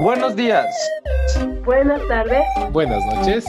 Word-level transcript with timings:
Buenos 0.00 0.34
días. 0.34 0.74
Buenas 1.64 2.00
tardes. 2.08 2.42
Buenas 2.72 3.04
noches. 3.06 3.44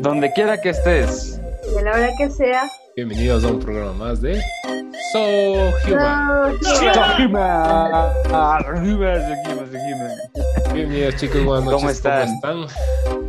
Donde 0.00 0.32
quiera 0.32 0.58
que 0.58 0.70
estés. 0.70 1.38
Y 1.74 1.78
a 1.78 1.82
la 1.82 1.92
hora 1.92 2.08
que 2.16 2.30
sea. 2.30 2.62
Bienvenidos 2.96 3.44
a 3.44 3.48
un 3.48 3.60
programa 3.60 3.92
más 3.92 4.22
de 4.22 4.40
So 5.12 5.20
Human. 5.86 6.54
So 6.62 6.92
Human. 7.18 8.12
Bienvenidos 10.72 11.16
chicos, 11.16 11.44
buenas 11.44 11.64
noches. 11.66 11.80
¿Cómo 11.80 11.90
están? 11.90 12.40
¿Cómo 12.40 12.64
están? 12.64 13.19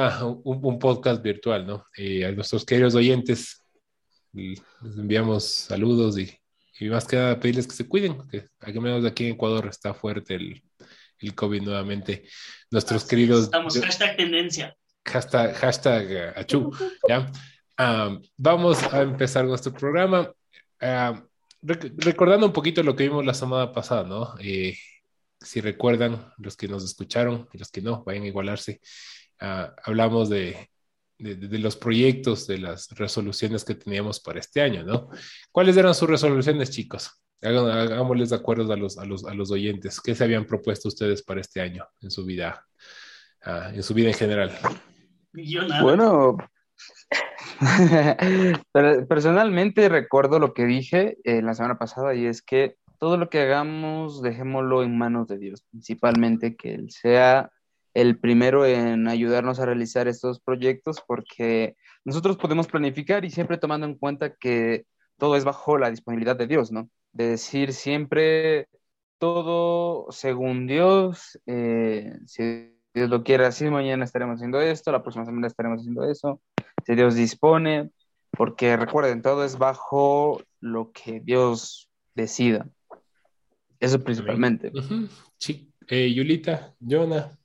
Una, 0.00 0.24
un, 0.26 0.64
un 0.64 0.78
podcast 0.78 1.22
virtual, 1.22 1.66
¿no? 1.66 1.84
Eh, 1.96 2.24
a 2.24 2.32
nuestros 2.32 2.64
queridos 2.64 2.94
oyentes 2.94 3.62
les 4.32 4.62
enviamos 4.82 5.44
saludos 5.44 6.18
y, 6.18 6.32
y 6.78 6.88
más 6.88 7.04
que 7.06 7.16
nada 7.16 7.38
pedirles 7.40 7.66
que 7.66 7.74
se 7.74 7.88
cuiden, 7.88 8.26
que 8.28 8.46
al 8.60 8.80
menos 8.80 9.04
aquí 9.04 9.26
en 9.26 9.34
Ecuador 9.34 9.66
está 9.68 9.92
fuerte 9.92 10.34
el, 10.34 10.62
el 11.18 11.34
COVID 11.34 11.62
nuevamente. 11.62 12.24
Nuestros 12.70 13.04
queridos... 13.04 13.44
Estamos, 13.44 13.78
hashtag 13.80 14.16
tendencia. 14.16 14.76
hashtag, 15.04 15.54
hashtag 15.56 16.06
eh, 16.10 16.32
achú, 16.36 16.70
¿ya? 17.08 17.30
Am, 17.76 18.22
vamos 18.36 18.82
a 18.92 19.02
empezar 19.02 19.44
nuestro 19.44 19.72
programa 19.72 20.30
am, 20.80 21.26
rec- 21.62 21.92
recordando 21.96 22.46
un 22.46 22.52
poquito 22.52 22.82
lo 22.82 22.94
que 22.94 23.04
vimos 23.04 23.24
la 23.24 23.34
semana 23.34 23.72
pasada, 23.72 24.04
¿no? 24.04 24.34
Eh, 24.38 24.76
si 25.40 25.60
recuerdan, 25.60 26.32
los 26.36 26.54
que 26.56 26.68
nos 26.68 26.84
escucharon 26.84 27.48
y 27.52 27.58
los 27.58 27.70
que 27.70 27.80
no, 27.80 28.04
vayan 28.04 28.24
a 28.24 28.26
igualarse. 28.26 28.80
Ah, 29.40 29.74
hablamos 29.84 30.28
de, 30.28 30.70
de, 31.18 31.34
de 31.36 31.58
los 31.58 31.76
proyectos, 31.76 32.46
de 32.46 32.58
las 32.58 32.88
resoluciones 32.90 33.64
que 33.64 33.74
teníamos 33.74 34.20
para 34.20 34.38
este 34.40 34.60
año, 34.60 34.84
¿no? 34.84 35.08
¿Cuáles 35.50 35.76
eran 35.76 35.94
sus 35.94 36.08
resoluciones, 36.10 36.70
chicos? 36.70 37.10
Hagan- 37.42 37.70
Hagámosles 37.70 38.30
de 38.30 38.36
acuerdo 38.36 38.70
a 38.72 38.76
los, 38.76 38.98
a, 38.98 39.04
los, 39.06 39.24
a 39.24 39.32
los 39.34 39.50
oyentes. 39.50 40.00
¿Qué 40.00 40.14
se 40.14 40.24
habían 40.24 40.44
propuesto 40.44 40.88
ustedes 40.88 41.22
para 41.22 41.40
este 41.40 41.60
año 41.62 41.86
en 42.02 42.10
su 42.10 42.24
vida, 42.26 42.66
ah, 43.44 43.70
en 43.72 43.82
su 43.82 43.94
vida 43.94 44.08
en 44.08 44.14
general? 44.14 44.52
Yo 45.32 45.62
nada. 45.66 45.82
Bueno, 45.82 46.36
per- 48.72 49.06
personalmente 49.06 49.88
recuerdo 49.88 50.38
lo 50.38 50.52
que 50.54 50.66
dije 50.66 51.18
eh, 51.24 51.42
la 51.42 51.54
semana 51.54 51.78
pasada 51.78 52.14
y 52.14 52.26
es 52.26 52.42
que 52.42 52.76
todo 52.98 53.16
lo 53.16 53.30
que 53.30 53.40
hagamos 53.40 54.20
dejémoslo 54.22 54.82
en 54.82 54.98
manos 54.98 55.28
de 55.28 55.38
Dios, 55.38 55.62
principalmente 55.70 56.56
que 56.56 56.74
Él 56.74 56.90
sea 56.90 57.50
el 57.94 58.18
primero 58.18 58.66
en 58.66 59.08
ayudarnos 59.08 59.60
a 59.60 59.66
realizar 59.66 60.08
estos 60.08 60.40
proyectos 60.40 61.02
porque 61.06 61.76
nosotros 62.04 62.36
podemos 62.36 62.68
planificar 62.68 63.24
y 63.24 63.30
siempre 63.30 63.58
tomando 63.58 63.86
en 63.86 63.96
cuenta 63.96 64.34
que 64.34 64.84
todo 65.18 65.36
es 65.36 65.44
bajo 65.44 65.78
la 65.78 65.90
disponibilidad 65.90 66.36
de 66.36 66.46
Dios, 66.46 66.72
¿no? 66.72 66.88
De 67.12 67.28
decir 67.28 67.72
siempre 67.72 68.68
todo 69.18 70.10
según 70.10 70.66
Dios, 70.66 71.38
eh, 71.46 72.18
si 72.26 72.74
Dios 72.94 73.10
lo 73.10 73.22
quiere 73.22 73.44
así, 73.44 73.68
mañana 73.68 74.04
estaremos 74.04 74.36
haciendo 74.36 74.60
esto, 74.60 74.92
la 74.92 75.02
próxima 75.02 75.26
semana 75.26 75.46
estaremos 75.46 75.80
haciendo 75.80 76.04
eso, 76.10 76.40
si 76.86 76.94
Dios 76.94 77.14
dispone, 77.14 77.90
porque 78.30 78.76
recuerden, 78.76 79.20
todo 79.20 79.44
es 79.44 79.58
bajo 79.58 80.42
lo 80.60 80.92
que 80.92 81.20
Dios 81.20 81.90
decida. 82.14 82.68
Eso 83.78 84.02
principalmente. 84.02 84.72
Sí. 85.38 85.72
Eh, 85.88 86.12
Yulita, 86.12 86.74
Jonah. 86.80 87.39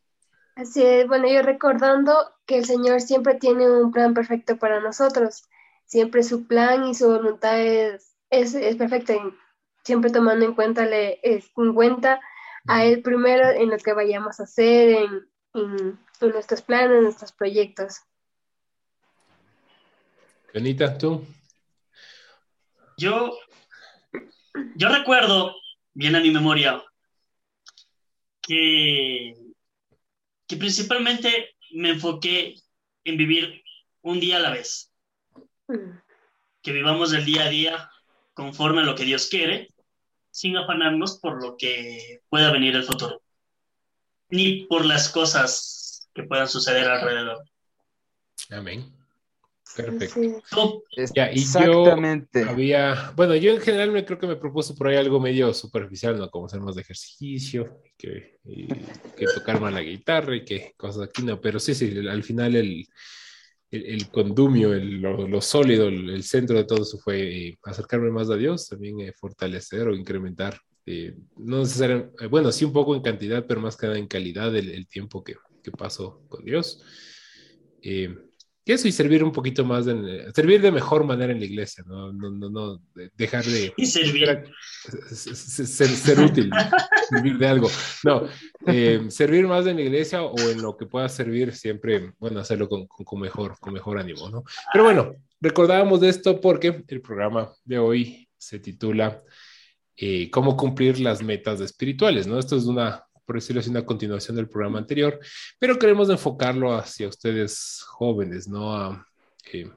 Así 0.56 0.84
es, 0.84 1.08
bueno, 1.08 1.28
yo 1.28 1.42
recordando 1.42 2.32
que 2.46 2.58
el 2.58 2.66
Señor 2.66 3.02
siempre 3.02 3.36
tiene 3.36 3.70
un 3.70 3.92
plan 3.92 4.14
perfecto 4.14 4.58
para 4.58 4.80
nosotros. 4.80 5.44
Siempre 5.86 6.24
su 6.24 6.48
plan 6.48 6.86
y 6.88 6.96
su 6.96 7.08
voluntad 7.08 7.60
es, 7.60 8.16
es, 8.30 8.56
es 8.56 8.76
perfecta. 8.78 9.14
Siempre 9.84 10.12
tomando 10.12 10.46
en 10.46 10.56
cuenta, 10.56 10.86
le, 10.86 11.20
es- 11.24 11.52
en 11.58 11.74
cuenta 11.74 12.22
a 12.68 12.86
Él 12.86 13.02
primero 13.02 13.50
en 13.50 13.70
lo 13.70 13.78
que 13.78 13.94
vayamos 13.94 14.40
a 14.40 14.44
hacer, 14.44 14.90
en, 14.92 15.30
en- 15.54 16.00
en 16.22 16.30
nuestros 16.30 16.62
planes, 16.62 16.98
en 16.98 17.04
nuestros 17.04 17.34
proyectos. 17.34 18.00
Jonita, 20.54 20.98
tú. 20.98 21.26
Yo, 22.98 23.38
yo 24.76 24.88
recuerdo, 24.90 25.54
bien 25.94 26.16
a 26.16 26.22
mi 26.22 26.32
memoria, 26.32 26.82
que, 28.42 29.34
que 30.48 30.58
principalmente 30.58 31.56
me 31.72 31.92
enfoqué 31.92 32.56
en 33.04 33.18
vivir 33.18 33.64
un 34.02 34.20
día 34.20 34.38
a 34.38 34.42
la 34.42 34.52
vez, 34.52 34.92
que 36.62 36.72
vivamos 36.72 37.14
el 37.14 37.26
día 37.26 37.46
a 37.46 37.50
día 37.50 37.92
conforme 38.34 38.82
a 38.82 38.86
lo 38.86 38.96
que 38.96 39.06
Dios 39.06 39.28
quiere, 39.28 39.74
sin 40.30 40.58
afanarnos 40.58 41.20
por 41.20 41.42
lo 41.42 41.56
que 41.58 42.22
pueda 42.30 42.52
venir 42.52 42.76
el 42.76 42.84
futuro, 42.84 43.22
ni 44.30 44.66
por 44.66 44.86
las 44.86 45.10
cosas 45.10 46.10
que 46.14 46.24
puedan 46.24 46.48
suceder 46.48 46.88
alrededor. 46.88 47.44
Amén. 48.50 48.92
Perfecto. 49.76 50.20
Sí. 50.22 50.34
Top. 50.52 50.84
Ya, 51.16 51.32
y 51.32 51.36
yo- 51.36 51.42
Exactamente. 51.42 52.44
Había, 52.44 53.12
bueno, 53.16 53.36
yo 53.36 53.52
en 53.52 53.60
general 53.62 53.92
me 53.92 54.06
creo 54.06 54.18
que 54.20 54.28
me 54.28 54.36
propuso 54.36 54.76
por 54.76 54.88
ahí 54.88 54.96
algo 54.98 55.20
medio 55.20 55.54
superficial, 55.54 56.18
¿no? 56.18 56.30
Como 56.30 56.46
hacer 56.46 56.62
más 56.62 56.76
de 56.76 56.82
ejercicio, 56.82 57.82
que, 57.98 58.40
y 58.46 58.68
que 58.68 59.26
tocar 59.34 59.60
más 59.60 59.74
la 59.74 59.82
guitarra 59.82 60.36
y 60.36 60.46
que 60.46 60.74
cosas 60.78 61.04
aquí, 61.10 61.24
no, 61.24 61.40
pero 61.42 61.60
sí, 61.60 61.74
sí, 61.74 61.94
al 62.08 62.24
final 62.24 62.56
el, 62.56 62.86
el, 63.72 63.86
el 63.86 64.10
condumio, 64.10 64.74
el- 64.74 65.02
lo, 65.02 65.28
lo 65.28 65.42
sólido, 65.42 65.88
el, 65.88 66.10
el 66.10 66.24
centro 66.24 66.56
de 66.58 66.64
todo 66.66 66.84
eso 66.84 66.98
fue 67.00 67.48
eh, 67.50 67.58
acercarme 67.64 68.12
más 68.12 68.30
a 68.30 68.36
Dios, 68.36 68.68
también 68.70 69.00
eh, 69.02 69.14
fortalecer 69.14 69.88
o 69.88 69.96
incrementar, 69.96 70.58
eh, 70.86 71.16
no 71.38 71.60
necesariamente, 71.60 72.28
bueno, 72.28 72.52
sí 72.52 72.64
un 72.64 72.74
poco 72.74 72.96
en 72.96 73.02
cantidad, 73.02 73.46
pero 73.48 73.60
más 73.60 73.76
que 73.76 73.88
nada 73.88 73.98
en 73.98 74.08
calidad 74.08 74.56
el, 74.56 74.70
el 74.70 74.88
tiempo 74.88 75.24
que, 75.24 75.36
que 75.64 75.72
paso 75.72 76.22
con 76.30 76.46
Dios. 76.46 76.82
Eh, 77.82 78.16
y 78.66 78.72
eso 78.74 78.88
y 78.88 78.92
servir 78.92 79.24
un 79.24 79.32
poquito 79.32 79.64
más, 79.64 79.86
en- 79.88 80.34
servir 80.34 80.60
de 80.62 80.72
mejor 80.72 81.04
manera 81.06 81.32
en 81.32 81.40
la 81.40 81.46
iglesia, 81.46 81.84
no, 81.88 82.12
no, 82.12 82.32
no, 82.32 82.50
no 82.50 82.82
de- 82.96 83.12
dejar 83.16 83.46
de 83.46 83.72
Y 83.78 83.86
servir. 83.86 84.44
ser, 85.12 85.36
ser- 85.36 85.88
ser 85.88 86.20
útil, 86.20 86.50
servir 87.10 87.38
de 87.38 87.48
algo. 87.48 87.70
No, 88.04 88.28
eh, 88.66 89.06
servir 89.10 89.46
más 89.48 89.68
en 89.68 89.76
la 89.76 89.84
iglesia 89.84 90.24
o 90.24 90.38
en 90.40 90.62
lo 90.62 90.76
que 90.76 90.88
pueda 90.88 91.08
servir 91.10 91.54
siempre, 91.56 92.14
bueno, 92.20 92.40
hacerlo 92.40 92.68
con, 92.68 92.88
con- 92.88 93.06
con 93.06 93.20
mejor, 93.20 93.58
con 93.60 93.72
mejor 93.74 94.00
ánimo, 94.00 94.30
¿no? 94.30 94.44
Pero 94.74 94.84
bueno, 94.84 95.16
recordábamos 95.40 96.02
de 96.02 96.10
esto 96.10 96.42
porque 96.42 96.84
el 96.88 97.02
programa 97.02 97.52
de 97.64 97.78
hoy 97.78 98.28
se 98.38 98.60
titula 98.60 99.22
eh, 99.98 100.30
Cómo 100.30 100.58
cumplir 100.58 101.00
las 101.00 101.24
metas 101.24 101.62
espirituales, 101.62 102.28
¿no? 102.28 102.38
Esto 102.38 102.58
es 102.58 102.66
una, 102.66 103.05
por 103.26 103.36
decirlo 103.36 103.60
así, 103.60 103.70
una 103.70 103.86
continuación 103.86 104.36
del 104.36 104.48
programa 104.50 104.80
anterior, 104.80 105.20
pero 105.60 105.78
queremos 105.80 106.10
enfocarlo 106.10 106.74
hacia 106.76 107.08
ustedes 107.08 107.82
jóvenes, 107.88 108.48
¿no? 108.48 108.74
A, 108.76 109.08
eh, 109.52 109.70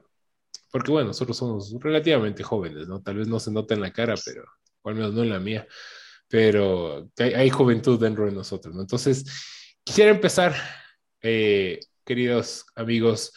porque 0.71 0.91
bueno, 0.91 1.09
nosotros 1.09 1.37
somos 1.37 1.75
relativamente 1.81 2.43
jóvenes, 2.43 2.89
¿no? 2.89 3.01
Tal 3.01 3.17
vez 3.17 3.29
no 3.29 3.41
se 3.41 3.51
nota 3.51 3.75
en 3.75 3.81
la 3.81 3.93
cara, 3.93 4.15
pero, 4.25 4.45
o 4.83 4.89
al 4.91 4.95
menos 4.95 5.15
no 5.15 5.23
en 5.23 5.31
la 5.31 5.41
mía, 5.41 5.67
pero 6.29 7.09
hay, 7.19 7.33
hay 7.33 7.51
juventud 7.51 7.99
dentro 7.99 8.27
de 8.27 8.33
nosotros, 8.33 8.75
¿no? 8.75 8.83
Entonces, 8.83 9.25
quisiera 9.83 10.11
empezar, 10.11 10.55
eh, 11.23 11.81
queridos 12.05 12.67
amigos, 12.75 13.33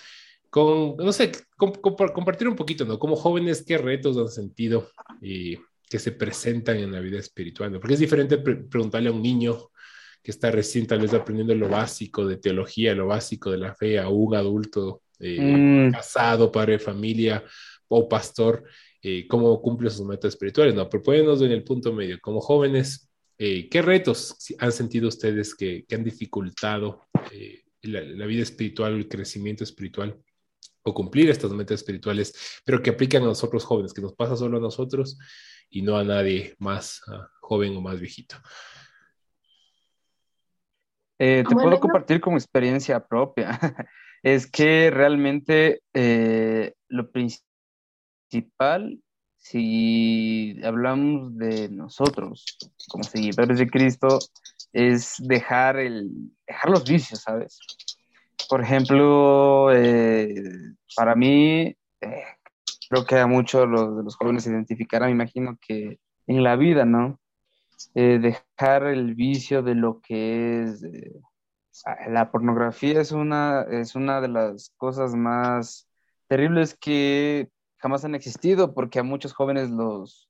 con, 0.49 0.97
no 0.97 1.13
sé, 1.13 1.31
com- 1.55 1.71
compa- 1.71 2.11
compartir 2.11 2.49
un 2.49 2.55
poquito, 2.57 2.83
¿no? 2.83 2.99
Como 2.99 3.15
jóvenes, 3.15 3.63
¿qué 3.65 3.77
retos 3.77 4.17
han 4.17 4.27
sentido 4.27 4.89
y 5.21 5.57
que 5.89 5.97
se 5.99 6.11
presentan 6.11 6.77
en 6.77 6.91
la 6.91 6.99
vida 6.99 7.17
espiritual? 7.19 7.71
¿no? 7.71 7.79
Porque 7.79 7.93
es 7.93 7.99
diferente 8.01 8.37
pre- 8.37 8.57
preguntarle 8.57 9.07
a 9.07 9.13
un 9.13 9.21
niño 9.21 9.71
que 10.21 10.31
está 10.31 10.51
recién 10.51 10.87
tal 10.87 10.99
vez 10.99 11.13
aprendiendo 11.13 11.55
lo 11.55 11.69
básico 11.69 12.25
de 12.27 12.37
teología, 12.37 12.93
lo 12.93 13.07
básico 13.07 13.51
de 13.51 13.57
la 13.57 13.73
fe, 13.73 13.99
a 13.99 14.09
un 14.09 14.35
adulto 14.35 15.01
eh, 15.21 15.39
Mm, 15.39 15.91
casado, 15.91 16.51
padre 16.51 16.73
de 16.73 16.79
familia 16.79 17.43
o 17.87 18.09
pastor, 18.09 18.63
eh, 19.03 19.27
cómo 19.27 19.61
cumple 19.61 19.89
sus 19.89 20.05
metas 20.05 20.29
espirituales, 20.29 20.73
¿no? 20.73 20.89
Pero 20.89 21.03
ponernos 21.03 21.41
en 21.41 21.51
el 21.51 21.63
punto 21.63 21.93
medio, 21.93 22.19
como 22.19 22.41
jóvenes, 22.41 23.09
eh, 23.37 23.69
¿qué 23.69 23.81
retos 23.81 24.35
han 24.57 24.71
sentido 24.71 25.07
ustedes 25.07 25.53
que, 25.53 25.85
que 25.87 25.95
han 25.95 26.03
dificultado 26.03 27.05
la, 27.83 28.01
la 28.01 28.25
vida 28.25 28.43
espiritual, 28.43 28.95
el 28.95 29.07
crecimiento 29.07 29.63
espiritual 29.63 30.17
o 30.83 30.93
cumplir 30.93 31.29
estas 31.29 31.51
metas 31.51 31.81
espirituales, 31.81 32.61
pero 32.65 32.81
que 32.81 32.89
aplican 32.89 33.23
a 33.23 33.27
nosotros 33.27 33.63
jóvenes, 33.63 33.93
que 33.93 34.01
nos 34.01 34.13
pasa 34.13 34.35
solo 34.35 34.57
a 34.57 34.61
nosotros 34.61 35.19
y 35.69 35.83
no 35.83 35.97
a 35.97 36.03
nadie 36.03 36.55
más 36.57 37.01
ah, 37.07 37.29
joven 37.41 37.75
o 37.77 37.81
más 37.81 37.99
viejito? 37.99 38.37
Eh, 41.23 41.43
te 41.47 41.53
puedo 41.53 41.79
compartir 41.79 42.19
como 42.19 42.37
experiencia 42.37 42.99
propia. 42.99 43.59
Es 44.23 44.45
que 44.45 44.89
realmente 44.91 45.81
eh, 45.93 46.73
lo 46.87 47.11
principal, 47.11 48.99
si 49.37 50.59
hablamos 50.63 51.35
de 51.37 51.69
nosotros 51.69 52.45
como 52.87 53.03
seguidores 53.03 53.57
de 53.57 53.67
Cristo, 53.67 54.19
es 54.73 55.15
dejar, 55.19 55.77
el, 55.77 56.09
dejar 56.47 56.69
los 56.71 56.83
vicios, 56.85 57.21
¿sabes? 57.21 57.59
Por 58.47 58.61
ejemplo, 58.61 59.71
eh, 59.73 60.33
para 60.95 61.15
mí, 61.15 61.75
creo 62.89 63.05
que 63.05 63.17
a 63.17 63.27
muchos 63.27 63.67
los, 63.67 63.97
de 63.97 64.03
los 64.03 64.15
jóvenes 64.15 64.43
se 64.43 64.51
identificarán, 64.51 65.09
me 65.09 65.23
imagino 65.23 65.57
que 65.61 65.99
en 66.27 66.43
la 66.43 66.55
vida, 66.55 66.85
¿no? 66.85 67.20
Eh, 67.95 68.19
dejar 68.19 68.83
el 68.83 69.15
vicio 69.15 69.63
de 69.63 69.75
lo 69.75 70.01
que 70.01 70.63
es... 70.63 70.83
eh, 70.83 71.11
La 72.09 72.31
pornografía 72.31 73.01
es 73.01 73.11
una, 73.11 73.63
es 73.63 73.95
una 73.95 74.21
de 74.21 74.27
las 74.27 74.73
cosas 74.77 75.15
más 75.15 75.87
terribles 76.27 76.75
que 76.79 77.49
jamás 77.77 78.05
han 78.05 78.15
existido 78.15 78.73
porque 78.73 78.99
a 78.99 79.03
muchos 79.03 79.33
jóvenes 79.33 79.69
los, 79.71 80.29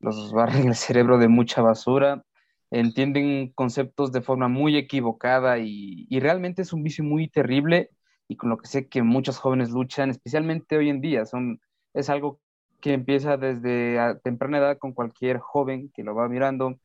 los 0.00 0.32
barren 0.32 0.68
el 0.68 0.74
cerebro 0.76 1.18
de 1.18 1.28
mucha 1.28 1.62
basura, 1.62 2.24
entienden 2.70 3.52
conceptos 3.52 4.12
de 4.12 4.20
forma 4.22 4.48
muy 4.48 4.76
equivocada 4.76 5.58
y, 5.58 6.06
y 6.10 6.20
realmente 6.20 6.62
es 6.62 6.72
un 6.72 6.82
vicio 6.82 7.04
muy 7.04 7.28
terrible 7.28 7.90
y 8.28 8.36
con 8.36 8.50
lo 8.50 8.58
que 8.58 8.66
sé 8.68 8.88
que 8.88 9.02
muchos 9.02 9.38
jóvenes 9.38 9.70
luchan, 9.70 10.10
especialmente 10.10 10.76
hoy 10.76 10.90
en 10.90 11.00
día. 11.00 11.24
Son, 11.26 11.60
es 11.94 12.10
algo 12.10 12.40
que 12.82 12.92
empieza 12.92 13.38
desde 13.38 13.98
a 13.98 14.18
temprana 14.18 14.58
edad 14.58 14.78
con 14.78 14.92
cualquier 14.92 15.38
joven 15.38 15.90
que 15.94 16.02
lo 16.04 16.14
va 16.14 16.28
mirando. 16.28 16.78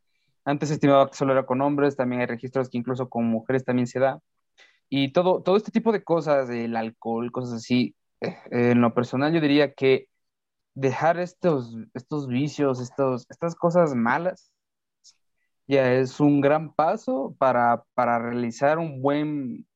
Antes 0.46 0.70
se 0.70 0.76
estimaba 0.76 1.10
que 1.10 1.18
solo 1.18 1.34
era 1.34 1.46
con 1.46 1.62
hombres, 1.62 1.98
también 1.98 2.22
hay 2.22 2.28
registros 2.28 2.70
que 2.70 2.78
incluso 2.78 3.10
con 3.10 3.26
mujeres 3.26 3.66
también 3.66 3.88
se 3.88 4.00
da. 4.00 4.22
Y 4.90 5.12
todo, 5.12 5.44
todo 5.44 5.58
este 5.58 5.72
tipo 5.72 5.92
de 5.92 6.04
cosas, 6.04 6.50
el 6.50 6.76
alcohol, 6.78 7.32
cosas 7.32 7.56
así, 7.56 7.96
eh, 8.22 8.38
en 8.52 8.82
lo 8.82 8.94
personal 8.94 9.34
yo 9.34 9.42
diría 9.42 9.74
que 9.74 10.08
dejar 10.76 11.20
estos, 11.20 11.76
estos 11.96 12.28
vicios, 12.28 12.80
estos, 12.80 13.26
estas 13.30 13.56
cosas 13.56 13.96
malas, 13.96 14.52
ya 15.68 15.94
es 15.94 16.20
un 16.20 16.42
gran 16.42 16.74
paso 16.74 17.36
para, 17.40 17.84
para 17.96 18.20
realizar 18.20 18.78
un 18.80 19.02
buen, 19.02 19.68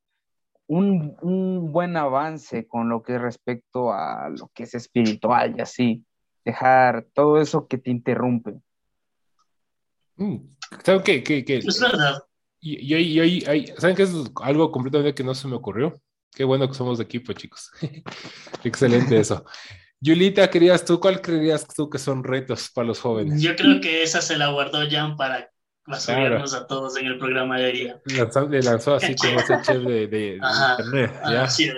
un, 0.67 1.17
un 1.21 1.71
buen 1.71 1.97
avance 1.97 2.67
con 2.67 2.89
lo 2.89 3.01
que 3.03 3.15
es 3.15 3.21
respecto 3.21 3.91
a 3.91 4.29
lo 4.29 4.49
que 4.53 4.63
es 4.63 4.75
espiritual 4.75 5.55
y 5.57 5.61
así. 5.61 6.05
Dejar 6.45 7.05
todo 7.13 7.39
eso 7.39 7.67
que 7.67 7.77
te 7.77 7.91
interrumpe. 7.91 8.55
Mm, 10.15 10.37
¿Saben 10.83 11.03
qué? 11.03 11.23
qué- 11.23 11.45
qué? 11.45 11.57
Es 11.57 11.79
verdad. 11.79 12.23
Y, 12.59 12.93
y, 12.95 13.19
y 13.19 13.19
ahí- 13.45 13.67
¿saben 13.77 13.95
qué 13.95 14.03
es 14.03 14.11
algo 14.43 14.71
completamente 14.71 15.15
que 15.15 15.23
no 15.23 15.33
se 15.33 15.47
me 15.47 15.55
ocurrió? 15.55 15.99
Qué 16.33 16.43
bueno 16.43 16.67
que 16.67 16.73
somos 16.75 16.97
de 16.97 17.03
equipo, 17.03 17.33
chicos. 17.33 17.71
Excelente 18.63 19.19
eso. 19.19 19.43
Yulita, 19.99 20.49
querías 20.49 20.83
tú, 20.83 20.99
¿cuál 20.99 21.21
creerías 21.21 21.67
tú 21.67 21.89
que 21.89 21.99
son 21.99 22.23
retos 22.23 22.69
para 22.73 22.87
los 22.87 22.99
jóvenes? 22.99 23.41
Yo 23.41 23.55
creo 23.55 23.79
que 23.81 24.01
esa 24.01 24.21
se 24.21 24.35
la 24.37 24.49
guardó 24.49 24.79
Jan 24.89 25.15
para 25.15 25.51
basurearnos 25.85 26.53
a 26.55 26.65
todos 26.65 26.97
en 26.97 27.05
el 27.07 27.19
programa 27.19 27.59
de 27.59 27.71
día. 27.71 28.01
Lanzó- 28.05 28.47
Le 28.49 28.61
lanzó 28.63 28.95
así 28.95 29.15
como 29.15 29.39
ese 29.39 29.61
chef 29.61 29.83
de, 29.83 30.07
de- 30.07 30.07
de 30.07 30.37
internet, 30.37 31.11
¿ya? 31.29 31.43
Ah, 31.43 31.47
sí, 31.49 31.69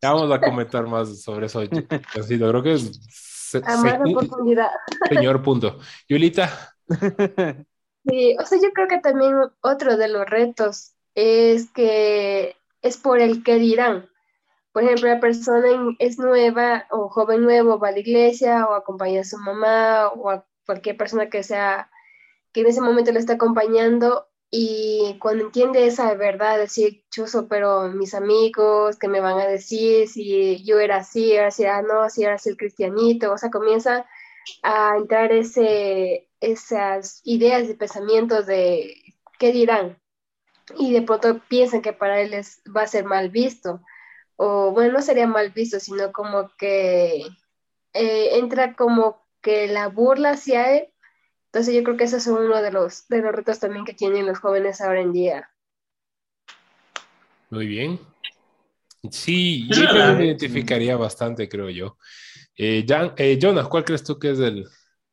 Ya 0.00 0.12
vamos 0.12 0.30
a 0.30 0.40
comentar 0.40 0.86
más 0.86 1.22
sobre 1.22 1.46
eso. 1.46 1.60
Así, 1.60 2.38
creo 2.38 2.62
que 2.62 2.74
es 2.74 3.00
se- 3.60 3.70
A 3.70 3.76
más 3.76 3.92
se- 4.02 4.10
oportunidad. 4.14 4.68
señor 5.08 5.42
punto. 5.42 5.78
Yulita, 6.08 6.50
Sí, 8.04 8.36
o 8.40 8.44
sea, 8.46 8.58
yo 8.60 8.72
creo 8.72 8.88
que 8.88 8.98
también 8.98 9.32
otro 9.60 9.96
de 9.96 10.08
los 10.08 10.26
retos 10.28 10.94
es 11.14 11.70
que 11.70 12.56
es 12.82 12.96
por 12.96 13.20
el 13.20 13.44
que 13.44 13.56
dirán. 13.56 14.08
Por 14.72 14.82
ejemplo, 14.82 15.08
la 15.08 15.20
persona 15.20 15.94
es 16.00 16.18
nueva 16.18 16.86
o 16.90 17.08
joven 17.10 17.42
nuevo, 17.42 17.78
va 17.78 17.88
a 17.88 17.92
la 17.92 18.00
iglesia 18.00 18.66
o 18.66 18.74
acompaña 18.74 19.20
a 19.20 19.24
su 19.24 19.38
mamá 19.38 20.08
o 20.08 20.30
a 20.30 20.44
cualquier 20.66 20.96
persona 20.96 21.28
que 21.30 21.42
sea, 21.44 21.90
que 22.52 22.62
en 22.62 22.66
ese 22.68 22.80
momento 22.80 23.12
le 23.12 23.20
está 23.20 23.34
acompañando 23.34 24.26
y 24.54 25.16
cuando 25.18 25.46
entiende 25.46 25.86
esa 25.86 26.12
verdad, 26.14 26.58
decir, 26.58 27.04
chuzo, 27.10 27.48
pero 27.48 27.88
mis 27.88 28.12
amigos, 28.14 28.98
¿qué 28.98 29.08
me 29.08 29.20
van 29.20 29.40
a 29.40 29.46
decir? 29.46 30.08
Si 30.08 30.62
yo 30.62 30.78
era 30.78 30.96
así, 30.98 31.34
ahora 31.36 31.50
sí, 31.50 31.64
ah, 31.64 31.80
no, 31.82 32.10
si 32.10 32.24
era 32.24 32.34
así 32.34 32.50
el 32.50 32.58
cristianito, 32.58 33.32
o 33.32 33.38
sea, 33.38 33.50
comienza 33.50 34.06
a 34.62 34.96
entrar 34.98 35.32
ese, 35.32 36.28
esas 36.40 37.22
ideas 37.24 37.68
y 37.70 37.74
pensamientos 37.74 38.46
de 38.46 38.94
qué 39.38 39.52
dirán. 39.52 39.98
Y 40.78 40.92
de 40.92 41.02
pronto 41.02 41.40
piensan 41.48 41.82
que 41.82 41.94
para 41.94 42.20
él 42.20 42.34
es, 42.34 42.62
va 42.76 42.82
a 42.82 42.86
ser 42.86 43.06
mal 43.06 43.30
visto. 43.30 43.80
O 44.36 44.72
bueno, 44.72 44.94
no 44.94 45.02
sería 45.02 45.26
mal 45.26 45.50
visto, 45.52 45.80
sino 45.80 46.12
como 46.12 46.50
que 46.58 47.26
eh, 47.94 48.38
entra 48.38 48.74
como 48.76 49.26
que 49.40 49.66
la 49.68 49.88
burla 49.88 50.32
hacia 50.32 50.76
él. 50.76 50.91
Entonces 51.52 51.74
yo 51.74 51.82
creo 51.84 51.98
que 51.98 52.04
ese 52.04 52.16
es 52.16 52.26
uno 52.26 52.62
de 52.62 52.72
los, 52.72 53.06
de 53.08 53.20
los 53.20 53.30
retos 53.30 53.58
también 53.58 53.84
que 53.84 53.92
tienen 53.92 54.24
los 54.24 54.38
jóvenes 54.38 54.80
ahora 54.80 55.02
en 55.02 55.12
día. 55.12 55.50
muy 57.50 57.66
bien. 57.66 58.00
Sí, 59.10 59.68
yo 59.68 60.16
me 60.16 60.26
identificaría 60.26 60.96
bastante, 60.96 61.50
creo 61.50 61.68
yo. 61.68 61.98
Eh, 62.56 62.86
Jan- 62.88 63.12
eh, 63.18 63.38
Jonas, 63.38 63.68
¿cuál 63.68 63.84
crees 63.84 64.02
tú 64.02 64.18
que 64.18 64.30
es 64.30 64.38
el, 64.38 64.66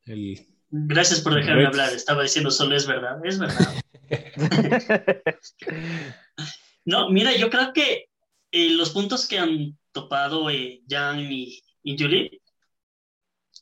el... 0.05 0.47
Gracias 0.71 1.19
por 1.19 1.33
dejarme 1.35 1.65
hablar. 1.65 1.91
Estaba 1.91 2.23
diciendo 2.23 2.51
solo 2.51 2.75
es 2.77 2.87
verdad. 2.87 3.17
Es 3.25 3.37
verdad. 3.37 3.73
No, 6.85 7.09
mira, 7.09 7.35
yo 7.35 7.49
creo 7.51 7.71
que 7.73 8.05
eh, 8.51 8.69
los 8.71 8.89
puntos 8.91 9.27
que 9.27 9.37
han 9.37 9.77
topado 9.91 10.49
eh, 10.49 10.81
Jan 10.89 11.19
y, 11.19 11.61
y 11.83 12.01
Julie, 12.01 12.41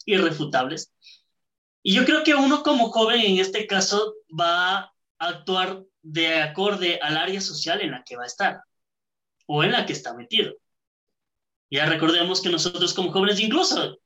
irrefutables. 0.05 0.93
Y 1.87 1.93
yo 1.93 2.03
creo 2.03 2.21
que 2.21 2.35
uno 2.35 2.63
como 2.63 2.91
joven 2.91 3.21
en 3.21 3.37
este 3.37 3.65
caso 3.65 4.15
va 4.37 4.77
a 4.77 4.91
actuar 5.19 5.85
de 6.01 6.41
acorde 6.41 6.99
al 7.01 7.15
área 7.15 7.39
social 7.39 7.79
en 7.79 7.91
la 7.91 8.03
que 8.03 8.17
va 8.17 8.23
a 8.23 8.27
estar 8.27 8.61
o 9.45 9.63
en 9.63 9.71
la 9.71 9.85
que 9.85 9.93
está 9.93 10.13
metido. 10.13 10.53
Ya 11.71 11.85
recordemos 11.85 12.41
que 12.41 12.49
nosotros 12.49 12.93
como 12.93 13.13
jóvenes 13.13 13.39
incluso 13.39 13.99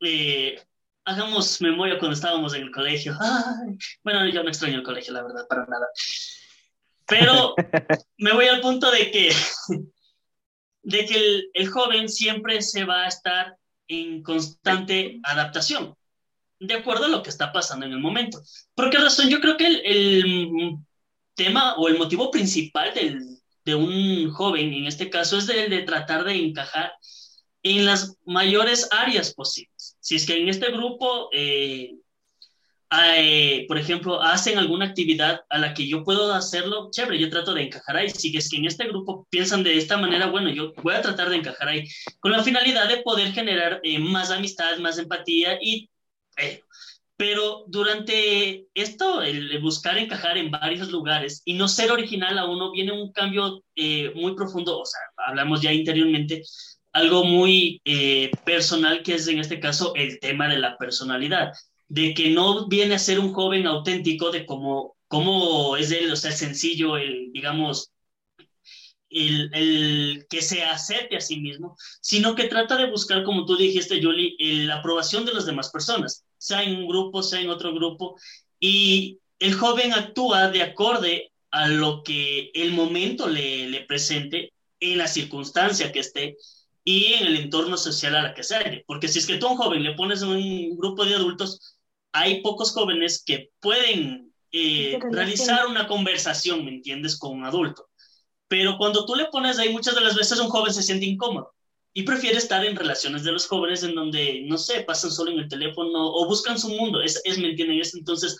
eh, 0.00 0.60
hagamos 1.04 1.60
memoria 1.60 1.96
cuando 2.00 2.16
estábamos 2.16 2.54
en 2.54 2.62
el 2.62 2.72
colegio. 2.72 3.16
Ay, 3.20 3.78
bueno, 4.02 4.26
yo 4.26 4.42
no 4.42 4.48
extraño 4.48 4.78
el 4.78 4.82
colegio, 4.82 5.12
la 5.12 5.22
verdad, 5.22 5.46
para 5.48 5.64
nada. 5.66 5.86
Pero 7.06 7.54
me 8.18 8.32
voy 8.32 8.48
al 8.48 8.60
punto 8.60 8.90
de 8.90 9.12
que, 9.12 9.32
de 10.82 11.06
que 11.06 11.14
el, 11.14 11.50
el 11.54 11.68
joven 11.68 12.08
siempre 12.08 12.60
se 12.62 12.82
va 12.82 13.04
a 13.04 13.08
estar 13.08 13.56
en 13.86 14.24
constante 14.24 15.20
adaptación, 15.22 15.96
de 16.62 16.74
acuerdo 16.74 17.06
a 17.06 17.08
lo 17.08 17.22
que 17.22 17.30
está 17.30 17.52
pasando 17.52 17.86
en 17.86 17.92
el 17.92 17.98
momento. 17.98 18.40
¿Por 18.74 18.88
qué 18.88 18.98
razón? 18.98 19.28
Yo 19.28 19.40
creo 19.40 19.56
que 19.56 19.66
el, 19.66 19.82
el 19.84 20.76
tema 21.34 21.74
o 21.74 21.88
el 21.88 21.98
motivo 21.98 22.30
principal 22.30 22.94
del, 22.94 23.20
de 23.64 23.74
un 23.74 24.30
joven, 24.30 24.72
en 24.72 24.86
este 24.86 25.10
caso, 25.10 25.38
es 25.38 25.48
el 25.48 25.70
de 25.70 25.82
tratar 25.82 26.24
de 26.24 26.36
encajar 26.36 26.92
en 27.64 27.84
las 27.84 28.16
mayores 28.24 28.88
áreas 28.92 29.34
posibles. 29.34 29.96
Si 30.00 30.16
es 30.16 30.26
que 30.26 30.40
en 30.40 30.48
este 30.48 30.70
grupo, 30.70 31.30
eh, 31.32 31.96
hay, 32.90 33.66
por 33.66 33.78
ejemplo, 33.78 34.20
hacen 34.20 34.58
alguna 34.58 34.86
actividad 34.86 35.40
a 35.48 35.58
la 35.58 35.74
que 35.74 35.88
yo 35.88 36.04
puedo 36.04 36.32
hacerlo, 36.32 36.90
chévere, 36.92 37.18
yo 37.18 37.30
trato 37.30 37.54
de 37.54 37.62
encajar 37.62 37.96
ahí. 37.96 38.10
Si 38.10 38.36
es 38.36 38.48
que 38.48 38.58
en 38.58 38.66
este 38.66 38.86
grupo 38.86 39.26
piensan 39.30 39.62
de 39.62 39.78
esta 39.78 39.96
manera, 39.96 40.26
bueno, 40.26 40.50
yo 40.50 40.72
voy 40.82 40.94
a 40.94 41.02
tratar 41.02 41.30
de 41.30 41.36
encajar 41.36 41.68
ahí, 41.68 41.88
con 42.20 42.32
la 42.32 42.44
finalidad 42.44 42.88
de 42.88 42.98
poder 42.98 43.32
generar 43.32 43.80
eh, 43.82 43.98
más 43.98 44.30
amistad, 44.30 44.76
más 44.78 44.98
empatía 44.98 45.58
y... 45.60 45.88
Eh, 46.36 46.62
pero 47.16 47.64
durante 47.68 48.66
esto, 48.74 49.22
el 49.22 49.60
buscar 49.60 49.96
encajar 49.96 50.36
en 50.38 50.50
varios 50.50 50.90
lugares 50.90 51.42
y 51.44 51.54
no 51.54 51.68
ser 51.68 51.92
original 51.92 52.36
a 52.36 52.46
uno, 52.46 52.72
viene 52.72 52.90
un 52.90 53.12
cambio 53.12 53.62
eh, 53.76 54.10
muy 54.16 54.34
profundo, 54.34 54.80
o 54.80 54.84
sea, 54.84 55.00
hablamos 55.28 55.62
ya 55.62 55.72
interiormente, 55.72 56.42
algo 56.92 57.24
muy 57.24 57.80
eh, 57.84 58.32
personal, 58.44 59.04
que 59.04 59.14
es 59.14 59.28
en 59.28 59.38
este 59.38 59.60
caso 59.60 59.92
el 59.94 60.18
tema 60.18 60.48
de 60.48 60.58
la 60.58 60.76
personalidad, 60.78 61.52
de 61.88 62.12
que 62.12 62.30
no 62.30 62.66
viene 62.66 62.96
a 62.96 62.98
ser 62.98 63.20
un 63.20 63.32
joven 63.32 63.68
auténtico 63.68 64.30
de 64.32 64.44
cómo, 64.44 64.96
cómo 65.06 65.76
es 65.76 65.92
él, 65.92 66.10
o 66.10 66.16
sea, 66.16 66.32
sencillo, 66.32 66.96
el, 66.96 67.30
digamos, 67.32 67.91
el, 69.12 69.50
el, 69.54 70.26
que 70.28 70.42
se 70.42 70.62
acepte 70.64 71.16
a 71.16 71.20
sí 71.20 71.40
mismo, 71.40 71.76
sino 72.00 72.34
que 72.34 72.44
trata 72.44 72.76
de 72.76 72.90
buscar, 72.90 73.24
como 73.24 73.44
tú 73.44 73.56
dijiste, 73.56 74.02
Julie, 74.02 74.36
la 74.66 74.76
aprobación 74.76 75.24
de 75.24 75.34
las 75.34 75.46
demás 75.46 75.70
personas, 75.70 76.24
sea 76.38 76.62
en 76.62 76.76
un 76.76 76.88
grupo, 76.88 77.22
sea 77.22 77.40
en 77.40 77.50
otro 77.50 77.74
grupo, 77.74 78.16
y 78.58 79.18
el 79.38 79.54
joven 79.54 79.92
actúa 79.92 80.48
de 80.50 80.62
acorde 80.62 81.32
a 81.50 81.68
lo 81.68 82.02
que 82.02 82.50
el 82.54 82.72
momento 82.72 83.28
le, 83.28 83.68
le 83.68 83.82
presente, 83.82 84.52
en 84.80 84.98
la 84.98 85.06
circunstancia 85.06 85.92
que 85.92 86.00
esté, 86.00 86.36
y 86.84 87.14
en 87.14 87.26
el 87.26 87.36
entorno 87.36 87.76
social 87.76 88.16
a 88.16 88.22
la 88.22 88.34
que 88.34 88.42
se 88.42 88.56
halle. 88.56 88.84
Porque 88.86 89.08
si 89.08 89.18
es 89.18 89.26
que 89.26 89.36
tú 89.36 89.46
a 89.46 89.52
un 89.52 89.56
joven 89.56 89.82
le 89.82 89.94
pones 89.94 90.22
en 90.22 90.28
un 90.30 90.76
grupo 90.76 91.04
de 91.04 91.14
adultos, 91.14 91.76
hay 92.12 92.42
pocos 92.42 92.72
jóvenes 92.72 93.22
que 93.24 93.50
pueden 93.60 94.32
eh, 94.50 94.98
realizar 95.10 95.66
una 95.66 95.86
conversación, 95.86 96.64
¿me 96.64 96.72
entiendes?, 96.72 97.18
con 97.18 97.38
un 97.38 97.44
adulto. 97.44 97.88
Pero 98.52 98.76
cuando 98.76 99.06
tú 99.06 99.14
le 99.14 99.24
pones 99.30 99.58
ahí, 99.58 99.72
muchas 99.72 99.94
de 99.94 100.02
las 100.02 100.14
veces 100.14 100.38
un 100.38 100.50
joven 100.50 100.74
se 100.74 100.82
siente 100.82 101.06
incómodo 101.06 101.54
y 101.94 102.02
prefiere 102.02 102.36
estar 102.36 102.62
en 102.62 102.76
relaciones 102.76 103.24
de 103.24 103.32
los 103.32 103.46
jóvenes 103.46 103.82
en 103.82 103.94
donde, 103.94 104.44
no 104.46 104.58
sé, 104.58 104.82
pasan 104.82 105.10
solo 105.10 105.30
en 105.30 105.38
el 105.38 105.48
teléfono 105.48 105.90
o 105.94 106.26
buscan 106.26 106.58
su 106.58 106.68
mundo. 106.68 107.00
Es, 107.00 107.18
es 107.24 107.38
¿me 107.38 107.48
entienden? 107.48 107.80
Es, 107.80 107.94
entonces, 107.94 108.38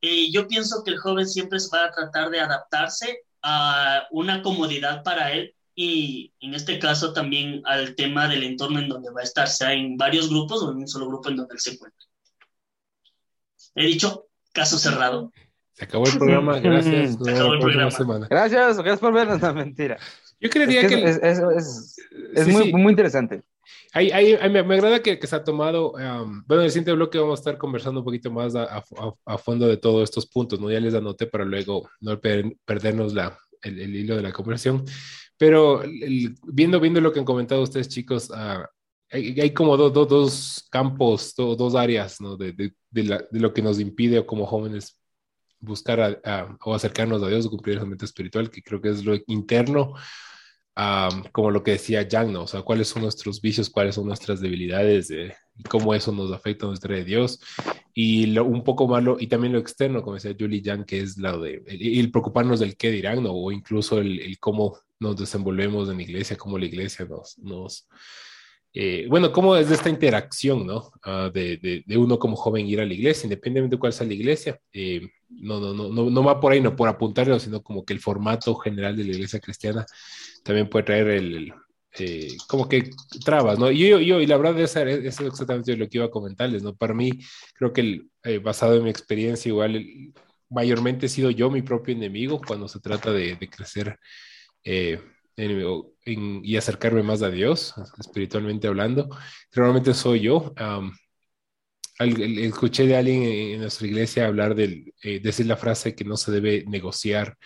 eh, 0.00 0.28
yo 0.32 0.48
pienso 0.48 0.82
que 0.82 0.90
el 0.90 0.98
joven 0.98 1.28
siempre 1.28 1.60
va 1.72 1.84
a 1.84 1.92
tratar 1.92 2.30
de 2.30 2.40
adaptarse 2.40 3.20
a 3.40 4.08
una 4.10 4.42
comodidad 4.42 5.04
para 5.04 5.30
él 5.30 5.54
y 5.76 6.32
en 6.40 6.54
este 6.54 6.80
caso 6.80 7.12
también 7.12 7.62
al 7.64 7.94
tema 7.94 8.26
del 8.26 8.42
entorno 8.42 8.80
en 8.80 8.88
donde 8.88 9.12
va 9.12 9.20
a 9.20 9.24
estar, 9.24 9.46
sea 9.46 9.72
en 9.72 9.96
varios 9.96 10.28
grupos 10.30 10.64
o 10.64 10.72
en 10.72 10.78
un 10.78 10.88
solo 10.88 11.06
grupo 11.06 11.28
en 11.28 11.36
donde 11.36 11.54
él 11.54 11.60
se 11.60 11.74
encuentra. 11.74 12.04
He 13.76 13.86
dicho, 13.86 14.26
caso 14.50 14.78
cerrado. 14.78 15.32
Se 15.78 15.84
acabó 15.84 16.06
el 16.06 16.18
programa, 16.18 16.58
gracias. 16.60 17.16
Se 17.22 17.30
acabó 17.30 17.54
el 17.54 17.60
programa. 17.60 17.90
Semana. 17.90 18.26
Gracias, 18.28 18.76
gracias 18.78 18.98
por 18.98 19.12
vernos, 19.12 19.40
no, 19.40 19.54
mentira. 19.54 19.96
Yo 20.40 20.50
creería 20.50 20.82
es 20.82 20.88
que, 20.88 20.94
que, 20.96 21.08
es, 21.08 21.16
es, 21.22 21.38
es, 21.56 21.96
es 22.34 22.44
Sí, 22.44 22.50
muy, 22.50 22.64
sí. 22.64 22.72
muy 22.72 22.90
interesante. 22.90 23.42
Hay- 23.92 24.10
hay- 24.10 24.50
me, 24.50 24.62
me 24.62 24.74
agrada 24.74 25.00
que, 25.02 25.18
que 25.18 25.26
se 25.26 25.36
ha 25.36 25.44
tomado, 25.44 25.92
um, 25.92 26.42
bueno, 26.46 26.62
en 26.62 26.66
el 26.66 26.70
siguiente 26.70 26.92
bloque 26.92 27.18
vamos 27.18 27.38
a 27.38 27.42
estar 27.42 27.58
conversando 27.58 28.00
un 28.00 28.04
poquito 28.04 28.30
más 28.30 28.54
a, 28.54 28.64
a- 28.78 28.84
a 29.26 29.38
fondo 29.38 29.66
de 29.68 29.76
todos 29.76 30.02
estos 30.04 30.26
puntos, 30.26 30.60
¿no? 30.60 30.70
Ya 30.70 30.80
les 30.80 30.94
anoté 30.94 31.26
para 31.26 31.44
luego 31.44 31.88
no 32.00 32.20
per- 32.20 32.56
perdernos 32.64 33.14
la, 33.14 33.38
el, 33.62 33.78
el 33.78 33.94
hilo 33.96 34.16
de 34.16 34.22
la 34.22 34.32
conversación, 34.32 34.84
pero 35.36 35.82
el- 35.82 36.34
viendo, 36.44 36.80
viendo 36.80 37.00
lo 37.00 37.12
que 37.12 37.18
han 37.20 37.24
comentado 37.24 37.62
ustedes, 37.62 37.88
chicos, 37.88 38.30
ah, 38.34 38.68
hay, 39.10 39.40
hay 39.40 39.50
como 39.52 39.76
do- 39.76 39.90
do- 39.90 40.06
dos 40.06 40.66
campos, 40.70 41.34
do- 41.36 41.56
dos 41.56 41.74
áreas, 41.74 42.20
¿no? 42.20 42.36
De, 42.36 42.52
de- 42.52 42.74
de 42.90 43.04
la- 43.04 43.24
de 43.30 43.40
lo 43.40 43.52
que 43.54 43.62
nos 43.62 43.80
impide 43.80 44.24
como 44.26 44.44
jóvenes 44.46 45.00
buscar 45.60 46.00
a- 46.00 46.20
a- 46.24 46.56
o 46.64 46.74
acercarnos 46.74 47.22
a 47.22 47.28
Dios 47.28 47.46
o 47.46 47.50
cumplir 47.50 47.76
esa 47.76 47.86
meta 47.86 48.04
espiritual, 48.04 48.50
que 48.50 48.62
creo 48.62 48.80
que 48.80 48.90
es 48.90 49.04
lo 49.04 49.16
interno, 49.26 49.94
am, 50.74 51.24
como 51.32 51.50
lo 51.50 51.62
que 51.62 51.72
decía 51.72 52.06
Jan, 52.08 52.32
¿no? 52.32 52.42
O 52.44 52.46
sea, 52.46 52.62
cuáles 52.62 52.88
son 52.88 53.02
nuestros 53.02 53.40
vicios, 53.40 53.68
cuáles 53.70 53.96
son 53.96 54.06
nuestras 54.06 54.40
debilidades, 54.40 55.10
eh, 55.10 55.34
cómo 55.68 55.94
eso 55.94 56.12
nos 56.12 56.30
afecta 56.32 56.66
a 56.66 56.68
nuestra 56.68 56.94
de 56.94 57.04
Dios. 57.04 57.40
Y 57.94 58.26
lo, 58.26 58.44
un 58.44 58.62
poco 58.62 58.86
malo, 58.86 59.16
y 59.18 59.26
también 59.26 59.52
lo 59.52 59.58
externo, 59.58 60.02
como 60.02 60.14
decía 60.14 60.36
Julie 60.38 60.62
Jan, 60.64 60.84
que 60.84 61.00
es 61.00 61.18
lo 61.18 61.40
de 61.40 61.62
el, 61.66 61.98
el 61.98 62.10
preocuparnos 62.12 62.60
del 62.60 62.76
qué 62.76 62.90
dirán, 62.92 63.24
¿no? 63.24 63.32
O 63.32 63.50
incluso 63.50 63.98
el, 63.98 64.20
el 64.20 64.38
cómo 64.38 64.78
nos 65.00 65.16
desenvolvemos 65.16 65.88
en 65.90 65.96
la 65.96 66.02
iglesia, 66.04 66.36
cómo 66.36 66.58
la 66.58 66.66
iglesia 66.66 67.04
nos, 67.06 67.36
nos 67.38 67.88
eh, 68.74 69.06
bueno, 69.08 69.32
cómo 69.32 69.56
es 69.56 69.70
esta 69.70 69.88
interacción, 69.88 70.66
¿no? 70.66 70.90
Ah, 71.02 71.30
de, 71.32 71.56
de, 71.56 71.82
de, 71.86 71.96
uno 71.96 72.18
como 72.18 72.36
joven 72.36 72.66
ir 72.66 72.80
a 72.80 72.86
la 72.86 72.94
iglesia, 72.94 73.26
independientemente 73.26 73.76
de 73.76 73.80
cuál 73.80 73.92
sea 73.92 74.06
la 74.06 74.14
iglesia. 74.14 74.60
Eh, 74.72 75.08
no, 75.30 75.60
no, 75.60 75.74
no, 75.74 75.88
no, 75.88 76.10
no 76.10 76.24
va 76.24 76.40
por 76.40 76.52
ahí, 76.52 76.60
no 76.60 76.76
por 76.76 76.88
apuntarlo, 76.88 77.38
sino 77.38 77.62
como 77.62 77.84
que 77.84 77.92
el 77.94 78.00
formato 78.00 78.54
general 78.56 78.96
de 78.96 79.04
la 79.04 79.10
iglesia 79.10 79.40
cristiana 79.40 79.86
también 80.44 80.68
puede 80.68 80.84
traer 80.84 81.08
el, 81.08 81.34
el 81.34 81.52
eh, 81.98 82.36
como 82.46 82.68
que 82.68 82.90
trabas, 83.24 83.58
¿no? 83.58 83.70
Yo, 83.70 83.98
yo, 84.00 84.20
y 84.20 84.26
la 84.26 84.36
verdad, 84.36 84.60
eso 84.60 84.80
es 84.86 85.20
exactamente 85.20 85.76
lo 85.76 85.88
que 85.88 85.98
iba 85.98 86.06
a 86.06 86.10
comentarles, 86.10 86.62
¿no? 86.62 86.76
Para 86.76 86.94
mí, 86.94 87.10
creo 87.54 87.72
que 87.72 87.80
el, 87.80 88.10
eh, 88.22 88.38
basado 88.38 88.76
en 88.76 88.84
mi 88.84 88.90
experiencia, 88.90 89.48
igual, 89.48 89.76
el, 89.76 90.12
mayormente 90.50 91.06
he 91.06 91.08
sido 91.08 91.30
yo 91.30 91.50
mi 91.50 91.62
propio 91.62 91.94
enemigo 91.94 92.40
cuando 92.46 92.68
se 92.68 92.80
trata 92.80 93.12
de, 93.12 93.36
de 93.36 93.50
crecer 93.50 93.98
eh, 94.64 95.00
en, 95.38 95.82
en, 96.04 96.40
y 96.44 96.56
acercarme 96.56 97.02
más 97.02 97.22
a 97.22 97.30
Dios, 97.30 97.74
espiritualmente 97.98 98.68
hablando. 98.68 99.08
Realmente 99.52 99.94
soy 99.94 100.20
yo. 100.20 100.52
Um, 100.60 100.92
al, 101.98 102.20
escuché 102.38 102.86
de 102.86 102.96
alguien 102.96 103.22
en 103.22 103.60
nuestra 103.60 103.86
iglesia 103.86 104.26
hablar 104.26 104.54
del, 104.54 104.92
eh, 105.02 105.20
decir 105.20 105.46
la 105.46 105.56
frase 105.56 105.94
que 105.94 106.04
no 106.04 106.16
se 106.16 106.32
debe 106.32 106.64
negociar 106.66 107.36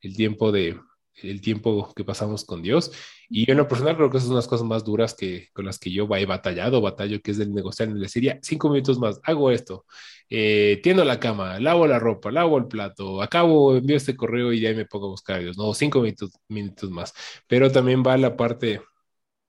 el 0.00 0.16
tiempo 0.16 0.50
de 0.52 0.78
el 1.22 1.40
tiempo 1.40 1.92
que 1.94 2.04
pasamos 2.04 2.44
con 2.44 2.62
Dios. 2.62 2.90
Y 3.34 3.46
yo 3.46 3.52
en 3.52 3.58
lo 3.58 3.66
personal 3.66 3.96
creo 3.96 4.10
que 4.10 4.18
esas 4.18 4.26
son 4.28 4.36
las 4.36 4.46
cosas 4.46 4.66
más 4.66 4.84
duras 4.84 5.14
que, 5.14 5.48
con 5.54 5.64
las 5.64 5.78
que 5.78 5.90
yo 5.90 6.06
he 6.16 6.26
batallado, 6.26 6.82
batallo, 6.82 7.22
que 7.22 7.30
es 7.30 7.38
el 7.38 7.54
negociar, 7.54 7.88
el 7.88 7.98
decir, 7.98 8.22
ya, 8.22 8.38
cinco 8.42 8.68
minutos 8.68 8.98
más, 8.98 9.20
hago 9.24 9.50
esto, 9.50 9.86
eh, 10.28 10.80
tiendo 10.82 11.02
la 11.02 11.18
cama, 11.18 11.58
lavo 11.58 11.86
la 11.86 11.98
ropa, 11.98 12.30
lavo 12.30 12.58
el 12.58 12.66
plato, 12.66 13.22
acabo, 13.22 13.74
envío 13.74 13.96
este 13.96 14.14
correo 14.16 14.52
y 14.52 14.60
ya 14.60 14.74
me 14.74 14.84
pongo 14.84 15.06
a 15.06 15.10
buscar 15.10 15.36
a 15.36 15.38
Dios. 15.40 15.56
No, 15.56 15.72
cinco 15.72 16.02
minutos, 16.02 16.32
minutos 16.48 16.90
más. 16.90 17.14
Pero 17.46 17.72
también 17.72 18.02
va 18.06 18.18
la 18.18 18.36
parte, 18.36 18.82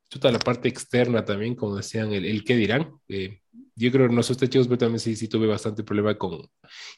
toda 0.09 0.31
la 0.31 0.39
parte 0.39 0.69
externa 0.69 1.25
también, 1.25 1.53
como 1.55 1.75
decían, 1.75 2.13
el, 2.13 2.25
el 2.25 2.45
qué 2.45 2.55
dirán. 2.55 2.93
Eh, 3.09 3.41
yo 3.75 3.91
creo, 3.91 4.07
no 4.07 4.23
sé 4.23 4.31
ustedes 4.31 4.49
chicos, 4.51 4.67
pero 4.67 4.77
también 4.77 4.99
sí, 4.99 5.17
sí 5.17 5.27
tuve 5.27 5.47
bastante 5.47 5.83
problema 5.83 6.17
con, 6.17 6.47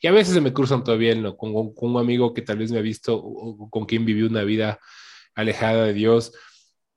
y 0.02 0.08
a 0.08 0.12
veces 0.12 0.36
se 0.36 0.42
me 0.42 0.54
cruzan 0.54 0.84
todavía 0.84 1.16
¿no? 1.16 1.36
con, 1.36 1.52
con, 1.54 1.74
con, 1.74 1.92
un 1.96 2.02
amigo 2.02 2.34
que 2.34 2.44
tal 2.44 2.58
vez 2.60 2.72
me 2.72 2.78
ha 2.78 2.82
visto 2.82 3.16
o, 3.16 3.66
o 3.66 3.70
con 3.72 3.86
quien 3.86 4.06
viví 4.06 4.22
una 4.22 4.44
vida 4.44 4.80
alejada 5.34 5.86
de 5.86 5.94
Dios 5.94 6.34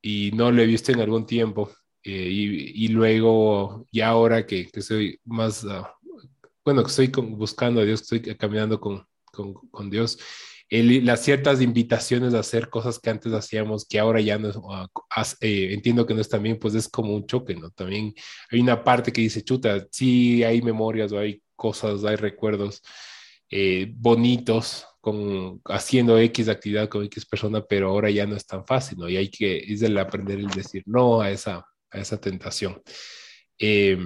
y 0.03 0.31
no 0.35 0.51
lo 0.51 0.63
he 0.63 0.67
visto 0.67 0.93
en 0.93 1.01
algún 1.01 1.27
tiempo. 1.27 1.71
Eh, 2.03 2.29
y, 2.31 2.85
y, 2.85 2.89
luego, 2.89 3.87
ya 3.93 4.09
ahora 4.09 4.47
que, 4.47 4.69
que 4.69 4.83
soy 4.83 5.21
más, 5.25 5.65
uh, 5.65 5.85
bueno, 6.65 6.83
que 6.83 6.91
estoy 6.91 7.11
con, 7.11 7.37
buscando 7.37 7.81
a 7.81 7.85
Dios, 7.85 8.03
estoy 8.03 8.21
caminando 8.37 8.81
con, 8.81 9.05
con, 9.25 9.55
con 9.71 9.91
Dios, 9.91 10.19
el, 10.71 11.05
las 11.05 11.25
ciertas 11.25 11.61
invitaciones 11.61 12.35
a 12.35 12.41
hacer 12.41 12.69
cosas 12.69 12.99
que 12.99 13.11
antes 13.11 13.33
hacíamos, 13.33 13.87
que 13.87 13.99
ahora 13.99 14.21
ya 14.21 14.39
no, 14.39 14.49
uh, 14.51 14.87
eh, 15.41 15.73
entiendo 15.73 16.07
que 16.07 16.15
no 16.15 16.21
es 16.21 16.29
también, 16.29 16.59
pues 16.59 16.75
es 16.75 16.89
como 16.89 17.15
un 17.15 17.27
choque, 17.27 17.55
¿no? 17.55 17.71
También 17.71 18.15
hay 18.51 18.61
una 18.61 18.85
parte 18.85 19.13
que 19.13 19.23
dice, 19.23 19.43
chuta, 19.43 19.87
sí 19.91 20.45
hay 20.45 20.63
memorias 20.63 21.13
o 21.13 21.19
hay 21.19 21.43
cosas, 21.57 22.05
hay 22.05 22.17
recuerdos 22.17 22.83
eh, 23.51 23.93
bonitos 23.97 24.87
con 25.01 25.61
haciendo 25.65 26.19
X 26.19 26.49
actividad 26.49 26.89
con 26.89 27.05
X 27.05 27.27
persona, 27.27 27.63
pero 27.63 27.89
ahora 27.89 28.11
ya 28.11 28.27
no 28.27 28.37
es 28.37 28.47
tan 28.47 28.67
fácil, 28.67 28.99
¿no? 28.99 29.09
Y 29.09 29.17
hay 29.17 29.31
que, 29.31 29.59
es 29.59 29.83
el 29.83 29.97
aprender 29.99 30.39
el 30.39 30.49
decir 30.49 30.83
no 30.87 31.21
a 31.21 31.31
esa, 31.31 31.65
a 31.91 31.99
esa 31.99 32.21
tentación. 32.21 32.83
Eh, 33.59 33.99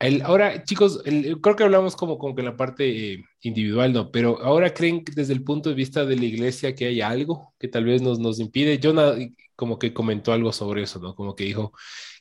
el- 0.00 0.22
ahora, 0.22 0.64
chicos, 0.64 1.02
el- 1.04 1.40
creo 1.40 1.56
que 1.56 1.64
hablamos 1.64 1.96
como, 1.96 2.18
como 2.18 2.34
que 2.34 2.40
en 2.42 2.46
la 2.46 2.56
parte 2.56 3.12
eh, 3.14 3.24
individual, 3.42 3.92
¿no? 3.92 4.10
Pero 4.10 4.40
ahora 4.42 4.72
creen 4.74 5.04
que 5.04 5.12
desde 5.12 5.32
el 5.34 5.44
punto 5.44 5.68
de 5.70 5.74
vista 5.74 6.04
de 6.06 6.16
la 6.16 6.24
iglesia 6.24 6.74
que 6.74 6.86
hay 6.86 7.00
algo 7.00 7.54
que 7.58 7.68
tal 7.68 7.84
vez 7.84 8.02
nos, 8.02 8.18
nos 8.18 8.40
impide. 8.40 8.80
Jonah 8.82 9.14
como 9.56 9.78
que 9.78 9.92
comentó 9.92 10.32
algo 10.32 10.52
sobre 10.52 10.82
eso, 10.82 10.98
¿no? 11.00 11.14
Como 11.14 11.34
que 11.36 11.44
dijo 11.44 11.72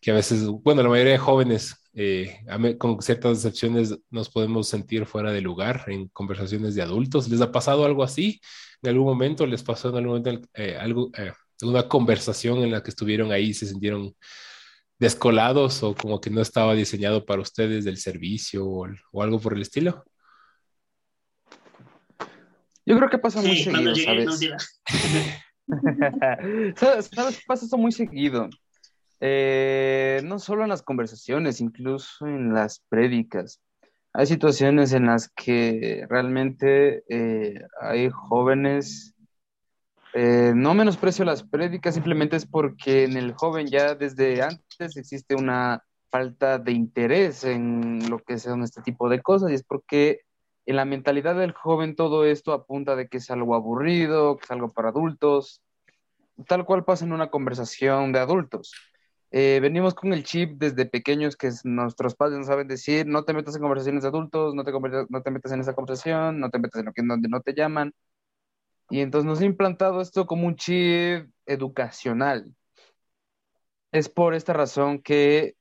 que 0.01 0.12
a 0.12 0.13
veces, 0.15 0.45
bueno, 0.48 0.83
la 0.83 0.89
mayoría 0.89 1.13
de 1.13 1.17
jóvenes, 1.19 1.75
eh, 1.93 2.39
con 2.77 3.01
ciertas 3.01 3.38
excepciones, 3.38 3.98
nos 4.09 4.29
podemos 4.29 4.67
sentir 4.67 5.05
fuera 5.05 5.31
de 5.31 5.41
lugar 5.41 5.83
en 5.88 6.09
conversaciones 6.09 6.75
de 6.75 6.81
adultos. 6.81 7.29
¿Les 7.29 7.41
ha 7.41 7.51
pasado 7.51 7.86
algo 7.86 8.03
así? 8.03 8.41
¿En 8.81 8.89
algún 8.91 9.05
momento 9.07 9.45
les 9.45 9.63
pasó 9.63 9.89
en 9.89 9.95
algún 9.98 10.19
momento 10.19 10.48
eh, 10.53 10.77
algo, 10.79 11.12
eh, 11.17 11.31
una 11.62 11.88
conversación 11.88 12.59
en 12.63 12.71
la 12.71 12.83
que 12.83 12.89
estuvieron 12.91 13.31
ahí 13.31 13.48
y 13.50 13.53
se 13.53 13.65
sintieron 13.67 14.13
descolados 15.00 15.82
o 15.84 15.96
como 15.96 16.20
que 16.20 16.29
no 16.29 16.41
estaba 16.41 16.75
diseñado 16.75 17.25
para 17.25 17.41
ustedes 17.41 17.86
del 17.86 17.98
servicio 17.98 18.68
o, 18.68 18.88
o 19.12 19.24
algo 19.24 19.39
por 19.39 19.53
el 19.53 19.62
estilo? 19.62 20.06
Yo 22.86 22.98
creo 22.98 23.10
que 23.10 23.20
pasa 23.20 23.41
muy 23.41 23.56
Sí, 23.56 23.63
seguido, 23.65 23.91
no, 23.91 23.96
¿sabes? 23.96 24.39
¿Sabes, 26.75 27.06
sabes 27.13 27.44
pasa 27.46 27.65
esto 27.65 27.77
muy 27.77 27.91
seguido? 27.91 28.50
Eh, 29.22 30.22
no 30.24 30.39
solo 30.39 30.63
en 30.63 30.70
las 30.70 30.82
conversaciones, 30.82 31.62
incluso 31.62 32.25
en 32.25 32.53
las 32.53 32.84
prédicas. 32.89 33.62
Hay 34.13 34.25
situaciones 34.25 34.94
en 34.94 35.06
las 35.06 35.29
que 35.29 36.06
realmente 36.10 37.03
eh, 37.10 37.62
hay 37.79 38.10
jóvenes, 38.10 39.13
eh, 40.13 40.53
no 40.55 40.73
menosprecio 40.73 41.25
las 41.25 41.43
prédicas, 41.43 41.93
simplemente 41.93 42.35
es 42.35 42.45
porque 42.45 43.03
en 43.03 43.17
el 43.17 43.33
joven 43.33 43.67
ya 43.67 43.95
desde 43.95 44.41
antes 44.41 44.97
existe 44.97 45.35
una 45.35 45.83
falta 46.09 46.57
de 46.57 46.71
interés 46.71 47.43
en 47.43 48.09
lo 48.09 48.19
que 48.19 48.39
son 48.39 48.63
este 48.63 48.81
tipo 48.81 49.09
de 49.09 49.21
cosas 49.21 49.51
y 49.51 49.53
es 49.53 49.63
porque 49.63 50.21
en 50.65 50.75
la 50.75 50.85
mentalidad 50.85 51.35
del 51.35 51.51
joven 51.53 51.95
todo 51.95 52.25
esto 52.25 52.53
apunta 52.53 52.95
de 52.95 53.07
que 53.07 53.17
es 53.17 53.29
algo 53.29 53.55
aburrido, 53.55 54.37
que 54.37 54.45
es 54.45 54.51
algo 54.51 54.69
para 54.71 54.89
adultos, 54.89 55.61
tal 56.47 56.65
cual 56.65 56.85
pasa 56.85 57.05
en 57.05 57.13
una 57.13 57.29
conversación 57.29 58.11
de 58.11 58.19
adultos. 58.19 58.73
Eh, 59.31 59.59
venimos 59.61 59.93
con 59.93 60.11
el 60.13 60.23
chip 60.23 60.57
desde 60.57 60.85
pequeños 60.87 61.35
que 61.35 61.47
es- 61.47 61.63
nuestros 61.65 62.15
padres 62.15 62.39
nos 62.39 62.47
saben 62.47 62.67
decir, 62.67 63.05
no 63.05 63.23
te 63.25 63.33
metas 63.33 63.55
en 63.55 63.61
conversaciones 63.61 64.01
de 64.03 64.09
adultos, 64.09 64.55
no 64.55 64.63
te, 64.63 64.71
no 64.71 65.21
te 65.21 65.31
metas 65.31 65.51
en 65.51 65.59
esa 65.61 65.75
conversación, 65.75 66.39
no 66.39 66.49
te 66.49 66.57
metas 66.59 66.79
en 66.79 66.87
lo 66.87 66.93
que 66.93 67.03
donde 67.03 67.29
no 67.29 67.41
te 67.41 67.53
llaman. 67.53 67.93
Y 68.89 69.01
entonces 69.01 69.25
nos 69.25 69.41
ha 69.41 69.46
implantado 69.46 70.01
esto 70.01 70.25
como 70.25 70.48
un 70.48 70.55
chip 70.55 71.29
educacional. 71.46 72.53
Es 73.91 74.10
por 74.10 74.34
esta 74.34 74.53
razón 74.53 75.01
que 75.01 75.55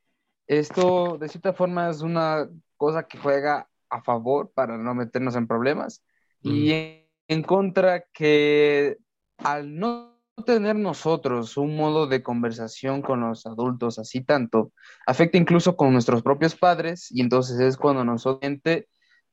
esto 0.47 1.18
de 1.18 1.28
cierta 1.28 1.52
forma 1.52 1.90
es 1.90 2.02
una 2.02 2.49
cosa 2.76 3.06
que 3.06 3.18
juega 3.18 3.68
a 3.90 4.02
favor 4.02 4.50
para 4.52 4.76
no 4.76 4.94
meternos 4.94 5.35
en 5.37 5.47
problemas 5.47 6.04
y 6.42 6.73
en, 6.73 7.08
en 7.28 7.42
contra 7.42 8.04
que 8.12 8.99
al 9.38 9.78
no 9.78 10.18
tener 10.44 10.76
nosotros 10.76 11.56
un 11.56 11.76
modo 11.76 12.06
de 12.06 12.23
conversación 12.23 13.02
con 13.02 13.20
los 13.20 13.47
adultos 13.47 13.99
así 13.99 14.23
tanto, 14.23 14.73
afecta 15.06 15.38
incluso 15.38 15.76
con 15.76 15.92
nuestros 15.92 16.23
propios 16.23 16.54
padres 16.54 17.11
y 17.11 17.20
entonces 17.20 17.58
es 17.61 17.76
cuando 17.76 18.04
nosotros 18.04 18.40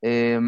eh, 0.02 0.40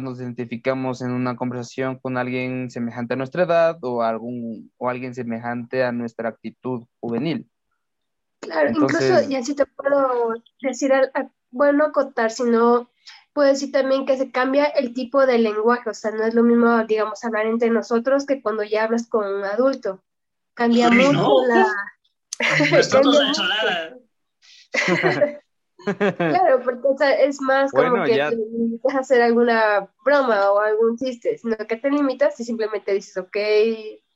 nos 0.00 0.18
identificamos 0.20 1.02
en 1.02 1.10
una 1.10 1.36
conversación 1.36 1.98
con 1.98 2.16
alguien 2.16 2.70
semejante 2.70 3.14
a 3.14 3.16
nuestra 3.16 3.42
edad 3.44 3.78
o 3.82 4.02
algún 4.02 4.72
o 4.78 4.88
alguien 4.88 5.14
semejante 5.14 5.84
a 5.84 5.92
nuestra 5.92 6.28
actitud 6.30 6.84
juvenil. 7.00 7.48
Claro, 8.40 8.68
Entonces- 8.70 9.08
incluso, 9.10 9.30
y 9.30 9.36
así 9.36 9.54
te 9.54 9.66
puedo 9.66 10.34
decir, 10.60 10.92
al- 10.92 11.10
a- 11.14 11.30
bueno, 11.50 11.84
acotar, 11.84 12.30
sino 12.30 12.90
puedo 13.32 13.48
decir 13.48 13.72
también 13.72 14.06
que 14.06 14.16
se 14.16 14.30
cambia 14.30 14.64
el 14.66 14.94
tipo 14.94 15.26
de 15.26 15.38
lenguaje, 15.38 15.90
o 15.90 15.94
sea, 15.94 16.10
no 16.12 16.24
es 16.24 16.34
lo 16.34 16.42
mismo, 16.42 16.84
digamos, 16.84 17.24
hablar 17.24 17.46
entre 17.46 17.70
nosotros 17.70 18.26
que 18.26 18.40
cuando 18.42 18.62
ya 18.62 18.84
hablas 18.84 19.08
con 19.08 19.26
un 19.26 19.44
adulto. 19.44 20.02
Cambia 20.54 20.88
Uy, 20.88 20.96
mucho 20.96 21.12
no. 21.12 21.46
la... 21.46 21.66
Cholada. 23.32 23.98
Claro, 25.84 26.60
porque 26.64 26.86
o 26.88 26.96
sea, 26.96 27.12
es 27.12 27.40
más 27.40 27.72
como 27.72 27.82
Bueno, 27.82 28.06
que 28.06 28.16
ya- 28.16 28.30
te 28.30 28.36
limitas 28.36 28.94
a 28.94 28.98
hacer 29.00 29.22
alguna 29.22 29.88
broma 30.04 30.50
o 30.52 30.58
algún 30.60 30.96
chiste, 30.96 31.38
sino 31.38 31.56
que 31.56 31.76
te 31.76 31.90
limitas 31.90 32.38
y 32.40 32.44
simplemente 32.44 32.92
dices, 32.92 33.16
ok, 33.16 33.36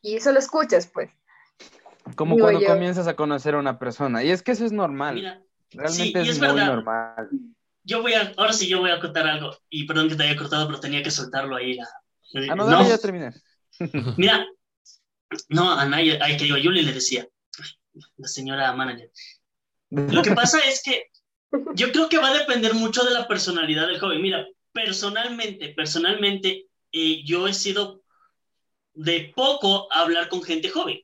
y 0.03 0.21
solo 0.21 0.39
escuchas, 0.39 0.87
pues. 0.87 1.11
Como 2.17 2.35
Digo 2.37 2.47
cuando 2.47 2.61
yo. 2.61 2.69
comienzas 2.69 3.07
a 3.07 3.15
conocer 3.17 3.55
a 3.55 3.59
una 3.59 3.79
persona. 3.79 4.23
Y 4.25 4.31
es 4.31 4.43
que 4.43 4.53
eso 4.53 4.65
es 4.65 4.73
normal. 4.73 5.17
Mira, 5.17 5.43
Realmente 5.73 6.23
sí, 6.23 6.29
es, 6.29 6.37
es 6.37 6.41
muy 6.43 6.61
normal. 6.65 7.29
yo 7.85 8.01
voy 8.03 8.15
a, 8.15 8.33
ahora 8.37 8.53
sí 8.53 8.67
yo 8.69 8.81
voy 8.81 8.91
a 8.91 9.01
contar 9.01 9.27
algo, 9.27 9.55
y 9.69 9.87
perdón 9.87 10.09
que 10.09 10.15
te 10.17 10.23
haya 10.23 10.37
cortado, 10.37 10.67
pero 10.67 10.81
tenía 10.81 11.03
que 11.03 11.11
soltarlo 11.11 11.57
ahí. 11.57 11.75
La, 11.75 11.87
Ah, 12.51 12.55
no, 12.55 12.65
no, 12.65 12.89
ya 12.89 12.99
terminé. 12.99 13.33
mira, 14.17 14.47
no, 15.51 15.73
a 15.73 15.85
nadie, 15.85 16.19
ay, 16.23 16.37
que 16.37 16.45
digo, 16.45 16.57
a 16.57 16.61
Yuli 16.61 16.83
le 16.83 16.93
decía, 16.93 17.27
la 18.17 18.29
señora 18.29 18.73
manager. 18.73 19.11
Lo 19.91 20.23
que 20.23 20.33
pasa 20.33 20.59
es 20.67 20.83
que 20.83 21.11
yo 21.75 21.93
creo 21.93 22.09
que 22.09 22.19
va 22.19 22.29
a 22.29 22.39
depender 22.39 22.75
mucho 22.75 23.05
de 23.05 23.13
la 23.13 23.27
personalidad 23.29 23.87
del 23.87 24.01
joven. 24.01 24.21
Mira, 24.23 24.47
personalmente, 24.73 25.71
personalmente, 25.71 26.67
eh, 26.93 27.23
yo 27.25 27.47
he 27.49 27.53
sido 27.55 28.03
de 28.95 29.33
poco 29.35 29.89
hablar 29.93 30.29
con 30.29 30.43
gente 30.43 30.69
joven. 30.69 31.01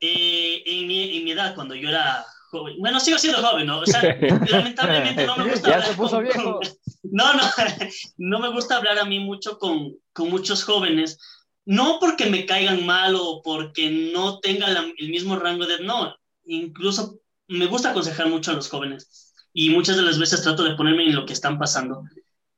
Eh, 0.00 0.62
en, 0.66 0.86
mi, 0.88 1.16
en 1.16 1.24
mi 1.24 1.30
edad, 1.30 1.54
cuando 1.54 1.74
yo 1.74 1.88
era 1.88 2.24
joven, 2.50 2.76
bueno, 2.80 2.98
sigo 2.98 3.18
siendo 3.18 3.40
joven, 3.40 3.66
¿no? 3.66 3.78
O 3.80 3.86
sea, 3.86 4.02
lamentablemente 4.50 5.26
no 5.26 5.36
me 5.36 5.50
gusta 5.50 5.68
Ya 5.68 5.74
hablar 5.76 5.88
se 5.90 5.94
puso 5.94 6.16
con- 6.16 6.24
viejo. 6.24 6.42
con- 6.60 6.68
no, 7.04 7.32
no, 7.34 7.42
no 8.18 8.38
me 8.40 8.48
gusta 8.48 8.76
hablar 8.76 8.98
a 8.98 9.04
mí 9.04 9.20
mucho 9.20 9.58
con, 9.58 9.96
con 10.12 10.28
muchos 10.28 10.64
jóvenes, 10.64 11.18
no 11.64 11.98
porque 12.00 12.26
me 12.26 12.44
caigan 12.46 12.84
mal 12.84 13.14
o 13.16 13.42
porque 13.42 13.90
no 14.12 14.40
tengan 14.40 14.74
la- 14.74 14.92
el 14.98 15.08
mismo 15.10 15.36
rango 15.36 15.66
de, 15.66 15.80
no, 15.84 16.14
incluso 16.44 17.20
me 17.52 17.66
gusta 17.66 17.90
aconsejar 17.90 18.28
mucho 18.28 18.50
a 18.50 18.54
los 18.54 18.68
jóvenes 18.68 19.34
y 19.52 19.70
muchas 19.70 19.96
de 19.96 20.02
las 20.02 20.18
veces 20.18 20.42
trato 20.42 20.64
de 20.64 20.74
ponerme 20.74 21.04
en 21.04 21.14
lo 21.14 21.26
que 21.26 21.34
están 21.34 21.58
pasando, 21.58 22.04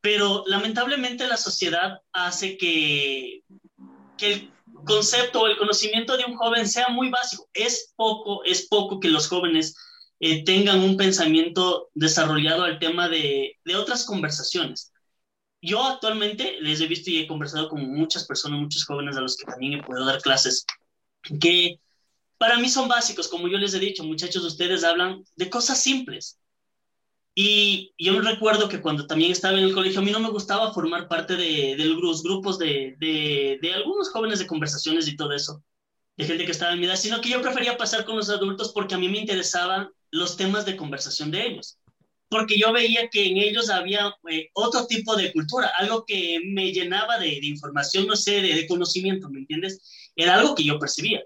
pero 0.00 0.44
lamentablemente 0.46 1.26
la 1.26 1.36
sociedad 1.36 2.00
hace 2.12 2.56
que, 2.56 3.42
que 4.16 4.32
el 4.32 4.50
concepto 4.84 5.42
o 5.42 5.46
el 5.48 5.56
conocimiento 5.56 6.16
de 6.16 6.24
un 6.24 6.36
joven 6.36 6.68
sea 6.68 6.88
muy 6.88 7.10
básico. 7.10 7.48
Es 7.52 7.92
poco, 7.96 8.44
es 8.44 8.68
poco 8.68 9.00
que 9.00 9.08
los 9.08 9.28
jóvenes 9.28 9.76
eh, 10.20 10.44
tengan 10.44 10.80
un 10.80 10.96
pensamiento 10.96 11.88
desarrollado 11.94 12.62
al 12.62 12.78
tema 12.78 13.08
de, 13.08 13.58
de 13.64 13.76
otras 13.76 14.04
conversaciones. 14.04 14.92
Yo 15.60 15.82
actualmente 15.82 16.58
les 16.60 16.80
he 16.80 16.86
visto 16.86 17.10
y 17.10 17.18
he 17.18 17.26
conversado 17.26 17.68
con 17.68 17.90
muchas 17.90 18.26
personas, 18.26 18.60
muchos 18.60 18.84
jóvenes 18.84 19.16
a 19.16 19.22
los 19.22 19.36
que 19.36 19.46
también 19.46 19.74
he 19.74 19.82
podido 19.82 20.04
dar 20.04 20.20
clases, 20.20 20.66
que 21.40 21.80
para 22.44 22.58
mí 22.58 22.68
son 22.68 22.88
básicos, 22.88 23.26
como 23.26 23.48
yo 23.48 23.56
les 23.56 23.72
he 23.72 23.78
dicho, 23.78 24.04
muchachos, 24.04 24.44
ustedes 24.44 24.84
hablan 24.84 25.24
de 25.34 25.48
cosas 25.48 25.82
simples. 25.82 26.38
Y 27.34 27.94
yo 27.96 28.12
me 28.12 28.20
recuerdo 28.20 28.68
que 28.68 28.82
cuando 28.82 29.06
también 29.06 29.32
estaba 29.32 29.56
en 29.56 29.64
el 29.64 29.72
colegio, 29.72 30.00
a 30.00 30.02
mí 30.02 30.10
no 30.10 30.20
me 30.20 30.28
gustaba 30.28 30.74
formar 30.74 31.08
parte 31.08 31.36
de, 31.36 31.74
de 31.74 31.84
los 31.86 32.22
grupos 32.22 32.58
de, 32.58 32.96
de, 32.98 33.58
de 33.62 33.72
algunos 33.72 34.10
jóvenes 34.10 34.40
de 34.40 34.46
conversaciones 34.46 35.08
y 35.08 35.16
todo 35.16 35.32
eso, 35.32 35.64
de 36.18 36.26
gente 36.26 36.44
que 36.44 36.50
estaba 36.50 36.74
en 36.74 36.80
mi 36.80 36.84
edad, 36.86 36.96
sino 36.96 37.22
que 37.22 37.30
yo 37.30 37.40
prefería 37.40 37.78
pasar 37.78 38.04
con 38.04 38.16
los 38.16 38.28
adultos 38.28 38.72
porque 38.74 38.94
a 38.94 38.98
mí 38.98 39.08
me 39.08 39.20
interesaban 39.20 39.88
los 40.10 40.36
temas 40.36 40.66
de 40.66 40.76
conversación 40.76 41.30
de 41.30 41.46
ellos. 41.46 41.78
Porque 42.28 42.58
yo 42.58 42.74
veía 42.74 43.08
que 43.08 43.24
en 43.24 43.38
ellos 43.38 43.70
había 43.70 44.14
eh, 44.30 44.50
otro 44.52 44.86
tipo 44.86 45.16
de 45.16 45.32
cultura, 45.32 45.72
algo 45.78 46.04
que 46.04 46.40
me 46.44 46.72
llenaba 46.72 47.18
de, 47.18 47.38
información, 47.42 48.06
no 48.06 48.16
sé, 48.16 48.42
de, 48.42 48.54
de 48.54 48.66
conocimiento, 48.66 49.30
¿me 49.30 49.38
entiendes? 49.38 50.12
Era 50.14 50.34
algo 50.34 50.54
que 50.54 50.64
yo 50.64 50.78
percibía. 50.78 51.22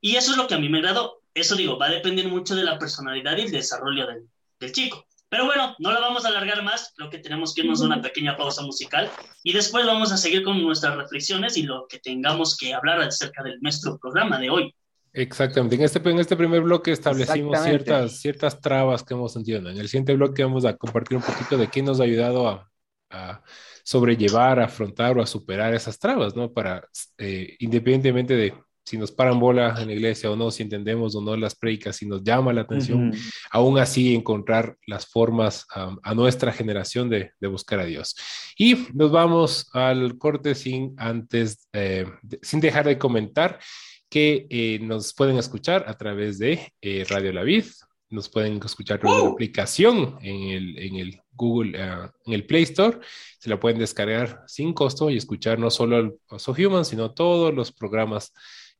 Y 0.00 0.16
eso 0.16 0.32
es 0.32 0.36
lo 0.36 0.46
que 0.46 0.54
a 0.54 0.58
mí 0.58 0.68
me 0.68 0.78
agradó. 0.78 1.20
Eso 1.34 1.56
digo, 1.56 1.78
va 1.78 1.86
a 1.86 1.90
depender 1.92 2.28
mucho 2.28 2.54
de 2.54 2.64
la 2.64 2.78
personalidad 2.78 3.36
y 3.36 3.42
el 3.42 3.50
desarrollo 3.50 4.06
del, 4.06 4.28
del 4.58 4.72
chico. 4.72 5.04
Pero 5.28 5.46
bueno, 5.46 5.76
no 5.78 5.92
la 5.92 6.00
vamos 6.00 6.24
a 6.24 6.28
alargar 6.28 6.64
más, 6.64 6.92
creo 6.96 7.08
que 7.08 7.18
tenemos 7.18 7.54
que 7.54 7.60
irnos 7.60 7.80
a 7.80 7.84
una 7.84 8.02
pequeña 8.02 8.36
pausa 8.36 8.62
musical 8.62 9.08
y 9.44 9.52
después 9.52 9.86
vamos 9.86 10.10
a 10.10 10.16
seguir 10.16 10.42
con 10.42 10.60
nuestras 10.60 10.96
reflexiones 10.96 11.56
y 11.56 11.62
lo 11.62 11.86
que 11.88 12.00
tengamos 12.00 12.56
que 12.56 12.74
hablar 12.74 13.00
acerca 13.00 13.44
de 13.44 13.56
nuestro 13.60 13.96
programa 13.96 14.40
de 14.40 14.50
hoy. 14.50 14.74
Exactamente. 15.12 15.76
En 15.76 15.82
este, 15.82 16.10
en 16.10 16.18
este 16.18 16.36
primer 16.36 16.62
bloque 16.62 16.90
establecimos 16.90 17.62
ciertas, 17.62 18.20
ciertas 18.20 18.60
trabas 18.60 19.04
que 19.04 19.14
hemos 19.14 19.32
sentido. 19.32 19.58
En 19.58 19.78
el 19.78 19.88
siguiente 19.88 20.14
bloque 20.16 20.42
vamos 20.42 20.64
a 20.64 20.76
compartir 20.76 21.16
un 21.16 21.22
poquito 21.22 21.56
de 21.56 21.68
qué 21.68 21.80
nos 21.80 22.00
ha 22.00 22.04
ayudado 22.04 22.48
a, 22.48 22.68
a 23.10 23.42
sobrellevar, 23.84 24.58
a 24.58 24.64
afrontar 24.64 25.16
o 25.16 25.22
a 25.22 25.26
superar 25.26 25.74
esas 25.74 25.98
trabas, 25.98 26.34
¿no? 26.34 26.52
Para, 26.52 26.88
eh, 27.18 27.56
independientemente 27.60 28.34
de 28.34 28.54
si 28.90 28.98
nos 28.98 29.12
paran 29.12 29.38
bola 29.38 29.76
en 29.78 29.86
la 29.86 29.94
iglesia 29.94 30.30
o 30.30 30.36
no, 30.36 30.50
si 30.50 30.64
entendemos 30.64 31.14
o 31.14 31.20
no 31.20 31.36
las 31.36 31.54
predicas, 31.54 31.94
si 31.94 32.06
nos 32.06 32.24
llama 32.24 32.52
la 32.52 32.62
atención, 32.62 33.10
Ujú. 33.10 33.18
aún 33.52 33.78
así 33.78 34.16
encontrar 34.16 34.76
las 34.84 35.06
formas 35.06 35.64
um, 35.76 35.96
a 36.02 36.12
nuestra 36.12 36.52
generación 36.52 37.08
de, 37.08 37.30
de 37.40 37.46
buscar 37.46 37.78
a 37.78 37.84
Dios. 37.84 38.16
Y 38.56 38.88
nos 38.92 39.12
vamos 39.12 39.70
al 39.74 40.18
corte 40.18 40.56
sin 40.56 40.94
antes, 40.96 41.68
eh, 41.72 42.04
sin 42.42 42.60
dejar 42.60 42.84
de 42.86 42.98
comentar 42.98 43.60
que 44.08 44.48
eh, 44.50 44.80
nos 44.82 45.14
pueden 45.14 45.38
escuchar 45.38 45.84
a 45.86 45.96
través 45.96 46.40
de 46.40 46.72
eh, 46.82 47.06
Radio 47.08 47.32
La 47.32 47.44
Vid, 47.44 47.66
nos 48.08 48.28
pueden 48.28 48.60
escuchar 48.64 49.00
de 49.00 49.08
la 49.08 49.28
aplicación 49.28 50.18
en 50.20 50.50
el, 50.50 50.78
en 50.78 50.96
el 50.96 51.20
Google, 51.30 51.80
ah, 51.80 52.10
en 52.26 52.32
el 52.32 52.44
Play 52.44 52.64
Store, 52.64 52.98
se 53.38 53.48
la 53.48 53.60
pueden 53.60 53.78
descargar 53.78 54.42
sin 54.48 54.72
costo 54.72 55.10
y 55.10 55.16
escuchar 55.16 55.60
no 55.60 55.70
solo 55.70 55.98
el 55.98 56.12
So 56.38 56.52
Human, 56.58 56.84
sino 56.84 57.14
todos 57.14 57.54
los 57.54 57.70
programas 57.70 58.32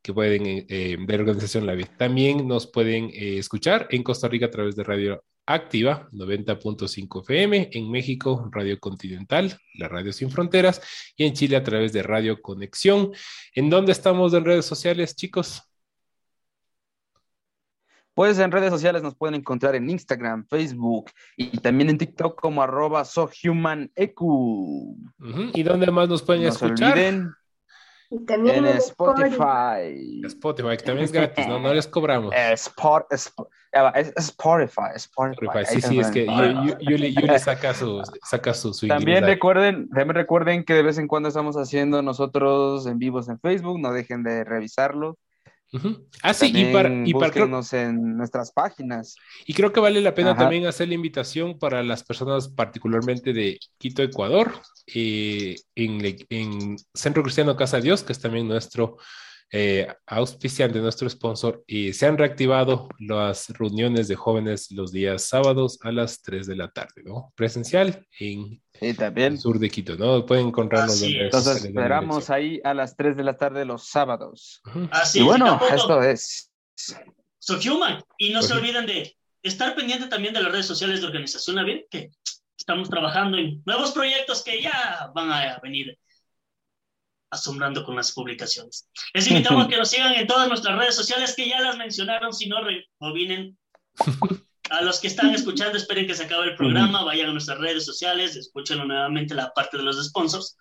que 0.03 0.13
pueden 0.15 0.47
eh, 0.47 0.97
de 0.99 1.17
la 1.17 1.21
organización 1.23 1.67
La 1.67 1.75
Vid. 1.75 1.87
También 1.99 2.47
nos 2.47 2.67
pueden 2.67 3.11
eh, 3.11 3.39
escuchar 3.39 3.87
en 3.91 4.03
Costa 4.03 4.29
Rica 4.29 4.47
a 4.47 4.51
través 4.51 4.77
de 4.77 4.85
Radio 4.85 5.23
Activa 5.47 6.09
90.5 6.13 7.23
FM, 7.23 7.71
en 7.73 7.91
México 7.91 8.49
Radio 8.53 8.79
Continental, 8.79 9.59
la 9.75 9.89
Radio 9.89 10.13
Sin 10.13 10.31
Fronteras, 10.31 10.81
y 11.17 11.25
en 11.25 11.33
Chile 11.35 11.57
a 11.57 11.63
través 11.65 11.93
de 11.93 12.03
Radio 12.03 12.41
Conexión. 12.41 13.11
¿En 13.55 13.69
dónde 13.69 13.93
estamos 13.93 14.33
en 14.35 14.45
redes 14.45 14.65
sociales, 14.65 15.17
chicos? 15.17 15.63
Pues 18.15 18.39
en 18.39 18.51
redes 18.53 18.71
sociales 18.71 19.03
nos 19.03 19.15
pueden 19.15 19.37
encontrar 19.37 19.75
en 19.75 19.89
Instagram, 19.89 20.45
Facebook 20.47 21.11
y 21.37 21.59
también 21.59 21.91
en 21.91 21.99
TikTok 21.99 22.41
como 22.41 22.63
arroba 22.63 23.05
sohumaneq. 23.05 24.21
Ujú, 24.21 25.07
¿Y 25.55 25.63
dónde 25.63 25.91
más 25.91 26.09
nos 26.09 26.23
pueden 26.23 26.45
No 26.45 26.53
se 26.53 26.67
escuchar? 26.67 26.93
olviden 26.93 27.33
Y 28.11 28.25
también 28.27 28.57
en 28.57 28.67
en 28.67 28.77
Spotify. 28.79 30.21
Spotify, 30.25 30.77
que 30.77 30.83
también 30.85 31.05
es 31.05 31.13
gratis, 31.13 31.47
¿no? 31.47 31.61
No 31.61 31.73
les 31.73 31.87
cobramos. 31.87 32.35
Eh, 32.35 32.53
Spot- 32.55 33.07
es 33.11 33.33
Spotify, 34.17 34.91
Spotify. 34.97 35.65
Sí, 35.67 35.81
sí, 35.81 36.01
es 36.01 36.11
que 36.11 36.27
Yu- 36.27 36.63
Yu- 36.65 36.79
Yuli, 36.81 37.15
Yuli 37.15 37.39
saca 37.39 37.73
su, 37.73 38.03
saca 38.29 38.53
su, 38.53 38.75
su 38.75 38.89
También 38.89 39.25
recuerden, 39.25 39.89
también 39.91 40.15
recuerden 40.17 40.65
que 40.65 40.75
de 40.75 40.83
vez 40.83 40.99
en 40.99 41.07
cuando 41.07 41.29
estamos 41.29 41.55
haciendo 41.57 42.03
nosotros 42.03 42.87
en 42.87 42.99
vivos 42.99 43.29
en 43.29 43.39
Facebook, 43.39 43.81
no 43.81 43.93
dejen 43.93 44.25
de 44.25 44.43
revisarlo. 44.43 45.17
Ujú. 45.73 46.07
Ah, 46.23 46.35
sí, 46.35 46.53
y 46.55 46.73
para, 46.73 47.07
y, 47.07 47.15
para 47.15 47.31
creo, 47.31 47.47
en 47.73 48.17
nuestras 48.17 48.51
páginas. 48.51 49.17
y 49.47 49.55
creo 49.55 49.73
que 49.73 49.81
vale 49.81 50.01
la 50.01 50.15
pena 50.15 50.31
Ajá. 50.31 50.41
también 50.41 50.67
hacer 50.67 50.89
la 50.89 50.95
invitación 50.95 51.59
para 51.59 51.83
las 51.83 52.03
personas 52.03 52.49
particularmente 52.49 53.33
de 53.33 53.59
Quito, 53.79 54.03
Ecuador, 54.03 54.53
eh, 54.87 55.57
en, 55.77 56.17
en 56.29 56.77
Centro 56.93 57.23
Cristiano 57.23 57.57
Casa 57.57 57.77
de 57.77 57.85
Dios, 57.85 58.03
que 58.03 58.13
es 58.13 58.21
también 58.21 58.49
nuestro 58.49 58.97
eh, 59.53 59.89
auspiciante, 60.07 60.79
nuestro 60.81 61.09
sponsor, 61.11 61.65
y 61.67 61.93
se 61.93 62.07
han 62.07 62.17
reactivado 62.17 62.89
las 63.01 63.49
reuniones 63.51 64.07
de 64.09 64.15
jóvenes 64.15 64.71
los 64.71 64.93
días 64.93 65.25
sábados 65.25 65.79
a 65.83 65.91
las 65.91 66.23
3 66.23 66.47
de 66.47 66.57
la 66.57 66.69
tarde, 66.71 67.03
¿no? 67.05 67.33
Presencial 67.35 68.07
en 68.21 68.63
Sí, 68.79 68.95
también. 68.95 69.33
el 69.33 69.39
sur 69.39 69.59
de 69.59 69.69
Quito, 69.69 69.97
¿no? 69.97 70.25
Pueden 70.25 70.49
encontrarnos 70.49 71.03
es. 71.03 71.15
Entonces 71.15 71.65
esperamos 71.65 72.31
ahí 72.31 72.61
a 72.65 72.75
las 72.75 72.97
3 72.97 73.17
de 73.17 73.25
la 73.25 73.37
tarde 73.37 73.65
los 73.65 73.87
sábados. 73.89 74.61
Ujú. 74.67 74.89
Así 74.93 75.19
y 75.19 75.23
bueno, 75.23 75.47
tampoco- 75.47 75.75
esto 75.75 76.03
es. 76.03 76.53
So 77.39 77.59
Human. 77.59 78.03
Y 78.19 78.33
no 78.33 78.43
se 78.43 78.49
Pues 78.55 78.61
sí. 78.61 78.67
olviden 78.69 78.87
de 78.87 79.17
estar 79.43 79.75
pendiente 79.75 80.07
también 80.07 80.33
de 80.35 80.43
las 80.43 80.53
redes 80.53 80.67
sociales 80.67 81.01
de 81.01 81.07
Organización 81.07 81.57
La 81.57 81.65
Vid, 81.65 81.81
que 81.91 82.11
estamos 82.59 82.89
trabajando 82.89 83.39
en 83.39 83.63
nuevos 83.67 83.93
proyectos 83.93 84.45
que 84.45 84.63
ya 84.63 85.11
van 85.15 85.33
a 85.33 85.59
venir 85.63 85.99
asombrando 87.31 87.85
con 87.85 87.97
las 87.97 88.13
publicaciones. 88.13 88.89
Les 89.15 89.29
invitamos 89.29 89.67
a 89.67 89.69
que 89.69 89.77
nos 89.77 89.89
sigan 89.89 90.15
en 90.15 90.27
todas 90.27 90.49
nuestras 90.49 90.79
redes 90.79 90.95
sociales 90.95 91.35
que 91.35 91.49
ya 91.49 91.61
las 91.61 91.77
mencionaron, 91.77 92.33
si 92.33 92.49
no, 92.49 92.59
rebobinen. 92.63 93.57
A 94.71 94.83
los 94.83 95.01
que 95.01 95.09
están 95.09 95.35
escuchando, 95.35 95.77
esperen 95.77 96.07
que 96.07 96.15
se 96.15 96.25
acabe 96.25 96.51
el 96.51 96.57
programa, 96.57 97.03
vayan 97.03 97.31
a 97.31 97.33
nuestras 97.33 97.59
redes 97.59 97.85
sociales, 97.85 98.37
escúchenlo 98.37 98.85
nuevamente 98.85 99.35
la 99.35 99.53
parte 99.53 99.77
de 99.77 99.83
los 99.83 100.05
sponsors 100.05 100.57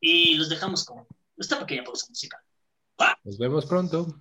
y 0.00 0.34
los 0.34 0.50
dejamos 0.50 0.84
con 0.84 1.06
esta 1.38 1.58
pequeña 1.58 1.82
pausa 1.82 2.06
musical. 2.08 2.40
Nos 3.24 3.38
vemos 3.38 3.64
pronto. 3.66 4.20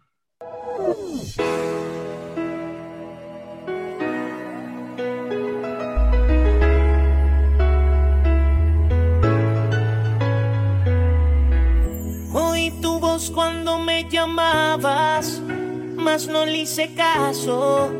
Cuando 13.34 13.80
me 13.80 14.08
llamabas, 14.10 15.42
mas 15.96 16.28
no 16.28 16.46
le 16.46 16.60
hice 16.60 16.94
caso. 16.94 17.92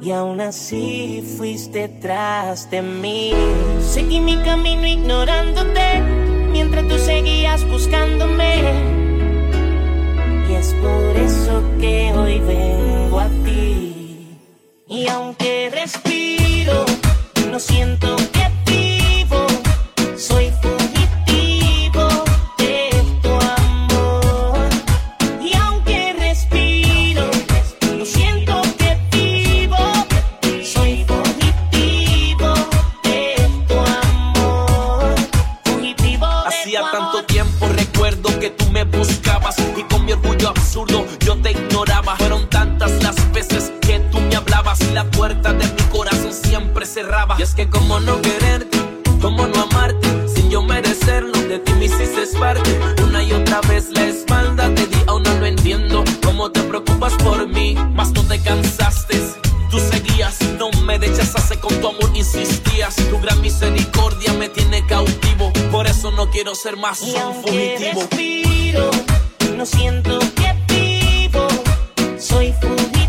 Y 0.00 0.12
aún 0.12 0.40
así 0.40 1.22
fuiste 1.36 1.88
tras 1.88 2.70
de 2.70 2.80
mí. 2.80 3.32
Seguí 3.80 4.20
mi 4.20 4.36
camino 4.36 4.86
ignorándote, 4.86 6.00
mientras 6.52 6.88
tú 6.88 6.98
seguías 6.98 7.64
buscándome. 7.68 8.62
Y 10.48 10.54
es 10.54 10.74
por 10.74 11.16
eso 11.16 11.62
que 11.80 12.12
hoy 12.14 12.38
vengo 12.40 13.20
a 13.20 13.28
ti. 13.44 14.38
Y 14.88 15.06
aunque 15.08 15.70
respiro, 15.70 16.84
no 17.50 17.58
siento 17.58 18.16
que 18.32 18.39
buscabas 39.00 39.56
y 39.78 39.82
con 39.84 40.04
mi 40.04 40.12
orgullo 40.12 40.50
absurdo 40.50 41.06
yo 41.20 41.34
te 41.40 41.52
ignoraba. 41.52 42.16
Fueron 42.16 42.48
tantas 42.50 43.02
las 43.02 43.16
veces 43.32 43.72
que 43.80 43.98
tú 44.12 44.20
me 44.20 44.36
hablabas 44.36 44.78
y 44.82 44.92
la 44.92 45.04
puerta 45.04 45.54
de 45.54 45.66
mi 45.66 45.82
corazón 45.90 46.34
siempre 46.34 46.84
cerraba. 46.84 47.36
Y 47.38 47.42
es 47.42 47.54
que 47.54 47.68
como 47.70 47.98
no 48.00 48.20
quererte, 48.20 48.78
como 49.22 49.46
no 49.46 49.62
amarte, 49.62 50.28
sin 50.28 50.50
yo 50.50 50.62
merecerlo, 50.62 51.32
de 51.32 51.60
ti 51.60 51.72
me 51.78 51.86
hiciste 51.86 52.20
parte. 52.38 52.78
Una 53.02 53.22
y 53.22 53.32
otra 53.32 53.62
vez 53.62 53.88
la 53.90 54.04
espalda 54.04 54.74
te 54.74 54.86
di, 54.86 54.98
aún 55.06 55.22
no 55.22 55.34
lo 55.34 55.46
entiendo. 55.46 56.04
Cómo 56.22 56.50
te 56.50 56.60
preocupas 56.62 57.14
por 57.14 57.48
mí, 57.48 57.76
mas 57.94 58.12
no 58.12 58.22
te 58.24 58.38
cansaste. 58.40 59.18
Tú 59.70 59.78
seguías, 59.78 60.38
no 60.58 60.70
me 60.84 60.98
rechazaste 60.98 61.58
con 61.58 61.74
tu 61.80 61.88
amor, 61.88 62.10
insistías. 62.14 62.96
Tu 62.96 63.18
gran 63.20 63.40
misericordia 63.40 64.32
me 64.34 64.48
tiene 64.50 64.84
cautivo. 64.86 65.19
Por 66.00 66.08
eso 66.08 66.16
no 66.16 66.30
quiero 66.30 66.54
ser 66.54 66.78
más 66.78 67.02
Y 67.02 67.14
un 67.14 67.42
fugitivo. 67.42 68.00
respiro, 68.00 68.90
no 69.54 69.66
siento 69.66 70.18
que 70.34 70.54
vivo. 70.74 71.46
Soy 72.18 72.54
fugitivo 72.54 72.99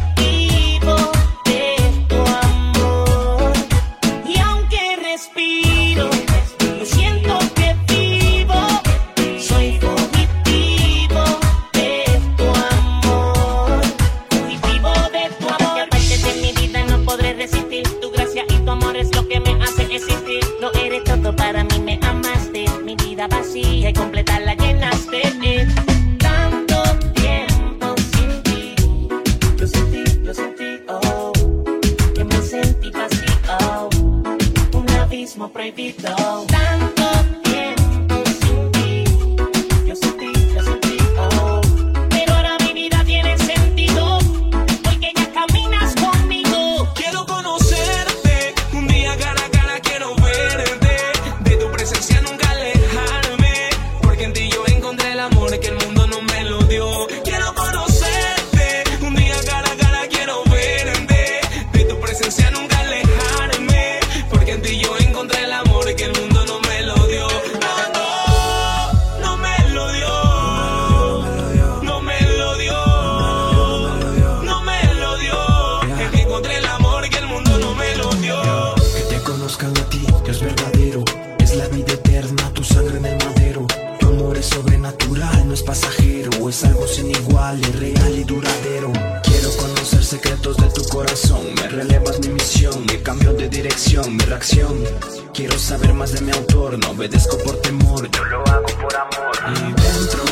Quiero 95.34 95.60
saber 95.60 95.94
más 95.94 96.14
de 96.14 96.22
mi 96.22 96.32
autor, 96.32 96.76
no 96.80 96.90
obedezco 96.90 97.38
por 97.46 97.58
temor, 97.58 98.10
yo 98.10 98.26
lo 98.26 98.44
hago 98.48 98.66
por 98.82 98.96
amor. 98.96 99.36
Y 99.56 99.72
dentro 99.72 100.24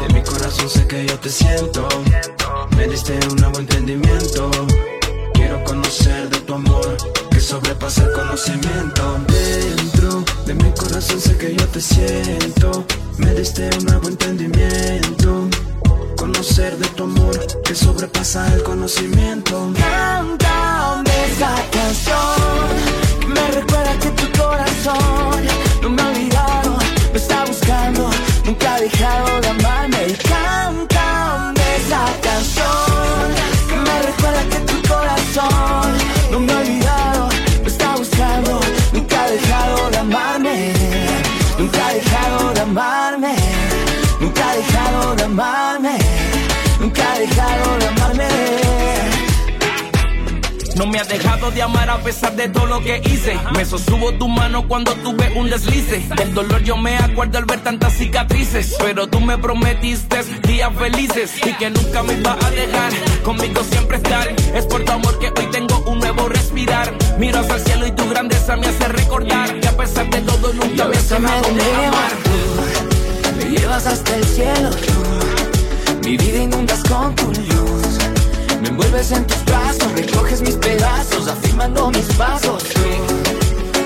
de 0.00 0.14
mi 0.14 0.22
corazón 0.22 0.70
sé 0.70 0.86
que 0.86 1.04
yo 1.04 1.18
te 1.18 1.28
siento, 1.28 1.88
me 2.76 2.86
diste 2.86 3.18
un 3.28 3.36
nuevo 3.38 3.58
entendimiento. 3.58 4.48
Quiero 5.34 5.64
conocer 5.64 6.30
de 6.30 6.38
tu 6.38 6.54
amor 6.54 6.96
que 7.32 7.40
sobrepasa 7.40 8.04
el 8.04 8.12
conocimiento. 8.12 9.18
Dentro 9.26 10.24
de 10.46 10.54
mi 10.54 10.70
corazón 10.70 11.20
sé 11.20 11.36
que 11.36 11.56
yo 11.56 11.66
te 11.66 11.80
siento. 11.80 12.86
Me 13.18 13.34
diste 13.34 13.68
un 13.76 13.86
nuevo 13.86 14.06
entendimiento. 14.06 15.48
Conocer 16.16 16.76
de 16.78 16.86
tu 16.90 17.02
amor 17.02 17.62
que 17.64 17.74
sobrepasa 17.74 18.54
el 18.54 18.62
conocimiento. 18.62 19.72
Cántame 19.74 21.10
esa 21.26 21.56
canción 21.72 23.01
me 23.32 23.50
recuerda 23.50 23.98
que 23.98 24.10
tu 24.10 24.38
corazón 24.38 25.46
no 25.82 25.90
me 25.90 26.02
ha 26.02 26.08
olvidado, 26.08 26.78
me 27.12 27.18
está 27.18 27.44
buscando, 27.44 28.10
nunca 28.44 28.74
ha 28.74 28.80
dejado 28.80 29.40
de 29.40 29.51
Has 51.02 51.08
dejado 51.08 51.50
de 51.50 51.60
amar 51.60 51.90
a 51.90 51.98
pesar 51.98 52.36
de 52.36 52.48
todo 52.48 52.66
lo 52.66 52.80
que 52.80 53.02
hice. 53.04 53.36
Me 53.56 53.64
sostuvo 53.64 54.14
tu 54.14 54.28
mano 54.28 54.68
cuando 54.68 54.94
tuve 54.94 55.32
un 55.34 55.50
deslice. 55.50 55.98
Del 56.16 56.32
dolor 56.32 56.62
yo 56.62 56.76
me 56.76 56.96
acuerdo 56.96 57.38
al 57.38 57.44
ver 57.44 57.58
tantas 57.58 57.94
cicatrices. 57.94 58.76
Pero 58.78 59.08
tú 59.08 59.18
me 59.18 59.36
prometiste 59.36 60.22
días 60.46 60.70
felices 60.78 61.32
y 61.44 61.54
que 61.54 61.70
nunca 61.70 62.04
me 62.04 62.12
iba 62.12 62.38
a 62.40 62.50
dejar. 62.52 62.92
Conmigo 63.24 63.64
siempre 63.64 63.96
estar. 63.96 64.28
Es 64.54 64.64
por 64.66 64.84
tu 64.84 64.92
amor 64.92 65.18
que 65.18 65.32
hoy 65.36 65.50
tengo 65.50 65.76
un 65.90 65.98
nuevo 65.98 66.28
respirar. 66.28 66.94
Miro 67.18 67.40
hacia 67.40 67.56
el 67.56 67.64
cielo 67.64 67.86
y 67.88 67.90
tu 67.90 68.08
grandeza 68.08 68.56
me 68.56 68.68
hace 68.68 68.86
recordar 68.86 69.58
que 69.58 69.66
a 69.66 69.76
pesar 69.76 70.08
de 70.08 70.20
todo 70.20 70.52
nunca 70.52 70.84
me 70.84 70.96
has 70.96 71.08
dejado 71.08 71.52
de 71.52 71.84
amar. 71.84 72.12
tú, 72.22 73.38
me 73.38 73.58
llevas 73.58 73.86
hasta 73.88 74.14
el 74.14 74.24
cielo 74.24 74.70
tú, 74.70 75.98
mi 76.08 76.16
vida 76.16 76.44
inundas 76.44 76.80
con 76.84 77.12
tu 77.16 77.26
luz, 77.26 77.81
me 78.62 78.68
envuelves 78.68 79.10
en 79.10 79.26
tus 79.26 79.44
brazos, 79.44 79.92
recoges 79.92 80.40
mis 80.40 80.54
pedazos, 80.54 81.26
afirmando 81.26 81.90
mis 81.90 82.06
pasos. 82.16 82.62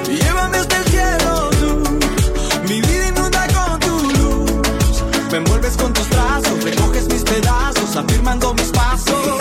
Llévame 0.07 0.59
hasta 0.59 0.77
el 0.77 0.85
cielo 0.85 1.51
tú, 1.59 1.99
mi 2.69 2.81
vida 2.83 3.09
inunda 3.09 3.47
con 3.55 3.81
tu 3.81 3.95
luz. 4.19 5.03
Me 5.31 5.39
envuelves 5.39 5.77
con 5.79 5.93
tus 5.95 6.09
brazos, 6.11 6.62
recoges 6.62 7.09
mis 7.09 7.23
pedazos, 7.23 7.97
afirmando 7.97 8.53
mis 8.53 8.71
pasos. 8.71 9.41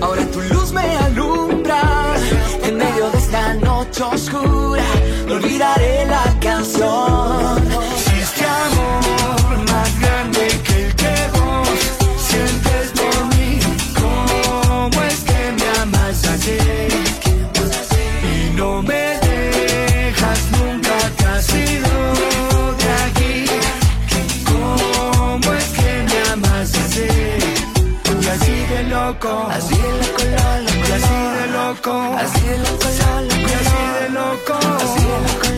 Ahora 0.00 0.24
tu 0.32 0.40
luz 0.40 0.72
me 0.72 0.96
alumbra 1.08 2.14
en 2.62 2.78
medio 2.78 3.10
de 3.10 3.18
esta 3.18 3.54
noche 3.54 4.02
oscura. 4.04 4.84
No 5.26 5.34
olvidaré 5.34 6.06
la 6.06 6.24
canción. 6.40 7.55
Loco, 29.16 29.48
Así 29.50 29.74
de 29.76 29.92
loco, 29.92 30.22
lo, 30.24 30.44
loco, 31.68 31.92
así 32.18 32.44
de 32.44 32.58
loco, 32.58 32.86
así 32.86 33.04
de 33.06 34.08
loco, 34.10 34.12
lo, 34.12 34.20
loco, 34.20 34.56
así 34.84 35.04
de 35.04 35.28
loco, 35.28 35.56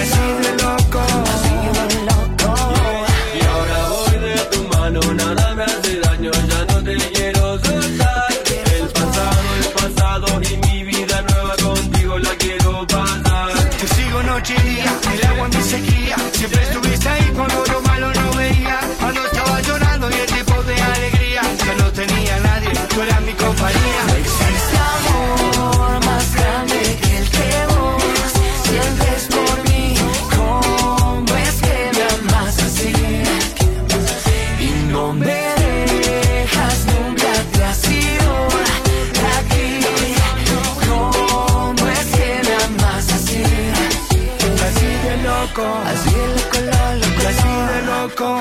así 0.00 0.24
de 0.40 0.50
loco, 0.50 0.50
lo, 0.50 0.50
loco, 0.50 0.50
así 0.50 0.50
de 0.50 0.52
loco. 0.60 1.00
así 1.32 1.54
de 1.86 1.98
loco. 2.08 2.48
Y 3.34 3.40
ahora 3.46 3.78
voy 3.88 4.16
de 4.18 4.36
tu 4.52 4.60
mano, 4.68 5.00
nada 5.14 5.54
me 5.54 5.64
hace 5.64 6.00
daño, 6.00 6.30
ya 6.32 6.64
no 6.74 6.84
te 6.84 6.96
quiero 6.96 7.58
soltar. 7.64 8.28
El 8.76 8.86
pasado 8.88 9.40
es 9.60 9.66
pasado 9.68 10.26
y 10.42 10.56
mi 10.66 10.84
vida 10.84 11.22
nueva 11.22 11.54
contigo 11.56 12.18
la 12.18 12.34
quiero 12.36 12.86
pasar. 12.86 13.70
Te 13.80 13.86
sigo 13.88 14.22
noche 14.22 14.54
y 14.58 14.68
día, 14.68 14.92
el 15.14 15.26
agua 15.26 15.46
en 15.46 15.56
mi 15.56 15.62
sequía. 15.62 16.16
Siempre 16.32 16.62
estuviste 16.62 17.08
ahí 17.08 17.32
cuando 17.34 17.69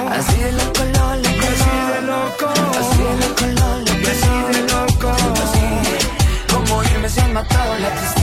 así 0.08 0.38
de 0.38 0.52
loco, 0.54 0.84
lo, 0.84 1.16
loco, 1.16 1.46
así 1.54 1.74
de 1.92 2.02
loco, 2.02 2.48
así 2.80 3.02
de 3.04 3.14
loco, 3.22 3.46
lo, 3.58 3.70
loco, 3.80 4.08
así 4.12 4.34
de 4.54 4.62
loco. 4.72 5.10
Como 6.54 6.84
irme 6.84 7.10
se 7.10 7.22
ha 7.22 7.28
matado 7.28 7.78
la 7.80 7.90
tristeza 7.90 8.19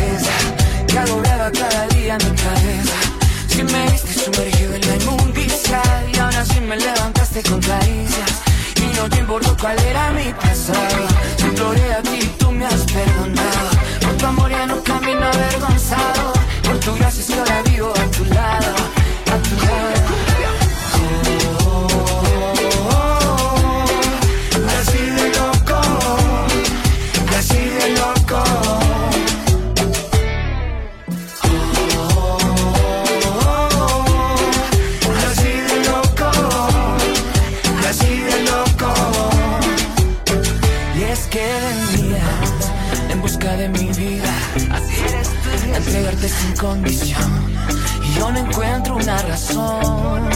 una 49.07 49.23
razón. 49.23 50.31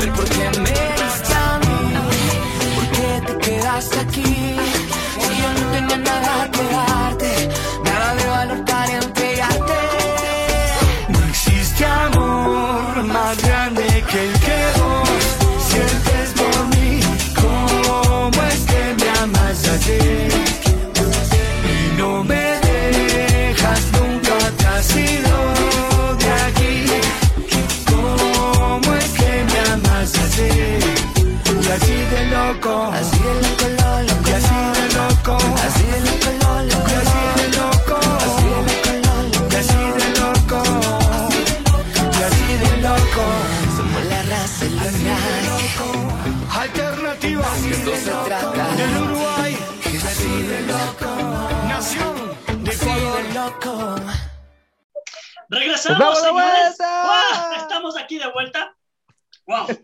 Del 0.00 0.12
por 0.12 0.24
qué 0.24 0.60
me 0.60 0.83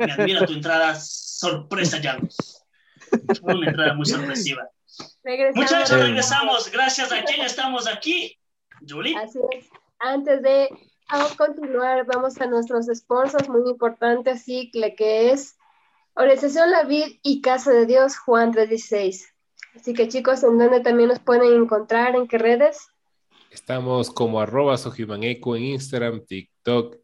me 0.07 0.13
admira 0.13 0.45
tu 0.47 0.53
entrada 0.55 0.95
sorpresa, 0.95 1.99
Llanos. 1.99 2.37
Fue 3.41 3.55
una 3.55 3.69
entrada 3.71 3.95
muy 3.95 4.07
sorpresiva. 4.07 4.69
Regresamos. 5.25 5.57
Muchachos, 5.57 6.01
regresamos. 6.01 6.71
Gracias 6.71 7.13
a 7.13 7.23
quien 7.25 7.41
estamos 7.43 7.87
aquí. 7.87 8.37
Julie. 8.89 9.17
Así 9.17 9.39
es. 9.57 9.67
Antes 9.99 10.43
de 10.43 10.69
continuar, 11.37 12.07
vamos 12.07 12.41
a 12.41 12.47
nuestros 12.47 12.87
sponsors 12.95 13.49
muy 13.49 13.69
importantes, 13.69 14.43
sí, 14.45 14.71
que- 14.73 14.95
que 14.95 15.33
es 15.33 15.57
Organización 16.15 16.71
La 16.71 16.85
Vid 16.85 17.19
y 17.23 17.41
Casa 17.41 17.73
de 17.73 17.87
Dios, 17.87 18.17
Juan 18.19 18.53
316. 18.53 19.29
Así 19.77 19.95
que 19.95 20.09
chicos, 20.09 20.43
¿en 20.43 20.59
dónde 20.59 20.81
también 20.81 21.09
nos 21.09 21.21
pueden 21.21 21.63
encontrar? 21.63 22.17
¿En 22.17 22.27
qué 22.27 22.39
redes? 22.39 22.89
Estamos 23.51 24.11
como 24.11 24.41
arroba 24.41 24.77
sojimaneco 24.77 25.57
en 25.57 25.65
Instagram, 25.65 26.25
TikTok 26.27 26.50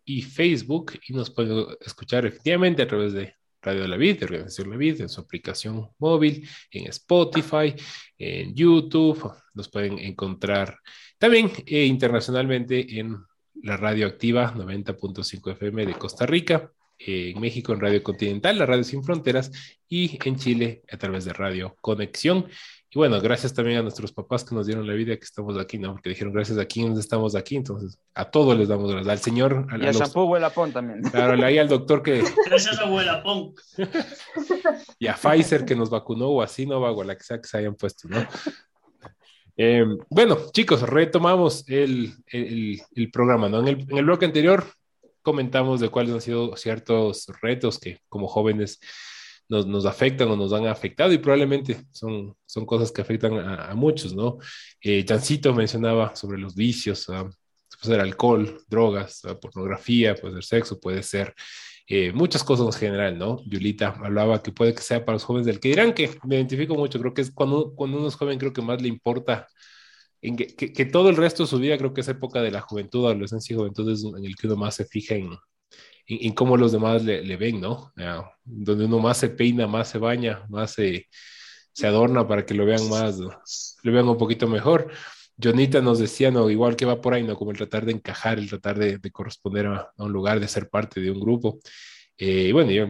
y 0.04 0.22
Facebook 0.22 0.92
y 1.08 1.12
nos 1.12 1.30
pueden 1.30 1.66
escuchar 1.80 2.26
efectivamente 2.26 2.82
a 2.82 2.86
través 2.86 3.12
de 3.12 3.34
Radio 3.62 3.86
La 3.88 3.96
Vid, 3.96 4.20
de 4.20 4.24
Organización 4.26 4.70
La 4.70 4.76
Vid, 4.76 5.00
en 5.00 5.08
su 5.08 5.20
aplicación 5.20 5.88
móvil, 5.98 6.48
en 6.70 6.86
Spotify, 6.86 7.74
en 8.16 8.54
YouTube, 8.54 9.32
nos 9.54 9.68
pueden 9.68 9.98
encontrar 9.98 10.78
también 11.18 11.50
eh, 11.66 11.84
internacionalmente 11.84 12.98
en 12.98 13.16
la 13.62 13.76
radio 13.76 14.06
activa 14.06 14.52
90.5 14.54 15.52
FM 15.52 15.86
de 15.86 15.94
Costa 15.94 16.26
Rica, 16.26 16.70
en 16.98 17.40
México 17.40 17.72
en 17.72 17.80
Radio 17.80 18.02
Continental, 18.02 18.58
la 18.58 18.66
Radio 18.66 18.84
Sin 18.84 19.02
Fronteras 19.04 19.50
y 19.88 20.18
en 20.26 20.36
Chile 20.36 20.82
a 20.90 20.96
través 20.96 21.24
de 21.24 21.32
Radio 21.32 21.76
Conexión. 21.80 22.46
Y 22.90 22.98
bueno, 22.98 23.20
gracias 23.20 23.52
también 23.52 23.78
a 23.78 23.82
nuestros 23.82 24.12
papás 24.12 24.44
que 24.44 24.54
nos 24.54 24.66
dieron 24.66 24.86
la 24.86 24.94
vida 24.94 25.14
que 25.16 25.24
estamos 25.24 25.58
aquí, 25.58 25.76
¿no? 25.78 25.92
Porque 25.92 26.08
dijeron 26.08 26.32
gracias 26.32 26.56
a 26.58 26.64
quién 26.64 26.96
estamos 26.96 27.34
aquí, 27.34 27.56
entonces 27.56 27.98
a 28.14 28.24
todos 28.30 28.56
les 28.56 28.68
damos 28.68 28.90
gracias. 28.90 29.08
Al 29.12 29.18
señor, 29.18 29.66
a, 29.70 29.76
Y 29.76 29.82
a 29.82 29.86
los- 29.88 29.96
Shampoo 29.98 30.24
Huela 30.24 30.50
Pon 30.50 30.72
también. 30.72 31.02
claro, 31.02 31.44
ahí 31.44 31.58
al 31.58 31.68
doctor 31.68 32.02
que, 32.02 32.22
Gracias, 32.46 32.78
abuela 32.78 33.22
Pon. 33.22 33.52
y 34.98 35.06
a 35.08 35.14
Pfizer 35.14 35.64
que 35.66 35.76
nos 35.76 35.90
vacunó 35.90 36.28
o 36.28 36.42
así, 36.42 36.64
¿no? 36.64 36.78
O 36.78 37.02
a 37.02 37.04
la 37.04 37.16
que 37.16 37.24
sea 37.24 37.40
que 37.40 37.48
se 37.48 37.58
hayan 37.58 37.74
puesto, 37.74 38.08
¿no? 38.08 38.26
Eh, 39.58 39.84
bueno, 40.10 40.36
chicos, 40.52 40.82
retomamos 40.82 41.64
el, 41.68 42.14
el- 42.26 42.80
el 42.94 43.10
programa, 43.10 43.48
¿no? 43.48 43.60
En 43.60 43.68
el, 43.68 43.80
en 43.90 43.98
el 43.98 44.04
bloque 44.04 44.26
anterior 44.26 44.64
comentamos 45.26 45.80
de 45.80 45.88
cuáles 45.88 46.14
han 46.14 46.20
sido 46.20 46.56
ciertos 46.56 47.26
retos 47.42 47.80
que 47.80 47.98
como 48.08 48.28
jóvenes 48.28 48.78
nos, 49.48 49.66
nos 49.66 49.84
afectan 49.84 50.28
o 50.30 50.36
nos 50.36 50.52
han 50.52 50.68
afectado 50.68 51.12
y 51.12 51.18
probablemente 51.18 51.84
son, 51.90 52.36
son 52.46 52.64
cosas 52.64 52.92
que 52.92 53.02
afectan 53.02 53.36
a, 53.36 53.72
a 53.72 53.74
muchos, 53.74 54.14
¿no? 54.14 54.38
Eh, 54.80 55.04
Jancito 55.04 55.52
mencionaba 55.52 56.14
sobre 56.14 56.38
los 56.38 56.54
vicios, 56.54 57.08
ah, 57.08 57.28
puede 57.80 57.96
ser 57.96 58.00
alcohol, 58.00 58.60
drogas, 58.68 59.22
pornografía, 59.42 60.14
puede 60.14 60.34
ser 60.34 60.44
sexo, 60.44 60.78
puede 60.78 61.02
ser 61.02 61.34
eh, 61.88 62.12
muchas 62.12 62.44
cosas 62.44 62.66
en 62.66 62.80
general, 62.80 63.18
¿no? 63.18 63.42
Yulita 63.46 63.88
hablaba 64.00 64.40
que 64.44 64.52
puede 64.52 64.76
que 64.76 64.82
sea 64.82 65.04
para 65.04 65.16
los 65.16 65.24
jóvenes 65.24 65.46
del 65.46 65.58
que 65.58 65.70
dirán 65.70 65.92
que 65.92 66.16
me 66.22 66.36
identifico 66.36 66.76
mucho, 66.76 67.00
creo 67.00 67.14
que 67.14 67.22
es 67.22 67.32
cuando, 67.32 67.74
cuando 67.74 67.98
uno 67.98 68.06
es 68.06 68.14
joven, 68.14 68.38
creo 68.38 68.52
que 68.52 68.62
más 68.62 68.80
le 68.80 68.86
importa 68.86 69.48
en 70.26 70.36
que, 70.36 70.48
que, 70.48 70.72
que 70.72 70.84
todo 70.86 71.08
el 71.08 71.16
resto 71.16 71.44
de 71.44 71.48
su 71.48 71.58
vida, 71.58 71.78
creo 71.78 71.94
que 71.94 72.00
esa 72.00 72.12
época 72.12 72.42
de 72.42 72.50
la 72.50 72.60
juventud, 72.60 73.06
adolescencia 73.06 73.54
y 73.54 73.56
juventud 73.56 73.90
es 73.92 74.04
en 74.04 74.24
el 74.24 74.36
que 74.36 74.46
uno 74.48 74.56
más 74.56 74.74
se 74.74 74.84
fija 74.84 75.14
en, 75.14 75.30
en, 76.06 76.18
en 76.26 76.32
cómo 76.32 76.56
los 76.56 76.72
demás 76.72 77.04
le, 77.04 77.22
le 77.22 77.36
ven, 77.36 77.60
¿no? 77.60 77.92
Donde 78.44 78.86
uno 78.86 78.98
más 78.98 79.18
se 79.18 79.30
peina, 79.30 79.66
más 79.66 79.88
se 79.88 79.98
baña, 79.98 80.44
más 80.48 80.72
se, 80.72 81.06
se 81.72 81.86
adorna 81.86 82.26
para 82.26 82.44
que 82.46 82.54
lo 82.54 82.64
vean 82.66 82.88
más, 82.88 83.18
¿no? 83.18 83.30
lo 83.82 83.92
vean 83.92 84.08
un 84.08 84.18
poquito 84.18 84.48
mejor. 84.48 84.90
Jonita 85.40 85.80
nos 85.80 85.98
decía, 85.98 86.30
no, 86.30 86.48
igual 86.50 86.76
que 86.76 86.86
va 86.86 87.00
por 87.00 87.14
ahí, 87.14 87.22
¿no? 87.22 87.36
Como 87.36 87.50
el 87.50 87.58
tratar 87.58 87.84
de 87.84 87.92
encajar, 87.92 88.38
el 88.38 88.48
tratar 88.48 88.78
de, 88.78 88.98
de 88.98 89.10
corresponder 89.10 89.66
a, 89.66 89.92
a, 89.96 90.04
un 90.04 90.12
lugar, 90.12 90.40
de 90.40 90.48
ser 90.48 90.68
parte 90.70 91.00
de 91.00 91.10
un 91.10 91.20
grupo. 91.20 91.60
Eh, 92.18 92.48
y 92.48 92.52
bueno, 92.52 92.70
yo 92.70 92.86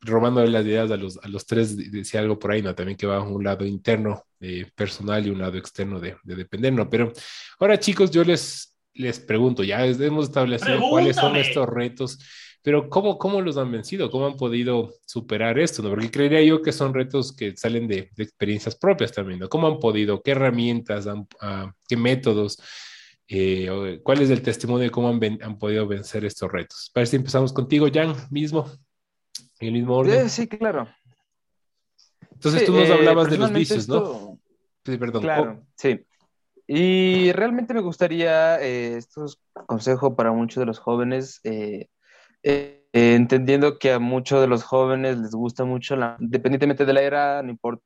robando 0.00 0.44
las 0.44 0.64
ideas 0.64 0.90
a 0.90 0.96
los, 0.96 1.18
a 1.22 1.28
los 1.28 1.46
tres, 1.46 1.76
decía 1.90 2.20
algo 2.20 2.38
por 2.38 2.52
ahí, 2.52 2.62
¿no? 2.62 2.74
También 2.74 2.96
que 2.98 3.06
va 3.06 3.22
un 3.22 3.42
lado 3.42 3.64
interno, 3.64 4.25
eh, 4.40 4.66
personal, 4.74 5.26
y 5.26 5.30
un 5.30 5.38
lado 5.38 5.56
externo 5.56 6.00
de, 6.00 6.16
de, 6.22 6.36
depender, 6.36 6.72
¿no? 6.72 6.88
Pero 6.90 7.12
ahora, 7.58 7.78
chicos, 7.78 8.10
yo 8.10 8.24
les, 8.24 8.76
les 8.94 9.20
pregunto, 9.20 9.62
ya 9.64 9.84
hemos 9.84 10.26
establecido 10.26 10.76
Pregúntame. 10.76 10.90
cuáles 10.90 11.16
son 11.16 11.36
estos 11.36 11.68
retos, 11.68 12.18
pero 12.66 12.90
¿cómo, 12.90 13.16
¿cómo 13.16 13.40
los 13.40 13.56
han 13.58 13.70
vencido? 13.70 14.10
¿Cómo 14.10 14.26
han 14.26 14.36
podido 14.36 14.94
superar 15.06 15.56
esto? 15.58 15.82
¿no? 15.82 15.90
Porque 15.90 16.10
creería 16.10 16.42
yo 16.42 16.62
que 16.62 16.72
son 16.72 16.92
retos 16.92 17.32
que 17.32 17.56
salen 17.56 17.86
de, 17.86 18.10
de 18.16 18.24
experiencias 18.24 18.74
propias 18.74 19.12
también, 19.12 19.38
¿no? 19.38 19.48
¿Cómo 19.48 19.68
han 19.68 19.78
podido? 19.78 20.20
¿Qué 20.20 20.32
herramientas? 20.32 21.06
Han, 21.06 21.20
uh, 21.20 21.70
¿Qué 21.88 21.96
métodos? 21.96 22.60
Eh, 23.28 24.00
¿Cuál 24.02 24.20
es 24.20 24.30
el 24.30 24.42
testimonio 24.42 24.84
de 24.84 24.90
cómo 24.90 25.08
han, 25.08 25.18
ven, 25.18 25.38
han, 25.42 25.58
podido 25.58 25.86
vencer 25.86 26.24
estos 26.24 26.50
retos? 26.50 26.90
Para 26.92 27.02
ver 27.02 27.08
si 27.08 27.16
empezamos 27.16 27.52
contigo, 27.52 27.88
Jan, 27.92 28.14
mismo, 28.30 28.70
en 29.60 29.68
el 29.68 29.74
mismo 29.74 29.96
orden. 29.96 30.28
Sí, 30.28 30.42
sí 30.42 30.48
claro. 30.48 30.88
Entonces 32.36 32.60
sí, 32.60 32.66
tú 32.66 32.72
nos 32.72 32.88
eh, 32.88 32.92
hablabas 32.92 33.30
de 33.30 33.38
los 33.38 33.52
vicios, 33.52 33.80
esto... 33.80 34.00
¿no? 34.00 34.40
Sí, 34.84 34.98
perdón. 34.98 35.22
Claro, 35.22 35.58
oh. 35.58 35.66
sí. 35.74 36.06
Y 36.66 37.32
realmente 37.32 37.74
me 37.74 37.80
gustaría, 37.80 38.60
eh, 38.60 38.96
esto 38.96 39.24
es 39.24 39.38
consejo 39.66 40.16
para 40.16 40.32
muchos 40.32 40.60
de 40.60 40.66
los 40.66 40.78
jóvenes, 40.78 41.40
eh, 41.44 41.88
entendiendo 42.92 43.78
que 43.78 43.92
a 43.92 43.98
muchos 43.98 44.40
de 44.40 44.48
los 44.48 44.64
jóvenes 44.64 45.18
les 45.18 45.32
gusta 45.32 45.64
mucho, 45.64 45.96
la, 45.96 46.16
independientemente 46.20 46.84
de 46.84 46.92
la 46.92 47.02
era, 47.02 47.42
no 47.42 47.50
importa 47.50 47.82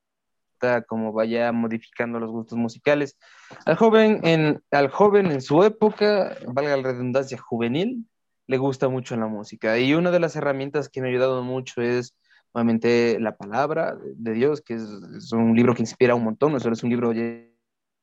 cómo 0.87 1.13
vaya 1.13 1.53
modificando 1.53 2.19
los 2.19 2.31
gustos 2.31 2.59
musicales. 2.59 3.17
Al 3.65 3.77
joven, 3.77 4.21
en, 4.25 4.63
al 4.71 4.89
joven 4.89 5.31
en 5.31 5.41
su 5.41 5.63
época, 5.63 6.37
valga 6.47 6.77
la 6.77 6.83
redundancia 6.83 7.39
juvenil, 7.39 8.07
le 8.47 8.59
gusta 8.59 8.89
mucho 8.89 9.17
la 9.17 9.27
música. 9.27 9.79
Y 9.79 9.95
una 9.95 10.11
de 10.11 10.21
las 10.21 10.37
herramientas 10.37 10.89
que 10.89 11.01
me 11.01 11.09
ha 11.09 11.11
ayudado 11.11 11.43
mucho 11.43 11.83
es 11.83 12.17
obviamente 12.53 13.19
la 13.21 13.37
palabra 13.37 13.97
de 14.03 14.33
Dios, 14.33 14.61
que 14.61 14.75
es, 14.75 14.83
es 15.17 15.33
un 15.33 15.55
libro 15.55 15.75
que 15.75 15.83
inspira 15.83 16.15
un 16.15 16.25
montón, 16.25 16.53
no 16.53 16.61
solo 16.61 16.75
es 16.75 16.83
un 16.83 16.91
libro 16.91 17.11
de 17.11 17.55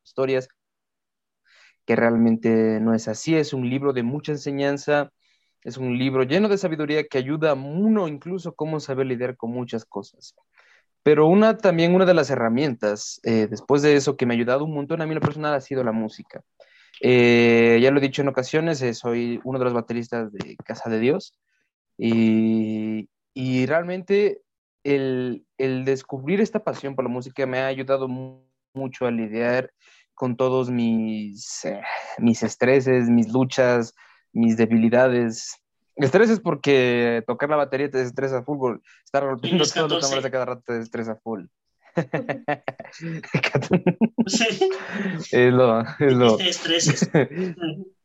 historias, 0.04 0.48
que 1.86 1.96
realmente 1.96 2.80
no 2.82 2.94
es 2.94 3.08
así, 3.08 3.36
es 3.36 3.54
un 3.54 3.70
libro 3.70 3.94
de 3.94 4.04
mucha 4.04 4.34
enseñanza, 4.34 5.12
es 5.64 5.78
un 5.78 5.98
libro 5.98 6.24
lleno 6.24 6.50
de 6.50 6.58
sabiduría 6.58 7.08
que 7.08 7.18
ayuda 7.18 7.52
a 7.52 7.54
uno 7.54 8.08
incluso 8.08 8.54
cómo 8.56 8.80
saber 8.80 9.08
lidiar 9.08 9.38
con 9.38 9.52
muchas 9.52 9.86
cosas. 9.86 10.36
Pero 11.04 11.28
una 11.28 11.58
también 11.58 11.96
una 11.96 12.06
de 12.06 12.14
las 12.14 12.30
herramientas, 12.30 13.22
eh, 13.24 13.48
después 13.50 13.82
de 13.82 13.96
eso, 13.96 14.18
que 14.18 14.26
me 14.26 14.34
ha 14.34 14.38
ayudado 14.38 14.66
un 14.66 14.74
montón 14.74 15.02
a 15.02 15.06
mí 15.06 15.14
lo 15.14 15.22
personal 15.22 15.54
ha 15.54 15.62
sido 15.62 15.84
la 15.84 15.94
música. 15.94 16.42
Eh, 17.02 17.80
ya 17.82 17.92
lo 17.92 18.00
he 18.00 18.02
dicho 18.02 18.22
en 18.22 18.28
ocasiones, 18.28 18.82
eh, 18.82 18.94
soy 18.94 19.40
uno 19.46 19.60
de 19.60 19.66
los 19.66 19.74
bateristas 19.74 20.32
de 20.34 20.58
Casa 20.66 20.90
de 20.90 21.00
Dios 21.00 21.38
y, 21.98 23.08
y 23.40 23.68
realmente 23.68 24.42
el, 24.84 25.46
el, 25.60 25.86
descubrir 25.86 26.42
esta 26.42 26.64
pasión 26.64 26.96
por 26.96 27.06
la 27.06 27.12
música 27.12 27.46
me 27.46 27.60
ha 27.60 27.68
ayudado 27.68 28.08
mucho 28.74 29.06
a 29.06 29.12
lidiar 29.12 29.72
con 30.16 30.36
todos 30.36 30.72
mis, 30.72 31.64
eh, 31.66 31.80
mis 32.18 32.42
estreses, 32.42 33.12
mis 33.12 33.32
luchas, 33.32 33.94
mis 34.34 34.58
debilidades. 34.58 35.56
Estreses 35.96 36.40
porque 36.40 37.24
tocar 37.28 37.48
la 37.52 37.58
batería 37.58 37.92
te 37.92 38.00
desestresa 38.00 38.42
full, 38.42 38.78
estar 39.06 39.24
golpeando 39.24 39.64
todos 39.66 39.92
los 39.92 40.02
tambores 40.02 40.26
a 40.26 40.32
cada 40.32 40.46
rato 40.46 40.64
te 40.66 40.74
desestresa 40.74 41.16
full. 41.18 41.46
sí. 42.92 43.22
Es 45.32 45.54
lo. 45.54 45.82
Es 45.82 46.14
lo... 46.14 46.38
Te 46.38 46.50
estreses. 46.50 47.08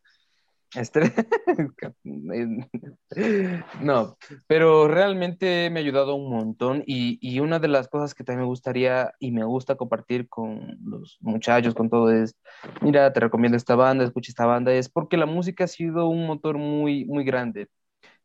Estres... 0.75 1.11
no, 3.81 4.17
pero 4.47 4.87
realmente 4.87 5.69
me 5.69 5.79
ha 5.79 5.83
ayudado 5.83 6.15
un 6.15 6.31
montón 6.31 6.83
y, 6.85 7.17
y, 7.21 7.39
una 7.39 7.59
de 7.59 7.67
las 7.67 7.87
cosas 7.87 8.13
que 8.13 8.23
también 8.23 8.41
me 8.41 8.47
gustaría 8.47 9.13
y 9.19 9.31
me 9.31 9.43
gusta 9.43 9.75
compartir 9.75 10.27
con 10.27 10.77
los 10.83 11.17
muchachos, 11.21 11.75
con 11.75 11.89
todo 11.89 12.11
es, 12.11 12.35
mira, 12.81 13.11
te 13.13 13.19
recomiendo 13.19 13.57
esta 13.57 13.75
banda, 13.75 14.03
escucha 14.03 14.31
esta 14.31 14.45
banda, 14.45 14.73
es 14.73 14.89
porque 14.89 15.17
la 15.17 15.25
música 15.25 15.65
ha 15.65 15.67
sido 15.67 16.07
un 16.07 16.25
motor 16.25 16.57
muy, 16.57 17.05
muy 17.05 17.23
grande, 17.23 17.67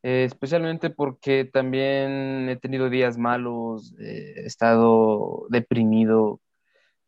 eh, 0.03 0.25
especialmente 0.25 0.91
porque 0.91 1.45
también 1.45 2.49
he 2.49 2.57
tenido 2.57 2.91
días 2.91 3.19
malos, 3.19 3.95
eh, 4.01 4.35
he 4.37 4.47
estado 4.47 5.47
deprimido 5.51 6.41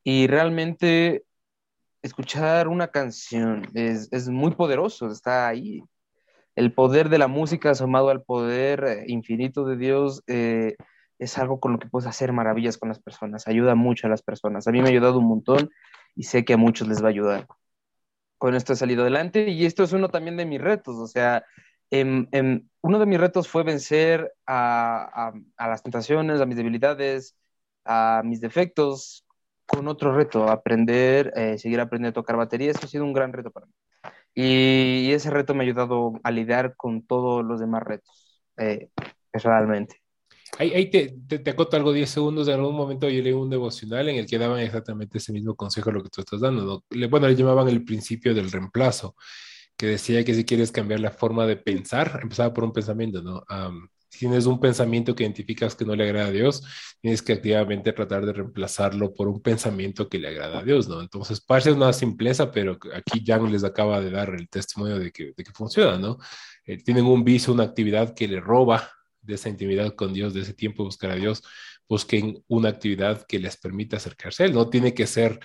y 0.04 0.26
realmente 0.26 1.24
escuchar 2.02 2.68
una 2.68 2.88
canción 2.88 3.68
es, 3.74 4.08
es, 4.12 4.28
muy 4.28 4.52
poderoso, 4.52 5.08
está 5.08 5.48
ahí. 5.48 5.82
El 6.56 6.72
poder 6.72 7.08
de 7.08 7.18
la 7.18 7.28
música 7.28 7.70
asomado 7.70 8.10
al 8.10 8.22
poder 8.22 8.84
eh, 8.84 9.04
infinito 9.08 9.64
de 9.64 9.76
Dios 9.76 10.22
eh, 10.26 10.76
es 11.18 11.38
algo 11.38 11.60
con 11.60 11.72
lo 11.72 11.78
que 11.78 11.88
puedes 11.88 12.08
hacer 12.08 12.32
maravillas 12.32 12.78
con 12.78 12.88
las 12.88 13.00
personas, 13.00 13.46
ayuda 13.46 13.74
mucho 13.74 14.06
a 14.06 14.10
las 14.10 14.22
personas. 14.22 14.66
A 14.66 14.72
mí 14.72 14.80
me 14.80 14.88
ha 14.88 14.90
ayudado 14.90 15.18
un 15.18 15.28
montón 15.28 15.70
y 16.16 16.24
sé 16.24 16.44
que 16.44 16.54
a 16.54 16.56
muchos 16.56 16.88
les 16.88 17.02
va 17.02 17.06
a 17.08 17.10
ayudar. 17.10 17.46
Con 18.38 18.54
esto 18.54 18.72
he 18.72 18.76
salido 18.76 19.02
adelante 19.02 19.48
y 19.50 19.66
esto 19.66 19.84
es 19.84 19.92
uno 19.92 20.08
también 20.08 20.36
de 20.36 20.46
mis 20.46 20.60
retos, 20.60 20.96
o 20.96 21.06
sea, 21.06 21.44
en, 21.90 22.28
en, 22.32 22.70
uno 22.82 22.98
de 22.98 23.06
mis 23.06 23.20
retos 23.20 23.48
fue 23.48 23.64
vencer 23.64 24.32
a, 24.46 25.32
a 25.56 25.68
las 25.68 25.82
tentaciones, 25.82 26.40
a 26.40 26.46
mis 26.46 26.56
debilidades, 26.56 27.36
a 27.84 28.22
mis 28.24 28.40
defectos 28.40 29.26
con 29.70 29.88
otro 29.88 30.14
reto, 30.14 30.48
aprender, 30.48 31.32
eh, 31.36 31.58
seguir 31.58 31.80
aprendiendo 31.80 32.20
a 32.20 32.22
tocar 32.22 32.36
batería. 32.36 32.70
Eso 32.72 32.80
ha 32.84 32.88
sido 32.88 33.04
un 33.04 33.12
gran 33.12 33.32
reto 33.32 33.50
para 33.50 33.66
mí. 33.66 33.72
Y 34.34 35.12
ese 35.12 35.30
reto 35.30 35.54
me 35.54 35.64
ha 35.64 35.66
ayudado 35.66 36.14
a 36.24 36.30
lidiar 36.30 36.76
con 36.76 37.02
todos 37.06 37.44
los 37.44 37.60
demás 37.60 37.82
retos, 37.84 38.42
eh, 38.58 38.90
personalmente. 39.32 39.96
Ahí, 40.58 40.72
ahí 40.74 40.90
te, 40.90 41.16
te, 41.28 41.38
te 41.38 41.50
acoto 41.50 41.76
algo 41.76 41.92
10 41.92 42.10
segundos. 42.10 42.48
En 42.48 42.54
algún 42.54 42.76
momento 42.76 43.08
yo 43.08 43.22
leí 43.22 43.32
un 43.32 43.50
devocional 43.50 44.08
en 44.08 44.16
el 44.16 44.26
que 44.26 44.38
daban 44.38 44.60
exactamente 44.60 45.18
ese 45.18 45.32
mismo 45.32 45.54
consejo, 45.56 45.90
lo 45.92 46.02
que 46.02 46.10
tú 46.10 46.20
estás 46.22 46.40
dando. 46.40 46.64
¿no? 46.64 46.84
Le- 46.90 47.06
Bueno, 47.08 47.28
le 47.28 47.36
llamaban 47.36 47.68
el 47.68 47.84
principio 47.84 48.34
del 48.34 48.50
reemplazo, 48.50 49.16
que 49.76 49.86
decía 49.86 50.24
que 50.24 50.34
si 50.34 50.44
quieres 50.44 50.72
cambiar 50.72 51.00
la 51.00 51.10
forma 51.12 51.46
de 51.46 51.56
pensar, 51.56 52.20
empezaba 52.22 52.52
por 52.54 52.64
un 52.64 52.72
pensamiento, 52.72 53.22
¿no? 53.22 53.42
Si 53.98 53.99
tienes 54.10 54.46
un 54.46 54.60
pensamiento 54.60 55.14
que 55.14 55.22
identificas 55.24 55.74
que 55.74 55.84
no 55.84 55.94
le 55.94 56.04
agrada 56.04 56.26
a 56.26 56.32
Dios, 56.32 56.62
tienes 57.00 57.22
que 57.22 57.32
activamente 57.32 57.92
tratar 57.92 58.26
de 58.26 58.32
reemplazarlo 58.32 59.14
por 59.14 59.28
un 59.28 59.40
pensamiento 59.40 60.08
que 60.08 60.18
le 60.18 60.28
agrada 60.28 60.58
a 60.58 60.64
Dios, 60.64 60.88
¿no? 60.88 61.00
Entonces, 61.00 61.40
parece 61.40 61.72
una 61.72 61.92
simpleza, 61.92 62.50
pero 62.50 62.78
aquí 62.94 63.22
Jan 63.24 63.50
les 63.50 63.64
acaba 63.64 64.00
de 64.00 64.10
dar 64.10 64.34
el 64.34 64.48
testimonio 64.48 64.98
de 64.98 65.10
que, 65.12 65.32
de 65.36 65.44
que 65.44 65.52
funciona, 65.52 65.96
¿no? 65.98 66.18
Eh, 66.64 66.82
tienen 66.82 67.06
un 67.06 67.24
vicio, 67.24 67.52
una 67.52 67.64
actividad 67.64 68.14
que 68.14 68.28
le 68.28 68.40
roba 68.40 68.90
de 69.22 69.34
esa 69.34 69.48
intimidad 69.48 69.94
con 69.94 70.12
Dios, 70.12 70.34
de 70.34 70.40
ese 70.40 70.54
tiempo 70.54 70.82
de 70.82 70.88
buscar 70.88 71.10
a 71.10 71.16
Dios, 71.16 71.42
busquen 71.88 72.44
una 72.48 72.68
actividad 72.68 73.26
que 73.26 73.38
les 73.38 73.56
permita 73.56 73.96
acercarse 73.96 74.42
a 74.42 74.46
Él. 74.46 74.52
No 74.52 74.68
tiene 74.70 74.94
que 74.94 75.06
ser, 75.06 75.40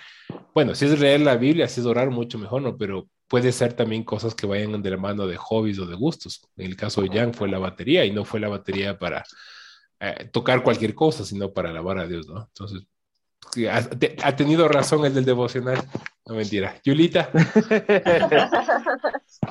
bueno, 0.54 0.74
si 0.74 0.84
es 0.84 0.98
leer 0.98 1.20
la 1.20 1.36
Biblia, 1.36 1.68
si 1.68 1.80
es 1.80 1.86
orar, 1.86 2.10
mucho 2.10 2.38
mejor, 2.38 2.62
¿no? 2.62 2.76
Pero 2.76 3.08
puede 3.28 3.52
ser 3.52 3.72
también 3.74 4.04
cosas 4.04 4.34
que 4.34 4.46
vayan 4.46 4.82
de 4.82 4.90
la 4.90 4.96
mano 4.96 5.26
de 5.26 5.36
hobbies 5.36 5.78
o 5.78 5.86
de 5.86 5.96
gustos. 5.96 6.48
En 6.56 6.66
el 6.66 6.76
caso 6.76 7.02
de 7.02 7.08
Jan 7.08 7.34
fue 7.34 7.48
la 7.48 7.58
batería 7.58 8.04
y 8.04 8.12
no 8.12 8.24
fue 8.24 8.40
la 8.40 8.48
batería 8.48 8.98
para 8.98 9.24
eh, 10.00 10.28
tocar 10.32 10.62
cualquier 10.62 10.94
cosa, 10.94 11.24
sino 11.24 11.52
para 11.52 11.70
alabar 11.70 11.98
a 11.98 12.06
Dios, 12.06 12.28
¿no? 12.28 12.44
Entonces, 12.46 12.82
ha, 13.70 13.82
te- 13.88 14.16
ha 14.22 14.36
tenido 14.36 14.68
razón 14.68 15.04
el 15.04 15.14
del 15.14 15.24
devocional. 15.24 15.78
No 16.26 16.34
mentira. 16.34 16.80
Yulita, 16.84 17.30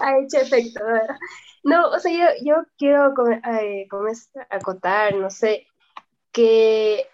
ha 0.02 0.18
hecho 0.20 0.38
efecto. 0.40 0.84
¿verdad? 0.84 1.16
No, 1.64 1.90
o 1.90 2.00
sea, 2.00 2.12
yo, 2.12 2.26
yo 2.46 2.56
quiero 2.78 3.14
con, 3.16 3.34
eh, 3.34 3.88
con 3.90 4.08
esto 4.08 4.40
acotar, 4.50 5.16
no 5.16 5.30
sé, 5.30 5.68
que 6.32 7.06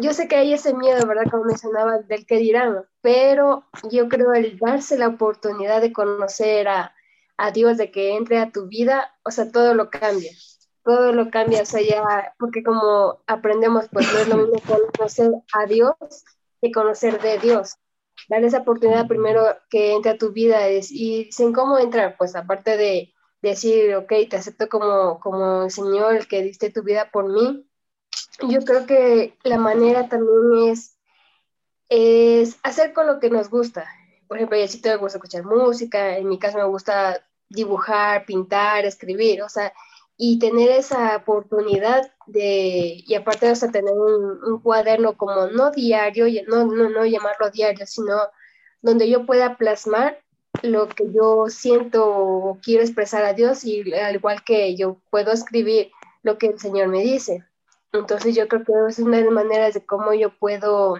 yo 0.00 0.12
sé 0.12 0.28
que 0.28 0.36
hay 0.36 0.52
ese 0.52 0.74
miedo, 0.74 1.06
¿verdad? 1.06 1.30
Como 1.30 1.44
mencionaba, 1.44 1.98
del 1.98 2.26
que 2.26 2.36
dirán, 2.36 2.84
pero 3.00 3.64
yo 3.90 4.08
creo 4.08 4.32
el 4.32 4.58
darse 4.58 4.98
la 4.98 5.08
oportunidad 5.08 5.80
de 5.80 5.92
conocer 5.92 6.68
a, 6.68 6.94
a 7.36 7.50
Dios, 7.50 7.76
de 7.76 7.90
que 7.90 8.16
entre 8.16 8.38
a 8.38 8.50
tu 8.50 8.66
vida, 8.66 9.14
o 9.24 9.30
sea, 9.30 9.50
todo 9.50 9.74
lo 9.74 9.90
cambia. 9.90 10.32
Todo 10.84 11.12
lo 11.12 11.30
cambia, 11.30 11.62
o 11.62 11.66
sea, 11.66 11.82
ya, 11.82 12.34
porque 12.38 12.62
como 12.62 13.22
aprendemos, 13.26 13.86
pues 13.92 14.12
no 14.12 14.18
es 14.18 14.28
lo 14.28 14.36
mismo 14.38 14.60
conocer 14.96 15.32
a 15.52 15.66
Dios 15.66 15.94
que 16.60 16.72
conocer 16.72 17.20
de 17.20 17.38
Dios 17.38 17.76
darle 18.28 18.48
esa 18.48 18.58
oportunidad 18.58 19.08
primero 19.08 19.44
que 19.68 19.94
entre 19.94 20.12
a 20.12 20.18
tu 20.18 20.32
vida 20.32 20.68
es, 20.68 20.90
y 20.90 21.24
dicen 21.24 21.52
cómo 21.52 21.78
entrar, 21.78 22.16
pues 22.18 22.36
aparte 22.36 22.76
de 22.76 23.12
decir, 23.42 23.94
ok, 23.94 24.12
te 24.28 24.36
acepto 24.36 24.68
como, 24.68 25.18
como 25.20 25.70
Señor, 25.70 26.16
el 26.16 26.28
que 26.28 26.42
diste 26.42 26.70
tu 26.70 26.82
vida 26.82 27.10
por 27.10 27.32
mí, 27.32 27.66
yo 28.48 28.60
creo 28.64 28.86
que 28.86 29.36
la 29.44 29.58
manera 29.58 30.08
también 30.08 30.70
es, 30.70 30.96
es 31.88 32.58
hacer 32.62 32.92
con 32.92 33.06
lo 33.06 33.20
que 33.20 33.30
nos 33.30 33.50
gusta. 33.50 33.86
Por 34.28 34.36
ejemplo, 34.36 34.56
a 34.56 34.60
Yacito 34.60 34.88
me 34.88 34.96
gusta 34.96 35.18
escuchar 35.18 35.44
música, 35.44 36.16
en 36.16 36.28
mi 36.28 36.38
caso 36.38 36.58
me 36.58 36.64
gusta 36.64 37.26
dibujar, 37.48 38.24
pintar, 38.26 38.84
escribir, 38.84 39.42
o 39.42 39.48
sea, 39.48 39.72
y 40.16 40.38
tener 40.38 40.70
esa 40.70 41.16
oportunidad 41.16 42.12
de, 42.26 43.02
y 43.06 43.14
aparte 43.14 43.50
eso, 43.50 43.68
tener 43.68 43.94
un, 43.94 44.44
un 44.44 44.60
cuaderno 44.60 45.16
como 45.16 45.46
no 45.46 45.70
diario, 45.70 46.26
no, 46.46 46.66
no, 46.66 46.90
no 46.90 47.06
llamarlo 47.06 47.50
diario, 47.50 47.86
sino 47.86 48.16
donde 48.82 49.08
yo 49.08 49.26
pueda 49.26 49.56
plasmar 49.56 50.22
lo 50.62 50.88
que 50.88 51.10
yo 51.12 51.46
siento 51.48 52.06
o 52.06 52.58
quiero 52.62 52.82
expresar 52.82 53.24
a 53.24 53.32
Dios 53.32 53.64
y 53.64 53.92
al 53.94 54.14
igual 54.14 54.44
que 54.44 54.76
yo 54.76 54.98
puedo 55.10 55.32
escribir 55.32 55.90
lo 56.22 56.38
que 56.38 56.48
el 56.48 56.58
Señor 56.58 56.88
me 56.88 57.00
dice. 57.00 57.44
Entonces 57.92 58.34
yo 58.36 58.48
creo 58.48 58.64
que 58.64 58.72
es 58.88 58.98
una 58.98 59.18
de 59.18 59.24
las 59.24 59.32
maneras 59.32 59.74
de 59.74 59.84
cómo 59.84 60.12
yo 60.14 60.30
puedo 60.38 60.96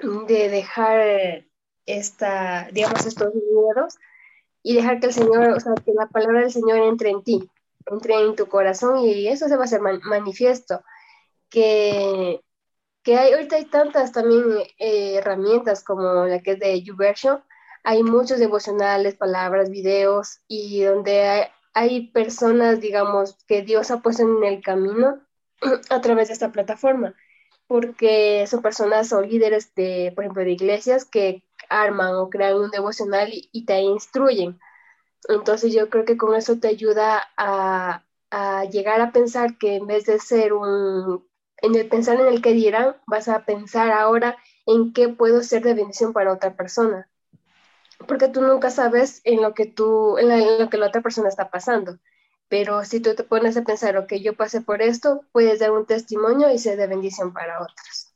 de 0.00 0.48
dejar 0.48 1.44
esta, 1.86 2.68
digamos, 2.72 3.06
estos 3.06 3.34
miedos 3.34 3.96
y 4.62 4.76
dejar 4.76 5.00
que 5.00 5.06
el 5.06 5.12
Señor, 5.12 5.50
o 5.50 5.60
sea, 5.60 5.74
que 5.84 5.92
la 5.92 6.06
palabra 6.08 6.40
del 6.40 6.52
Señor 6.52 6.78
entre 6.78 7.10
en 7.10 7.22
ti, 7.24 7.50
entre 7.86 8.14
en 8.14 8.36
tu 8.36 8.46
corazón 8.48 8.98
y 8.98 9.28
eso 9.28 9.48
se 9.48 9.56
va 9.56 9.62
a 9.62 9.64
hacer 9.64 9.80
man- 9.80 10.00
manifiesto. 10.04 10.82
Que, 11.50 12.40
que 13.02 13.16
hay, 13.18 13.32
ahorita 13.32 13.56
hay 13.56 13.66
tantas 13.66 14.12
también 14.12 14.44
eh, 14.78 15.16
herramientas 15.16 15.84
como 15.84 16.26
la 16.26 16.40
que 16.42 16.52
es 16.52 16.60
de 16.60 16.82
YouVersion, 16.82 17.42
hay 17.84 18.02
muchos 18.02 18.38
devocionales, 18.38 19.16
palabras, 19.16 19.70
videos 19.70 20.40
y 20.48 20.82
donde 20.84 21.22
hay, 21.22 21.44
hay 21.74 22.08
personas, 22.12 22.80
digamos, 22.80 23.36
que 23.46 23.62
Dios 23.62 23.90
ha 23.90 24.00
puesto 24.02 24.22
en 24.22 24.44
el 24.44 24.62
camino 24.62 25.20
a 25.90 26.00
través 26.00 26.28
de 26.28 26.34
esta 26.34 26.52
plataforma, 26.52 27.14
porque 27.66 28.46
son 28.46 28.62
personas 28.62 29.12
o 29.12 29.22
líderes 29.22 29.74
de, 29.74 30.12
por 30.14 30.24
ejemplo, 30.24 30.44
de 30.44 30.52
iglesias 30.52 31.04
que 31.04 31.44
arman 31.68 32.14
o 32.16 32.30
crean 32.30 32.56
un 32.56 32.70
devocional 32.70 33.30
y, 33.32 33.64
te 33.64 33.80
instruyen. 33.80 34.58
Entonces 35.28 35.72
yo 35.72 35.90
creo 35.90 36.04
que 36.04 36.16
con 36.16 36.34
eso 36.34 36.58
te 36.58 36.68
ayuda 36.68 37.22
a, 37.36 38.04
a 38.30 38.64
llegar 38.64 39.00
a 39.00 39.12
pensar 39.12 39.58
que 39.58 39.76
en 39.76 39.86
vez 39.86 40.06
de 40.06 40.18
ser 40.18 40.52
un, 40.52 41.24
en 41.62 41.74
el 41.74 41.88
pensar 41.88 42.20
en 42.20 42.26
el 42.26 42.42
que 42.42 42.52
dirán, 42.52 42.96
vas 43.06 43.28
a 43.28 43.44
pensar 43.44 43.90
ahora 43.90 44.36
en 44.66 44.92
qué 44.92 45.08
puedo 45.08 45.42
ser 45.42 45.62
de 45.62 45.74
bendición 45.74 46.12
para 46.12 46.32
otra 46.32 46.56
persona. 46.56 47.08
Porque 48.06 48.28
tú 48.28 48.40
nunca 48.40 48.70
sabes 48.70 49.20
en 49.24 49.42
lo 49.42 49.54
que 49.54 49.66
tú, 49.66 50.16
en, 50.18 50.30
en 50.30 50.58
lo 50.58 50.70
que 50.70 50.78
la 50.78 50.86
otra 50.86 51.02
persona 51.02 51.28
está 51.28 51.50
pasando. 51.50 51.98
Pero 52.50 52.84
si 52.84 53.00
tú 53.00 53.14
te 53.14 53.22
pones 53.24 53.56
a 53.56 53.62
pensar, 53.62 53.96
ok, 53.96 54.12
yo 54.16 54.34
pasé 54.34 54.60
por 54.60 54.82
esto, 54.82 55.22
puedes 55.32 55.60
dar 55.60 55.70
un 55.70 55.86
testimonio 55.86 56.52
y 56.52 56.58
ser 56.58 56.76
de 56.76 56.86
bendición 56.88 57.32
para 57.32 57.62
otros. 57.62 58.08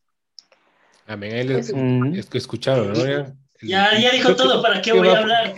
amén. 1.06 1.32
Ahí 1.34 1.44
les, 1.46 1.72
Mm. 1.72 2.14
es 2.16 2.26
que 2.26 2.38
escucharon, 2.38 2.88
¿no? 2.92 2.94
Ya, 3.06 3.32
Ya, 3.62 3.98
ya 3.98 4.10
dijo 4.10 4.24
Creo 4.24 4.36
que- 4.36 4.42
todo, 4.42 4.60
¿para 4.62 4.82
qué 4.82 4.92
voy 4.92 5.06
va- 5.08 5.14
a 5.14 5.20
hablar? 5.20 5.54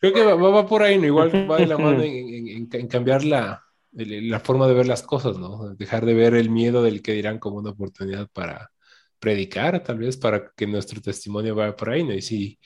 Creo 0.00 0.12
que 0.14 0.22
va, 0.24 0.34
va- 0.36 0.66
por 0.66 0.82
ahí, 0.82 0.98
¿no? 0.98 1.06
Igual 1.06 1.50
va 1.50 1.56
de 1.58 1.66
la 1.66 1.76
mano 1.98 2.02
en, 2.02 2.12
en- 2.12 2.48
en- 2.48 2.68
en 2.72 2.86
cambiar 2.88 3.24
la, 3.24 3.62
la 3.92 4.40
forma 4.40 4.66
de 4.68 4.74
ver 4.74 4.86
las 4.86 5.02
cosas, 5.02 5.36
¿no? 5.36 5.74
Dejar 5.74 6.06
de 6.06 6.14
ver 6.14 6.34
el 6.34 6.48
miedo 6.48 6.82
del 6.82 7.02
que 7.02 7.12
dirán 7.12 7.38
como 7.38 7.56
una 7.56 7.70
oportunidad 7.70 8.28
para 8.32 8.70
predicar, 9.18 9.82
tal 9.82 9.98
vez, 9.98 10.16
para 10.16 10.52
que 10.56 10.66
nuestro 10.66 11.00
testimonio 11.02 11.54
vaya 11.56 11.74
por 11.76 11.90
ahí, 11.90 12.04
¿no? 12.04 12.14
Y 12.14 12.22
sí, 12.22 12.58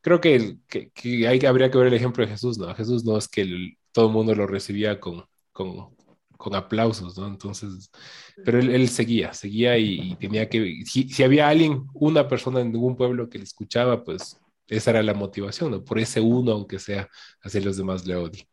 creo 0.00 0.20
que, 0.20 0.56
que, 0.68 0.90
que 0.90 1.28
hay, 1.28 1.44
habría 1.44 1.70
que 1.70 1.78
ver 1.78 1.88
el 1.88 1.94
ejemplo 1.94 2.24
de 2.24 2.30
Jesús, 2.32 2.56
¿no? 2.58 2.74
Jesús 2.74 3.04
no 3.04 3.18
es 3.18 3.28
que 3.28 3.42
el- 3.42 3.76
todo 3.92 4.06
el 4.06 4.12
mundo 4.12 4.34
lo 4.34 4.46
recibía 4.46 4.98
con, 4.98 5.24
con, 5.52 5.94
con 6.36 6.54
aplausos, 6.54 7.16
¿no? 7.18 7.26
Entonces, 7.26 7.90
pero 8.44 8.58
él, 8.58 8.70
él 8.70 8.88
seguía, 8.88 9.32
seguía 9.32 9.78
y, 9.78 10.12
y 10.12 10.16
tenía 10.16 10.48
que, 10.48 10.82
si, 10.84 11.08
si 11.08 11.22
había 11.22 11.48
alguien, 11.48 11.86
una 11.94 12.26
persona 12.28 12.60
en 12.60 12.72
ningún 12.72 12.96
pueblo 12.96 13.28
que 13.28 13.38
le 13.38 13.44
escuchaba, 13.44 14.02
pues 14.02 14.40
esa 14.66 14.90
era 14.90 15.02
la 15.02 15.14
motivación, 15.14 15.70
¿no? 15.70 15.84
Por 15.84 15.98
ese 15.98 16.20
uno, 16.20 16.52
aunque 16.52 16.78
sea, 16.78 17.08
así 17.42 17.60
los 17.60 17.76
demás 17.76 18.06
le 18.06 18.16
odien. 18.16 18.46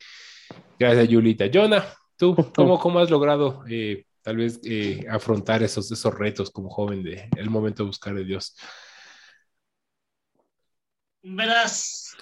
Gracias, 0.77 1.07
Yulita. 1.07 1.45
Jonah, 1.51 1.85
¿tú 2.17 2.35
cómo, 2.55 2.79
cómo 2.79 2.99
has 2.99 3.09
logrado 3.09 3.63
eh, 3.69 4.05
tal 4.21 4.37
vez 4.37 4.59
eh, 4.63 5.05
afrontar 5.09 5.63
esos, 5.63 5.91
esos 5.91 6.13
retos 6.13 6.51
como 6.51 6.69
joven 6.69 7.03
de 7.03 7.29
el 7.37 7.49
momento 7.49 7.83
de 7.83 7.87
buscar 7.87 8.15
a 8.15 8.19
Dios? 8.19 8.55
Verás, 11.21 12.15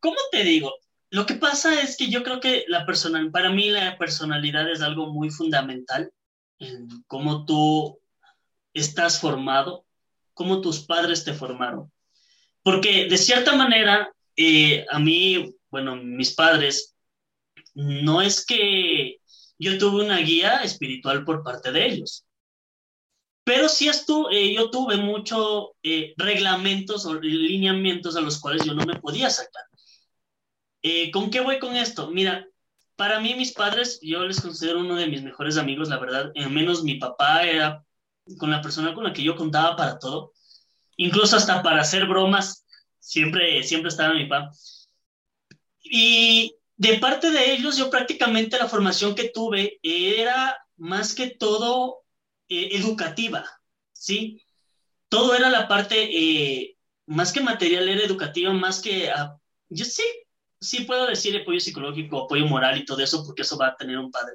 ¿cómo 0.00 0.16
te 0.30 0.44
digo? 0.44 0.72
Lo 1.10 1.26
que 1.26 1.34
pasa 1.34 1.82
es 1.82 1.96
que 1.96 2.08
yo 2.08 2.22
creo 2.22 2.40
que 2.40 2.64
la 2.68 2.86
personal, 2.86 3.30
para 3.30 3.50
mí 3.50 3.68
la 3.70 3.98
personalidad 3.98 4.70
es 4.70 4.80
algo 4.80 5.12
muy 5.12 5.30
fundamental 5.30 6.10
en 6.60 6.88
cómo 7.08 7.44
tú 7.44 7.98
estás 8.72 9.20
formado, 9.20 9.84
cómo 10.34 10.60
tus 10.60 10.80
padres 10.80 11.24
te 11.24 11.34
formaron. 11.34 11.90
Porque 12.62 13.06
de 13.06 13.18
cierta 13.18 13.56
manera, 13.56 14.12
eh, 14.36 14.86
a 14.88 14.98
mí, 15.00 15.52
bueno, 15.70 15.96
mis 15.96 16.34
padres, 16.34 16.94
no 17.74 18.22
es 18.22 18.44
que 18.46 19.18
yo 19.58 19.78
tuve 19.78 20.04
una 20.04 20.18
guía 20.18 20.62
espiritual 20.62 21.24
por 21.24 21.42
parte 21.42 21.72
de 21.72 21.86
ellos, 21.86 22.24
pero 23.42 23.68
sí 23.68 23.88
estu 23.88 24.28
eh, 24.30 24.54
yo 24.54 24.70
tuve 24.70 24.96
muchos 24.96 25.70
eh, 25.82 26.14
reglamentos 26.16 27.04
o 27.06 27.14
lineamientos 27.14 28.14
a 28.16 28.20
los 28.20 28.38
cuales 28.38 28.64
yo 28.64 28.74
no 28.74 28.84
me 28.86 29.00
podía 29.00 29.28
sacar. 29.28 29.64
Eh, 30.82 31.10
¿Con 31.10 31.30
qué 31.30 31.40
voy 31.40 31.58
con 31.58 31.76
esto? 31.76 32.10
Mira, 32.10 32.46
para 32.96 33.20
mí 33.20 33.34
mis 33.34 33.52
padres, 33.52 33.98
yo 34.02 34.24
les 34.24 34.40
considero 34.40 34.80
uno 34.80 34.96
de 34.96 35.06
mis 35.06 35.22
mejores 35.22 35.56
amigos, 35.56 35.88
la 35.88 35.98
verdad, 35.98 36.32
al 36.34 36.50
menos 36.50 36.82
mi 36.82 36.96
papá 36.96 37.44
era 37.44 37.84
con 38.38 38.50
la 38.50 38.62
persona 38.62 38.94
con 38.94 39.04
la 39.04 39.12
que 39.12 39.22
yo 39.22 39.36
contaba 39.36 39.76
para 39.76 39.98
todo, 39.98 40.32
incluso 40.96 41.36
hasta 41.36 41.62
para 41.62 41.80
hacer 41.80 42.06
bromas, 42.06 42.66
siempre, 42.98 43.62
siempre 43.62 43.88
estaba 43.88 44.14
mi 44.14 44.26
papá. 44.26 44.50
Y 45.82 46.54
de 46.76 46.98
parte 46.98 47.30
de 47.30 47.52
ellos, 47.52 47.76
yo 47.76 47.90
prácticamente 47.90 48.58
la 48.58 48.68
formación 48.68 49.14
que 49.14 49.30
tuve 49.30 49.78
era 49.82 50.56
más 50.76 51.14
que 51.14 51.30
todo 51.30 52.02
eh, 52.48 52.70
educativa. 52.72 53.44
¿sí? 53.92 54.42
Todo 55.08 55.34
era 55.34 55.50
la 55.50 55.68
parte, 55.68 55.96
eh, 56.10 56.76
más 57.06 57.32
que 57.32 57.40
material, 57.40 57.88
era 57.88 58.02
educativa, 58.02 58.52
más 58.52 58.80
que, 58.80 59.10
ah, 59.10 59.36
yo 59.68 59.84
sí, 59.84 60.02
sí 60.60 60.84
puedo 60.84 61.06
decir 61.06 61.36
apoyo 61.36 61.60
psicológico, 61.60 62.24
apoyo 62.24 62.46
moral 62.46 62.78
y 62.78 62.84
todo 62.84 63.02
eso, 63.02 63.24
porque 63.24 63.42
eso 63.42 63.56
va 63.56 63.68
a 63.68 63.76
tener 63.76 63.98
un 63.98 64.10
padre. 64.10 64.34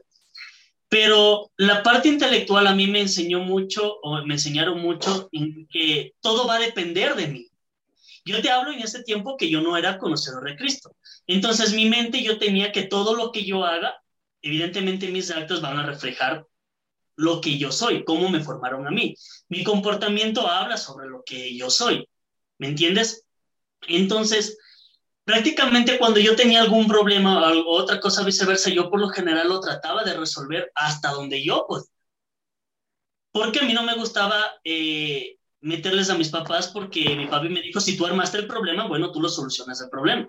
Pero 0.87 1.51
la 1.57 1.83
parte 1.83 2.07
intelectual 2.07 2.67
a 2.67 2.75
mí 2.75 2.87
me 2.87 3.01
enseñó 3.01 3.39
mucho, 3.39 3.99
o 4.01 4.23
me 4.25 4.35
enseñaron 4.35 4.79
mucho, 4.81 5.29
en 5.31 5.67
que 5.67 6.13
todo 6.21 6.47
va 6.47 6.55
a 6.55 6.59
depender 6.59 7.15
de 7.15 7.27
mí. 7.27 7.47
Yo 8.23 8.41
te 8.41 8.49
hablo 8.49 8.71
en 8.71 8.79
ese 8.79 9.03
tiempo 9.03 9.37
que 9.37 9.49
yo 9.49 9.61
no 9.61 9.77
era 9.77 9.97
conocedor 9.99 10.43
de 10.45 10.57
Cristo. 10.57 10.95
Entonces 11.27 11.73
mi 11.73 11.87
mente 11.87 12.23
yo 12.23 12.39
tenía 12.39 12.71
que 12.71 12.83
todo 12.83 13.15
lo 13.15 13.31
que 13.31 13.45
yo 13.45 13.63
haga, 13.63 14.01
evidentemente 14.41 15.09
mis 15.09 15.29
actos 15.29 15.61
van 15.61 15.77
a 15.77 15.85
reflejar 15.85 16.45
lo 17.15 17.39
que 17.39 17.57
yo 17.57 17.71
soy, 17.71 18.03
cómo 18.03 18.29
me 18.29 18.43
formaron 18.43 18.87
a 18.87 18.91
mí. 18.91 19.15
Mi 19.47 19.63
comportamiento 19.63 20.47
habla 20.47 20.77
sobre 20.77 21.07
lo 21.07 21.23
que 21.23 21.55
yo 21.55 21.69
soy. 21.69 22.07
¿Me 22.57 22.67
entiendes? 22.67 23.25
Entonces, 23.87 24.57
prácticamente 25.25 25.97
cuando 25.97 26.19
yo 26.19 26.35
tenía 26.35 26.61
algún 26.61 26.87
problema 26.87 27.51
o 27.51 27.69
otra 27.69 27.99
cosa 27.99 28.23
viceversa, 28.23 28.69
yo 28.69 28.89
por 28.89 29.01
lo 29.01 29.09
general 29.09 29.49
lo 29.49 29.59
trataba 29.59 30.03
de 30.03 30.13
resolver 30.13 30.71
hasta 30.75 31.11
donde 31.11 31.43
yo 31.43 31.65
podía. 31.67 31.89
Porque 33.31 33.59
a 33.59 33.63
mí 33.63 33.73
no 33.73 33.83
me 33.83 33.95
gustaba 33.95 34.39
eh, 34.63 35.35
meterles 35.59 36.09
a 36.09 36.17
mis 36.17 36.29
papás 36.29 36.69
porque 36.69 37.15
mi 37.17 37.27
papi 37.27 37.49
me 37.49 37.61
dijo, 37.61 37.81
si 37.81 37.97
tú 37.97 38.05
armaste 38.05 38.37
el 38.37 38.47
problema, 38.47 38.87
bueno, 38.87 39.11
tú 39.11 39.19
lo 39.19 39.27
solucionas 39.27 39.81
el 39.81 39.89
problema. 39.89 40.27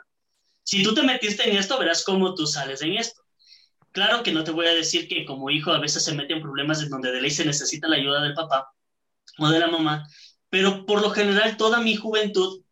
Si 0.65 0.83
tú 0.83 0.93
te 0.93 1.05
metiste 1.05 1.49
en 1.49 1.57
esto, 1.57 1.79
verás 1.79 2.03
cómo 2.03 2.35
tú 2.35 2.47
sales 2.47 2.83
en 2.83 2.97
esto. 2.97 3.23
Claro 3.93 4.23
que 4.23 4.33
no 4.33 4.43
te 4.43 4.51
voy 4.51 4.67
a 4.67 4.75
decir 4.75 5.07
que 5.07 5.25
como 5.25 5.51
hijo 5.51 5.71
a 5.71 5.79
veces 5.79 6.05
se 6.05 6.15
mete 6.15 6.33
en 6.33 6.43
problemas 6.43 6.83
en 6.83 6.91
donde 6.91 7.13
de 7.13 7.21
ley 7.21 7.31
se 7.31 7.45
necesita 7.45 7.87
la 7.87 7.97
ayuda 7.97 8.23
del 8.23 8.35
papá 8.35 8.73
o 9.39 9.49
de 9.49 9.61
la 9.61 9.69
mamá, 9.69 10.09
pero 10.51 10.85
por 10.85 11.01
lo 11.01 11.11
general 11.11 11.57
toda 11.57 11.81
mi 11.81 11.95
juventud 11.97 12.63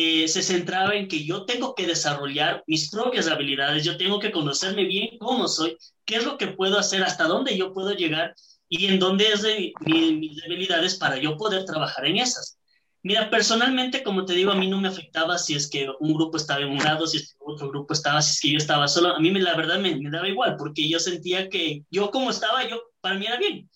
eh, 0.00 0.28
se 0.28 0.42
centraba 0.42 0.94
en 0.94 1.08
que 1.08 1.24
yo 1.24 1.44
tengo 1.44 1.74
que 1.74 1.86
desarrollar 1.86 2.62
mis 2.68 2.90
propias 2.90 3.26
habilidades, 3.28 3.84
yo 3.84 3.96
tengo 3.96 4.20
que 4.20 4.30
conocerme 4.30 4.84
bien 4.84 5.18
cómo 5.18 5.48
soy, 5.48 5.76
qué 6.04 6.16
es 6.16 6.24
lo 6.24 6.38
que 6.38 6.48
puedo 6.48 6.78
hacer, 6.78 7.02
hasta 7.02 7.24
dónde 7.24 7.56
yo 7.58 7.72
puedo 7.72 7.92
llegar 7.94 8.34
y 8.68 8.86
en 8.86 8.98
dónde 9.00 9.28
es 9.32 9.42
de 9.42 9.72
mi- 9.86 10.14
mis 10.14 10.36
debilidades 10.36 10.96
para 10.98 11.18
yo 11.18 11.36
poder 11.36 11.64
trabajar 11.64 12.06
en 12.06 12.18
esas. 12.18 12.58
Mira, 13.02 13.30
personalmente, 13.30 14.02
como 14.02 14.24
te 14.24 14.34
digo, 14.34 14.52
a 14.52 14.56
mí 14.56 14.68
no 14.68 14.80
me 14.80 14.88
afectaba 14.88 15.38
si 15.38 15.54
es 15.54 15.68
que 15.70 15.88
un 16.00 16.14
grupo 16.14 16.36
estaba 16.36 16.60
en 16.60 16.70
un 16.70 16.78
lado, 16.78 17.06
si 17.06 17.18
es 17.18 17.30
que 17.32 17.36
otro 17.40 17.68
grupo 17.70 17.94
estaba, 17.94 18.20
si 18.22 18.32
es 18.32 18.40
que 18.40 18.50
yo 18.52 18.58
estaba 18.58 18.88
solo. 18.88 19.14
A 19.16 19.20
mí 19.20 19.30
me, 19.30 19.40
la 19.40 19.56
verdad 19.56 19.78
me, 19.80 19.96
me 19.96 20.10
daba 20.10 20.28
igual, 20.28 20.56
porque 20.58 20.88
yo 20.88 20.98
sentía 21.00 21.48
que 21.48 21.84
yo 21.90 22.10
como 22.10 22.30
estaba, 22.30 22.68
yo 22.68 22.82
para 23.00 23.16
mí 23.16 23.26
era 23.26 23.38
bien. 23.38 23.68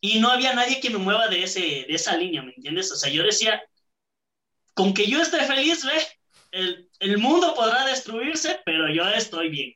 Y 0.00 0.18
no 0.20 0.30
había 0.30 0.54
nadie 0.54 0.80
que 0.80 0.90
me 0.90 0.98
mueva 0.98 1.28
de, 1.28 1.42
ese, 1.44 1.60
de 1.60 1.86
esa 1.94 2.16
línea, 2.16 2.42
¿me 2.42 2.52
entiendes? 2.56 2.92
O 2.92 2.96
sea, 2.96 3.10
yo 3.10 3.22
decía, 3.22 3.62
con 4.74 4.92
que 4.92 5.06
yo 5.06 5.22
esté 5.22 5.44
feliz, 5.44 5.84
ve, 5.84 6.06
el, 6.50 6.88
el 7.00 7.18
mundo 7.18 7.54
podrá 7.54 7.86
destruirse, 7.86 8.60
pero 8.64 8.92
yo 8.92 9.08
estoy 9.08 9.48
bien. 9.48 9.74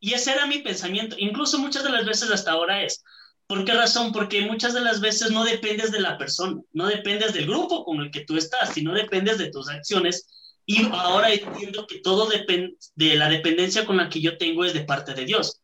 Y 0.00 0.12
ese 0.12 0.32
era 0.32 0.46
mi 0.46 0.58
pensamiento. 0.58 1.16
Incluso 1.18 1.58
muchas 1.58 1.84
de 1.84 1.90
las 1.90 2.04
veces 2.04 2.30
hasta 2.30 2.52
ahora 2.52 2.82
es. 2.82 3.02
¿Por 3.46 3.64
qué 3.64 3.72
razón? 3.72 4.12
Porque 4.12 4.40
muchas 4.42 4.74
de 4.74 4.80
las 4.80 5.00
veces 5.00 5.30
no 5.30 5.44
dependes 5.44 5.92
de 5.92 6.00
la 6.00 6.16
persona, 6.16 6.60
no 6.72 6.86
dependes 6.86 7.34
del 7.34 7.46
grupo 7.46 7.84
con 7.84 8.00
el 8.00 8.10
que 8.10 8.24
tú 8.24 8.36
estás, 8.36 8.72
sino 8.72 8.92
dependes 8.94 9.38
de 9.38 9.50
tus 9.50 9.68
acciones. 9.68 10.28
Y 10.66 10.86
ahora 10.92 11.32
entiendo 11.32 11.86
que 11.86 12.00
todo 12.00 12.26
depende 12.26 12.76
de 12.94 13.16
la 13.16 13.28
dependencia 13.28 13.84
con 13.84 13.98
la 13.98 14.08
que 14.08 14.20
yo 14.20 14.38
tengo 14.38 14.64
es 14.64 14.72
de 14.72 14.84
parte 14.84 15.14
de 15.14 15.26
Dios. 15.26 15.60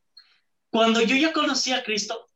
Cuando 0.71 1.01
yo 1.01 1.17
ya 1.17 1.33
conocí 1.33 1.73
a 1.73 1.83
Cristo, 1.83 2.30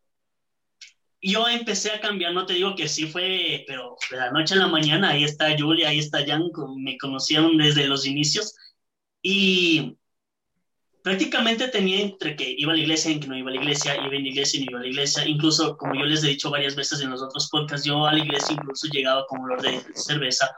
yo 1.31 1.49
empecé 1.49 1.91
a 1.91 2.01
cambiar, 2.01 2.35
no 2.35 2.45
te 2.45 2.55
digo 2.55 2.75
que 2.75 2.89
sí 2.89 3.07
fue, 3.07 3.64
pero 3.66 3.97
de 4.11 4.16
la 4.18 4.31
noche 4.31 4.55
a 4.55 4.59
la 4.59 4.68
mañana, 4.68 5.11
ahí 5.11 5.25
está 5.25 5.57
Julia, 5.59 5.89
ahí 5.89 5.99
está 5.99 6.25
Jan, 6.27 6.51
me 6.77 6.99
conocieron 6.99 7.57
desde 7.57 7.87
los 7.87 8.07
inicios. 8.07 8.55
Y 9.22 9.97
prácticamente 11.03 11.68
tenía 11.68 12.01
entre 12.01 12.37
que 12.37 12.55
iba 12.59 12.72
a 12.72 12.77
la 12.77 12.83
iglesia 12.83 13.11
y 13.11 13.20
que 13.20 13.27
no 13.27 13.37
iba 13.37 13.51
a 13.51 13.55
la 13.55 13.61
iglesia, 13.61 13.95
iba 13.95 14.07
a 14.07 14.11
la 14.11 14.16
iglesia 14.16 14.61
y 14.61 14.64
no 14.64 14.70
iba 14.72 14.81
a 14.81 14.83
la 14.83 14.89
iglesia. 14.89 15.27
Incluso, 15.27 15.77
como 15.79 15.95
yo 15.95 16.05
les 16.05 16.22
he 16.25 16.29
dicho 16.29 16.51
varias 16.51 16.77
veces 16.77 17.01
en 17.01 17.11
los 17.11 17.22
otros 17.22 17.49
podcasts, 17.51 17.87
yo 17.87 18.07
a 18.07 18.12
la 18.12 18.18
iglesia 18.18 18.55
incluso 18.55 18.87
llegaba 18.89 19.27
con 19.27 19.41
olor 19.41 19.62
de 19.62 19.83
cerveza, 19.95 20.51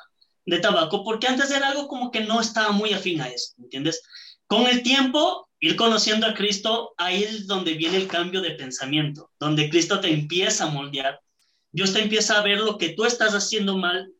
de 0.46 0.58
tabaco, 0.58 1.04
porque 1.04 1.28
antes 1.28 1.50
era 1.50 1.68
algo 1.68 1.86
como 1.86 2.10
que 2.10 2.20
no 2.20 2.40
estaba 2.40 2.72
muy 2.72 2.92
afín 2.92 3.20
a 3.20 3.28
eso, 3.28 3.54
¿entiendes? 3.58 4.02
Con 4.46 4.66
el 4.66 4.82
tiempo, 4.82 5.45
ir 5.60 5.76
conociendo 5.76 6.26
a 6.26 6.34
Cristo, 6.34 6.94
ahí 6.96 7.22
es 7.22 7.46
donde 7.46 7.74
viene 7.74 7.96
el 7.96 8.08
cambio 8.08 8.40
de 8.40 8.52
pensamiento, 8.52 9.30
donde 9.38 9.70
Cristo 9.70 10.00
te 10.00 10.12
empieza 10.12 10.64
a 10.64 10.70
moldear. 10.70 11.20
Dios 11.72 11.92
te 11.92 12.00
empieza 12.00 12.38
a 12.38 12.42
ver 12.42 12.60
lo 12.60 12.78
que 12.78 12.90
tú 12.90 13.04
estás 13.04 13.34
haciendo 13.34 13.76
mal, 13.76 14.12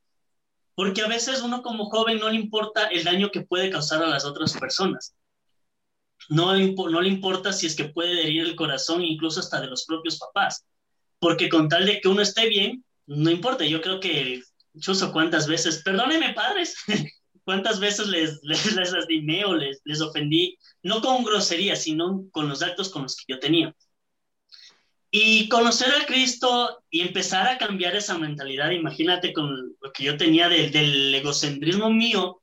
porque 0.75 1.03
a 1.03 1.09
veces 1.09 1.43
uno 1.43 1.63
como 1.63 1.87
joven 1.87 2.19
no 2.19 2.29
le 2.29 2.37
importa 2.37 2.87
el 2.87 3.05
daño 3.05 3.31
que 3.31 3.43
puede 3.43 3.71
causar 3.71 4.03
a 4.03 4.09
las 4.09 4.25
otras 4.25 4.57
personas. 4.59 5.15
No, 6.29 6.55
le 6.55 7.09
importa 7.09 7.53
si 7.53 7.67
es 7.67 7.77
que 7.77 7.85
puede 7.85 8.23
herir 8.23 8.43
el 8.43 8.57
corazón, 8.57 9.03
incluso 9.03 9.41
hasta 9.41 9.61
de 9.61 9.69
los 9.69 9.85
propios 9.85 10.19
papás. 10.19 10.67
Porque 11.19 11.49
con 11.49 11.69
tal 11.69 11.87
de 11.87 12.01
que 12.01 12.09
uno 12.09 12.21
esté 12.21 12.49
bien, 12.49 12.85
no 13.07 13.31
importa. 13.31 13.65
Yo 13.65 13.81
creo 13.81 14.01
que, 14.01 14.43
chuzo, 14.79 15.13
cuántas 15.13 15.47
veces, 15.47 15.83
perdónenme 15.83 16.35
padres, 16.35 16.77
cuántas 17.47 17.81
veces 17.81 18.09
les, 18.09 18.41
les, 18.45 18.77
les 18.77 18.93
lastimé 18.93 19.47
o 19.47 19.55
les, 19.57 19.81
les 19.87 20.03
ofendí, 20.03 20.59
no 20.85 21.03
con 21.03 21.25
grosería, 21.25 21.77
sino 21.77 22.27
con 22.33 22.51
los 22.51 22.63
actos 22.63 22.91
con 22.91 23.05
los 23.05 23.17
que 23.17 23.25
yo 23.35 23.41
tenía. 23.41 23.75
Y 25.11 25.49
conocer 25.49 25.89
a 25.95 26.05
Cristo 26.07 26.83
y 26.91 27.01
empezar 27.01 27.49
a 27.49 27.59
cambiar 27.59 27.97
esa 27.97 28.19
mentalidad, 28.19 28.71
imagínate 28.71 29.33
con 29.33 29.77
lo 29.81 29.93
que 29.93 30.05
yo 30.05 30.17
tenía 30.17 30.49
de- 30.49 30.69
del 30.71 31.15
egocentrismo 31.15 31.91
mío, 31.91 32.43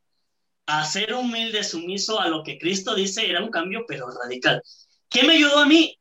a 0.67 0.85
ser 0.85 1.13
humilde, 1.15 1.63
sumiso 1.63 2.19
a 2.21 2.29
lo 2.29 2.43
que 2.43 2.59
Cristo 2.59 2.95
dice, 2.95 3.29
era 3.29 3.43
un 3.43 3.51
cambio, 3.51 3.85
pero 3.87 4.07
radical. 4.23 4.61
¿Qué 5.09 5.23
me 5.25 5.35
ayudó 5.35 5.59
a 5.59 5.67
mí? 5.67 5.99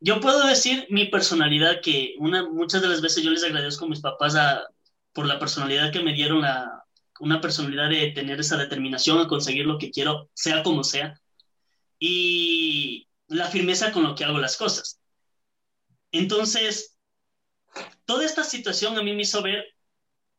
Yo 0.00 0.20
puedo 0.20 0.46
decir 0.46 0.86
mi 0.90 1.06
personalidad, 1.06 1.80
que 1.82 2.14
una, 2.18 2.48
muchas 2.48 2.82
de 2.82 2.88
las 2.88 3.02
veces 3.02 3.22
yo 3.24 3.30
les 3.30 3.44
agradezco 3.44 3.86
a 3.86 3.88
mis 3.88 4.00
papás 4.00 4.34
a- 4.36 4.64
por 5.12 5.26
la 5.26 5.38
personalidad 5.38 5.92
que 5.92 6.02
me 6.02 6.12
dieron, 6.14 6.42
la, 6.42 6.81
una 7.22 7.40
personalidad 7.40 7.88
de 7.88 8.10
tener 8.10 8.40
esa 8.40 8.56
determinación 8.56 9.20
a 9.20 9.28
conseguir 9.28 9.64
lo 9.64 9.78
que 9.78 9.92
quiero, 9.92 10.28
sea 10.34 10.64
como 10.64 10.82
sea, 10.82 11.20
y 12.00 13.08
la 13.28 13.46
firmeza 13.46 13.92
con 13.92 14.02
lo 14.02 14.16
que 14.16 14.24
hago 14.24 14.38
las 14.38 14.56
cosas. 14.56 14.98
Entonces, 16.10 16.96
toda 18.06 18.24
esta 18.24 18.42
situación 18.42 18.98
a 18.98 19.04
mí 19.04 19.14
me 19.14 19.22
hizo 19.22 19.40
ver 19.40 19.64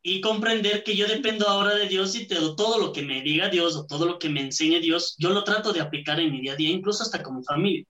y 0.01 0.19
comprender 0.19 0.83
que 0.83 0.97
yo 0.97 1.07
dependo 1.07 1.47
ahora 1.47 1.73
de 1.73 1.87
Dios 1.87 2.15
y 2.15 2.27
todo 2.27 2.77
lo 2.77 2.91
que 2.91 3.01
me 3.01 3.21
diga 3.21 3.47
Dios 3.47 3.77
o 3.77 3.85
todo 3.85 4.05
lo 4.05 4.19
que 4.19 4.27
me 4.27 4.41
enseñe 4.41 4.81
Dios, 4.81 5.15
yo 5.17 5.29
lo 5.29 5.45
trato 5.45 5.71
de 5.71 5.79
aplicar 5.79 6.19
en 6.19 6.33
mi 6.33 6.41
día 6.41 6.51
a 6.51 6.57
día, 6.57 6.69
incluso 6.69 7.03
hasta 7.03 7.23
con 7.23 7.37
mi 7.37 7.43
familia. 7.45 7.85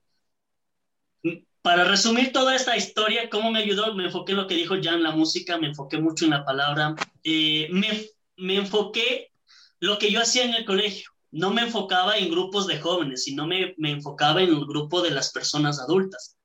Para 1.63 1.85
resumir 1.85 2.31
toda 2.31 2.55
esta 2.55 2.77
historia, 2.77 3.27
¿cómo 3.27 3.49
me 3.49 3.57
ayudó? 3.57 3.95
Me 3.95 4.05
enfoqué 4.05 4.33
en 4.33 4.37
lo 4.37 4.47
que 4.47 4.53
dijo 4.53 4.75
Jan, 4.79 5.01
la 5.01 5.15
música, 5.15 5.57
me 5.57 5.69
enfoqué 5.69 5.97
mucho 5.97 6.25
en 6.25 6.31
la 6.31 6.45
palabra, 6.45 6.93
eh, 7.23 7.69
me, 7.71 7.87
me 8.37 8.55
enfoqué 8.55 9.31
lo 9.79 9.97
que 9.97 10.11
yo 10.11 10.21
hacía 10.21 10.45
en 10.45 10.53
el 10.53 10.65
colegio. 10.65 11.11
No 11.31 11.51
me 11.51 11.63
enfocaba 11.63 12.17
en 12.17 12.29
grupos 12.29 12.67
de 12.67 12.79
jóvenes, 12.79 13.23
sino 13.23 13.47
me, 13.47 13.73
me 13.77 13.91
enfocaba 13.91 14.41
en 14.41 14.49
el 14.49 14.65
grupo 14.65 15.01
de 15.01 15.11
las 15.11 15.31
personas 15.31 15.79
adultas 15.79 16.37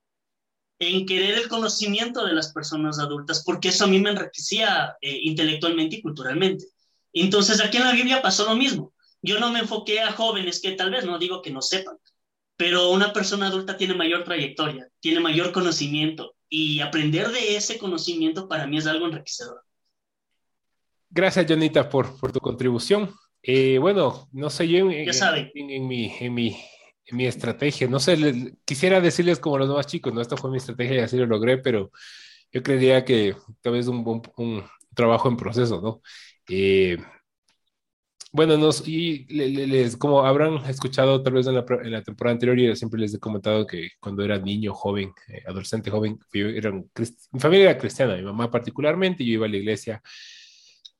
en 0.78 1.06
querer 1.06 1.38
el 1.38 1.48
conocimiento 1.48 2.24
de 2.24 2.32
las 2.32 2.52
personas 2.52 2.98
adultas, 2.98 3.42
porque 3.44 3.68
eso 3.68 3.84
a 3.84 3.88
mí 3.88 3.98
me 3.98 4.10
enriquecía 4.10 4.96
eh, 5.00 5.20
intelectualmente 5.22 5.96
y 5.96 6.02
culturalmente. 6.02 6.66
Entonces, 7.12 7.60
aquí 7.60 7.78
en 7.78 7.84
la 7.84 7.92
Biblia 7.92 8.22
pasó 8.22 8.46
lo 8.46 8.54
mismo. 8.54 8.92
Yo 9.20 9.40
no 9.40 9.50
me 9.50 9.60
enfoqué 9.60 10.00
a 10.00 10.12
jóvenes 10.12 10.60
que 10.60 10.72
tal 10.72 10.90
vez 10.90 11.04
no 11.04 11.18
digo 11.18 11.42
que 11.42 11.50
no 11.50 11.62
sepan, 11.62 11.96
pero 12.56 12.90
una 12.90 13.12
persona 13.12 13.48
adulta 13.48 13.76
tiene 13.76 13.94
mayor 13.94 14.24
trayectoria, 14.24 14.88
tiene 15.00 15.20
mayor 15.20 15.50
conocimiento 15.52 16.36
y 16.48 16.80
aprender 16.80 17.30
de 17.30 17.56
ese 17.56 17.78
conocimiento 17.78 18.48
para 18.48 18.66
mí 18.66 18.78
es 18.78 18.86
algo 18.86 19.06
enriquecedor. 19.06 19.64
Gracias, 21.10 21.46
Jonita, 21.48 21.88
por, 21.88 22.18
por 22.18 22.32
tu 22.32 22.40
contribución. 22.40 23.10
Eh, 23.42 23.78
bueno, 23.78 24.28
no 24.32 24.50
sé, 24.50 24.68
yo 24.68 24.78
en, 24.78 24.90
en- 24.92 25.32
en- 25.54 25.70
en 25.70 25.88
mi, 25.88 26.12
mi, 26.30 26.56
mi 27.12 27.26
estrategia, 27.26 27.88
no 27.88 27.98
sé, 28.00 28.54
quisiera 28.64 29.00
decirles 29.00 29.38
como 29.40 29.58
los 29.58 29.68
más 29.70 29.86
chicos, 29.86 30.12
no, 30.12 30.20
esta 30.20 30.36
fue 30.36 30.50
mi 30.50 30.58
estrategia 30.58 30.96
y 30.96 30.98
así 31.00 31.16
lo 31.16 31.26
logré, 31.26 31.58
pero 31.58 31.90
yo 32.52 32.62
creería 32.62 33.04
que 33.04 33.36
tal 33.62 33.74
vez 33.74 33.86
un, 33.88 33.98
un, 34.06 34.22
un 34.36 34.64
trabajo 34.94 35.28
en 35.28 35.36
proceso, 35.36 35.80
¿no? 35.80 36.02
Eh, 36.48 36.98
bueno, 38.30 38.58
nos, 38.58 38.86
y 38.86 39.24
le- 39.34 39.48
le- 39.48 39.66
les, 39.66 39.96
como 39.96 40.24
habrán 40.24 40.56
escuchado 40.66 41.22
tal 41.22 41.32
vez 41.32 41.46
en 41.46 41.54
la, 41.54 41.64
en 41.82 41.90
la 41.92 42.02
temporada 42.02 42.34
anterior, 42.34 42.58
yo 42.58 42.76
siempre 42.76 43.00
les 43.00 43.14
he 43.14 43.18
comentado 43.18 43.66
que 43.66 43.88
cuando 44.00 44.22
era 44.22 44.38
niño, 44.38 44.74
joven, 44.74 45.12
eh, 45.28 45.42
adolescente, 45.46 45.90
joven, 45.90 46.18
yo 46.34 46.46
era 46.48 46.70
un 46.70 46.90
mi 47.32 47.40
familia 47.40 47.70
era 47.70 47.78
cristiana, 47.78 48.16
mi 48.16 48.22
mamá 48.22 48.50
particularmente, 48.50 49.24
yo 49.24 49.32
iba 49.32 49.46
a 49.46 49.48
la 49.48 49.56
iglesia 49.56 50.02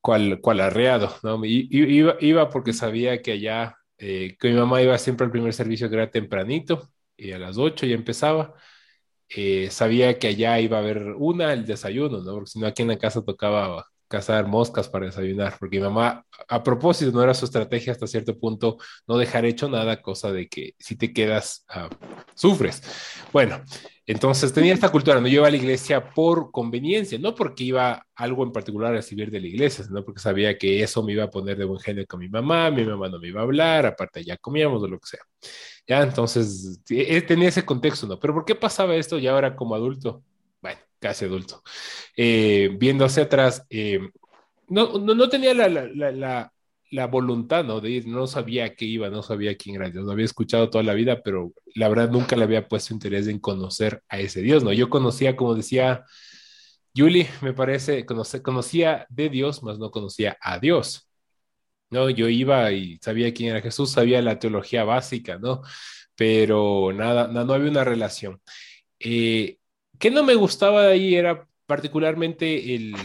cual, 0.00 0.40
cual 0.40 0.60
arreado, 0.60 1.14
¿no? 1.22 1.44
Y, 1.44 1.68
iba, 1.70 2.16
iba 2.20 2.50
porque 2.50 2.72
sabía 2.72 3.22
que 3.22 3.32
allá, 3.32 3.76
eh, 3.98 4.36
que 4.38 4.50
mi 4.50 4.56
mamá 4.56 4.82
iba 4.82 4.96
siempre 4.98 5.24
al 5.26 5.32
primer 5.32 5.52
servicio 5.54 5.88
que 5.88 5.96
era 5.96 6.10
tempranito, 6.10 6.90
y 7.16 7.32
a 7.32 7.38
las 7.38 7.58
8 7.58 7.86
ya 7.86 7.94
empezaba, 7.94 8.54
eh, 9.28 9.68
sabía 9.70 10.18
que 10.18 10.28
allá 10.28 10.60
iba 10.60 10.78
a 10.78 10.80
haber 10.80 11.14
una, 11.16 11.52
el 11.52 11.66
desayuno, 11.66 12.22
¿no? 12.22 12.32
Porque 12.34 12.50
si 12.50 12.58
no, 12.60 12.66
aquí 12.66 12.82
en 12.82 12.88
la 12.88 12.98
casa 12.98 13.22
tocaba 13.22 13.86
cazar 14.08 14.46
moscas 14.46 14.88
para 14.88 15.06
desayunar, 15.06 15.56
porque 15.58 15.76
mi 15.78 15.84
mamá, 15.84 16.24
a 16.48 16.62
propósito, 16.62 17.12
no 17.12 17.22
era 17.22 17.34
su 17.34 17.44
estrategia 17.44 17.92
hasta 17.92 18.06
cierto 18.06 18.38
punto 18.38 18.78
no 19.06 19.18
dejar 19.18 19.44
hecho 19.44 19.68
nada, 19.68 20.00
cosa 20.02 20.32
de 20.32 20.48
que 20.48 20.74
si 20.78 20.96
te 20.96 21.12
quedas, 21.12 21.64
ah, 21.68 21.90
sufres. 22.34 22.82
Bueno, 23.32 23.62
entonces 24.08 24.54
tenía 24.54 24.72
esta 24.72 24.88
cultura, 24.90 25.20
no 25.20 25.28
yo 25.28 25.40
iba 25.40 25.48
a 25.48 25.50
la 25.50 25.58
iglesia 25.58 26.14
por 26.14 26.50
conveniencia, 26.50 27.18
no 27.18 27.34
porque 27.34 27.64
iba 27.64 28.06
algo 28.14 28.42
en 28.42 28.52
particular 28.52 28.90
a 28.90 28.96
recibir 28.96 29.30
de 29.30 29.38
la 29.38 29.48
iglesia, 29.48 29.84
sino 29.84 30.02
porque 30.02 30.18
sabía 30.18 30.56
que 30.56 30.82
eso 30.82 31.02
me 31.02 31.12
iba 31.12 31.24
a 31.24 31.30
poner 31.30 31.58
de 31.58 31.66
buen 31.66 31.78
genio 31.78 32.06
con 32.06 32.20
mi 32.20 32.28
mamá, 32.30 32.70
mi 32.70 32.84
mamá 32.84 33.10
no 33.10 33.18
me 33.18 33.28
iba 33.28 33.40
a 33.40 33.44
hablar, 33.44 33.84
aparte 33.84 34.24
ya 34.24 34.38
comíamos 34.38 34.82
o 34.82 34.88
lo 34.88 34.98
que 34.98 35.08
sea. 35.08 35.20
Ya, 35.86 36.02
entonces 36.02 36.80
eh, 36.88 37.20
tenía 37.20 37.50
ese 37.50 37.66
contexto, 37.66 38.06
¿no? 38.06 38.18
Pero 38.18 38.32
¿por 38.32 38.46
qué 38.46 38.54
pasaba 38.54 38.96
esto 38.96 39.18
ya 39.18 39.32
ahora 39.32 39.54
como 39.54 39.74
adulto? 39.74 40.22
Bueno, 40.62 40.80
casi 40.98 41.26
adulto. 41.26 41.62
Eh, 42.16 42.70
viendo 42.78 43.04
atrás, 43.04 43.66
eh, 43.68 44.00
no, 44.68 44.98
no, 44.98 45.28
tenía 45.28 45.52
la, 45.52 46.52
la 46.90 47.06
voluntad, 47.06 47.64
¿no? 47.64 47.80
De 47.80 47.90
ir, 47.90 48.06
no 48.08 48.26
sabía 48.26 48.74
qué 48.74 48.84
iba, 48.86 49.10
no 49.10 49.22
sabía 49.22 49.56
quién 49.56 49.76
era 49.76 49.90
Dios, 49.90 50.04
lo 50.04 50.12
había 50.12 50.24
escuchado 50.24 50.70
toda 50.70 50.84
la 50.84 50.94
vida, 50.94 51.22
pero 51.22 51.52
la 51.74 51.88
verdad 51.88 52.10
nunca 52.10 52.36
le 52.36 52.44
había 52.44 52.68
puesto 52.68 52.94
interés 52.94 53.28
en 53.28 53.38
conocer 53.40 54.02
a 54.08 54.18
ese 54.20 54.42
Dios, 54.42 54.64
¿no? 54.64 54.72
Yo 54.72 54.88
conocía, 54.90 55.36
como 55.36 55.54
decía 55.54 56.04
Yuli, 56.94 57.26
me 57.42 57.52
parece, 57.52 58.04
conoce, 58.06 58.42
conocía 58.42 59.06
de 59.10 59.28
Dios, 59.28 59.62
mas 59.62 59.78
no 59.78 59.90
conocía 59.90 60.36
a 60.40 60.58
Dios. 60.58 61.08
¿no? 61.90 62.10
Yo 62.10 62.28
iba 62.28 62.72
y 62.72 62.98
sabía 63.02 63.32
quién 63.34 63.50
era 63.50 63.60
Jesús, 63.62 63.90
sabía 63.92 64.22
la 64.22 64.38
teología 64.38 64.84
básica, 64.84 65.38
¿no? 65.38 65.62
Pero 66.16 66.92
nada, 66.92 67.28
no, 67.28 67.44
no 67.44 67.54
había 67.54 67.70
una 67.70 67.84
relación. 67.84 68.40
Eh, 69.00 69.58
¿Qué 69.98 70.10
no 70.10 70.24
me 70.24 70.34
gustaba 70.34 70.84
de 70.84 70.92
ahí 70.94 71.14
era 71.16 71.46
particularmente 71.66 72.74
el- 72.74 72.96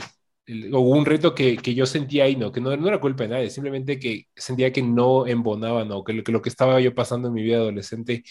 o 0.74 0.80
un 0.80 1.06
reto 1.06 1.34
que, 1.34 1.58
que 1.58 1.74
yo 1.74 1.86
sentía 1.86 2.26
ahí, 2.26 2.36
¿no? 2.36 2.52
Que 2.52 2.60
no, 2.62 2.76
no 2.76 2.88
era 2.88 3.00
culpa 3.00 3.24
de 3.24 3.30
nadie, 3.30 3.50
simplemente 3.50 4.00
que 4.00 4.28
sentía 4.36 4.74
que 4.74 4.82
no 4.82 5.26
embonaba, 5.26 5.86
¿no? 5.86 6.04
Que 6.04 6.14
lo, 6.14 6.24
que 6.24 6.32
lo 6.32 6.42
que 6.42 6.50
estaba 6.50 6.80
yo 6.82 6.94
pasando 6.94 7.30
en 7.30 7.34
mi 7.34 7.44
vida 7.44 7.58
adolescente 7.58 8.24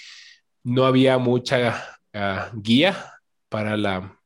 no 0.65 0.85
había 0.85 1.19
mucha 1.19 1.99
ah, 2.13 2.51
guía 2.55 2.97
para 3.49 3.77
la, 3.77 4.19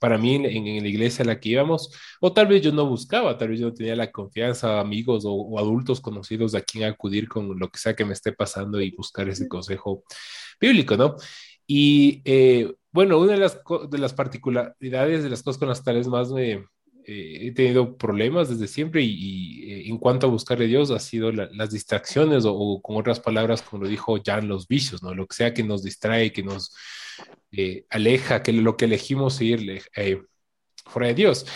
para 0.00 0.18
mí 0.18 0.34
en, 0.34 0.46
en 0.46 0.82
la 0.82 0.88
iglesia 0.88 1.24
a 1.24 1.26
la 1.28 1.38
que 1.40 1.50
íbamos, 1.50 1.92
o 2.20 2.32
tal 2.32 2.48
vez 2.48 2.62
yo 2.62 2.72
no 2.72 2.86
buscaba, 2.86 3.38
tal 3.38 3.50
vez 3.50 3.60
yo 3.60 3.68
no 3.68 3.74
tenía 3.74 3.94
la 3.96 4.10
confianza, 4.10 4.80
amigos 4.80 5.24
o, 5.24 5.32
o 5.32 5.58
adultos 5.58 6.00
conocidos 6.00 6.54
a 6.56 6.62
quien 6.62 6.84
acudir 6.84 7.28
con 7.28 7.58
lo 7.58 7.68
que 7.68 7.78
sea 7.78 7.94
que 7.94 8.04
me 8.04 8.14
esté 8.14 8.32
pasando 8.32 8.80
y 8.80 8.90
buscar 8.90 9.28
ese 9.28 9.48
consejo 9.48 10.02
bíblico, 10.60 10.96
¿no? 10.96 11.16
Y 11.66 12.20
eh, 12.24 12.74
bueno, 12.90 13.18
una 13.18 13.32
de 13.32 13.38
las, 13.38 13.60
de 13.90 13.98
las 13.98 14.12
particularidades 14.12 15.22
de 15.22 15.30
las 15.30 15.42
cosas 15.42 15.58
con 15.58 15.68
las 15.68 15.80
que 15.80 15.84
tal 15.84 15.96
vez 15.96 16.08
más 16.08 16.30
me 16.30 16.66
eh, 17.06 17.38
he 17.48 17.52
tenido 17.52 17.96
problemas 17.96 18.48
desde 18.48 18.66
siempre 18.68 19.02
y, 19.02 19.10
y, 19.10 19.72
eh, 19.72 19.88
en 19.88 19.98
cuanto 19.98 20.26
a 20.26 20.30
buscarle 20.30 20.64
a 20.66 20.68
Dios 20.68 20.90
ha 20.90 20.98
sido 20.98 21.32
la- 21.32 21.48
las 21.52 21.70
distracciones 21.70 22.44
o, 22.44 22.54
o 22.54 22.80
con 22.82 22.96
otras 22.96 23.20
palabras, 23.20 23.62
como 23.62 23.84
lo 23.84 23.88
dijo 23.88 24.18
Jan, 24.24 24.48
los 24.48 24.66
vicios, 24.68 25.02
¿no? 25.02 25.14
Lo 25.14 25.26
que 25.26 25.34
sea 25.36 25.54
que 25.54 25.62
nos 25.62 25.82
distrae, 25.82 26.32
que 26.32 26.42
nos 26.42 26.74
eh, 27.52 27.84
aleja, 27.90 28.42
que 28.42 28.52
lo 28.52 28.76
que 28.76 28.86
elegimos 28.86 29.34
seguir 29.34 29.82
eh, 29.96 30.22
fuera 30.86 31.08
de 31.08 31.14
Dios. 31.14 31.46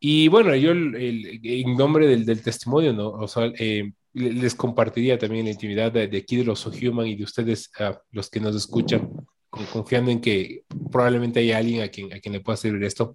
Y 0.00 0.28
bueno, 0.28 0.54
yo 0.56 0.72
el- 0.72 0.94
el- 0.96 1.40
en 1.42 1.76
nombre 1.76 2.06
del, 2.06 2.24
del 2.26 2.42
testimonio, 2.42 2.92
¿no? 2.92 3.10
O 3.10 3.28
sea, 3.28 3.50
eh, 3.58 3.92
le- 4.12 4.32
les 4.32 4.54
compartiría 4.54 5.18
también 5.18 5.44
la 5.46 5.52
intimidad 5.52 5.92
de, 5.92 6.08
de 6.08 6.18
aquí 6.18 6.36
de 6.36 6.44
los 6.44 6.66
Human 6.66 7.06
y 7.06 7.16
de 7.16 7.24
ustedes, 7.24 7.70
ah, 7.78 8.00
los 8.10 8.28
que 8.30 8.40
nos 8.40 8.54
escuchan, 8.56 9.10
con- 9.48 9.66
confiando 9.66 10.10
en 10.10 10.20
que 10.20 10.64
probablemente 10.90 11.40
hay 11.40 11.52
alguien 11.52 11.82
a 11.82 11.88
quien, 11.88 12.12
a 12.12 12.18
quien 12.20 12.32
le 12.34 12.40
pueda 12.40 12.56
servir 12.56 12.82
esto. 12.84 13.14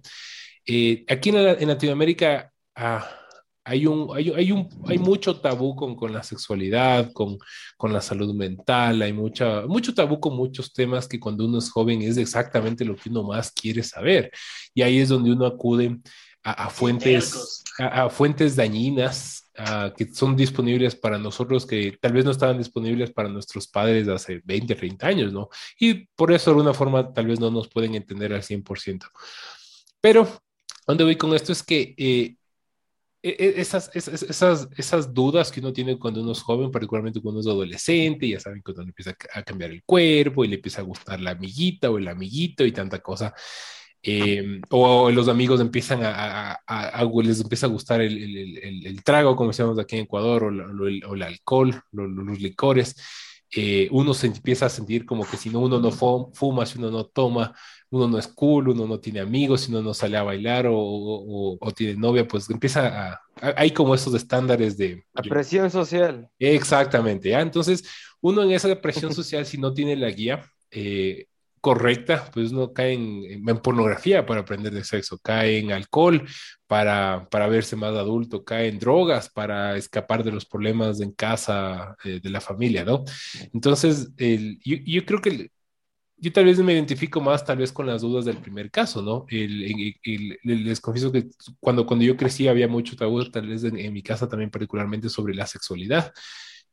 Eh, 0.66 1.04
aquí 1.08 1.30
en, 1.30 1.44
la- 1.44 1.52
en 1.54 1.68
Latinoamérica 1.68 2.52
ah, 2.76 3.08
hay, 3.64 3.86
un, 3.86 4.08
hay, 4.14 4.30
hay, 4.30 4.52
un, 4.52 4.68
hay 4.86 4.98
mucho 4.98 5.40
tabú 5.40 5.74
con, 5.76 5.94
con 5.96 6.12
la 6.12 6.22
sexualidad, 6.22 7.12
con, 7.12 7.38
con 7.76 7.92
la 7.92 8.00
salud 8.00 8.34
mental, 8.34 9.02
hay 9.02 9.12
mucha, 9.12 9.62
mucho 9.66 9.94
tabú 9.94 10.18
con 10.20 10.36
muchos 10.36 10.72
temas 10.72 11.06
que 11.08 11.20
cuando 11.20 11.44
uno 11.46 11.58
es 11.58 11.70
joven 11.70 12.02
es 12.02 12.16
exactamente 12.16 12.84
lo 12.84 12.96
que 12.96 13.08
uno 13.08 13.22
más 13.22 13.50
quiere 13.52 13.82
saber. 13.82 14.30
Y 14.74 14.82
ahí 14.82 14.98
es 14.98 15.08
donde 15.08 15.30
uno 15.32 15.46
acude 15.46 15.98
a, 16.42 16.64
a 16.66 16.70
fuentes, 16.70 17.62
a, 17.78 18.04
a 18.04 18.10
fuentes 18.10 18.56
dañinas 18.56 19.38
que 19.98 20.06
son 20.14 20.34
disponibles 20.34 20.96
para 20.96 21.18
nosotros 21.18 21.66
que 21.66 21.98
tal 22.00 22.14
vez 22.14 22.24
no 22.24 22.30
estaban 22.30 22.56
disponibles 22.56 23.10
para 23.12 23.28
nuestros 23.28 23.68
padres 23.68 24.08
hace 24.08 24.40
20, 24.44 24.74
30 24.74 25.06
años, 25.06 25.30
¿no? 25.32 25.50
Y 25.78 26.06
por 26.16 26.32
eso 26.32 26.50
de 26.50 26.54
alguna 26.56 26.72
forma 26.72 27.12
tal 27.12 27.26
vez 27.26 27.38
no 27.38 27.50
nos 27.50 27.68
pueden 27.68 27.94
entender 27.94 28.32
al 28.32 28.42
100%. 28.42 29.10
Pero, 30.00 30.26
¿dónde 30.86 31.04
voy 31.04 31.16
con 31.16 31.34
esto? 31.34 31.52
Es 31.52 31.62
que 31.62 31.94
eh, 31.98 32.36
e- 33.22 33.36
e- 33.38 33.60
esas, 33.60 33.90
esas, 33.94 34.22
esas, 34.24 34.68
esas 34.76 35.14
dudas 35.14 35.52
que 35.52 35.60
uno 35.60 35.72
tiene 35.72 35.98
cuando 35.98 36.22
uno 36.22 36.32
es 36.32 36.42
joven, 36.42 36.70
particularmente 36.72 37.20
cuando 37.20 37.40
uno 37.40 37.48
es 37.50 37.54
adolescente, 37.54 38.28
ya 38.28 38.40
saben, 38.40 38.62
cuando 38.62 38.82
uno 38.82 38.90
empieza 38.90 39.10
a 39.10 39.14
ca- 39.14 39.28
a 39.34 39.42
cambiar 39.42 39.70
el 39.72 39.84
cuerpo 39.84 40.44
y 40.44 40.48
le 40.48 40.56
empieza 40.56 40.80
a 40.82 40.84
gustar 40.84 41.20
la 41.20 41.32
amiguita 41.32 41.90
o 41.90 41.98
el 41.98 42.08
amiguito 42.08 42.64
y 42.66 42.72
tanta 42.72 43.00
cosa, 43.00 43.34
eh, 44.02 44.60
o 44.70 45.10
los 45.10 45.28
amigos 45.28 45.60
empiezan 45.60 46.02
a, 46.04 46.10
a- 46.52 46.58
a- 46.66 46.88
a- 47.00 47.22
les 47.22 47.40
empieza 47.40 47.66
a 47.66 47.68
gustar 47.70 48.00
el, 48.00 48.16
el- 48.22 48.58
el- 48.58 48.86
el- 48.86 49.04
trago, 49.04 49.36
como 49.36 49.50
decíamos 49.50 49.78
aquí 49.78 49.96
en 49.96 50.02
Ecuador, 50.04 50.44
o, 50.44 50.48
o 50.48 51.14
el, 51.14 51.22
alcohol, 51.22 51.80
lo- 51.92 52.06
lo- 52.08 52.24
los 52.24 52.40
licores, 52.40 52.96
eh, 53.54 53.88
uno 53.92 54.14
se 54.14 54.26
empieza 54.28 54.66
a 54.66 54.68
sentir 54.68 55.04
como 55.06 55.24
que 55.28 55.36
si 55.36 55.50
no 55.50 55.60
uno 55.60 55.78
no 55.78 55.90
fu- 55.92 56.30
fuma, 56.34 56.66
si 56.66 56.78
uno 56.78 56.90
no 56.90 57.04
toma, 57.06 57.54
uno 57.92 58.08
no 58.08 58.18
es 58.18 58.26
cool, 58.26 58.68
uno 58.70 58.86
no 58.86 58.98
tiene 58.98 59.20
amigos, 59.20 59.68
uno 59.68 59.82
no 59.82 59.94
sale 59.94 60.16
a 60.16 60.22
bailar 60.24 60.66
o, 60.66 60.74
o- 60.76 61.52
o- 61.54 61.58
o 61.60 61.70
tiene 61.72 61.94
novia, 61.94 62.26
pues 62.26 62.48
empieza 62.50 62.88
a, 62.88 63.12
a- 63.40 63.54
hay 63.56 63.70
como 63.70 63.94
esos 63.94 64.14
estándares 64.14 64.76
de... 64.76 65.04
La 65.14 65.22
presión 65.22 65.70
social. 65.70 66.28
Exactamente, 66.38 67.28
¿ya? 67.30 67.40
Entonces, 67.40 67.84
uno 68.20 68.42
en 68.42 68.52
esa 68.52 68.74
presión 68.80 69.12
social, 69.14 69.46
si 69.46 69.58
no 69.58 69.72
tiene 69.74 69.94
la 69.96 70.10
guía 70.10 70.42
eh, 70.70 71.26
correcta, 71.60 72.28
pues 72.34 72.50
uno 72.50 72.72
cae 72.72 72.94
en, 72.94 73.48
en 73.48 73.58
pornografía 73.58 74.26
para 74.26 74.40
aprender 74.40 74.72
de 74.72 74.82
sexo, 74.84 75.18
cae 75.22 75.58
en 75.58 75.70
alcohol 75.72 76.26
para, 76.66 77.28
para 77.30 77.46
verse 77.46 77.76
más 77.76 77.94
adulto, 77.94 78.42
cae 78.44 78.68
en 78.68 78.78
drogas 78.80 79.28
para 79.30 79.76
escapar 79.76 80.24
de 80.24 80.32
los 80.32 80.44
problemas 80.46 81.00
en 81.00 81.12
casa 81.12 81.94
eh, 82.04 82.18
de 82.22 82.30
la 82.30 82.40
familia, 82.40 82.84
¿no? 82.84 83.04
Entonces, 83.52 84.10
el- 84.16 84.58
yo, 84.64 84.76
yo 84.84 85.04
creo 85.04 85.20
que 85.20 85.28
el- 85.30 85.50
yo 86.22 86.32
tal 86.32 86.46
vez 86.46 86.58
me 86.60 86.72
identifico 86.72 87.20
más 87.20 87.44
tal 87.44 87.58
vez 87.58 87.72
con 87.72 87.86
las 87.86 88.02
dudas 88.02 88.24
del 88.24 88.38
primer 88.38 88.70
caso, 88.70 89.02
¿no? 89.02 89.26
El- 89.28 89.64
el- 90.04 90.38
el- 90.44 90.64
les 90.64 90.80
confieso 90.80 91.12
que 91.12 91.28
cuando, 91.60 91.84
cuando 91.86 92.04
yo 92.04 92.16
crecí 92.16 92.48
había 92.48 92.68
mucho 92.68 92.96
tabú, 92.96 93.24
tal 93.30 93.48
vez 93.48 93.64
en, 93.64 93.78
en 93.78 93.92
mi 93.92 94.02
casa 94.02 94.28
también 94.28 94.50
particularmente 94.50 95.08
sobre 95.10 95.34
la 95.34 95.46
sexualidad. 95.46 96.12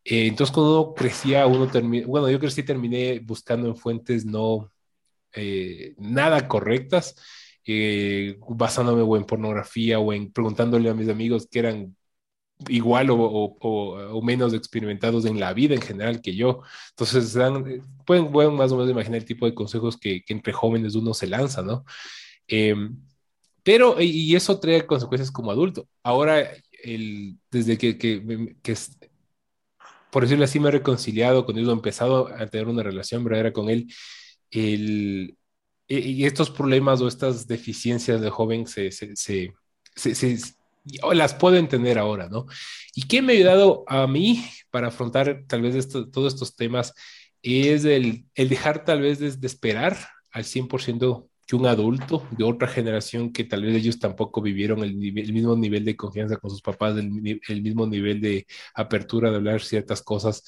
Eh, 0.05 0.27
entonces 0.27 0.53
cuando 0.53 0.81
uno 0.83 0.93
crecía, 0.95 1.47
uno 1.47 1.69
bueno, 2.07 2.29
yo 2.29 2.39
crecí 2.39 2.63
terminé 2.63 3.19
buscando 3.19 3.67
en 3.67 3.75
fuentes 3.77 4.25
no 4.25 4.71
eh, 5.33 5.93
nada 5.97 6.47
correctas, 6.47 7.15
eh, 7.65 8.37
basándome 8.49 9.01
o 9.03 9.17
en 9.17 9.25
pornografía 9.25 9.99
o 9.99 10.13
en 10.13 10.31
preguntándole 10.31 10.89
a 10.89 10.93
mis 10.93 11.09
amigos 11.09 11.47
que 11.51 11.59
eran 11.59 11.95
igual 12.67 13.09
o, 13.11 13.15
o- 13.15 13.57
o- 14.17 14.21
menos 14.21 14.53
experimentados 14.53 15.25
en 15.25 15.39
la 15.39 15.53
vida 15.53 15.75
en 15.75 15.81
general 15.81 16.21
que 16.21 16.35
yo. 16.35 16.61
Entonces, 16.91 17.33
dan- 17.33 17.65
eh, 17.69 17.81
pueden, 18.05 18.31
pueden 18.31 18.53
más 18.55 18.71
o 18.71 18.75
menos 18.77 18.91
imaginar 18.91 19.19
el 19.19 19.25
tipo 19.25 19.45
de 19.45 19.53
consejos 19.55 19.97
que, 19.97 20.21
que 20.23 20.33
entre 20.33 20.53
jóvenes 20.53 20.95
uno 20.95 21.13
se 21.13 21.27
lanza, 21.27 21.61
¿no? 21.61 21.85
Em, 22.47 22.97
pero, 23.63 24.01
y 24.01 24.35
eso 24.35 24.59
trae 24.59 24.85
consecuencias 24.85 25.31
como 25.31 25.51
adulto. 25.51 25.87
Ahora, 26.03 26.41
el, 26.83 27.37
desde 27.51 27.77
que, 27.77 27.97
que, 27.97 28.55
que 28.63 28.75
por 30.11 30.23
decirlo 30.23 30.45
así, 30.45 30.59
me 30.59 30.69
he 30.69 30.71
reconciliado 30.71 31.45
con 31.45 31.55
Dios, 31.55 31.67
he 31.69 31.71
empezado 31.71 32.27
a 32.27 32.47
tener 32.47 32.67
una 32.67 32.83
relación 32.83 33.23
verdadera 33.23 33.53
con 33.53 33.69
Él, 33.69 33.87
el, 34.51 35.37
y 35.87 35.97
y 35.97 36.25
estos 36.25 36.49
problemas 36.49 37.01
o 37.01 37.07
estas 37.07 37.47
deficiencias 37.47 38.21
de 38.21 38.29
joven 38.29 38.67
se, 38.67 38.91
se, 38.91 39.15
se, 39.15 39.53
se- 39.95 40.37
las 41.13 41.33
puedo 41.33 41.55
entender 41.57 41.97
ahora, 41.99 42.29
¿no? 42.29 42.45
¿Y 42.95 43.07
qué 43.07 43.21
me 43.21 43.33
ha 43.33 43.35
ayudado 43.35 43.83
a 43.87 44.07
mí 44.07 44.43
para 44.71 44.87
afrontar 44.89 45.43
tal 45.47 45.61
vez 45.61 45.75
esto- 45.75 46.09
todos 46.09 46.33
estos 46.33 46.55
temas? 46.55 46.93
Es 47.41 47.85
el, 47.85 48.25
el 48.35 48.49
dejar 48.49 48.83
tal 48.85 49.01
vez 49.01 49.19
de, 49.19 49.31
de 49.31 49.47
esperar 49.47 49.97
al 50.31 50.43
100% 50.43 51.29
que 51.47 51.55
un 51.55 51.65
adulto 51.65 52.27
de 52.31 52.43
otra 52.43 52.67
generación 52.67 53.31
que 53.33 53.43
tal 53.43 53.63
vez 53.63 53.75
ellos 53.75 53.97
tampoco 53.97 54.41
vivieron 54.41 54.83
el, 54.83 54.91
el 55.17 55.33
mismo 55.33 55.55
nivel 55.55 55.83
de 55.83 55.95
confianza 55.95 56.37
con 56.37 56.51
sus 56.51 56.61
papás, 56.61 56.95
el, 56.97 57.39
el 57.47 57.61
mismo 57.63 57.87
nivel 57.87 58.21
de 58.21 58.45
apertura 58.75 59.31
de 59.31 59.37
hablar 59.37 59.61
ciertas 59.61 60.01
cosas, 60.03 60.43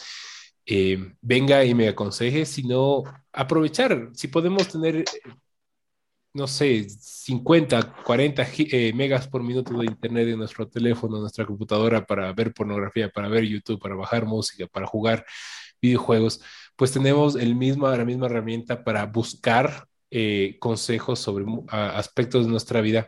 eh, 0.66 1.14
venga 1.22 1.66
y 1.66 1.74
me 1.74 1.88
aconseje, 1.88 2.46
sino 2.46 3.04
aprovechar, 3.34 4.10
si 4.14 4.28
podemos 4.28 4.68
tener, 4.68 5.04
no 6.34 6.48
sé, 6.48 6.88
50, 6.90 7.94
40 8.04 8.46
gi- 8.46 8.68
eh, 8.72 8.94
megas 8.94 9.28
por 9.28 9.44
minuto 9.44 9.74
de 9.78 9.86
internet 9.86 10.28
en 10.30 10.38
nuestro 10.40 10.68
teléfono, 10.68 11.18
en 11.18 11.22
nuestra 11.24 11.46
computadora 11.46 12.06
para 12.06 12.32
ver 12.34 12.54
pornografía, 12.54 13.10
para 13.10 13.28
ver 13.28 13.44
YouTube, 13.46 13.80
para 13.82 13.96
bajar 13.96 14.26
música, 14.26 14.68
para 14.68 14.88
jugar 14.88 15.26
videojuegos, 15.82 16.42
pues 16.76 16.92
tenemos 16.92 17.36
el 17.36 17.56
mismo, 17.56 17.90
la 17.90 18.06
misma 18.06 18.28
herramienta 18.28 18.84
para 18.84 19.06
buscar 19.06 19.86
eh, 20.10 20.58
consejos 20.60 21.20
sobre 21.20 21.46
aspectos 21.70 22.46
de 22.46 22.52
nuestra 22.52 22.82
vida 22.82 23.08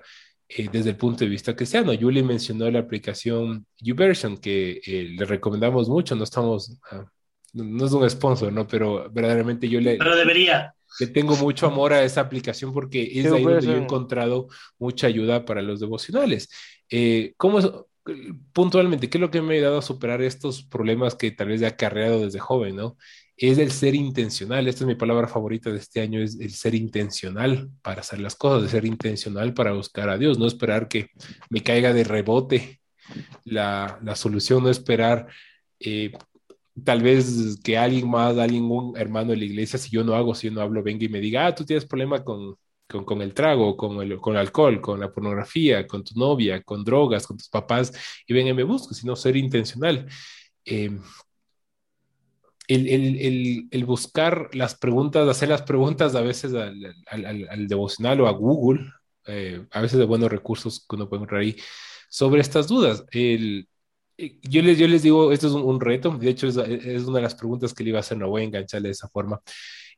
eh, 0.49 0.69
desde 0.71 0.91
el 0.91 0.97
punto 0.97 1.23
de 1.23 1.29
vista 1.29 1.55
cristiano. 1.55 1.93
Julie 1.99 2.23
mencionó 2.23 2.69
la 2.71 2.79
aplicación 2.79 3.65
YouVersion, 3.79 4.37
que 4.37 4.81
eh, 4.85 5.15
le 5.17 5.25
recomendamos 5.25 5.89
mucho, 5.89 6.15
no 6.15 6.23
estamos, 6.23 6.77
ah, 6.91 7.05
no 7.53 7.85
es 7.85 7.91
un 7.91 8.09
sponsor, 8.09 8.51
¿no? 8.51 8.67
Pero 8.67 9.09
verdaderamente 9.11 9.69
yo 9.69 9.79
le, 9.79 9.95
Pero 9.97 10.15
debería. 10.15 10.73
Le 10.99 11.07
tengo 11.07 11.35
mucho 11.37 11.65
amor 11.67 11.93
a 11.93 12.03
esa 12.03 12.21
aplicación 12.21 12.73
porque 12.73 13.03
es 13.19 13.25
ahí 13.37 13.43
donde 13.43 13.67
yo 13.67 13.73
he 13.73 13.77
encontrado 13.83 14.47
mucha 14.79 15.07
ayuda 15.07 15.45
para 15.45 15.61
los 15.61 15.79
devocionales. 15.79 16.49
Eh, 16.89 17.33
¿cómo 17.37 17.59
es- 17.59 17.69
puntualmente, 18.51 19.09
qué 19.09 19.17
es 19.17 19.21
lo 19.21 19.31
que 19.31 19.41
me 19.41 19.53
ha 19.53 19.57
ayudado 19.57 19.77
a 19.77 19.81
superar 19.81 20.21
estos 20.21 20.63
problemas 20.63 21.15
que 21.15 21.31
tal 21.31 21.47
vez 21.47 21.61
he 21.61 21.65
acarreado 21.65 22.19
desde 22.25 22.39
joven, 22.39 22.75
¿no? 22.75 22.97
Es 23.37 23.57
el 23.57 23.71
ser 23.71 23.95
intencional. 23.95 24.67
Esta 24.67 24.83
es 24.83 24.87
mi 24.87 24.95
palabra 24.95 25.27
favorita 25.27 25.71
de 25.71 25.77
este 25.79 26.01
año, 26.01 26.21
es 26.21 26.37
el 26.39 26.51
ser 26.51 26.75
intencional 26.75 27.69
para 27.81 28.01
hacer 28.01 28.19
las 28.19 28.35
cosas, 28.35 28.63
de 28.63 28.69
ser 28.69 28.85
intencional 28.85 29.53
para 29.53 29.71
buscar 29.71 30.09
a 30.09 30.17
Dios, 30.17 30.37
no 30.37 30.45
esperar 30.47 30.87
que 30.89 31.07
me 31.49 31.63
caiga 31.63 31.93
de 31.93 32.03
rebote 32.03 32.81
la, 33.45 33.99
la 34.03 34.15
solución, 34.15 34.63
no 34.63 34.69
esperar 34.69 35.27
eh, 35.79 36.11
tal 36.83 37.01
vez 37.03 37.59
que 37.63 37.77
alguien 37.77 38.09
más, 38.09 38.37
alguien, 38.37 38.63
un 38.65 38.97
hermano 38.97 39.31
de 39.31 39.37
la 39.37 39.45
iglesia, 39.45 39.77
si 39.79 39.91
yo 39.91 40.03
no 40.03 40.15
hago, 40.15 40.33
si 40.35 40.47
yo 40.47 40.53
no 40.53 40.61
hablo, 40.61 40.83
venga 40.83 41.05
y 41.05 41.09
me 41.09 41.19
diga, 41.19 41.47
ah, 41.47 41.55
tú 41.55 41.65
tienes 41.65 41.85
problema 41.85 42.23
con, 42.23 42.55
con, 42.87 43.21
el 43.21 43.33
trago, 43.33 43.77
con 43.77 44.01
el, 44.01 44.17
con 44.19 44.37
alcohol, 44.37 44.81
con 44.81 44.99
la 44.99 45.11
pornografía, 45.11 45.85
con 45.87 46.03
tu 46.03 46.17
novia, 46.19 46.61
con 46.63 46.83
drogas, 46.83 47.27
con 47.27 47.37
tus 47.37 47.49
papás, 47.49 47.91
y 48.27 48.33
venga 48.33 48.51
y 48.51 48.53
me 48.53 48.63
busco, 48.63 48.93
sino 48.93 49.15
ser 49.15 49.35
intencional. 49.37 50.07
Eh, 50.65 50.91
el, 52.67 52.87
el, 52.87 53.67
el, 53.71 53.85
buscar 53.85 54.49
las 54.53 54.75
preguntas, 54.75 55.27
hacer 55.27 55.49
las 55.49 55.63
preguntas 55.63 56.15
a 56.15 56.21
veces 56.21 56.53
al, 56.53 56.95
al, 57.07 57.25
al, 57.25 57.47
al 57.49 57.67
devocional 57.67 58.21
o 58.21 58.27
a 58.27 58.31
Google, 58.31 58.85
eh, 59.27 59.65
a 59.71 59.81
veces 59.81 59.99
de 59.99 60.05
buenos 60.05 60.31
recursos 60.31 60.85
que 60.87 60.95
uno 60.95 61.09
puede 61.09 61.19
encontrar 61.19 61.41
ahí, 61.41 61.57
sobre 62.09 62.41
estas 62.41 62.67
dudas. 62.67 63.05
El, 63.11 63.67
yo 64.17 64.61
les, 64.61 64.77
yo 64.77 64.87
les 64.87 65.03
digo, 65.03 65.31
esto 65.31 65.47
es 65.47 65.53
un, 65.53 65.79
reto, 65.79 66.11
de 66.11 66.29
hecho 66.29 66.47
es, 66.47 66.55
una 67.05 67.17
de 67.17 67.23
las 67.23 67.35
preguntas 67.35 67.73
que 67.73 67.83
le 67.83 67.89
iba 67.89 67.99
a 67.99 68.01
hacer, 68.01 68.17
no 68.17 68.29
voy 68.29 68.41
a 68.43 68.45
engancharle 68.45 68.89
de 68.89 68.93
esa 68.93 69.09
forma. 69.09 69.41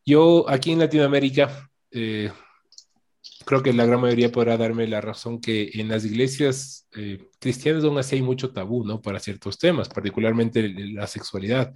Yo 0.06 0.50
aquí 0.50 0.72
en 0.72 0.80
Latinoamérica, 0.80 1.70
eh, 1.92 2.32
creo 3.46 3.62
que 3.62 3.74
la 3.74 3.86
gran 3.86 4.02
mayoría 4.02 4.32
podrá 4.32 4.58
darme 4.58 4.88
la 4.88 5.02
razón 5.02 5.42
que 5.42 5.72
en 5.74 5.90
las 5.90 6.06
iglesias 6.06 6.88
eh, 6.96 7.28
cristianas 7.40 7.84
aún 7.84 7.98
así 7.98 8.16
hay 8.16 8.22
mucho 8.22 8.52
tabú, 8.52 8.86
¿no? 8.86 9.02
Para 9.02 9.20
ciertos 9.20 9.60
temas, 9.60 9.90
particularmente 9.90 10.70
la 10.70 11.08
sexualidad. 11.08 11.74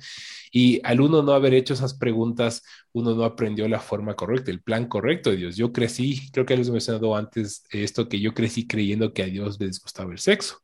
Y 0.51 0.79
al 0.83 1.01
uno 1.01 1.21
no 1.21 1.33
haber 1.33 1.53
hecho 1.53 1.73
esas 1.73 1.93
preguntas, 1.93 2.63
uno 2.93 3.13
no 3.15 3.23
aprendió 3.23 3.67
la 3.67 3.79
forma 3.79 4.15
correcta, 4.15 4.51
el 4.51 4.61
plan 4.61 4.87
correcto 4.87 5.29
de 5.29 5.37
Dios. 5.37 5.57
Yo 5.57 5.71
crecí, 5.73 6.31
creo 6.31 6.45
que 6.45 6.57
les 6.57 6.69
he 6.69 6.71
mencionado 6.71 7.15
antes 7.15 7.63
esto, 7.71 8.07
que 8.07 8.19
yo 8.19 8.33
crecí 8.33 8.65
creyendo 8.67 9.13
que 9.13 9.23
a 9.23 9.27
Dios 9.27 9.59
les 9.59 9.79
gustaba 9.81 10.11
el 10.11 10.19
sexo 10.19 10.61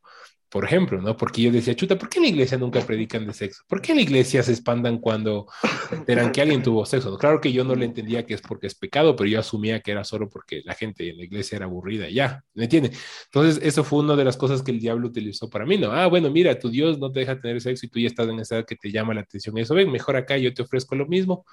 por 0.50 0.64
ejemplo, 0.64 1.02
¿no? 1.02 1.18
Porque 1.18 1.42
yo 1.42 1.52
decía, 1.52 1.76
chuta, 1.76 1.98
¿por 1.98 2.10
qué 2.10 2.20
en 2.20 2.24
la 2.24 2.30
iglesia 2.30 2.58
nunca 2.58 2.80
predican 2.82 3.26
de 3.26 3.34
sexo? 3.34 3.64
¿Por 3.68 3.82
qué 3.82 3.92
en 3.92 3.98
la 3.98 4.04
iglesia 4.04 4.44
se 4.44 4.54
espantan 4.54 5.00
cuando 5.00 5.48
enteran 5.92 6.32
que 6.32 6.42
alguien 6.42 6.64
tuvo 6.64 6.86
sexo? 6.86 7.18
Claro 7.18 7.42
que 7.42 7.52
yo 7.52 7.64
no 7.64 7.76
le 7.76 7.86
entendía 7.86 8.26
que 8.26 8.36
es 8.36 8.42
porque 8.42 8.68
es 8.68 8.76
pecado, 8.76 9.16
pero 9.16 9.30
yo 9.30 9.40
asumía 9.40 9.82
que 9.82 9.92
era 9.92 10.04
solo 10.04 10.30
porque 10.30 10.62
la 10.64 10.74
gente 10.76 11.10
en 11.10 11.18
la 11.18 11.24
iglesia 11.24 11.58
era 11.58 11.66
aburrida 11.66 12.10
ya, 12.10 12.44
¿me 12.54 12.66
entiende? 12.66 12.92
Entonces, 13.26 13.62
eso 13.64 13.84
fue 13.84 14.00
una 14.00 14.16
de 14.16 14.24
las 14.24 14.38
cosas 14.38 14.62
que 14.62 14.72
el 14.72 14.80
diablo 14.80 15.08
utilizó 15.08 15.50
para 15.50 15.66
mí, 15.66 15.78
¿no? 15.78 15.92
Ah, 15.92 16.08
bueno, 16.08 16.30
mira, 16.30 16.58
tu 16.58 16.70
Dios 16.70 17.00
no 17.00 17.12
te 17.12 17.22
deja 17.22 17.40
tener 17.40 17.60
sexo 17.62 17.86
y 17.86 17.90
tú 17.90 18.00
ya 18.00 18.08
estás 18.08 18.30
en 18.30 18.40
esa 18.40 18.58
edad 18.58 18.66
que 18.66 18.76
te 18.76 18.92
llama 18.92 19.14
la 19.14 19.22
atención 19.22 19.58
eso, 19.58 19.76
ven, 19.76 19.92
mejor 19.92 20.16
acá 20.16 20.38
yo 20.38 20.54
te 20.54 20.62
ofrezco 20.62 20.96
lo 20.96 21.06
mismo 21.08 21.46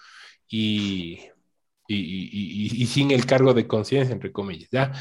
y, 0.49 1.19
y, 1.89 1.97
y, 1.97 2.83
y 2.83 2.87
sin 2.87 3.11
el 3.11 3.27
cargo 3.27 3.55
de 3.55 3.67
conciencia, 3.67 4.13
entre 4.13 4.33
comillas, 4.33 4.69
¿ya? 4.71 4.93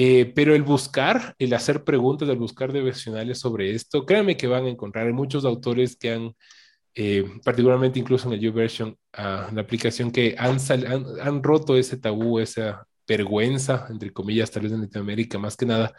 Eh, 0.00 0.32
pero 0.32 0.54
el 0.54 0.62
buscar, 0.62 1.34
el 1.40 1.52
hacer 1.54 1.82
preguntas, 1.82 2.28
el 2.28 2.36
buscar 2.36 2.72
devocionales 2.72 3.40
sobre 3.40 3.74
esto, 3.74 4.06
créanme 4.06 4.36
que 4.36 4.46
van 4.46 4.66
a 4.66 4.68
encontrar. 4.68 5.12
Muchos 5.12 5.44
autores 5.44 5.96
que 5.96 6.12
han, 6.12 6.36
eh, 6.94 7.24
particularmente 7.44 7.98
incluso 7.98 8.28
en 8.28 8.34
el 8.34 8.40
YouVersion, 8.40 8.90
uh, 8.90 9.52
la 9.52 9.60
aplicación 9.60 10.12
que 10.12 10.36
han, 10.38 10.58
han, 10.70 11.04
han, 11.20 11.42
roto 11.42 11.76
ese 11.76 11.96
tabú, 11.96 12.38
esa 12.38 12.86
vergüenza, 13.08 13.88
entre 13.90 14.12
comillas, 14.12 14.52
tal 14.52 14.62
vez 14.62 14.72
en 14.72 14.82
Latinoamérica, 14.82 15.36
más 15.36 15.56
que 15.56 15.66
nada, 15.66 15.92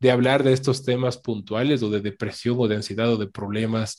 de 0.00 0.10
hablar 0.10 0.42
de 0.42 0.52
estos 0.52 0.84
temas 0.84 1.16
puntuales 1.16 1.84
o 1.84 1.90
de 1.90 2.00
depresión 2.00 2.56
o 2.58 2.66
de 2.66 2.76
ansiedad 2.76 3.12
o 3.12 3.16
de 3.16 3.28
problemas 3.28 3.96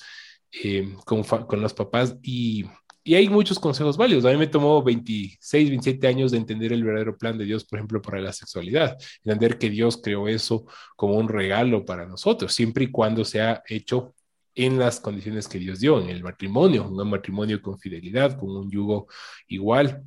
eh, 0.52 0.94
con, 1.06 1.24
con 1.24 1.62
los 1.62 1.74
papás. 1.74 2.18
Y 2.22 2.66
y 3.08 3.16
hay 3.16 3.30
muchos 3.30 3.58
consejos 3.58 3.96
válidos. 3.96 4.26
A 4.26 4.32
mí 4.32 4.36
me 4.36 4.48
tomó 4.48 4.84
26, 4.84 5.70
27 5.70 6.08
años 6.10 6.32
de 6.32 6.40
entender 6.40 6.74
el 6.74 6.84
verdadero 6.84 7.18
plan 7.18 7.38
de 7.38 7.46
Dios, 7.46 7.64
por 7.64 7.80
ejemplo, 7.80 8.02
para 8.02 8.20
la 8.20 8.34
sexualidad. 8.34 8.98
Entender 9.24 9.58
que 9.58 9.70
Dios 9.70 10.02
creó 10.04 10.28
eso 10.28 10.66
como 10.98 11.16
un 11.16 11.30
regalo 11.30 11.86
para 11.86 12.06
nosotros, 12.06 12.54
siempre 12.54 12.84
y 12.84 12.92
cuando 12.92 13.24
sea 13.24 13.64
hecho 13.70 14.14
en 14.56 14.78
las 14.78 15.00
condiciones 15.00 15.48
que 15.48 15.58
Dios 15.58 15.80
dio, 15.80 16.02
en 16.02 16.10
el 16.10 16.22
matrimonio, 16.22 16.86
un 16.86 17.10
matrimonio 17.10 17.62
con 17.62 17.80
fidelidad, 17.80 18.38
con 18.38 18.50
un 18.50 18.70
yugo 18.70 19.08
igual. 19.48 20.04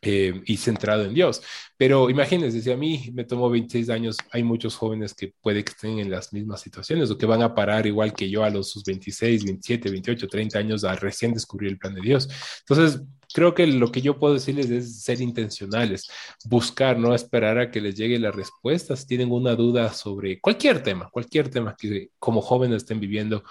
Eh, 0.00 0.42
y 0.46 0.56
centrado 0.58 1.04
en 1.04 1.12
Dios. 1.12 1.42
Pero 1.76 2.08
imagínense, 2.08 2.62
si 2.62 2.70
a 2.70 2.76
mí 2.76 3.10
me 3.14 3.24
tomó 3.24 3.50
26 3.50 3.90
años, 3.90 4.16
hay 4.30 4.44
muchos 4.44 4.76
jóvenes 4.76 5.12
que 5.12 5.32
puede 5.40 5.64
que 5.64 5.72
estén 5.72 5.98
en 5.98 6.08
las 6.08 6.32
mismas 6.32 6.60
situaciones 6.60 7.10
o 7.10 7.18
que 7.18 7.26
van 7.26 7.42
a 7.42 7.52
parar 7.52 7.84
igual 7.84 8.12
que 8.12 8.30
yo 8.30 8.44
a 8.44 8.50
los 8.50 8.70
sus 8.70 8.84
26, 8.84 9.42
27, 9.44 9.90
28, 9.90 10.28
30 10.28 10.56
años 10.56 10.84
a 10.84 10.94
recién 10.94 11.34
descubrir 11.34 11.72
el 11.72 11.78
plan 11.78 11.94
de 11.96 12.00
Dios. 12.00 12.28
Entonces, 12.60 13.02
creo 13.34 13.54
que 13.54 13.66
lo 13.66 13.90
que 13.90 14.00
yo 14.00 14.20
puedo 14.20 14.34
decirles 14.34 14.70
es 14.70 15.02
ser 15.02 15.20
intencionales, 15.20 16.08
buscar, 16.44 16.96
no 16.96 17.12
esperar 17.12 17.58
a 17.58 17.70
que 17.72 17.80
les 17.80 17.96
llegue 17.96 18.20
las 18.20 18.36
respuestas. 18.36 19.00
Si 19.00 19.06
tienen 19.08 19.32
una 19.32 19.56
duda 19.56 19.92
sobre 19.92 20.40
cualquier 20.40 20.80
tema, 20.80 21.10
cualquier 21.10 21.48
tema 21.48 21.74
que 21.76 22.10
como 22.20 22.40
jóvenes 22.40 22.78
estén 22.78 23.00
viviendo, 23.00 23.42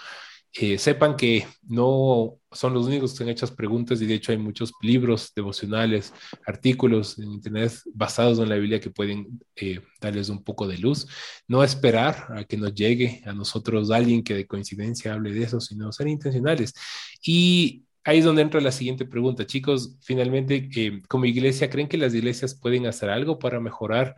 eh, 0.53 0.77
sepan 0.77 1.15
que 1.15 1.45
no 1.67 2.39
son 2.51 2.73
los 2.73 2.87
únicos 2.87 3.13
que 3.13 3.23
han 3.23 3.29
hecho 3.29 3.45
preguntas 3.55 4.01
y 4.01 4.05
de 4.07 4.15
hecho 4.15 4.31
hay 4.31 4.37
muchos 4.37 4.73
libros 4.81 5.31
devocionales, 5.35 6.13
artículos 6.45 7.19
en 7.19 7.31
internet 7.31 7.73
basados 7.93 8.39
en 8.39 8.49
la 8.49 8.55
Biblia 8.55 8.79
que 8.79 8.89
pueden 8.89 9.39
eh, 9.55 9.81
darles 10.01 10.29
un 10.29 10.43
poco 10.43 10.67
de 10.67 10.77
luz. 10.77 11.07
No 11.47 11.63
esperar 11.63 12.27
a 12.35 12.43
que 12.45 12.57
nos 12.57 12.73
llegue 12.73 13.21
a 13.25 13.33
nosotros 13.33 13.91
alguien 13.91 14.23
que 14.23 14.33
de 14.33 14.47
coincidencia 14.47 15.13
hable 15.13 15.31
de 15.31 15.43
eso, 15.43 15.59
sino 15.59 15.91
ser 15.91 16.07
intencionales. 16.07 16.73
Y 17.21 17.83
ahí 18.03 18.19
es 18.19 18.25
donde 18.25 18.41
entra 18.41 18.61
la 18.61 18.71
siguiente 18.71 19.05
pregunta. 19.05 19.45
Chicos, 19.45 19.97
finalmente, 20.01 20.69
eh, 20.75 21.01
como 21.07 21.25
iglesia, 21.25 21.69
¿creen 21.69 21.87
que 21.87 21.97
las 21.97 22.15
iglesias 22.15 22.55
pueden 22.55 22.87
hacer 22.87 23.09
algo 23.09 23.37
para 23.37 23.59
mejorar 23.59 24.15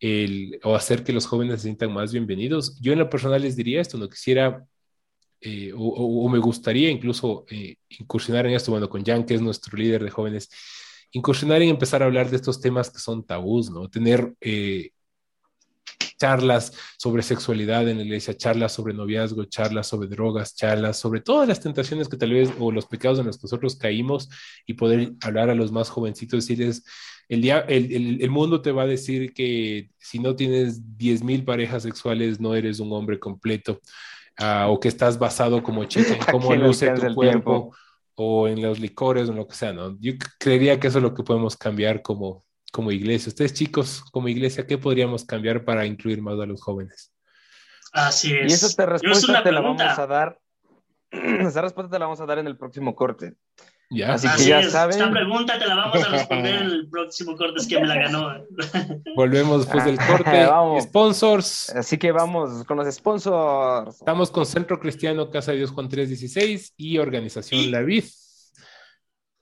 el, 0.00 0.58
o 0.64 0.74
hacer 0.74 1.04
que 1.04 1.12
los 1.12 1.26
jóvenes 1.26 1.56
se 1.56 1.64
sientan 1.64 1.92
más 1.92 2.12
bienvenidos? 2.12 2.80
Yo 2.80 2.92
en 2.92 2.98
lo 2.98 3.10
personal 3.10 3.42
les 3.42 3.54
diría 3.54 3.80
esto, 3.80 3.98
no 3.98 4.08
quisiera 4.08 4.66
eh, 5.40 5.72
o, 5.76 6.28
me 6.28 6.38
gustaría 6.38 6.90
incluso 6.90 7.44
eh, 7.50 7.76
incursionar 7.88 8.46
en 8.46 8.54
esto, 8.54 8.70
bueno, 8.70 8.88
con 8.88 9.04
Jan, 9.04 9.24
que 9.24 9.34
es 9.34 9.42
nuestro 9.42 9.76
líder 9.76 10.02
de 10.02 10.10
jóvenes, 10.10 10.48
incursionar 11.12 11.62
en 11.62 11.68
empezar 11.70 12.02
a 12.02 12.06
hablar 12.06 12.30
de 12.30 12.36
estos 12.36 12.60
temas 12.60 12.90
que 12.90 12.98
son 12.98 13.24
tabús, 13.24 13.70
¿no? 13.70 13.88
Tener 13.88 14.34
eh, 14.40 14.90
charlas 16.18 16.72
sobre 16.98 17.22
sexualidad 17.22 17.88
en 17.88 17.98
la 17.98 18.04
iglesia, 18.04 18.36
charlas 18.36 18.72
sobre 18.72 18.94
noviazgo, 18.94 19.44
charlas 19.44 19.86
sobre 19.86 20.08
drogas, 20.08 20.54
charlas 20.54 20.98
sobre 20.98 21.20
todas 21.20 21.46
las 21.46 21.60
tentaciones 21.60 22.08
que 22.08 22.16
tal 22.16 22.32
vez, 22.32 22.50
o 22.58 22.72
los 22.72 22.86
pecados 22.86 23.18
en 23.18 23.26
los 23.26 23.36
que 23.36 23.44
nosotros 23.44 23.76
caímos, 23.76 24.28
y 24.66 24.74
poder 24.74 25.12
hablar 25.20 25.50
a 25.50 25.54
los 25.54 25.70
más 25.70 25.90
jovencitos, 25.90 26.46
decirles, 26.46 26.84
el, 27.28 27.42
día, 27.42 27.60
el, 27.60 27.92
el, 27.92 28.22
el, 28.22 28.30
mundo 28.30 28.62
te 28.62 28.72
va 28.72 28.82
a 28.82 28.86
decir 28.86 29.34
que 29.34 29.90
si 29.98 30.18
no 30.20 30.36
tienes 30.36 30.80
10.000 30.96 31.44
parejas 31.44 31.82
sexuales, 31.82 32.40
no 32.40 32.54
eres 32.54 32.78
un 32.78 32.92
hombre 32.92 33.18
completo 33.18 33.80
uh, 34.40 34.70
o 34.70 34.80
que 34.80 34.88
estás 34.88 35.18
basado 35.18 35.62
como 35.62 35.84
chica 35.86 36.14
en 36.14 36.24
cómo 36.30 36.54
luce 36.54 36.90
tu 36.90 37.14
cuerpo 37.14 37.20
tiempo. 37.20 37.76
o 38.14 38.48
en 38.48 38.62
los 38.62 38.78
licores 38.78 39.28
o 39.28 39.32
en 39.32 39.38
lo 39.38 39.46
que 39.46 39.54
sea, 39.54 39.72
¿no? 39.72 39.96
Yo 40.00 40.12
creería 40.38 40.78
que 40.80 40.88
eso 40.88 40.98
es 40.98 41.02
lo 41.02 41.14
que 41.14 41.22
podemos 41.22 41.56
cambiar 41.56 42.02
como, 42.02 42.44
como 42.72 42.90
iglesia. 42.92 43.30
Ustedes 43.30 43.54
chicos, 43.54 44.02
como 44.12 44.28
iglesia, 44.28 44.66
¿qué 44.66 44.78
podríamos 44.78 45.24
cambiar 45.24 45.64
para 45.64 45.86
incluir 45.86 46.22
más 46.22 46.38
a 46.38 46.46
los 46.46 46.62
jóvenes? 46.62 47.12
Así 47.92 48.34
es. 48.34 48.52
Y 48.52 48.54
esa 48.54 48.76
te 48.76 48.86
respuesta 48.86 49.42
te 49.42 49.52
la 49.52 49.60
vamos 49.60 49.98
a 49.98 50.06
dar. 50.06 50.38
Esa 51.10 51.62
respuesta 51.62 51.90
te 51.90 51.98
la 51.98 52.06
vamos 52.06 52.20
a 52.20 52.26
dar 52.26 52.38
en 52.38 52.46
el 52.46 52.56
próximo 52.56 52.94
corte. 52.94 53.34
Ya. 53.90 54.14
Así, 54.14 54.26
Así 54.26 54.44
que 54.44 54.48
ya 54.50 54.60
es. 54.60 54.72
saben. 54.72 54.98
Esta 54.98 55.10
pregunta 55.10 55.58
te 55.58 55.66
la 55.66 55.76
vamos 55.76 56.04
a 56.04 56.08
responder 56.08 56.54
en 56.56 56.62
el 56.64 56.88
próximo 56.90 57.36
corte, 57.36 57.60
es 57.60 57.68
que 57.68 57.78
me 57.80 57.86
la 57.86 57.94
ganó. 57.96 58.44
Volvemos 59.14 59.60
después 59.64 59.84
del 59.84 59.96
corte. 59.96 60.44
Vamos. 60.46 60.84
Sponsors. 60.84 61.70
Así 61.70 61.96
que 61.96 62.10
vamos 62.10 62.64
con 62.64 62.78
los 62.78 62.92
sponsors. 62.94 63.96
Estamos 63.96 64.30
con 64.30 64.44
Centro 64.44 64.80
Cristiano 64.80 65.30
Casa 65.30 65.52
de 65.52 65.58
Dios 65.58 65.70
Juan 65.70 65.88
316 65.88 66.74
y 66.76 66.98
Organización 66.98 67.60
Y- 67.60 67.70
La 67.70 67.82
Vid. 67.82 68.04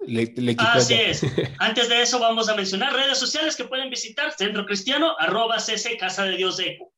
Le, 0.07 0.25
le 0.37 0.55
quité 0.55 0.63
Así 0.71 0.95
es. 0.95 1.25
Antes 1.59 1.89
de 1.89 2.03
eso, 2.03 2.19
vamos 2.19 2.51
a 2.51 2.55
mencionar 2.55 2.93
redes 2.93 3.17
sociales 3.17 3.57
que 3.57 3.65
pueden 3.65 3.89
visitar: 3.89 4.31
Centro 4.33 4.67
Cristiano, 4.67 5.15
arroba 5.19 5.59
CC 5.59 5.97
Casa 5.97 6.25
de 6.25 6.37
Dios 6.37 6.61
Eco. 6.61 6.93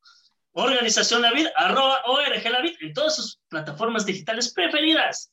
Organización 0.50 1.22
La 1.22 1.30
Vid, 1.32 1.46
arroba 1.54 2.00
ORG 2.06 2.50
La 2.50 2.60
Vid, 2.62 2.74
en 2.80 2.92
todas 2.92 3.14
sus 3.14 3.38
plataformas 3.48 4.04
digitales 4.06 4.52
preferidas. 4.52 5.30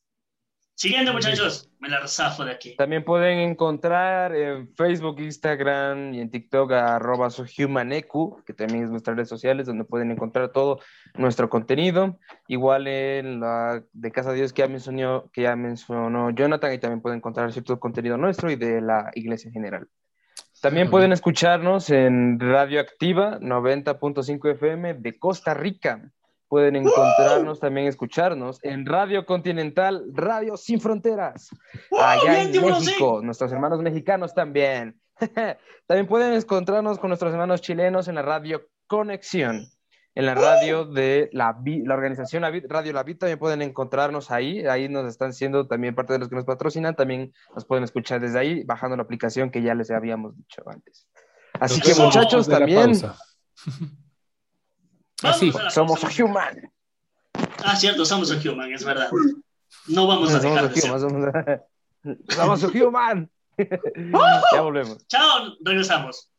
Siguiente, 0.76 1.12
muchachos. 1.12 1.70
Me 1.80 1.88
la 1.88 2.08
zafo 2.08 2.44
de 2.44 2.52
aquí. 2.52 2.76
También 2.76 3.04
pueden 3.04 3.40
encontrar 3.40 4.36
en 4.36 4.74
Facebook, 4.76 5.20
Instagram 5.20 6.14
y 6.14 6.20
en 6.20 6.32
TikTok 6.32 6.72
arroba 6.72 7.30
sohumaneku, 7.30 8.42
que 8.46 8.54
también 8.54 8.86
es 8.86 8.90
nuestras 8.90 9.16
redes 9.16 9.30
sociales 9.30 9.68
donde 9.68 9.84
pueden 9.84 10.10
encontrar 10.10 10.50
todo 10.52 10.80
nuestro 11.16 11.50
contenido. 11.50 12.18
Igual 12.48 12.88
en 12.88 13.40
la 13.40 13.84
de 13.94 14.12
Casa 14.12 14.32
de 14.32 14.38
Dios 14.38 14.52
que 14.52 14.64
ya 14.64 14.68
mencionó, 14.68 15.30
que 15.32 15.44
ya 15.44 15.56
mencionó 15.56 16.32
Jonathan 16.32 16.74
y 16.74 16.80
también 16.80 17.02
pueden 17.02 17.18
encontrar 17.18 17.52
cierto 17.52 17.80
contenido 17.80 18.18
nuestro 18.18 18.50
y 18.50 18.56
de 18.56 18.82
la 18.82 19.12
iglesia 19.14 19.50
en 19.50 19.54
general. 19.54 19.88
También 20.60 20.90
pueden 20.90 21.12
escucharnos 21.12 21.90
en 21.90 22.40
Radio 22.40 22.80
Activa 22.80 23.38
90.5 23.40 24.52
FM 24.52 24.96
de 24.96 25.20
Costa 25.20 25.54
Rica 25.54 26.10
Pueden 26.54 26.76
encontrarnos, 26.76 27.60
también 27.60 27.88
escucharnos 27.88 28.60
en 28.62 28.86
Radio 28.86 29.26
Continental, 29.26 30.06
Radio 30.14 30.56
Sin 30.56 30.80
Fronteras, 30.80 31.50
allá 32.00 32.44
en 32.44 32.52
México, 32.52 33.22
nuestros 33.24 33.52
hermanos 33.52 33.82
mexicanos 33.82 34.36
también. 34.36 35.02
también 35.88 36.06
pueden 36.06 36.34
encontrarnos 36.34 37.00
con 37.00 37.10
nuestros 37.10 37.34
hermanos 37.34 37.62
chilenos 37.62 38.08
en 38.08 38.14
la 38.14 38.22
Radio 38.22 38.70
Conexión, 38.86 39.66
en 40.14 40.28
la 40.28 40.36
radio 40.36 40.86
de 40.86 41.28
la, 41.34 41.58
la 41.66 41.96
organización 41.96 42.44
Radio 42.44 42.94
La 42.94 43.02
Vida, 43.02 43.18
también 43.18 43.40
pueden 43.40 43.64
encontrarnos 43.64 44.30
ahí, 44.30 44.64
ahí 44.68 44.88
nos 44.90 45.08
están 45.08 45.34
siendo 45.34 45.66
también 45.66 45.96
parte 45.96 46.14
de 46.14 46.20
los 46.20 46.30
que 46.30 46.36
nos 46.36 46.46
patrocinan, 46.46 46.96
también 46.96 47.34
nos 47.56 47.66
pueden 47.66 47.84
escuchar 47.84 48.22
desde 48.22 48.38
ahí, 48.38 48.64
bajando 48.64 48.96
la 48.96 49.02
aplicación 49.02 49.50
que 49.50 49.64
ya 49.64 49.74
les 49.74 49.90
habíamos 49.90 50.38
dicho 50.38 50.62
antes. 50.68 51.08
Así 51.60 51.82
que 51.82 51.96
muchachos, 51.96 52.48
también... 52.48 52.92
Así, 55.24 55.52
somos 55.70 56.00
próxima. 56.00 56.30
human. 56.30 56.72
Ah, 57.64 57.76
cierto, 57.76 58.06
somos 58.06 58.32
a 58.32 58.36
human, 58.36 58.72
es 58.74 58.84
verdad. 58.84 59.10
No 59.88 60.08
vamos 60.08 60.34
a 60.34 60.40
dejar 60.40 60.74
de. 60.74 60.82
Somos, 60.82 61.02
somos 62.30 62.64
a 62.64 62.68
human. 62.68 63.30
ya 64.54 64.62
volvemos. 64.62 65.08
Chao, 65.08 65.54
regresamos. 65.64 66.30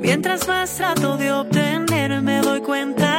Mientras 0.00 0.48
más 0.48 0.76
trato 0.76 1.16
de 1.16 1.30
obtener, 1.30 2.20
me 2.20 2.40
doy 2.40 2.60
cuenta 2.62 3.09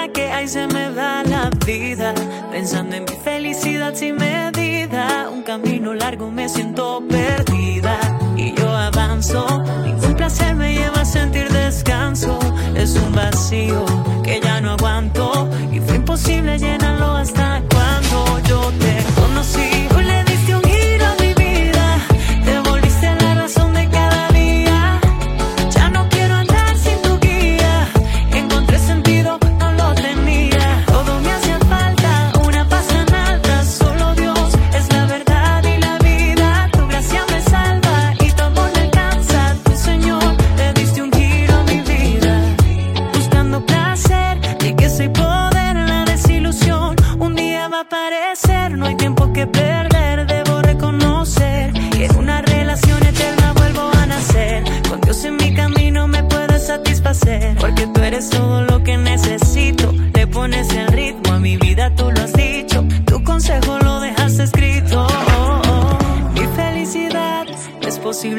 y 0.43 0.47
se 0.47 0.67
me 0.67 0.91
da 0.91 1.23
la 1.23 1.49
vida. 1.65 2.13
Pensando 2.51 2.95
en 2.95 3.03
mi 3.03 3.15
felicidad 3.23 3.93
sin 3.93 4.15
medida. 4.15 5.29
Un 5.29 5.43
camino 5.43 5.93
largo 5.93 6.31
me 6.31 6.49
siento 6.49 7.03
perdida. 7.07 7.97
Y 8.35 8.53
yo 8.55 8.69
avanzo. 8.69 9.45
Ningún 9.83 10.15
placer 10.15 10.55
me 10.55 10.73
lleva 10.73 11.01
a 11.01 11.05
sentir 11.05 11.49
descanso. 11.49 12.39
Es 12.75 12.95
un 12.95 13.13
vacío 13.13 13.85
que 14.23 14.39
ya 14.41 14.61
no 14.61 14.71
aguanto. 14.71 15.49
Y 15.71 15.79
fue 15.79 15.97
imposible 15.97 16.57
llenarlo 16.57 17.17
hasta 17.17 17.57
aquí. 17.57 17.70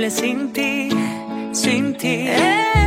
imposible 0.03 0.11
sin 0.11 0.53
ti, 0.53 0.89
sin 1.53 1.95
ti. 1.97 2.27
Eh. 2.29 2.82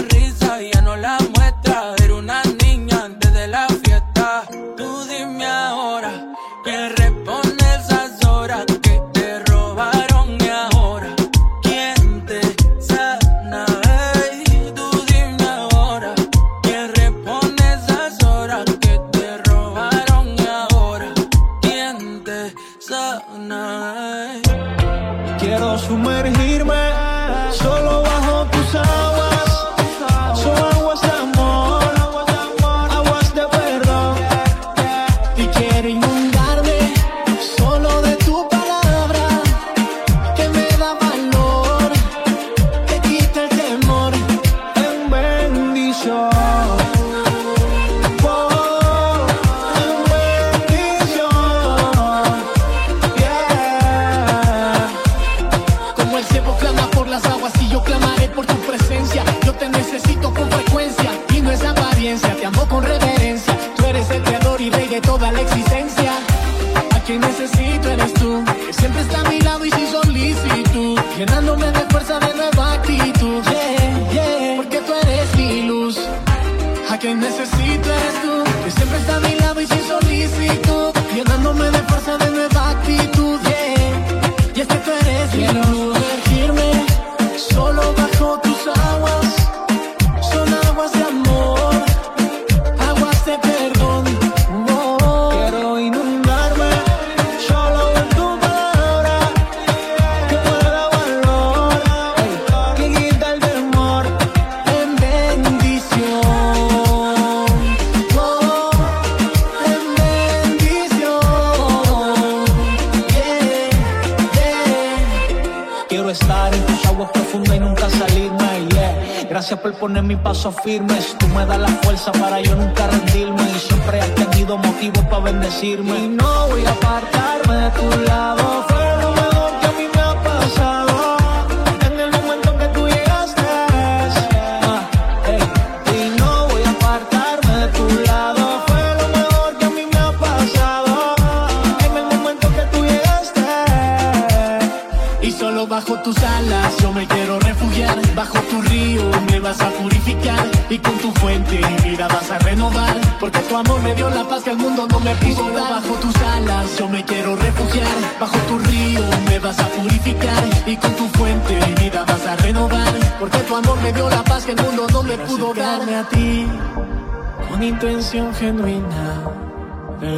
sonrisa 0.00 0.62
y 0.62 0.72
ya 0.72 0.80
no 0.80 0.96
la 0.96 1.19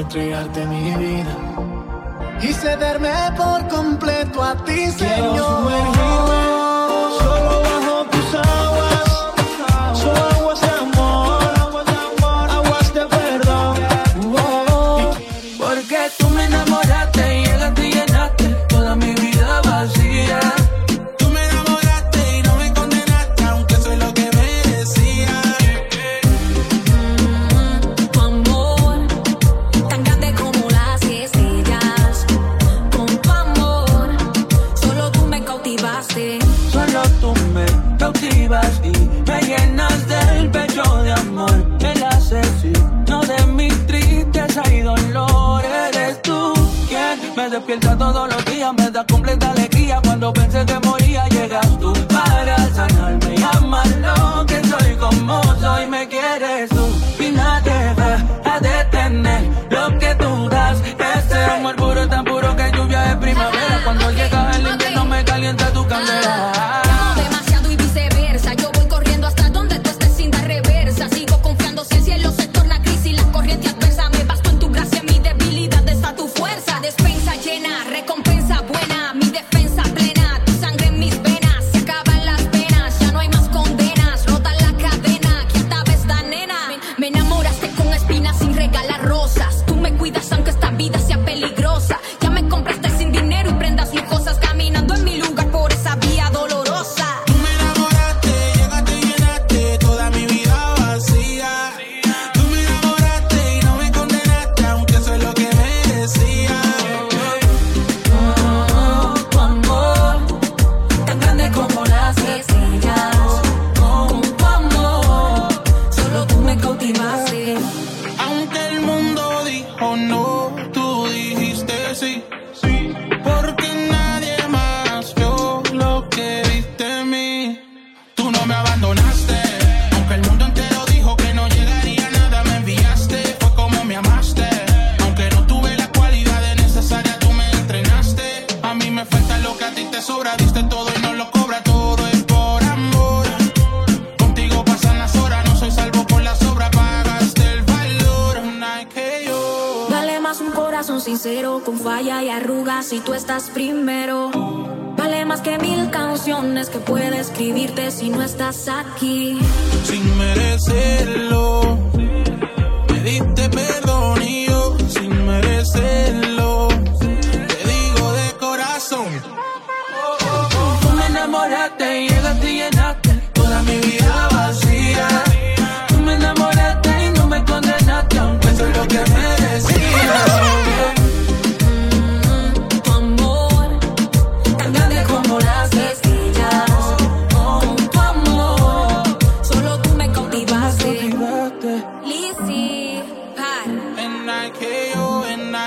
entregarte 0.03 0.67
mi 0.67 0.95
vida 0.97 1.37
y 2.43 2.53
cederme 2.53 3.11
por 3.37 3.69
completo 3.69 4.43
a 4.43 4.57
ti, 4.65 4.91
Señor. 4.91 5.32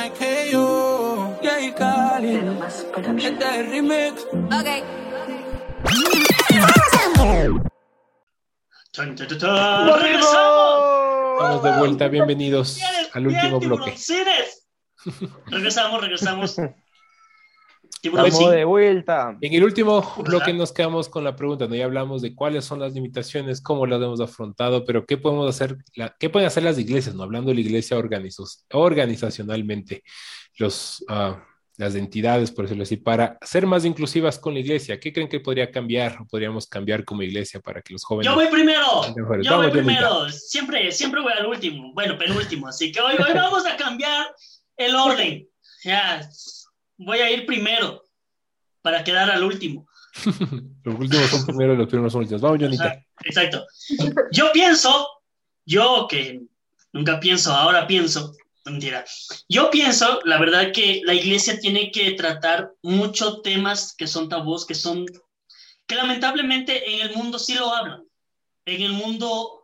IKO, 0.06 0.20
en 0.20 0.48
IKO. 0.50 1.40
Jay 1.42 1.74
Cali. 1.74 2.36
Este 3.18 3.44
es 3.44 3.56
el 3.56 3.72
remix. 3.72 4.24
Ok. 4.34 4.70
Chan, 8.92 9.16
chan, 9.16 9.28
chan, 9.28 9.40
chan. 9.40 10.00
¡Regresamos! 10.00 11.40
Vamos 11.40 11.64
de 11.64 11.78
vuelta, 11.78 12.08
bienvenidos 12.08 12.76
Bien, 12.76 13.08
al 13.14 13.28
último 13.28 13.60
bloque. 13.60 13.96
Regresamos, 15.48 16.02
regresamos. 16.02 16.56
Estamos 18.08 18.30
Tiburoncín. 18.30 18.52
de 18.52 18.66
vuelta. 18.66 19.38
En 19.42 19.54
el 19.54 19.64
último 19.64 20.14
bloque 20.24 20.54
nos 20.54 20.72
quedamos 20.72 21.10
con 21.10 21.24
la 21.24 21.36
pregunta, 21.36 21.68
¿no? 21.68 21.76
Ya 21.76 21.86
hablamos 21.86 22.22
de 22.22 22.34
cuáles 22.36 22.66
son 22.66 22.80
las 22.80 22.94
limitaciones, 22.94 23.62
cómo 23.62 23.86
las 23.86 24.02
hemos 24.02 24.20
afrontado, 24.22 24.86
pero 24.86 25.06
qué 25.06 25.18
podemos 25.18 25.50
hacer, 25.50 25.78
la- 25.96 26.16
qué 26.20 26.30
pueden 26.30 26.48
hacer 26.48 26.64
las 26.64 26.78
iglesias, 26.80 27.16
¿no? 27.16 27.24
Hablando 27.24 27.50
de 27.50 27.56
la 27.56 27.62
iglesia 27.62 27.98
organizos- 27.98 28.66
organizacionalmente, 28.72 30.04
los, 30.58 31.04
ah, 31.10 31.44
las 31.78 31.96
entidades, 31.96 32.52
por 32.52 32.64
decirlo 32.66 32.84
así, 32.84 32.96
para 32.96 33.38
ser 33.42 33.66
más 33.68 33.84
inclusivas 33.84 34.40
con 34.40 34.54
la 34.54 34.62
iglesia. 34.62 34.98
¿Qué 34.98 35.12
creen 35.12 35.28
que 35.28 35.42
podría 35.42 35.70
cambiar 35.72 36.20
o 36.22 36.26
podríamos 36.26 36.68
cambiar 36.68 37.04
como 37.04 37.22
iglesia 37.22 37.60
para 37.60 37.82
que 37.82 37.92
los 37.92 38.04
jóvenes... 38.06 38.32
Yo 38.32 38.36
voy 38.36 38.48
primero. 38.48 38.86
Yo 39.14 39.26
voy 39.26 39.46
Vamos, 39.46 39.68
Jonita. 39.68 39.72
primero. 39.74 40.30
Siempre, 40.30 40.92
siempre 40.94 41.22
voy 41.22 41.34
al 41.38 41.46
último. 41.46 41.92
Bueno, 41.94 42.18
penúltimo. 42.18 42.70
Así 42.70 42.94
que 42.94 43.02
hoy, 43.02 43.16
hoy 43.16 43.34
vamos 43.34 43.66
a 43.66 43.76
cambiar 43.76 44.26
el 44.78 44.96
orden. 44.96 45.50
Ya, 45.84 46.22
voy 46.98 47.20
a 47.20 47.32
ir 47.32 47.46
primero 47.46 48.04
para 48.82 49.04
quedar 49.04 49.30
al 49.30 49.44
último. 49.44 49.88
Los 50.84 51.00
últimos 51.00 51.30
son 51.30 51.46
primero 51.46 51.74
y 51.74 51.78
los 51.78 51.88
primeros 51.88 52.14
son 52.14 52.22
últimos. 52.22 52.42
Vamos, 52.42 52.60
Jonita. 52.60 53.04
Exacto. 53.24 53.66
Yo 54.32 54.52
pienso, 54.54 55.08
yo 55.66 56.08
que 56.10 56.42
nunca 56.94 57.20
pienso, 57.20 57.52
ahora 57.52 57.88
pienso, 57.88 58.34
mentira. 58.64 59.04
Yo 59.50 59.70
pienso, 59.72 60.20
la 60.24 60.40
verdad, 60.40 60.72
que 60.72 61.02
la 61.04 61.14
iglesia 61.14 61.60
tiene 61.60 61.92
que 61.92 62.12
tratar 62.12 62.72
muchos 62.84 63.42
temas 63.42 63.94
que 63.98 64.08
son 64.08 64.30
tabús, 64.30 64.66
que 64.66 64.76
son, 64.76 65.06
que 65.88 65.96
lamentablemente 65.96 66.94
en 66.94 67.02
el 67.02 67.16
mundo 67.16 67.40
sí 67.40 67.56
lo 67.56 67.74
hablan. 67.74 68.04
En 68.66 68.82
el 68.82 68.94
mundo, 68.94 69.64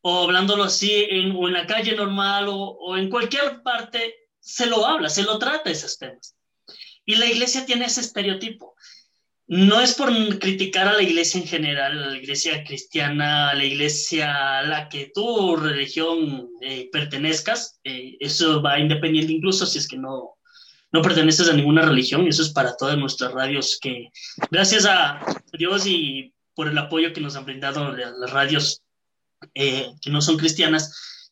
o 0.00 0.24
hablándolo 0.24 0.64
así, 0.64 1.06
en, 1.10 1.32
o 1.36 1.48
en 1.48 1.54
la 1.54 1.66
calle 1.66 1.94
normal, 1.94 2.48
o, 2.48 2.54
o 2.56 2.96
en 2.96 3.10
cualquier 3.10 3.62
parte, 3.62 4.14
se 4.38 4.66
lo 4.66 4.86
habla, 4.86 5.08
se 5.08 5.24
lo 5.24 5.38
trata 5.38 5.70
esos 5.70 5.98
temas. 5.98 6.36
Y 7.10 7.16
la 7.16 7.26
iglesia 7.26 7.66
tiene 7.66 7.86
ese 7.86 8.00
estereotipo. 8.02 8.74
No 9.48 9.80
es 9.80 9.94
por 9.94 10.10
criticar 10.38 10.86
a 10.86 10.92
la 10.92 11.02
iglesia 11.02 11.40
en 11.40 11.46
general, 11.54 11.92
a 12.04 12.06
la 12.12 12.16
iglesia 12.16 12.62
cristiana, 12.62 13.50
a 13.50 13.54
la 13.54 13.64
iglesia 13.64 14.58
a 14.58 14.62
la 14.62 14.88
que 14.88 15.10
tu 15.12 15.56
religión 15.56 16.48
eh, 16.60 16.88
pertenezcas. 16.92 17.80
eh, 17.82 18.16
eso 18.20 18.62
va 18.62 18.78
independiente 18.78 19.32
incluso 19.32 19.66
si 19.66 19.78
es 19.78 19.88
que 19.88 19.96
no, 19.96 20.36
no 20.92 21.02
perteneces 21.02 21.48
a 21.48 21.52
ninguna 21.52 21.82
religión. 21.82 22.28
Eso 22.28 22.42
es 22.42 22.50
para 22.50 22.76
todas 22.76 22.96
nuestras 22.96 23.32
radios 23.32 23.78
que, 23.82 24.10
gracias 24.52 24.86
a 24.86 25.20
Dios 25.58 25.84
y 25.86 26.32
por 26.54 26.68
el 26.68 26.78
apoyo 26.78 27.12
que 27.12 27.20
nos 27.20 27.34
han 27.34 27.44
brindado 27.44 27.90
la- 27.96 28.12
las 28.12 28.30
radios 28.30 28.82
eh, 29.54 29.88
que 30.02 30.10
no 30.10 30.20
son 30.20 30.36
cristianas, 30.36 30.82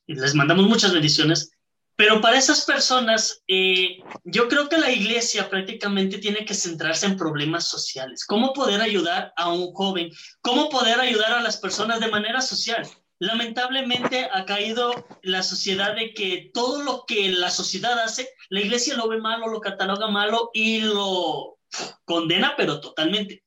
les 0.08 0.34
mandamos 0.34 0.66
muchas 0.66 0.92
bendiciones. 0.92 1.50
Pero 1.98 2.20
para 2.20 2.38
esas 2.38 2.64
personas, 2.64 3.42
eh, 3.48 3.98
yo 4.22 4.46
creo 4.46 4.68
que 4.68 4.78
la 4.78 4.92
iglesia 4.92 5.50
prácticamente 5.50 6.18
tiene 6.18 6.44
que 6.44 6.54
centrarse 6.54 7.06
en 7.06 7.16
problemas 7.16 7.64
sociales. 7.64 8.24
¿Cómo 8.24 8.52
poder 8.52 8.80
ayudar 8.80 9.32
a 9.36 9.48
un 9.52 9.72
joven? 9.72 10.08
¿Cómo 10.40 10.68
poder 10.68 11.00
ayudar 11.00 11.32
a 11.32 11.42
las 11.42 11.56
personas 11.56 11.98
de 11.98 12.06
manera 12.06 12.40
social? 12.40 12.86
Lamentablemente 13.18 14.28
ha 14.32 14.44
caído 14.44 15.08
la 15.22 15.42
sociedad 15.42 15.96
de 15.96 16.14
que 16.14 16.52
todo 16.54 16.84
lo 16.84 17.04
que 17.04 17.32
la 17.32 17.50
sociedad 17.50 17.98
hace, 17.98 18.28
la 18.48 18.60
iglesia 18.60 18.94
lo 18.94 19.08
ve 19.08 19.18
malo, 19.18 19.48
lo 19.48 19.60
cataloga 19.60 20.06
malo 20.06 20.50
y 20.54 20.82
lo 20.82 21.58
condena, 22.04 22.54
pero 22.56 22.80
totalmente. 22.80 23.42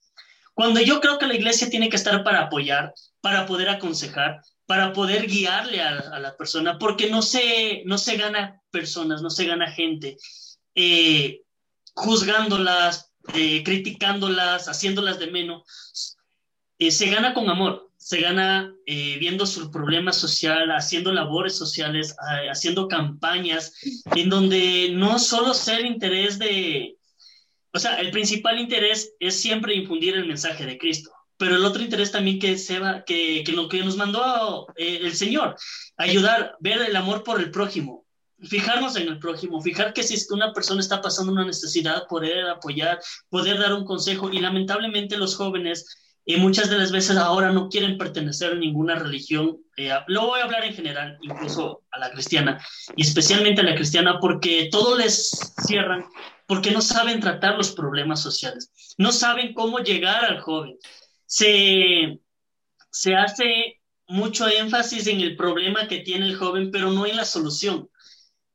Cuando 0.53 0.81
yo 0.81 0.99
creo 0.99 1.17
que 1.17 1.27
la 1.27 1.35
iglesia 1.35 1.69
tiene 1.69 1.87
que 1.87 1.95
estar 1.95 2.21
para 2.21 2.41
apoyar, 2.41 2.93
para 3.21 3.45
poder 3.45 3.69
aconsejar, 3.69 4.41
para 4.71 4.93
poder 4.93 5.27
guiarle 5.27 5.81
a, 5.81 6.17
la 6.17 6.37
persona, 6.37 6.79
porque 6.79 7.09
no 7.09 7.21
se, 7.21 7.83
no 7.85 7.97
se 7.97 8.15
gana 8.15 8.61
personas, 8.71 9.21
no 9.21 9.29
se 9.29 9.45
gana 9.45 9.69
gente 9.69 10.15
eh, 10.75 11.41
juzgándolas, 11.93 13.11
eh, 13.33 13.63
criticándolas, 13.65 14.69
haciéndolas 14.69 15.19
de 15.19 15.29
menos. 15.29 16.15
Eh, 16.79 16.89
se 16.89 17.09
gana 17.09 17.33
con 17.33 17.49
amor, 17.49 17.91
se 17.97 18.21
gana 18.21 18.73
viendo 18.85 19.45
su 19.45 19.69
problema 19.71 20.13
social, 20.13 20.71
haciendo 20.71 21.11
labores 21.11 21.57
sociales, 21.57 22.15
haciendo 22.49 22.87
campañas, 22.87 23.73
en 24.15 24.29
donde 24.29 24.91
no 24.93 25.19
solo 25.19 25.53
ser 25.53 25.85
interés 25.85 26.39
de, 26.39 26.95
o 27.73 27.79
sea, 27.79 27.99
el 27.99 28.09
principal 28.11 28.57
interés 28.57 29.15
es 29.19 29.41
siempre 29.41 29.75
infundir 29.75 30.15
el 30.15 30.27
mensaje 30.27 30.65
de 30.65 30.77
Cristo, 30.77 31.11
pero 31.41 31.55
el 31.55 31.65
otro 31.65 31.81
interés 31.81 32.11
también 32.11 32.37
que, 32.37 32.55
se 32.55 32.77
va, 32.77 33.03
que, 33.03 33.43
que 33.43 33.51
lo 33.51 33.67
que 33.67 33.83
nos 33.83 33.97
mandó 33.97 34.67
eh, 34.75 34.99
el 35.01 35.15
Señor, 35.15 35.55
ayudar, 35.97 36.55
ver 36.59 36.83
el 36.83 36.95
amor 36.95 37.23
por 37.23 37.39
el 37.39 37.49
prójimo, 37.49 38.05
fijarnos 38.43 38.95
en 38.95 39.07
el 39.07 39.17
prójimo, 39.17 39.59
fijar 39.59 39.91
que 39.91 40.03
si 40.03 40.13
es 40.13 40.27
que 40.27 40.35
una 40.35 40.53
persona 40.53 40.81
está 40.81 41.01
pasando 41.01 41.31
una 41.31 41.43
necesidad, 41.43 42.05
poder 42.07 42.47
apoyar, 42.47 42.99
poder 43.29 43.57
dar 43.57 43.73
un 43.73 43.85
consejo, 43.85 44.29
y 44.31 44.37
lamentablemente 44.37 45.17
los 45.17 45.35
jóvenes 45.35 46.13
eh, 46.27 46.37
muchas 46.37 46.69
de 46.69 46.77
las 46.77 46.91
veces 46.91 47.17
ahora 47.17 47.51
no 47.51 47.69
quieren 47.69 47.97
pertenecer 47.97 48.51
a 48.51 48.55
ninguna 48.55 48.93
religión, 48.93 49.57
eh, 49.77 49.89
lo 50.05 50.27
voy 50.27 50.41
a 50.41 50.43
hablar 50.43 50.63
en 50.63 50.75
general, 50.75 51.17
incluso 51.23 51.81
a 51.89 51.97
la 51.97 52.11
cristiana, 52.11 52.63
y 52.95 53.01
especialmente 53.01 53.61
a 53.61 53.63
la 53.63 53.73
cristiana, 53.73 54.19
porque 54.19 54.69
todo 54.71 54.95
les 54.95 55.55
cierran, 55.65 56.05
porque 56.45 56.69
no 56.69 56.81
saben 56.81 57.19
tratar 57.19 57.57
los 57.57 57.71
problemas 57.71 58.21
sociales, 58.21 58.71
no 58.99 59.11
saben 59.11 59.55
cómo 59.55 59.79
llegar 59.79 60.23
al 60.23 60.39
joven. 60.39 60.77
Se, 61.31 62.19
se 62.91 63.15
hace 63.15 63.79
mucho 64.05 64.49
énfasis 64.49 65.07
en 65.07 65.21
el 65.21 65.37
problema 65.37 65.87
que 65.87 65.99
tiene 65.99 66.25
el 66.25 66.35
joven, 66.35 66.71
pero 66.71 66.91
no 66.91 67.05
en 67.05 67.15
la 67.15 67.23
solución. 67.23 67.89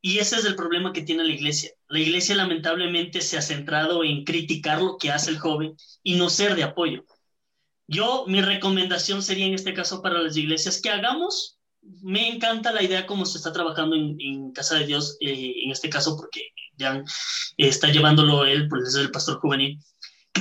Y 0.03 0.19
ese 0.19 0.36
es 0.36 0.44
el 0.44 0.57
problema 0.57 0.93
que 0.93 1.01
tiene 1.01 1.24
la 1.24 1.32
iglesia. 1.32 1.70
La 1.89 2.01
iglesia 2.01 2.35
lamentablemente 2.35 3.23
se 3.23 3.39
ha 3.39 3.43
centrado 3.43 4.05
en 4.05 4.24
criticar 4.24 4.82
lo 4.82 4.98
que 4.98 5.11
hace 5.11 5.31
el 5.31 5.39
joven 5.39 5.74
y 6.03 6.16
no 6.16 6.28
ser 6.28 6.55
de 6.55 6.65
apoyo. 6.65 7.07
Yo, 7.86 8.27
mi 8.28 8.43
recomendación 8.43 9.23
sería 9.23 9.47
en 9.47 9.55
este 9.55 9.73
caso 9.73 10.03
para 10.03 10.20
las 10.20 10.36
iglesias 10.36 10.82
que 10.82 10.90
hagamos, 10.90 11.59
me 12.03 12.28
encanta 12.28 12.73
la 12.73 12.82
idea 12.82 13.07
como 13.07 13.24
se 13.24 13.39
está 13.39 13.53
trabajando 13.53 13.97
en, 13.97 14.53
Casa 14.53 14.78
de 14.78 14.86
Dios, 14.86 15.16
eh, 15.20 15.55
en 15.65 15.70
este 15.70 15.89
caso 15.89 16.16
porque 16.16 16.43
ya 16.77 17.03
está 17.57 17.89
llevándolo 17.89 18.44
él, 18.44 18.69
pues 18.69 18.89
es 18.89 18.97
el 18.97 19.11
pastor 19.11 19.39
juvenil. 19.40 19.78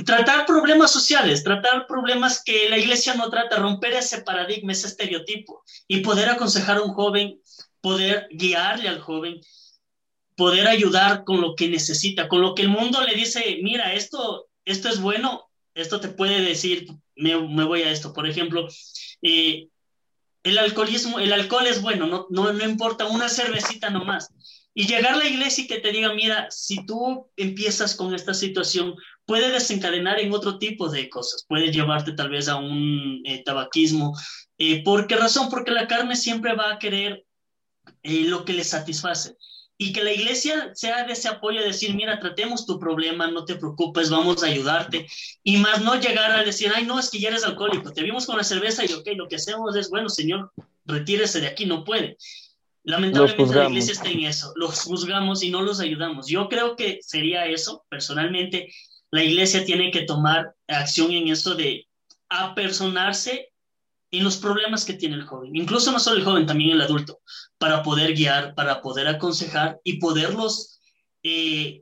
Tratar 0.03 0.45
problemas 0.45 0.91
sociales, 0.91 1.43
tratar 1.43 1.85
problemas 1.87 2.43
que 2.43 2.69
la 2.69 2.77
iglesia 2.77 3.13
no 3.13 3.29
trata, 3.29 3.57
romper 3.57 3.93
ese 3.93 4.21
paradigma, 4.21 4.71
ese 4.71 4.87
estereotipo 4.87 5.63
y 5.87 6.01
poder 6.01 6.29
aconsejar 6.29 6.77
a 6.77 6.81
un 6.81 6.93
joven 6.93 7.39
poder 7.85 8.27
guiarle 8.31 8.89
al 8.89 8.99
joven, 8.99 9.39
poder 10.35 10.67
ayudar 10.67 11.23
con 11.23 11.39
lo 11.39 11.53
que 11.55 11.69
necesita, 11.69 12.27
con 12.27 12.41
lo 12.41 12.55
que 12.55 12.63
el 12.63 12.69
mundo 12.69 12.99
le 13.03 13.13
dice, 13.13 13.59
mira, 13.61 13.93
esto, 13.93 14.47
esto 14.65 14.89
es 14.89 14.99
bueno, 14.99 15.51
esto 15.75 15.99
te 15.99 16.07
puede 16.07 16.41
decir, 16.41 16.87
me, 17.15 17.35
voy 17.35 17.83
a 17.83 17.91
esto. 17.91 18.11
Por 18.11 18.27
ejemplo, 18.27 18.67
eh, 19.21 19.67
el 20.41 20.57
alcoholismo, 20.57 21.19
el 21.19 21.31
alcohol 21.31 21.67
es 21.67 21.83
bueno, 21.83 22.07
no, 22.07 22.25
no, 22.31 22.51
no 22.51 22.65
importa, 22.65 23.05
una 23.05 23.29
cervecita 23.29 23.91
nomás. 23.91 24.33
Y 24.77 24.87
llegar 24.87 25.13
a 25.13 25.17
la 25.17 25.25
iglesia 25.25 25.63
y 25.63 25.67
que 25.67 25.79
te 25.79 25.93
diga, 25.93 26.13
mira, 26.13 26.47
si 26.51 26.85
tú 26.85 27.31
empiezas 27.37 27.95
con 27.95 28.13
esta 28.13 28.33
situación, 28.33 28.93
puede 29.25 29.49
desencadenar 29.49 30.19
en 30.19 30.33
otro 30.33 30.59
tipo 30.59 30.89
de 30.89 31.09
cosas, 31.09 31.45
puede 31.47 31.71
llevarte 31.71 32.11
tal 32.11 32.29
vez 32.29 32.49
a 32.49 32.57
un 32.57 33.21
eh, 33.23 33.41
tabaquismo. 33.45 34.13
Eh, 34.57 34.83
¿Por 34.83 35.07
qué 35.07 35.15
razón? 35.15 35.49
Porque 35.49 35.71
la 35.71 35.87
carne 35.87 36.17
siempre 36.17 36.55
va 36.55 36.73
a 36.73 36.77
querer 36.77 37.25
eh, 38.03 38.25
lo 38.25 38.43
que 38.43 38.51
le 38.51 38.65
satisface. 38.65 39.37
Y 39.77 39.93
que 39.93 40.03
la 40.03 40.11
iglesia 40.11 40.71
sea 40.73 41.05
de 41.05 41.13
ese 41.13 41.29
apoyo 41.29 41.61
de 41.61 41.67
decir, 41.67 41.95
mira, 41.95 42.19
tratemos 42.19 42.65
tu 42.65 42.77
problema, 42.77 43.27
no 43.27 43.45
te 43.45 43.55
preocupes, 43.55 44.09
vamos 44.09 44.43
a 44.43 44.47
ayudarte. 44.47 45.07
Y 45.41 45.55
más 45.57 45.81
no 45.83 45.99
llegar 45.99 46.31
a 46.31 46.43
decir, 46.43 46.69
ay, 46.75 46.85
no, 46.85 46.99
es 46.99 47.09
que 47.09 47.19
ya 47.19 47.29
eres 47.29 47.45
alcohólico, 47.45 47.93
te 47.93 48.03
vimos 48.03 48.25
con 48.25 48.35
la 48.35 48.43
cerveza 48.43 48.83
y 48.83 48.91
ok, 48.91 49.07
lo 49.15 49.29
que 49.29 49.37
hacemos 49.37 49.73
es, 49.77 49.89
bueno, 49.89 50.09
señor, 50.09 50.51
retírese 50.85 51.39
de 51.39 51.47
aquí, 51.47 51.65
no 51.65 51.85
puede. 51.85 52.17
Lamentablemente 52.85 53.55
la 53.55 53.67
iglesia 53.67 53.93
está 53.93 54.09
en 54.09 54.21
eso, 54.21 54.53
los 54.55 54.81
juzgamos 54.81 55.41
y 55.41 55.49
no 55.49 55.63
los 55.63 55.79
ayudamos. 55.79 56.27
Yo 56.27 56.47
creo 56.47 56.75
que 56.75 56.99
sería 57.01 57.47
eso, 57.47 57.83
personalmente, 57.89 58.71
la 59.09 59.23
iglesia 59.23 59.65
tiene 59.65 59.89
que 59.89 60.03
tomar 60.03 60.53
acción 60.67 61.11
en 61.11 61.29
eso 61.29 61.55
de 61.55 61.87
apersonarse 62.29 63.51
en 64.11 64.23
los 64.23 64.37
problemas 64.37 64.85
que 64.85 64.93
tiene 64.93 65.15
el 65.15 65.23
joven, 65.23 65.55
incluso 65.55 65.91
no 65.91 65.99
solo 65.99 66.17
el 66.17 66.23
joven, 66.23 66.45
también 66.45 66.71
el 66.71 66.81
adulto, 66.81 67.21
para 67.57 67.81
poder 67.81 68.13
guiar, 68.13 68.53
para 68.53 68.81
poder 68.81 69.07
aconsejar 69.07 69.79
y 69.83 69.97
poderlos 69.97 70.79
eh, 71.23 71.81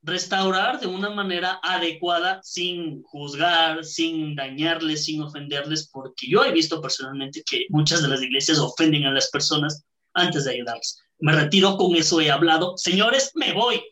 restaurar 0.00 0.78
de 0.78 0.86
una 0.86 1.10
manera 1.10 1.58
adecuada 1.60 2.40
sin 2.44 3.02
juzgar, 3.02 3.84
sin 3.84 4.36
dañarles, 4.36 5.06
sin 5.06 5.22
ofenderles, 5.22 5.88
porque 5.90 6.28
yo 6.28 6.44
he 6.44 6.52
visto 6.52 6.80
personalmente 6.80 7.42
que 7.44 7.66
muchas 7.70 8.00
de 8.00 8.08
las 8.08 8.22
iglesias 8.22 8.60
ofenden 8.60 9.06
a 9.06 9.12
las 9.12 9.28
personas 9.30 9.84
antes 10.14 10.44
de 10.44 10.52
ayudarles. 10.52 11.00
Me 11.18 11.32
retiro 11.32 11.76
con 11.76 11.94
eso, 11.94 12.20
he 12.20 12.30
hablado. 12.30 12.76
Señores, 12.76 13.32
me 13.34 13.52
voy. 13.52 13.82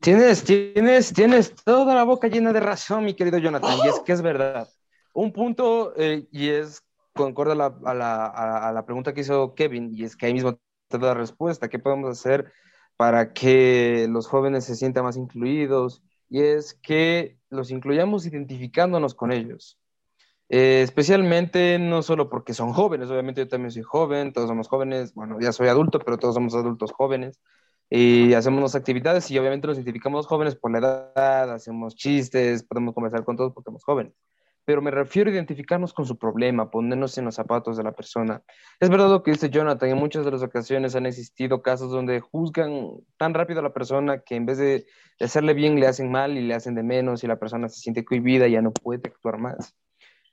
Tienes, 0.00 0.44
tienes, 0.44 1.12
tienes 1.12 1.54
toda 1.54 1.94
la 1.94 2.04
boca 2.04 2.28
llena 2.28 2.52
de 2.52 2.60
razón, 2.60 3.04
mi 3.04 3.14
querido 3.14 3.38
Jonathan, 3.38 3.78
y 3.84 3.88
es 3.88 4.00
que 4.00 4.12
es 4.12 4.20
verdad. 4.20 4.68
Un 5.14 5.32
punto, 5.32 5.94
eh, 5.96 6.26
y 6.30 6.48
es, 6.48 6.82
concorda 7.14 7.52
a 7.52 7.56
la, 7.56 7.78
a, 7.84 7.94
la, 7.94 8.26
a 8.68 8.72
la 8.72 8.84
pregunta 8.84 9.14
que 9.14 9.22
hizo 9.22 9.54
Kevin, 9.54 9.90
y 9.94 10.04
es 10.04 10.16
que 10.16 10.26
ahí 10.26 10.34
mismo 10.34 10.58
te 10.88 10.98
da 10.98 11.08
la 11.08 11.14
respuesta. 11.14 11.68
¿Qué 11.68 11.78
podemos 11.78 12.10
hacer 12.10 12.52
para 12.96 13.32
que 13.32 14.06
los 14.10 14.26
jóvenes 14.26 14.64
se 14.64 14.76
sientan 14.76 15.04
más 15.04 15.16
incluidos? 15.16 16.02
Y 16.28 16.40
es 16.40 16.74
que 16.74 17.38
los 17.48 17.70
incluyamos 17.70 18.26
identificándonos 18.26 19.14
con 19.14 19.32
ellos. 19.32 19.78
Eh, 20.54 20.82
especialmente 20.82 21.78
no 21.78 22.02
solo 22.02 22.28
porque 22.28 22.52
son 22.52 22.74
jóvenes, 22.74 23.08
obviamente 23.08 23.40
yo 23.40 23.48
también 23.48 23.70
soy 23.70 23.82
joven, 23.82 24.34
todos 24.34 24.48
somos 24.48 24.68
jóvenes, 24.68 25.14
bueno, 25.14 25.38
ya 25.40 25.50
soy 25.50 25.68
adulto, 25.68 25.98
pero 25.98 26.18
todos 26.18 26.34
somos 26.34 26.54
adultos 26.54 26.92
jóvenes 26.92 27.40
y 27.88 28.34
hacemos 28.34 28.60
las 28.60 28.74
actividades 28.74 29.30
y 29.30 29.38
obviamente 29.38 29.66
nos 29.66 29.78
identificamos 29.78 30.26
jóvenes 30.26 30.54
por 30.54 30.70
la 30.70 30.78
edad, 30.78 31.50
hacemos 31.54 31.94
chistes, 31.96 32.64
podemos 32.64 32.92
conversar 32.94 33.24
con 33.24 33.38
todos 33.38 33.54
porque 33.54 33.68
somos 33.68 33.82
jóvenes. 33.82 34.12
Pero 34.66 34.82
me 34.82 34.90
refiero 34.90 35.30
a 35.30 35.32
identificarnos 35.32 35.94
con 35.94 36.04
su 36.04 36.18
problema, 36.18 36.70
ponernos 36.70 37.16
en 37.16 37.24
los 37.24 37.34
zapatos 37.34 37.78
de 37.78 37.84
la 37.84 37.92
persona. 37.92 38.42
Es 38.78 38.90
verdad 38.90 39.08
lo 39.08 39.22
que 39.22 39.30
dice 39.30 39.48
Jonathan, 39.48 39.88
en 39.88 39.96
muchas 39.96 40.26
de 40.26 40.32
las 40.32 40.42
ocasiones 40.42 40.94
han 40.94 41.06
existido 41.06 41.62
casos 41.62 41.90
donde 41.90 42.20
juzgan 42.20 42.90
tan 43.16 43.32
rápido 43.32 43.60
a 43.60 43.62
la 43.62 43.72
persona 43.72 44.18
que 44.18 44.36
en 44.36 44.44
vez 44.44 44.58
de 44.58 44.84
hacerle 45.18 45.54
bien 45.54 45.80
le 45.80 45.86
hacen 45.86 46.10
mal 46.10 46.36
y 46.36 46.42
le 46.42 46.52
hacen 46.52 46.74
de 46.74 46.82
menos 46.82 47.24
y 47.24 47.26
la 47.26 47.38
persona 47.38 47.70
se 47.70 47.80
siente 47.80 48.04
cohibida 48.04 48.48
y 48.48 48.52
ya 48.52 48.60
no 48.60 48.70
puede 48.70 49.08
actuar 49.08 49.38
más. 49.38 49.74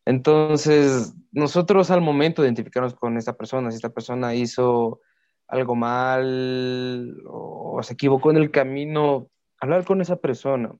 Entonces, 0.09 1.13
nosotros 1.31 1.91
al 1.91 2.01
momento 2.01 2.41
de 2.41 2.47
identificarnos 2.47 2.95
con 2.95 3.15
esta 3.15 3.37
persona, 3.37 3.69
si 3.69 3.75
esta 3.75 3.91
persona 3.91 4.33
hizo 4.33 5.01
algo 5.47 5.75
mal 5.75 7.15
o 7.27 7.79
se 7.83 7.93
equivocó 7.93 8.31
en 8.31 8.37
el 8.37 8.49
camino, 8.49 9.29
hablar 9.59 9.85
con 9.85 10.01
esa 10.01 10.15
persona. 10.15 10.73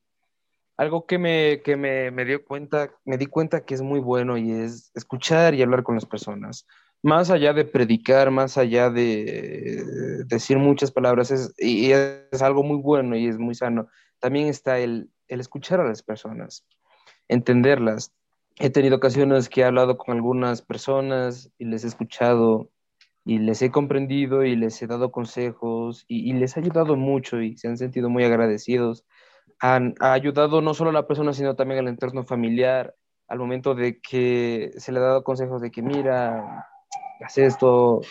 Algo 0.77 1.05
que 1.05 1.19
me, 1.19 1.61
que 1.63 1.75
me, 1.75 2.09
me 2.09 2.25
dio 2.25 2.43
cuenta, 2.43 2.89
me 3.05 3.19
di 3.19 3.27
cuenta 3.27 3.63
que 3.65 3.75
es 3.75 3.83
muy 3.83 3.99
bueno 3.99 4.35
y 4.35 4.51
es 4.51 4.89
escuchar 4.95 5.53
y 5.53 5.61
hablar 5.61 5.83
con 5.83 5.93
las 5.93 6.07
personas. 6.07 6.65
Más 7.03 7.29
allá 7.29 7.53
de 7.53 7.65
predicar, 7.65 8.31
más 8.31 8.57
allá 8.57 8.89
de 8.89 10.23
decir 10.25 10.57
muchas 10.57 10.91
palabras, 10.91 11.29
es, 11.29 11.53
y 11.59 11.91
es 11.91 12.41
algo 12.41 12.63
muy 12.63 12.81
bueno 12.81 13.15
y 13.15 13.27
es 13.27 13.37
muy 13.37 13.53
sano. 13.53 13.89
También 14.17 14.47
está 14.47 14.79
el, 14.79 15.11
el 15.27 15.39
escuchar 15.39 15.81
a 15.81 15.87
las 15.87 16.01
personas, 16.01 16.65
entenderlas. 17.27 18.11
He 18.61 18.69
tenido 18.69 18.97
ocasiones 18.97 19.47
que 19.47 19.61
he 19.61 19.63
hablado 19.63 19.97
con 19.97 20.13
algunas 20.13 20.61
personas 20.61 21.49
y 21.57 21.63
les 21.63 21.85
he 21.85 21.87
escuchado 21.87 22.69
y 23.23 23.39
les 23.39 23.61
he 23.61 23.71
comprendido 23.71 24.43
y 24.43 24.57
les 24.57 24.81
he 24.81 24.87
dado 24.87 25.11
consejos 25.13 26.03
y, 26.09 26.29
y 26.29 26.33
les 26.33 26.57
ha 26.57 26.59
ayudado 26.59 26.97
mucho 26.97 27.41
y 27.41 27.55
se 27.57 27.69
han 27.69 27.77
sentido 27.77 28.09
muy 28.09 28.25
agradecidos. 28.25 29.05
Han, 29.61 29.95
ha 30.01 30.11
ayudado 30.11 30.59
no 30.61 30.73
solo 30.73 30.89
a 30.89 30.93
la 30.93 31.07
persona, 31.07 31.31
sino 31.31 31.55
también 31.55 31.79
al 31.79 31.87
entorno 31.87 32.25
familiar, 32.25 32.95
al 33.29 33.39
momento 33.39 33.75
de 33.75 34.01
que 34.01 34.71
se 34.75 34.91
le 34.91 34.99
ha 34.99 35.03
dado 35.03 35.23
consejos 35.23 35.61
de 35.61 35.71
que, 35.71 35.81
mira, 35.81 36.65
haz 37.21 37.37
esto, 37.37 38.01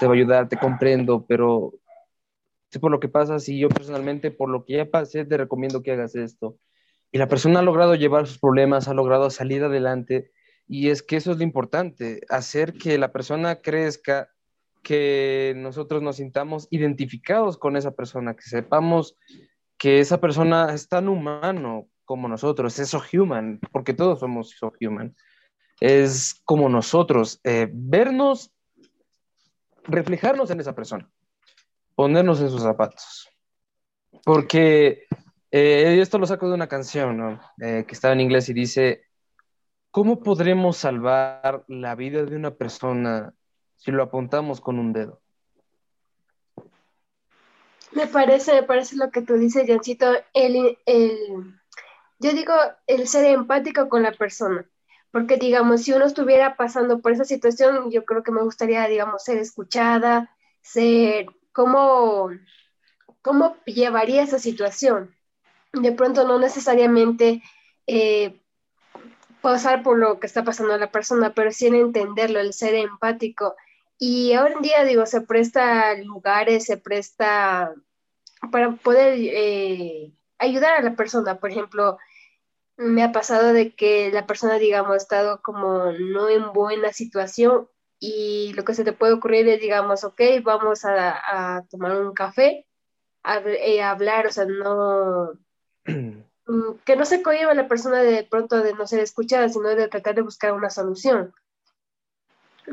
te 0.00 0.06
va 0.06 0.14
a 0.14 0.16
ayudar, 0.16 0.48
te 0.48 0.56
comprendo, 0.56 1.24
pero 1.28 1.74
sé 2.70 2.80
por 2.80 2.90
lo 2.90 2.98
que 2.98 3.08
pasas 3.08 3.48
y 3.48 3.56
yo 3.56 3.68
personalmente, 3.68 4.32
por 4.32 4.48
lo 4.48 4.64
que 4.64 4.78
ya 4.78 4.84
pasé, 4.84 5.24
te 5.24 5.36
recomiendo 5.36 5.80
que 5.80 5.92
hagas 5.92 6.16
esto. 6.16 6.56
Y 7.12 7.18
la 7.18 7.28
persona 7.28 7.60
ha 7.60 7.62
logrado 7.62 7.94
llevar 7.94 8.26
sus 8.26 8.38
problemas, 8.38 8.88
ha 8.88 8.94
logrado 8.94 9.28
salir 9.30 9.62
adelante 9.62 10.32
y 10.66 10.88
es 10.88 11.02
que 11.02 11.16
eso 11.16 11.32
es 11.32 11.36
lo 11.36 11.42
importante, 11.42 12.22
hacer 12.30 12.72
que 12.72 12.96
la 12.96 13.12
persona 13.12 13.56
crezca, 13.56 14.30
que 14.82 15.52
nosotros 15.56 16.02
nos 16.02 16.16
sintamos 16.16 16.66
identificados 16.70 17.58
con 17.58 17.76
esa 17.76 17.90
persona, 17.90 18.34
que 18.34 18.42
sepamos 18.42 19.16
que 19.76 20.00
esa 20.00 20.20
persona 20.20 20.72
es 20.72 20.88
tan 20.88 21.08
humano 21.08 21.88
como 22.06 22.28
nosotros, 22.28 22.78
es 22.78 22.88
so 22.88 23.02
human, 23.12 23.60
porque 23.72 23.92
todos 23.92 24.20
somos 24.20 24.50
so 24.58 24.72
human. 24.80 25.14
Es 25.80 26.40
como 26.44 26.68
nosotros, 26.68 27.40
eh, 27.44 27.68
vernos, 27.70 28.52
reflejarnos 29.84 30.50
en 30.50 30.60
esa 30.60 30.74
persona, 30.74 31.10
ponernos 31.94 32.40
en 32.40 32.48
sus 32.48 32.62
zapatos. 32.62 33.28
Porque 34.24 35.06
eh, 35.52 36.00
esto 36.00 36.18
lo 36.18 36.26
saco 36.26 36.48
de 36.48 36.54
una 36.54 36.66
canción 36.66 37.18
¿no? 37.18 37.40
eh, 37.60 37.84
que 37.86 37.94
estaba 37.94 38.14
en 38.14 38.20
inglés 38.20 38.48
y 38.48 38.54
dice, 38.54 39.04
¿cómo 39.90 40.22
podremos 40.22 40.78
salvar 40.78 41.64
la 41.68 41.94
vida 41.94 42.24
de 42.24 42.34
una 42.34 42.54
persona 42.54 43.34
si 43.76 43.90
lo 43.90 44.02
apuntamos 44.02 44.62
con 44.62 44.78
un 44.78 44.94
dedo? 44.94 45.20
Me 47.92 48.06
parece, 48.06 48.54
me 48.54 48.62
parece 48.62 48.96
lo 48.96 49.10
que 49.10 49.20
tú 49.20 49.34
dices, 49.34 49.66
Jancito, 49.66 50.10
el, 50.32 50.78
el, 50.86 51.18
yo 52.18 52.32
digo 52.32 52.54
el 52.86 53.06
ser 53.06 53.26
empático 53.26 53.90
con 53.90 54.02
la 54.02 54.12
persona, 54.12 54.64
porque 55.10 55.36
digamos, 55.36 55.82
si 55.82 55.92
uno 55.92 56.06
estuviera 56.06 56.56
pasando 56.56 57.00
por 57.00 57.12
esa 57.12 57.26
situación, 57.26 57.90
yo 57.90 58.06
creo 58.06 58.22
que 58.22 58.32
me 58.32 58.42
gustaría, 58.42 58.86
digamos, 58.88 59.22
ser 59.24 59.36
escuchada, 59.36 60.34
ser, 60.62 61.26
cómo, 61.52 62.30
cómo 63.20 63.56
llevaría 63.66 64.22
esa 64.22 64.38
situación. 64.38 65.14
De 65.72 65.92
pronto 65.92 66.26
no 66.26 66.38
necesariamente 66.38 67.42
eh, 67.86 68.40
pasar 69.40 69.82
por 69.82 69.98
lo 69.98 70.20
que 70.20 70.26
está 70.26 70.44
pasando 70.44 70.74
a 70.74 70.78
la 70.78 70.90
persona, 70.90 71.34
pero 71.34 71.50
sí 71.50 71.66
en 71.66 71.74
entenderlo, 71.74 72.40
el 72.40 72.52
ser 72.52 72.74
empático. 72.74 73.56
Y 73.98 74.36
hoy 74.36 74.52
en 74.52 74.62
día, 74.62 74.84
digo, 74.84 75.06
se 75.06 75.20
presta 75.22 75.94
lugares, 75.94 76.64
se 76.64 76.76
presta 76.76 77.74
para 78.50 78.72
poder 78.72 79.18
eh, 79.18 80.12
ayudar 80.38 80.74
a 80.74 80.82
la 80.82 80.96
persona. 80.96 81.38
Por 81.38 81.50
ejemplo, 81.50 81.98
me 82.76 83.02
ha 83.02 83.12
pasado 83.12 83.52
de 83.52 83.74
que 83.74 84.10
la 84.12 84.26
persona, 84.26 84.58
digamos, 84.58 84.92
ha 84.94 84.96
estado 84.96 85.42
como 85.42 85.92
no 85.92 86.28
en 86.28 86.52
buena 86.52 86.92
situación 86.92 87.68
y 87.98 88.52
lo 88.54 88.64
que 88.64 88.74
se 88.74 88.84
te 88.84 88.92
puede 88.92 89.12
ocurrir 89.14 89.48
es, 89.48 89.60
digamos, 89.60 90.04
ok, 90.04 90.20
vamos 90.42 90.84
a, 90.84 91.64
tomar 91.70 91.96
un 92.00 92.14
café, 92.14 92.66
a, 93.22 93.38
eh, 93.38 93.82
hablar, 93.82 94.26
o 94.26 94.32
sea, 94.32 94.46
no 94.46 95.32
que 96.84 96.96
no 96.96 97.04
se 97.04 97.22
cohiba 97.22 97.54
la 97.54 97.68
persona 97.68 98.02
de 98.02 98.24
pronto 98.24 98.62
de 98.62 98.74
no 98.74 98.86
ser 98.86 99.00
escuchada, 99.00 99.48
sino 99.48 99.68
de 99.68 99.88
tratar 99.88 100.14
de 100.14 100.22
buscar 100.22 100.52
una 100.52 100.70
solución. 100.70 101.34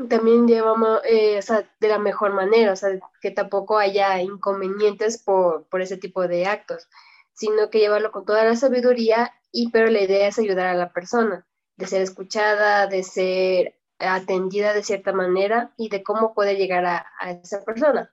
También 0.08 0.46
llevamos, 0.46 1.00
eh, 1.04 1.38
o 1.38 1.42
sea, 1.42 1.68
de 1.80 1.88
la 1.88 1.98
mejor 1.98 2.32
manera, 2.32 2.72
o 2.72 2.76
sea, 2.76 2.90
que 3.20 3.30
tampoco 3.30 3.78
haya 3.78 4.20
inconvenientes 4.20 5.18
por, 5.22 5.64
por 5.64 5.80
ese 5.80 5.96
tipo 5.96 6.26
de 6.28 6.46
actos, 6.46 6.88
sino 7.32 7.70
que 7.70 7.80
llevarlo 7.80 8.12
con 8.12 8.24
toda 8.24 8.44
la 8.44 8.56
sabiduría 8.56 9.32
y 9.50 9.70
pero 9.70 9.88
la 9.88 10.00
idea 10.00 10.28
es 10.28 10.38
ayudar 10.38 10.68
a 10.68 10.74
la 10.74 10.92
persona, 10.92 11.46
de 11.76 11.86
ser 11.86 12.02
escuchada, 12.02 12.86
de 12.86 13.02
ser 13.02 13.80
atendida 13.98 14.72
de 14.72 14.84
cierta 14.84 15.12
manera 15.12 15.72
y 15.76 15.88
de 15.88 16.02
cómo 16.02 16.34
puede 16.34 16.56
llegar 16.56 16.86
a, 16.86 17.06
a 17.18 17.32
esa 17.32 17.64
persona. 17.64 18.12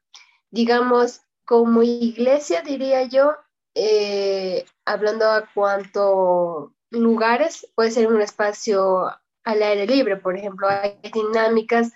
Digamos, 0.49 1.21
como 1.45 1.83
iglesia, 1.83 2.61
diría 2.61 3.03
yo, 3.03 3.35
eh, 3.75 4.65
hablando 4.87 5.25
a 5.29 5.49
cuanto 5.53 6.73
lugares, 6.91 7.67
puede 7.75 7.91
ser 7.91 8.07
un 8.07 8.21
espacio 8.21 9.07
al 9.43 9.63
aire 9.63 9.85
libre, 9.87 10.17
por 10.17 10.37
ejemplo, 10.37 10.67
hay 10.69 10.99
dinámicas 11.13 11.93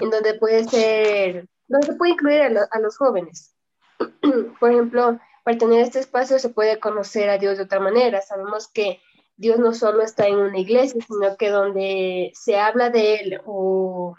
en 0.00 0.10
donde 0.10 0.34
puede 0.34 0.64
ser, 0.64 1.48
donde 1.68 1.86
se 1.88 1.94
puede 1.94 2.12
incluir 2.12 2.42
a, 2.42 2.48
lo- 2.50 2.68
a 2.70 2.78
los 2.80 2.96
jóvenes. 2.96 3.54
por 4.60 4.70
ejemplo, 4.70 5.18
para 5.44 5.58
tener 5.58 5.80
este 5.80 6.00
espacio 6.00 6.38
se 6.38 6.50
puede 6.50 6.78
conocer 6.80 7.30
a 7.30 7.38
Dios 7.38 7.58
de 7.58 7.64
otra 7.64 7.80
manera. 7.80 8.22
Sabemos 8.22 8.68
que 8.68 9.00
Dios 9.36 9.58
no 9.58 9.74
solo 9.74 10.02
está 10.02 10.26
en 10.28 10.36
una 10.36 10.58
iglesia, 10.58 11.00
sino 11.06 11.36
que 11.36 11.50
donde 11.50 12.32
se 12.34 12.58
habla 12.58 12.90
de 12.90 13.14
Él 13.16 13.40
o 13.46 14.16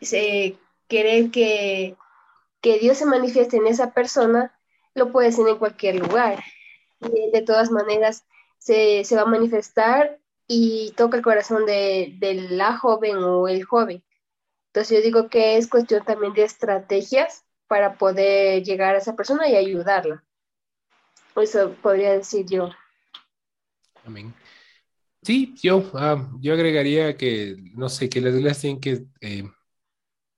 se 0.00 0.56
quiere 0.88 1.30
que, 1.30 1.96
que 2.60 2.78
Dios 2.78 2.98
se 2.98 3.06
manifieste 3.06 3.56
en 3.56 3.66
esa 3.66 3.92
persona, 3.92 4.58
lo 4.94 5.12
puede 5.12 5.28
hacer 5.28 5.48
en 5.48 5.58
cualquier 5.58 5.96
lugar. 5.96 6.42
Y 7.02 7.30
de 7.30 7.42
todas 7.42 7.70
maneras, 7.70 8.24
se, 8.58 9.04
se 9.04 9.16
va 9.16 9.22
a 9.22 9.26
manifestar 9.26 10.18
y 10.46 10.92
toca 10.96 11.16
el 11.16 11.22
corazón 11.22 11.66
de, 11.66 12.14
de 12.18 12.34
la 12.34 12.76
joven 12.76 13.16
o 13.16 13.48
el 13.48 13.64
joven. 13.64 14.04
Entonces 14.68 14.98
yo 14.98 15.04
digo 15.04 15.28
que 15.28 15.56
es 15.56 15.68
cuestión 15.68 16.04
también 16.04 16.32
de 16.32 16.44
estrategias 16.44 17.44
para 17.66 17.98
poder 17.98 18.62
llegar 18.62 18.94
a 18.94 18.98
esa 18.98 19.16
persona 19.16 19.48
y 19.48 19.56
ayudarla. 19.56 20.24
Eso 21.36 21.74
podría 21.82 22.12
decir 22.12 22.46
yo. 22.48 22.70
Amén. 24.04 24.34
Sí, 25.22 25.54
yo, 25.62 25.90
ah, 25.94 26.28
yo 26.40 26.52
agregaría 26.52 27.16
que, 27.16 27.56
no 27.74 27.88
sé, 27.88 28.08
que 28.08 28.20
las 28.20 28.34
iglesias 28.34 28.60
tienen 28.60 28.80
que 28.80 29.04
eh, 29.20 29.44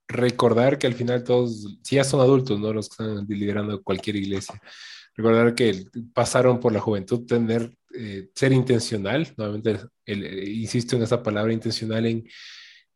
recordar 0.06 0.78
que 0.78 0.86
al 0.86 0.94
final 0.94 1.24
todos, 1.24 1.78
si 1.82 1.96
ya 1.96 2.04
son 2.04 2.20
adultos, 2.20 2.60
¿no? 2.60 2.72
Los 2.72 2.88
que 2.88 3.02
están 3.02 3.26
liderando 3.26 3.82
cualquier 3.82 4.16
iglesia, 4.16 4.60
recordar 5.16 5.54
que 5.54 5.84
pasaron 6.12 6.60
por 6.60 6.72
la 6.72 6.80
juventud, 6.80 7.26
tener, 7.26 7.72
eh, 7.94 8.28
ser 8.34 8.52
intencional, 8.52 9.32
nuevamente, 9.36 9.78
el- 10.06 10.24
el- 10.24 10.48
insisto 10.48 10.96
en 10.96 11.02
esa 11.02 11.22
palabra 11.22 11.52
intencional, 11.52 12.06
en 12.06 12.24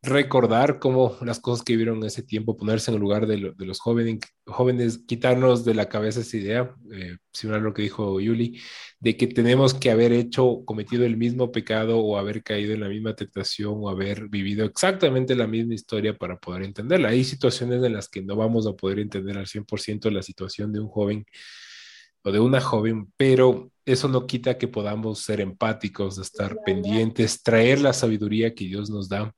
recordar 0.01 0.79
cómo 0.79 1.17
las 1.23 1.41
cosas 1.41 1.65
que 1.65 1.73
vivieron 1.73 1.99
en 1.99 2.05
ese 2.05 2.23
tiempo, 2.23 2.57
ponerse 2.57 2.91
en 2.91 2.95
el 2.97 3.01
lugar 3.01 3.27
de, 3.27 3.37
lo- 3.39 3.53
de 3.55 3.67
los 3.67 3.81
jóvenes, 3.81 4.21
jóvenes, 4.47 4.99
quitarnos 5.09 5.65
de 5.65 5.75
la 5.75 5.89
cabeza 5.89 6.21
esa 6.21 6.37
idea, 6.37 6.75
eh, 6.93 7.17
similar 7.33 7.61
a 7.61 7.65
lo 7.65 7.75
que 7.75 7.83
dijo 7.83 8.21
Yuli, 8.21 8.61
de 9.01 9.17
que 9.17 9.27
tenemos 9.27 9.75
que 9.75 9.91
haber 9.91 10.13
hecho, 10.13 10.63
cometido 10.65 11.05
el 11.05 11.17
mismo 11.17 11.51
pecado 11.51 11.99
o 11.99 12.17
haber 12.17 12.45
caído 12.45 12.75
en 12.75 12.81
la 12.81 12.89
misma 12.89 13.15
tentación 13.17 13.75
o 13.77 13.89
haber 13.89 14.29
vivido 14.29 14.65
exactamente 14.65 15.35
la 15.35 15.49
misma 15.49 15.75
historia 15.75 16.17
para 16.17 16.39
poder 16.39 16.63
entenderla. 16.63 17.09
Hay 17.09 17.25
situaciones 17.25 17.83
en 17.83 17.93
las 17.93 18.09
que 18.09 18.23
no 18.23 18.37
vamos 18.37 18.67
a 18.69 18.75
poder 18.75 19.01
entender 19.01 19.37
al 19.37 19.47
100% 19.49 20.11
la 20.11 20.23
situación 20.23 20.73
de 20.73 20.79
un 20.81 20.89
joven 20.89 21.25
o 22.23 22.33
de 22.33 22.41
una 22.41 22.61
joven, 22.61 23.13
pero 23.17 23.71
eso 23.85 24.09
no 24.09 24.27
quita 24.27 24.59
que 24.59 24.69
podamos 24.69 25.21
ser 25.21 25.41
empáticos, 25.41 26.19
estar 26.19 26.59
pendientes, 26.65 27.43
traer 27.43 27.81
la 27.81 27.93
sabiduría 27.93 28.55
que 28.55 28.67
Dios 28.67 28.91
nos 28.91 29.09
da 29.09 29.35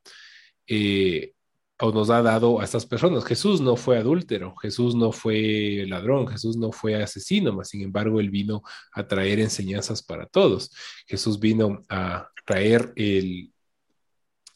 eh, 0.66 1.34
o 1.80 1.92
nos 1.92 2.10
ha 2.10 2.20
dado 2.20 2.60
a 2.60 2.64
estas 2.64 2.84
personas. 2.84 3.24
Jesús 3.24 3.60
no 3.60 3.76
fue 3.76 3.96
adúltero, 3.96 4.56
Jesús 4.56 4.94
no 4.94 5.12
fue 5.12 5.84
ladrón, 5.86 6.26
Jesús 6.26 6.56
no 6.56 6.72
fue 6.72 7.00
asesino, 7.00 7.52
mas 7.52 7.68
sin 7.68 7.82
embargo 7.82 8.20
él 8.20 8.30
vino 8.30 8.62
a 8.92 9.06
traer 9.06 9.38
enseñanzas 9.38 10.02
para 10.02 10.26
todos. 10.26 10.70
Jesús 11.06 11.38
vino 11.38 11.82
a 11.88 12.28
traer 12.44 12.92
el, 12.96 13.52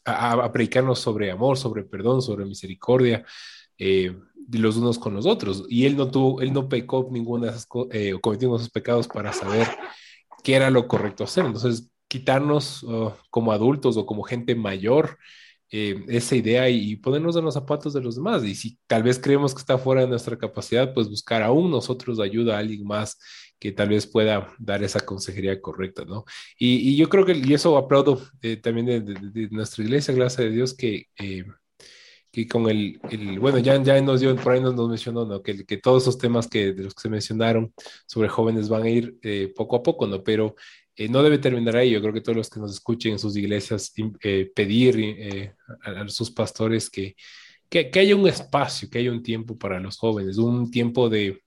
a, 0.03 0.33
a 0.33 0.51
predicarnos 0.51 0.99
sobre 0.99 1.31
amor, 1.31 1.57
sobre 1.57 1.83
perdón, 1.83 2.21
sobre 2.21 2.45
misericordia. 2.45 3.25
Eh, 3.77 4.15
los 4.51 4.77
unos 4.77 4.99
con 4.99 5.13
los 5.15 5.25
otros 5.25 5.65
y 5.69 5.85
él 5.85 5.97
no 5.97 6.09
tuvo, 6.11 6.41
él 6.41 6.53
no 6.53 6.69
pecó 6.69 7.07
ninguna 7.11 7.47
de 7.47 7.51
esas 7.51 7.67
eh, 7.91 8.13
cometió 8.21 8.55
esos 8.55 8.69
pecados 8.69 9.07
para 9.07 9.33
saber 9.33 9.67
qué 10.43 10.55
era 10.55 10.69
lo 10.69 10.87
correcto 10.87 11.23
hacer. 11.23 11.45
Entonces, 11.45 11.89
quitarnos 12.07 12.83
uh, 12.83 13.11
como 13.31 13.51
adultos 13.51 13.97
o 13.97 14.05
como 14.05 14.23
gente 14.23 14.55
mayor 14.55 15.17
eh, 15.71 16.03
esa 16.07 16.35
idea 16.35 16.69
y, 16.69 16.91
y 16.91 16.95
ponernos 16.97 17.35
en 17.35 17.45
los 17.45 17.55
zapatos 17.55 17.93
de 17.93 18.01
los 18.01 18.15
demás. 18.15 18.43
Y 18.43 18.55
si 18.55 18.77
tal 18.87 19.03
vez 19.03 19.19
creemos 19.19 19.53
que 19.53 19.59
está 19.59 19.77
fuera 19.77 20.01
de 20.01 20.07
nuestra 20.07 20.37
capacidad, 20.37 20.93
pues 20.93 21.09
buscar 21.09 21.41
aún 21.41 21.71
nosotros 21.71 22.19
ayuda 22.19 22.55
a 22.55 22.59
alguien 22.59 22.85
más 22.85 23.17
que 23.59 23.71
tal 23.71 23.89
vez 23.89 24.05
pueda 24.05 24.53
dar 24.59 24.83
esa 24.83 24.99
consejería 24.99 25.59
correcta, 25.61 26.05
¿no? 26.05 26.25
Y, 26.59 26.89
y 26.91 26.97
yo 26.97 27.09
creo 27.09 27.25
que, 27.25 27.33
y 27.37 27.53
eso 27.53 27.77
aplaudo 27.77 28.21
eh, 28.41 28.57
también 28.57 28.85
de, 28.85 29.01
de- 29.01 29.31
de 29.31 29.49
nuestra 29.49 29.83
iglesia, 29.83 30.13
gracias 30.13 30.45
a 30.45 30.49
Dios, 30.49 30.73
que, 30.75 31.05
eh, 31.17 31.45
con 32.47 32.69
el, 32.69 32.99
el- 33.09 33.39
bueno, 33.39 33.59
ya, 33.59 33.81
ya 33.81 33.99
nos 34.01 34.19
dio, 34.21 34.35
por 34.35 34.53
ahí 34.53 34.61
nos, 34.61 34.75
nos 34.75 34.89
mencionó, 34.89 35.25
¿no? 35.25 35.41
Que, 35.41 35.65
que 35.65 35.77
todos 35.77 36.03
esos 36.03 36.17
temas 36.17 36.47
que, 36.47 36.73
de 36.73 36.83
los 36.83 36.93
que 36.93 37.01
se 37.03 37.09
mencionaron 37.09 37.73
sobre 38.05 38.29
jóvenes 38.29 38.69
van 38.69 38.83
a 38.83 38.89
ir 38.89 39.17
eh, 39.23 39.51
poco 39.55 39.77
a 39.77 39.83
poco, 39.83 40.05
¿no? 40.07 40.23
Pero 40.23 40.55
eh, 40.95 41.07
no 41.09 41.23
debe 41.23 41.37
terminar 41.37 41.75
ahí. 41.77 41.91
Yo 41.91 42.01
creo 42.01 42.13
que 42.13 42.21
todos 42.21 42.35
los 42.37 42.49
que 42.49 42.59
nos 42.59 42.73
escuchen 42.73 43.13
en 43.13 43.19
sus 43.19 43.35
iglesias, 43.37 43.93
eh, 44.21 44.51
pedir 44.55 44.95
eh, 44.99 45.55
a, 45.83 46.01
a 46.01 46.07
sus 46.09 46.31
pastores 46.31 46.89
que, 46.89 47.15
que, 47.69 47.89
que 47.91 47.99
haya 47.99 48.15
un 48.15 48.27
espacio, 48.27 48.89
que 48.89 48.99
haya 48.99 49.11
un 49.11 49.23
tiempo 49.23 49.57
para 49.57 49.79
los 49.79 49.97
jóvenes, 49.97 50.37
un 50.37 50.71
tiempo 50.71 51.09
de, 51.09 51.41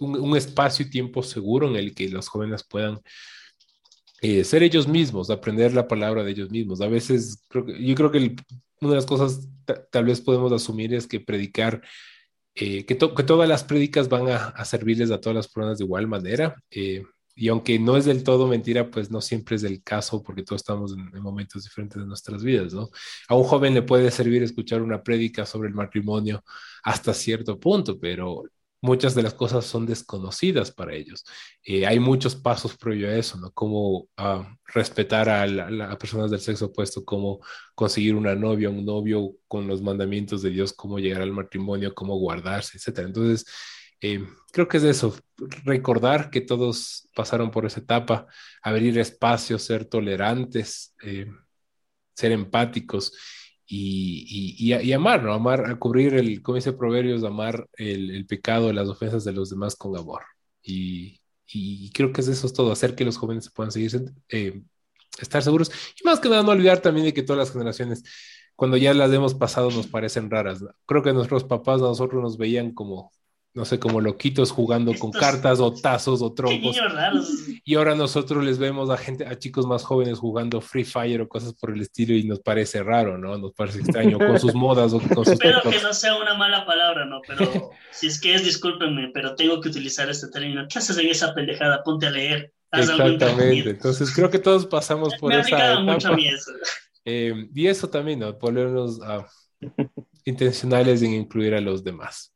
un, 0.00 0.18
un 0.20 0.36
espacio 0.36 0.86
y 0.86 0.90
tiempo 0.90 1.22
seguro 1.22 1.68
en 1.68 1.76
el 1.76 1.94
que 1.94 2.08
los 2.10 2.28
jóvenes 2.28 2.64
puedan 2.64 3.00
eh, 4.20 4.44
ser 4.44 4.62
ellos 4.62 4.88
mismos, 4.88 5.30
aprender 5.30 5.74
la 5.74 5.86
palabra 5.88 6.24
de 6.24 6.32
ellos 6.32 6.50
mismos. 6.50 6.80
A 6.80 6.88
veces, 6.88 7.44
creo 7.48 7.66
yo 7.68 7.94
creo 7.94 8.10
que 8.10 8.18
el- 8.18 8.36
una 8.80 8.90
de 8.90 8.96
las 8.96 9.06
cosas 9.06 9.48
ta- 9.64 9.84
tal 9.90 10.04
vez 10.06 10.20
podemos 10.20 10.52
asumir 10.52 10.94
es 10.94 11.06
que 11.06 11.20
predicar, 11.20 11.82
eh, 12.54 12.84
que, 12.86 12.94
to- 12.94 13.14
que 13.14 13.22
todas 13.22 13.48
las 13.48 13.64
prédicas 13.64 14.08
van 14.08 14.28
a, 14.28 14.36
a 14.48 14.64
servirles 14.64 15.10
a 15.10 15.20
todas 15.20 15.36
las 15.36 15.48
personas 15.48 15.78
de 15.78 15.84
igual 15.84 16.06
manera. 16.08 16.56
eh, 16.70 17.02
y 17.40 17.48
aunque 17.48 17.78
no 17.78 17.96
es 17.96 18.04
del 18.04 18.24
todo 18.24 18.48
mentira, 18.48 18.90
pues 18.90 19.10
no 19.12 19.20
siempre 19.20 19.54
es 19.56 19.62
el 19.62 19.80
caso 19.84 20.22
porque 20.24 20.42
todos 20.42 20.60
estamos 20.62 20.92
en, 20.92 21.00
en 21.14 21.22
momentos 21.22 21.62
diferentes 21.62 22.00
de 22.00 22.06
nuestras 22.06 22.42
vidas, 22.42 22.74
¿no? 22.74 22.90
A 23.28 23.36
un 23.36 23.44
joven 23.44 23.74
le 23.74 23.82
puede 23.82 24.10
servir 24.10 24.42
escuchar 24.42 24.82
una 24.82 25.02
prédica 25.04 25.46
sobre 25.46 25.68
el 25.68 25.74
matrimonio 25.74 26.42
hasta 26.82 27.14
cierto 27.14 27.58
punto, 27.60 27.96
pero 28.00 28.42
muchas 28.80 29.14
de 29.14 29.22
las 29.22 29.34
cosas 29.34 29.64
son 29.66 29.86
desconocidas 29.86 30.70
para 30.70 30.94
ellos. 30.94 31.24
Eh, 31.64 31.86
hay 31.86 31.98
muchos 32.00 32.36
pasos 32.36 32.76
previo 32.76 33.08
a 33.08 33.16
eso, 33.16 33.38
¿no? 33.38 33.50
Cómo 33.52 34.08
ah, 34.16 34.56
respetar 34.66 35.28
a, 35.28 35.46
la- 35.46 35.70
la- 35.70 35.90
a 35.92 35.98
personas 35.98 36.30
del 36.30 36.40
sexo 36.40 36.66
opuesto, 36.66 37.04
cómo 37.04 37.40
conseguir 37.74 38.14
una 38.14 38.34
novia, 38.34 38.70
un 38.70 38.84
novio 38.84 39.32
con 39.48 39.66
los 39.66 39.82
mandamientos 39.82 40.42
de 40.42 40.50
Dios, 40.50 40.72
cómo 40.72 40.98
llegar 40.98 41.22
al 41.22 41.32
matrimonio, 41.32 41.94
cómo 41.94 42.16
guardarse, 42.18 42.76
etcétera. 42.78 43.06
Entonces, 43.08 43.46
eh, 44.00 44.24
creo 44.52 44.68
que 44.68 44.76
es 44.78 44.84
eso, 44.84 45.14
recordar 45.64 46.30
que 46.30 46.40
todos 46.40 47.08
pasaron 47.14 47.50
por 47.50 47.66
esa 47.66 47.80
etapa, 47.80 48.26
abrir 48.62 48.98
espacios, 48.98 49.62
ser 49.64 49.84
tolerantes, 49.86 50.94
eh, 51.02 51.26
ser 52.14 52.32
empáticos 52.32 53.12
y, 53.70 54.56
y- 54.58 54.74
y- 54.74 54.92
amar, 54.94 55.22
¿no? 55.22 55.34
Amar, 55.34 55.70
a 55.70 55.78
cubrir 55.78 56.14
el, 56.14 56.42
como 56.42 56.56
dice 56.56 56.72
Proverbios, 56.72 57.22
amar 57.22 57.68
el, 57.74 58.24
pecado, 58.26 58.72
las 58.72 58.88
ofensas 58.88 59.24
de 59.24 59.32
los 59.32 59.50
demás 59.50 59.76
con 59.76 59.96
amor. 59.96 60.22
Y, 60.62 61.20
creo 61.92 62.12
que 62.12 62.22
es 62.22 62.28
eso 62.28 62.46
es 62.46 62.52
todo, 62.54 62.72
hacer 62.72 62.94
que 62.94 63.04
los 63.04 63.18
jóvenes 63.18 63.50
puedan 63.50 63.70
seguir, 63.72 64.12
eh, 64.30 64.62
estar 65.20 65.42
seguros. 65.42 65.70
Y 66.00 66.04
más 66.04 66.18
que 66.20 66.30
nada, 66.30 66.42
no 66.42 66.50
olvidar 66.52 66.80
también 66.80 67.06
de 67.06 67.14
que 67.14 67.22
todas 67.22 67.38
las 67.38 67.52
generaciones, 67.52 68.04
cuando 68.56 68.76
ya 68.78 68.94
las 68.94 69.12
hemos 69.12 69.34
pasado, 69.34 69.70
nos 69.70 69.86
parecen 69.86 70.30
raras. 70.30 70.64
Creo 70.86 71.02
que 71.02 71.12
nuestros 71.12 71.44
papás, 71.44 71.80
a 71.82 71.84
nosotros 71.84 72.22
nos 72.22 72.38
veían 72.38 72.72
como, 72.72 73.12
no 73.54 73.64
sé, 73.64 73.78
como 73.78 74.00
loquitos 74.00 74.52
jugando 74.52 74.94
con 74.94 75.10
cartas 75.10 75.58
o 75.60 75.72
tazos 75.72 76.22
o 76.22 76.32
trompos. 76.32 76.76
Y 77.64 77.74
ahora 77.74 77.94
nosotros 77.94 78.44
les 78.44 78.58
vemos 78.58 78.90
a 78.90 78.96
gente, 78.96 79.26
a 79.26 79.38
chicos 79.38 79.66
más 79.66 79.82
jóvenes 79.82 80.18
jugando 80.18 80.60
Free 80.60 80.84
Fire 80.84 81.22
o 81.22 81.28
cosas 81.28 81.54
por 81.54 81.72
el 81.72 81.80
estilo 81.80 82.14
y 82.14 82.24
nos 82.24 82.40
parece 82.40 82.82
raro, 82.82 83.18
¿no? 83.18 83.36
Nos 83.36 83.52
parece 83.54 83.80
extraño 83.80 84.18
con 84.18 84.38
sus 84.38 84.54
modas 84.54 84.92
o 84.92 85.00
con 85.00 85.24
sus 85.24 85.28
Espero 85.34 85.62
que 85.62 85.80
no 85.80 85.92
sea 85.92 86.16
una 86.16 86.34
mala 86.34 86.64
palabra, 86.66 87.04
¿no? 87.04 87.20
Pero 87.26 87.70
si 87.90 88.06
es 88.06 88.20
que 88.20 88.34
es, 88.34 88.44
discúlpenme, 88.44 89.10
pero 89.12 89.34
tengo 89.34 89.60
que 89.60 89.70
utilizar 89.70 90.08
este 90.08 90.28
término. 90.28 90.66
¿Qué 90.68 90.78
haces 90.78 90.96
en 90.98 91.08
esa 91.08 91.34
pendejada? 91.34 91.82
Ponte 91.82 92.06
a 92.06 92.10
leer. 92.10 92.52
Haz 92.70 92.90
Exactamente. 92.90 93.70
Entonces 93.70 94.14
creo 94.14 94.30
que 94.30 94.38
todos 94.38 94.66
pasamos 94.66 95.14
por 95.16 95.30
Me 95.30 95.36
ha 95.36 95.40
esa 95.40 95.80
mucho 95.80 95.92
a 95.92 95.98
etapa. 95.98 96.16
mí 96.16 96.28
eso. 96.28 96.52
Eh, 97.10 97.48
y 97.54 97.66
eso 97.66 97.88
también, 97.88 98.18
¿no? 98.18 98.36
Ponernos 98.36 99.00
ah, 99.02 99.26
intencionales 100.26 101.00
en 101.00 101.14
incluir 101.14 101.54
a 101.54 101.60
los 101.62 101.82
demás. 101.82 102.34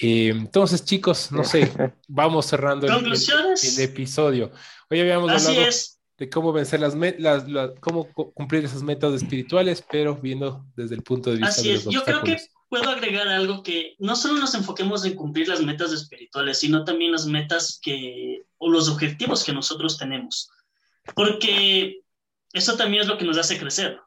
Eh, 0.00 0.28
entonces, 0.28 0.84
chicos, 0.84 1.32
no 1.32 1.42
sé, 1.44 1.72
vamos 2.08 2.46
cerrando 2.46 2.86
el, 2.86 2.92
el- 3.06 3.80
episodio. 3.80 4.52
Hoy 4.90 5.00
habíamos 5.00 5.30
Así 5.30 5.48
hablado 5.48 5.68
es. 5.68 5.98
de 6.18 6.28
cómo 6.28 6.52
vencer 6.52 6.80
las, 6.80 6.94
las, 7.18 7.48
las- 7.48 7.70
cómo 7.80 8.12
cu- 8.12 8.32
cumplir 8.34 8.64
esas 8.64 8.82
metas 8.82 9.14
espirituales, 9.14 9.82
pero 9.90 10.16
viendo 10.16 10.66
desde 10.76 10.94
el 10.96 11.02
punto 11.02 11.30
de 11.30 11.36
vista 11.36 11.48
Así 11.60 11.68
de 11.68 11.74
es. 11.74 11.84
los 11.86 11.94
Yo 11.94 12.04
creo 12.04 12.22
que 12.22 12.36
puedo 12.68 12.90
agregar 12.90 13.28
algo 13.28 13.62
que 13.62 13.94
no 13.98 14.16
solo 14.16 14.38
nos 14.40 14.54
enfoquemos 14.54 15.04
en 15.04 15.14
cumplir 15.14 15.48
las 15.48 15.62
metas 15.62 15.92
espirituales, 15.92 16.58
sino 16.58 16.84
también 16.84 17.12
las 17.12 17.26
metas 17.26 17.78
que, 17.80 18.42
o 18.58 18.68
los 18.70 18.88
objetivos 18.88 19.44
que 19.44 19.52
nosotros 19.52 19.96
tenemos. 19.98 20.50
Porque 21.14 22.00
eso 22.52 22.76
también 22.76 23.02
es 23.02 23.08
lo 23.08 23.16
que 23.18 23.24
nos 23.24 23.38
hace 23.38 23.58
crecer. 23.58 23.98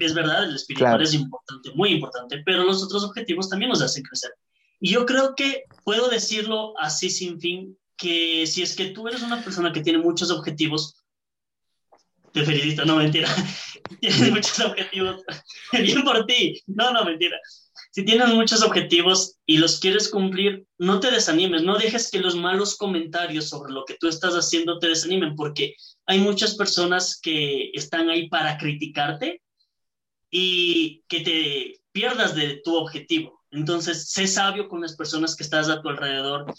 Es 0.00 0.12
verdad, 0.14 0.44
el 0.44 0.54
espiritual 0.56 0.92
Claro. 0.92 1.04
es 1.04 1.14
importante, 1.14 1.70
muy 1.74 1.90
importante, 1.90 2.42
pero 2.44 2.64
los 2.64 2.82
otros 2.82 3.04
objetivos 3.04 3.48
también 3.48 3.70
nos 3.70 3.80
hacen 3.82 4.02
crecer. 4.02 4.32
Y 4.80 4.92
yo 4.92 5.06
creo 5.06 5.34
que 5.34 5.64
puedo 5.84 6.08
decirlo 6.08 6.78
así 6.78 7.10
sin 7.10 7.40
fin, 7.40 7.78
que 7.96 8.46
si 8.46 8.62
es 8.62 8.74
que 8.74 8.86
tú 8.86 9.08
eres 9.08 9.22
una 9.22 9.42
persona 9.42 9.72
que 9.72 9.82
tiene 9.82 9.98
muchos 9.98 10.30
objetivos, 10.30 11.04
te 12.32 12.44
felicito, 12.44 12.84
no 12.84 12.96
mentira, 12.96 13.28
tienes 14.00 14.30
muchos 14.30 14.60
objetivos, 14.60 15.22
bien 15.72 16.02
por 16.02 16.26
ti, 16.26 16.60
no, 16.66 16.92
no 16.92 17.04
mentira. 17.04 17.38
Si 17.92 18.04
tienes 18.04 18.28
muchos 18.34 18.62
objetivos 18.64 19.36
y 19.46 19.58
los 19.58 19.78
quieres 19.78 20.08
cumplir, 20.08 20.66
no 20.78 20.98
te 20.98 21.12
desanimes, 21.12 21.62
no 21.62 21.78
dejes 21.78 22.10
que 22.10 22.18
los 22.18 22.34
malos 22.34 22.76
comentarios 22.76 23.48
sobre 23.48 23.72
lo 23.72 23.84
que 23.84 23.94
tú 23.94 24.08
estás 24.08 24.34
haciendo 24.34 24.80
te 24.80 24.88
desanimen, 24.88 25.36
porque 25.36 25.76
hay 26.06 26.18
muchas 26.18 26.56
personas 26.56 27.20
que 27.20 27.70
están 27.72 28.10
ahí 28.10 28.28
para 28.28 28.58
criticarte 28.58 29.40
y 30.28 31.04
que 31.06 31.20
te 31.20 31.80
pierdas 31.92 32.34
de 32.34 32.60
tu 32.64 32.74
objetivo. 32.74 33.33
Entonces, 33.54 34.08
sé 34.10 34.26
sabio 34.26 34.68
con 34.68 34.80
las 34.80 34.96
personas 34.96 35.36
que 35.36 35.44
estás 35.44 35.68
a 35.68 35.80
tu 35.80 35.88
alrededor, 35.88 36.52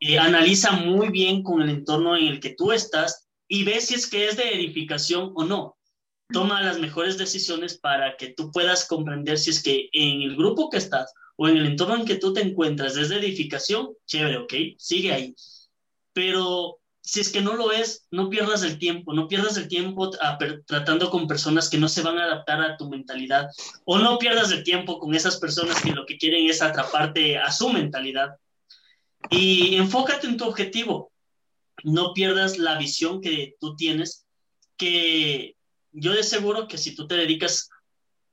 eh, 0.00 0.18
analiza 0.18 0.72
muy 0.72 1.10
bien 1.10 1.44
con 1.44 1.62
el 1.62 1.70
entorno 1.70 2.16
en 2.16 2.26
el 2.26 2.40
que 2.40 2.54
tú 2.54 2.72
estás 2.72 3.28
y 3.46 3.62
ve 3.62 3.80
si 3.80 3.94
es 3.94 4.08
que 4.08 4.26
es 4.26 4.36
de 4.36 4.54
edificación 4.54 5.30
o 5.34 5.44
no. 5.44 5.76
Toma 6.32 6.60
las 6.62 6.80
mejores 6.80 7.18
decisiones 7.18 7.78
para 7.78 8.16
que 8.16 8.28
tú 8.28 8.50
puedas 8.50 8.86
comprender 8.86 9.38
si 9.38 9.50
es 9.50 9.62
que 9.62 9.90
en 9.92 10.22
el 10.22 10.36
grupo 10.36 10.70
que 10.70 10.78
estás 10.78 11.12
o 11.36 11.48
en 11.48 11.56
el 11.56 11.66
entorno 11.66 11.96
en 11.96 12.04
que 12.04 12.16
tú 12.16 12.32
te 12.32 12.40
encuentras 12.40 12.96
es 12.96 13.10
de 13.10 13.18
edificación, 13.18 13.90
chévere, 14.06 14.38
ok, 14.38 14.52
sigue 14.76 15.12
ahí. 15.12 15.34
Pero 16.12 16.79
si 17.10 17.18
es 17.18 17.32
que 17.32 17.40
no 17.40 17.56
lo 17.56 17.72
es, 17.72 18.06
no 18.12 18.30
pierdas 18.30 18.62
el 18.62 18.78
tiempo, 18.78 19.12
no 19.12 19.26
pierdas 19.26 19.56
el 19.56 19.66
tiempo 19.66 20.12
tratando 20.64 21.10
con 21.10 21.26
personas 21.26 21.68
que 21.68 21.76
no 21.76 21.88
se 21.88 22.02
van 22.02 22.18
a 22.18 22.24
adaptar 22.26 22.60
a 22.60 22.76
tu 22.76 22.88
mentalidad 22.88 23.48
o 23.84 23.98
no 23.98 24.16
pierdas 24.16 24.52
el 24.52 24.62
tiempo 24.62 25.00
con 25.00 25.12
esas 25.16 25.40
personas 25.40 25.82
que 25.82 25.90
lo 25.90 26.06
que 26.06 26.18
quieren 26.18 26.48
es 26.48 26.62
atraparte 26.62 27.36
a 27.36 27.50
su 27.50 27.68
mentalidad. 27.70 28.36
Y 29.28 29.74
enfócate 29.74 30.28
en 30.28 30.36
tu 30.36 30.44
objetivo, 30.44 31.10
no 31.82 32.14
pierdas 32.14 32.58
la 32.58 32.78
visión 32.78 33.20
que 33.20 33.56
tú 33.58 33.74
tienes, 33.74 34.24
que 34.76 35.56
yo 35.90 36.12
de 36.12 36.22
seguro 36.22 36.68
que 36.68 36.78
si 36.78 36.94
tú 36.94 37.08
te 37.08 37.16
dedicas 37.16 37.70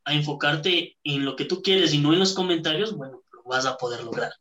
a 0.05 0.13
enfocarte 0.13 0.97
en 1.03 1.25
lo 1.25 1.35
que 1.35 1.45
tú 1.45 1.63
quieres 1.63 1.95
y 1.95 1.97
no 1.97 2.13
en 2.13 2.19
los 2.19 2.35
comentarios, 2.35 2.95
bueno, 2.95 3.23
lo 3.31 3.41
vas 3.41 3.65
a 3.65 3.75
poder 3.75 4.03
lograr. 4.03 4.33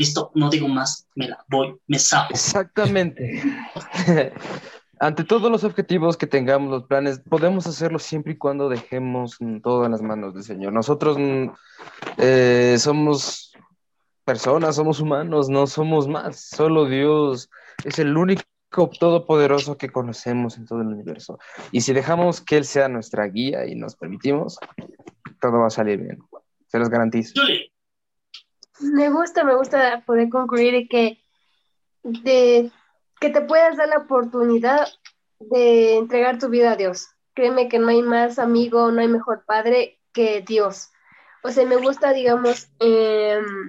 Listo, 0.00 0.30
no 0.34 0.48
digo 0.48 0.66
más, 0.66 1.06
me 1.14 1.28
la 1.28 1.44
voy, 1.46 1.78
me 1.86 1.98
sapo. 1.98 2.32
Exactamente. 2.32 3.42
Ante 4.98 5.24
todos 5.24 5.52
los 5.52 5.62
objetivos 5.62 6.16
que 6.16 6.26
tengamos, 6.26 6.70
los 6.70 6.84
planes, 6.84 7.20
podemos 7.20 7.66
hacerlo 7.66 7.98
siempre 7.98 8.32
y 8.32 8.38
cuando 8.38 8.70
dejemos 8.70 9.36
todo 9.62 9.84
en 9.84 9.92
las 9.92 10.00
manos 10.00 10.32
del 10.32 10.42
Señor. 10.42 10.72
Nosotros 10.72 11.18
mm, 11.18 11.48
eh, 12.16 12.76
somos 12.78 13.52
personas, 14.24 14.76
somos 14.76 15.00
humanos, 15.00 15.50
no 15.50 15.66
somos 15.66 16.08
más. 16.08 16.48
Solo 16.48 16.86
Dios 16.86 17.50
es 17.84 17.98
el 17.98 18.16
único 18.16 18.42
todopoderoso 18.98 19.76
que 19.76 19.90
conocemos 19.90 20.56
en 20.56 20.64
todo 20.64 20.80
el 20.80 20.86
universo. 20.86 21.38
Y 21.72 21.82
si 21.82 21.92
dejamos 21.92 22.40
que 22.40 22.56
Él 22.56 22.64
sea 22.64 22.88
nuestra 22.88 23.26
guía 23.26 23.66
y 23.66 23.74
nos 23.74 23.96
permitimos, 23.96 24.58
todo 25.42 25.58
va 25.58 25.66
a 25.66 25.70
salir 25.70 25.98
bien. 25.98 26.18
Se 26.68 26.78
los 26.78 26.88
garantizo. 26.88 27.34
Julie, 27.38 27.69
Me 28.80 29.10
gusta, 29.10 29.44
me 29.44 29.54
gusta 29.54 30.02
poder 30.06 30.28
concluir 30.30 30.88
que, 30.88 31.18
de, 32.02 32.70
que 33.20 33.30
te 33.30 33.40
puedas 33.42 33.76
dar 33.76 33.88
la 33.88 33.98
oportunidad 33.98 34.88
de 35.38 35.96
entregar 35.96 36.38
tu 36.38 36.48
vida 36.48 36.72
a 36.72 36.76
Dios. 36.76 37.08
Créeme 37.34 37.68
que 37.68 37.78
no 37.78 37.88
hay 37.88 38.02
más 38.02 38.38
amigo, 38.38 38.90
no 38.90 39.00
hay 39.00 39.08
mejor 39.08 39.44
padre 39.44 40.00
que 40.12 40.42
Dios. 40.42 40.90
O 41.42 41.50
sea, 41.50 41.66
me 41.66 41.76
gusta, 41.76 42.12
digamos, 42.12 42.68
em, 42.78 43.68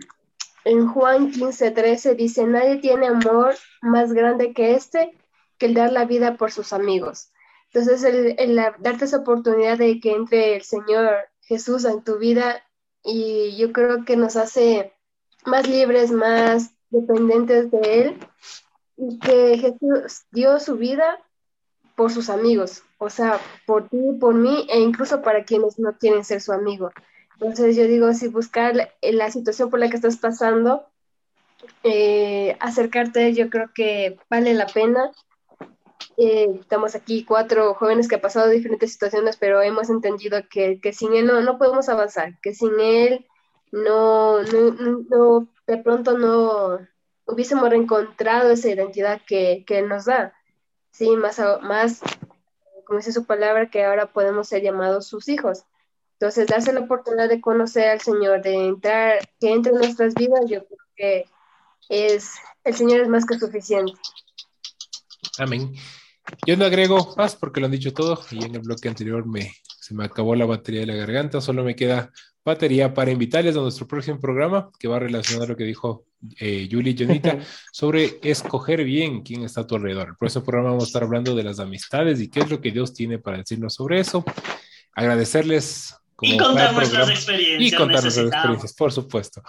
en 0.66 0.88
Juan 0.88 1.32
15, 1.32 1.72
13 1.72 2.16
dice, 2.16 2.46
nadie 2.46 2.78
tiene 2.78 3.08
amor 3.08 3.56
más 3.82 4.14
grande 4.14 4.54
que 4.54 4.76
este, 4.76 5.18
que 5.58 5.68
el 5.68 5.74
dar 5.74 5.92
la 5.92 6.06
vida 6.06 6.38
por 6.38 6.52
sus 6.52 6.74
amigos. 6.74 7.32
Entonces, 7.74 8.04
el, 8.04 8.36
el 8.38 8.56
darte 8.56 9.06
esa 9.06 9.18
oportunidad 9.18 9.78
de 9.78 10.00
que 10.00 10.12
entre 10.12 10.56
el 10.56 10.64
Señor 10.64 11.30
Jesús 11.42 11.86
en 11.86 12.04
tu 12.04 12.18
vida 12.18 12.64
y 13.04 13.56
yo 13.58 13.72
creo 13.72 14.06
que 14.06 14.18
nos 14.18 14.36
hace 14.36 14.94
más 15.46 15.68
libres, 15.68 16.12
más 16.12 16.72
dependientes 16.90 17.72
de 17.72 18.02
Él 18.02 18.18
y 18.98 19.20
que 19.20 19.58
Jesús 19.58 20.24
dio 20.32 20.60
su 20.60 20.78
vida 20.78 21.20
por 21.96 22.12
sus 22.12 22.30
amigos, 22.30 22.84
o 22.98 23.10
sea, 23.10 23.40
por 23.66 23.90
ti, 23.90 23.98
por 24.20 24.34
mí 24.34 24.68
e 24.70 24.80
incluso 24.80 25.22
para 25.22 25.44
quienes 25.44 25.80
no 25.80 25.98
quieren 25.98 26.24
ser 26.24 26.42
su 26.42 26.52
amigo. 26.52 26.92
Entonces 27.34 27.76
yo 27.76 27.84
digo, 27.84 28.14
si 28.14 28.28
buscar 28.28 28.76
la, 28.76 28.90
la 29.02 29.32
situación 29.32 29.70
por 29.70 29.80
la 29.80 29.90
que 29.90 29.96
estás 29.96 30.18
pasando, 30.18 30.86
eh, 31.84 32.56
acercarte, 32.60 33.34
yo 33.34 33.50
creo 33.50 33.72
que 33.74 34.18
vale 34.30 34.54
la 34.54 34.68
pena. 34.68 35.12
Eh, 36.18 36.48
estamos 36.60 36.96
aquí 36.96 37.24
cuatro 37.24 37.74
jóvenes 37.74 38.08
que 38.08 38.16
han 38.16 38.22
pasado 38.22 38.50
diferentes 38.50 38.92
situaciones, 38.92 39.38
pero 39.38 39.62
hemos 39.62 39.90
entendido 39.90 40.42
que, 40.50 40.80
que 40.80 40.94
sin 40.94 41.16
él 41.16 41.26
no, 41.26 41.42
no 41.42 41.58
podemos 41.58 41.90
avanzar, 41.90 42.40
que 42.42 42.54
sin 42.54 42.80
él 42.80 43.26
no, 43.72 44.42
no, 44.44 44.72
no- 45.10 45.48
de 45.68 45.78
pronto 45.78 46.18
no 46.18 46.80
hubiésemos 47.26 47.70
reencontrado 47.70 48.52
esa 48.52 48.70
identidad 48.70 49.22
que, 49.26 49.64
que 49.66 49.82
nos 49.82 50.06
da. 50.06 50.34
Sí, 50.92 51.10
más, 51.16 51.40
más, 51.62 52.02
como 52.86 53.00
dice 53.00 53.14
su 53.14 53.26
palabra, 53.26 53.70
que 53.70 53.86
ahora 53.86 54.12
podemos 54.12 54.50
ser 54.50 54.62
llamados 54.64 55.08
sus 55.08 55.30
hijos. 55.30 55.64
Entonces, 56.14 56.48
darse 56.48 56.74
la 56.74 56.82
oportunidad 56.82 57.30
de 57.30 57.42
conocer 57.42 57.90
al 57.90 58.02
Señor, 58.02 58.42
de 58.42 58.54
entrar, 58.54 59.20
que 59.40 59.52
entre 59.52 59.72
en 59.72 59.80
nuestras 59.80 60.14
vidas, 60.14 60.42
yo 60.48 60.66
creo 60.66 60.78
que 60.96 61.26
es, 61.90 62.34
el 62.64 62.76
Señor 62.76 63.00
es 63.00 63.08
más 63.08 63.26
que 63.26 63.40
suficiente. 63.40 63.94
Amén. 65.40 65.74
Yo 66.46 66.58
no 66.58 66.66
agrego 66.66 67.14
más 67.18 67.36
porque 67.36 67.60
lo 67.60 67.66
han 67.66 67.72
dicho 67.72 67.94
todo 67.94 68.22
y 68.32 68.44
en 68.44 68.56
el 68.56 68.62
bloque 68.62 68.90
anterior 68.90 69.26
me, 69.26 69.54
se 69.80 69.94
me 69.96 70.06
acabó 70.06 70.36
la 70.36 70.46
batería 70.46 70.82
de 70.82 70.88
la 70.88 70.96
garganta, 70.96 71.42
solo 71.42 71.64
me 71.64 71.76
queda 71.76 72.12
batería 72.44 72.94
para 72.94 73.12
invitarles 73.12 73.56
a 73.56 73.62
nuestro 73.62 73.88
próximo 73.88 74.20
programa 74.20 74.72
que 74.80 74.88
va 74.88 74.98
a 74.98 75.00
lo 75.00 75.56
que 75.56 75.64
dijo 75.64 76.06
eh, 76.40 76.68
Julie 76.72 76.94
y 76.94 76.98
Jonita 76.98 77.40
sobre 77.72 78.20
escoger 78.24 78.84
bien 78.84 79.22
quién 79.22 79.44
está 79.44 79.62
a 79.62 79.68
tu 79.68 79.76
alrededor. 79.76 80.10
El 80.10 80.16
próximo 80.16 80.44
programa 80.44 80.70
vamos 80.70 80.86
a 80.86 80.88
estar 80.88 81.04
hablando 81.04 81.36
de 81.36 81.44
las 81.44 81.60
amistades 81.60 82.20
y 82.22 82.30
qué 82.30 82.42
es 82.42 82.50
lo 82.50 82.62
que 82.62 82.72
Dios 82.72 82.94
tiene 82.94 83.20
para 83.20 83.38
decirnos 83.38 83.74
sobre 83.74 84.00
eso. 84.00 84.24
Agradecerles 84.94 85.96
como 86.16 86.34
y 86.34 86.38
contar 86.38 86.74
nuestras 86.74 87.10
experiencias. 87.10 87.74
y 87.74 87.76
contar 87.76 88.02
nuestras 88.04 88.28
experiencias, 88.28 88.74
por 88.74 88.92
supuesto. 88.92 89.42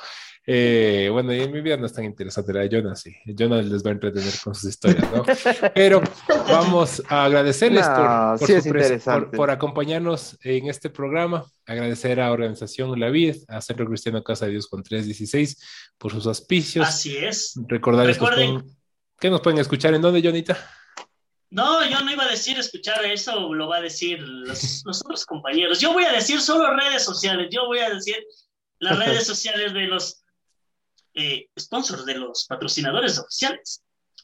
Eh, 0.45 1.09
bueno, 1.13 1.33
y 1.33 1.41
en 1.41 1.53
mi 1.53 1.61
vida 1.61 1.77
no 1.77 1.87
es 1.87 1.93
tan 1.93 2.05
interesante 2.05 2.53
la 2.53 2.61
de 2.61 2.69
Jonas, 2.69 3.01
sí. 3.01 3.15
Jonas 3.27 3.65
les 3.67 3.85
va 3.85 3.91
a 3.91 3.93
entretener 3.93 4.33
con 4.43 4.55
sus 4.57 4.71
historias, 4.71 5.05
¿no? 5.13 5.25
Pero 5.73 6.03
vamos 6.49 7.01
a 7.09 7.25
agradecerles 7.27 7.87
No, 7.89 7.95
por, 7.95 8.39
por 8.41 8.49
sí 8.49 8.53
su 8.55 8.59
es 8.59 8.65
pres- 8.67 8.83
interesante. 8.83 9.27
por- 9.29 9.37
por 9.37 9.51
acompañarnos 9.53 10.37
en 10.43 10.69
este 10.69 10.91
programa. 10.91 11.47
Agradecer 11.65 12.21
a 12.21 12.33
Organización 12.33 12.99
La 12.99 13.09
Vid, 13.11 13.37
a 13.47 13.61
Centro 13.61 13.87
Cristiano 13.87 14.25
Casa 14.25 14.47
de 14.47 14.53
Dios 14.53 14.67
con 14.67 14.83
316 14.83 15.93
por 15.97 16.11
sus 16.11 16.27
auspicios. 16.27 16.89
Así 16.89 17.17
es. 17.17 17.55
Recordarles 17.69 18.17
que, 18.19 18.23
nos 18.25 18.31
Recuerden- 18.31 18.61
pueden- 18.63 18.77
que 19.21 19.31
nos 19.31 19.41
pueden 19.43 19.59
escuchar 19.61 19.95
en 19.95 20.03
dónde, 20.03 20.21
Jonita. 20.23 20.59
No, 21.51 21.85
yo 21.89 22.01
no 22.01 22.11
iba 22.11 22.25
a 22.25 22.29
decir 22.31 22.59
escuchar 22.59 23.05
eso, 23.05 23.53
lo 23.55 23.69
va 23.69 23.77
a 23.77 23.81
decir 23.81 24.19
los, 24.21 24.83
los 24.87 25.01
otros 25.05 25.25
compañeros. 25.25 25.79
Yo 25.81 25.93
voy 25.93 26.05
a 26.05 26.11
decir 26.13 26.41
solo 26.41 26.75
redes 26.75 27.05
sociales, 27.05 27.49
yo 27.53 27.67
voy 27.67 27.79
a 27.79 27.91
decir 27.91 28.17
las 28.81 28.99
redes 28.99 29.25
sociales 29.27 29.73
de 29.73 29.83
los 29.87 30.22
eh, 31.15 31.47
sponsors, 31.59 32.05
de 32.07 32.15
los 32.15 32.47
patrocinadores 32.49 33.19
oficiales. 33.19 33.83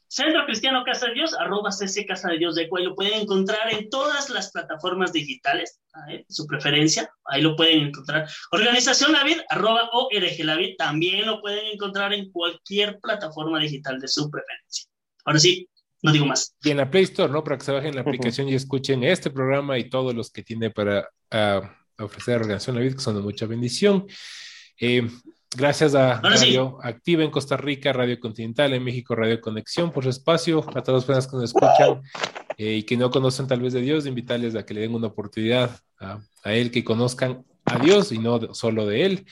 Centro 0.08 0.46
Cristiano 0.46 0.82
Casa 0.84 1.06
de 1.08 1.14
Dios, 1.14 1.34
arroba 1.34 1.70
CC 1.70 2.06
Casa 2.06 2.30
de 2.30 2.38
Dios 2.38 2.54
de 2.54 2.68
Cuay, 2.68 2.84
lo 2.84 2.94
pueden 2.94 3.20
encontrar 3.20 3.72
en 3.72 3.90
todas 3.90 4.30
las 4.30 4.50
plataformas 4.50 5.12
digitales, 5.12 5.80
¿eh? 6.10 6.24
su 6.30 6.46
preferencia, 6.46 7.10
ahí 7.26 7.42
lo 7.42 7.54
pueden 7.56 7.88
encontrar. 7.88 8.26
Organización 8.50 9.12
La 9.12 9.22
Vid, 9.22 9.36
arroba 9.50 9.90
ORG 9.92 10.44
La 10.44 10.56
Vid, 10.56 10.76
también 10.78 11.26
lo 11.26 11.42
pueden 11.42 11.66
encontrar 11.66 12.14
en 12.14 12.32
cualquier 12.32 12.98
plataforma 13.00 13.60
digital 13.60 14.00
de 14.00 14.08
su 14.08 14.30
preferencia. 14.30 14.86
Ahora 15.26 15.40
sí, 15.40 15.68
no 16.00 16.12
digo 16.12 16.24
más. 16.24 16.56
Y 16.62 16.70
en 16.70 16.78
la 16.78 16.90
Play 16.90 17.04
Store, 17.04 17.30
¿no? 17.30 17.44
Para 17.44 17.58
que 17.58 17.66
se 17.66 17.72
bajen 17.72 17.94
la 17.94 18.00
aplicación 18.00 18.48
y 18.48 18.54
escuchen 18.54 19.04
este 19.04 19.30
programa 19.30 19.78
y 19.78 19.90
todos 19.90 20.14
los 20.14 20.30
que 20.30 20.42
tiene 20.42 20.70
para 20.70 21.06
ah, 21.30 21.76
ofrecer 21.98 22.34
a 22.34 22.40
Organización 22.40 22.76
La 22.76 22.82
Vid, 22.82 22.94
que 22.94 23.00
son 23.00 23.16
de 23.16 23.20
mucha 23.20 23.44
bendición. 23.44 24.06
Eh, 24.80 25.06
gracias 25.56 25.94
a 25.94 26.16
Ahora 26.16 26.36
sí. 26.36 26.46
Radio 26.46 26.78
Activa 26.82 27.24
en 27.24 27.30
Costa 27.30 27.56
Rica, 27.56 27.92
Radio 27.92 28.18
Continental 28.20 28.72
en 28.74 28.84
México, 28.84 29.14
Radio 29.14 29.40
Conexión 29.40 29.90
por 29.92 30.04
su 30.04 30.10
espacio, 30.10 30.60
a 30.74 30.82
todas 30.82 31.02
las 31.02 31.04
personas 31.04 31.26
que 31.26 31.36
nos 31.36 31.44
escuchan 31.44 32.02
eh, 32.56 32.74
y 32.76 32.82
que 32.82 32.96
no 32.96 33.10
conocen 33.10 33.46
tal 33.46 33.60
vez 33.60 33.72
de 33.72 33.80
Dios, 33.80 34.06
invitarles 34.06 34.54
a 34.56 34.64
que 34.64 34.74
le 34.74 34.82
den 34.82 34.94
una 34.94 35.08
oportunidad 35.08 35.70
a, 36.00 36.18
a 36.44 36.52
Él, 36.52 36.70
que 36.70 36.84
conozcan 36.84 37.44
a 37.64 37.78
Dios 37.78 38.12
y 38.12 38.18
no 38.18 38.54
solo 38.54 38.86
de 38.86 39.04
Él. 39.04 39.26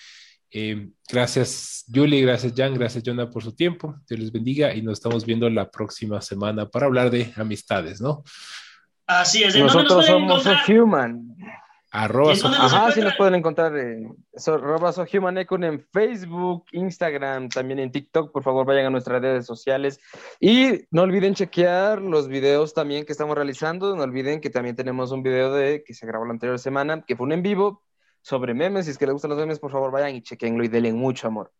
Eh, 0.50 0.88
gracias 1.10 1.84
Julie, 1.92 2.22
gracias 2.22 2.52
Jan, 2.56 2.74
gracias 2.74 3.02
Jonah 3.04 3.30
por 3.30 3.42
su 3.42 3.54
tiempo. 3.54 3.96
Dios 4.08 4.20
les 4.20 4.32
bendiga 4.32 4.74
y 4.74 4.80
nos 4.82 4.94
estamos 4.94 5.26
viendo 5.26 5.50
la 5.50 5.70
próxima 5.70 6.20
semana 6.22 6.68
para 6.68 6.86
hablar 6.86 7.10
de 7.10 7.32
amistades, 7.36 8.00
¿no? 8.00 8.22
Así 9.06 9.42
es, 9.42 9.54
¿en 9.54 9.66
dónde 9.66 9.74
nos 9.74 9.84
Nosotros 9.84 10.06
somos 10.06 10.46
encontrar? 10.46 10.70
un 10.70 10.80
human. 10.80 11.36
Arroba 11.98 12.32
¿Y 12.34 12.36
dónde 12.38 12.40
Sohuman. 12.58 12.62
nos 12.62 12.72
Ajá, 12.74 12.90
sí 12.92 13.00
nos 13.00 13.16
pueden 13.16 13.34
encontrar 13.36 13.76
en 13.76 14.14
so, 14.36 14.54
arroba 14.54 14.92
sohumanecon 14.92 15.64
en 15.64 15.80
Facebook, 15.92 16.64
Instagram, 16.72 17.48
también 17.48 17.78
en 17.78 17.90
TikTok. 17.90 18.32
Por 18.32 18.42
favor, 18.42 18.66
vayan 18.66 18.86
a 18.86 18.90
nuestras 18.90 19.22
redes 19.22 19.46
sociales. 19.46 19.98
Y 20.38 20.84
no 20.90 21.02
olviden 21.02 21.34
chequear 21.34 22.02
los 22.02 22.28
videos 22.28 22.74
también 22.74 23.06
que 23.06 23.12
estamos 23.12 23.34
realizando. 23.34 23.96
No 23.96 24.02
olviden 24.02 24.40
que 24.40 24.50
también 24.50 24.76
tenemos 24.76 25.10
un 25.10 25.22
video 25.22 25.52
de 25.52 25.82
que 25.84 25.94
se 25.94 26.06
grabó 26.06 26.24
la 26.26 26.32
anterior 26.32 26.58
semana, 26.58 27.02
que 27.06 27.16
fue 27.16 27.24
un 27.24 27.32
en 27.32 27.42
vivo 27.42 27.82
sobre 28.20 28.52
memes. 28.52 28.84
Si 28.84 28.90
es 28.90 28.98
que 28.98 29.06
les 29.06 29.12
gustan 29.14 29.30
los 29.30 29.38
memes, 29.38 29.58
por 29.58 29.70
favor, 29.72 29.90
vayan 29.90 30.14
y 30.16 30.22
chequenlo 30.22 30.64
y 30.64 30.68
denle 30.68 30.92
mucho 30.92 31.28
amor. 31.28 31.50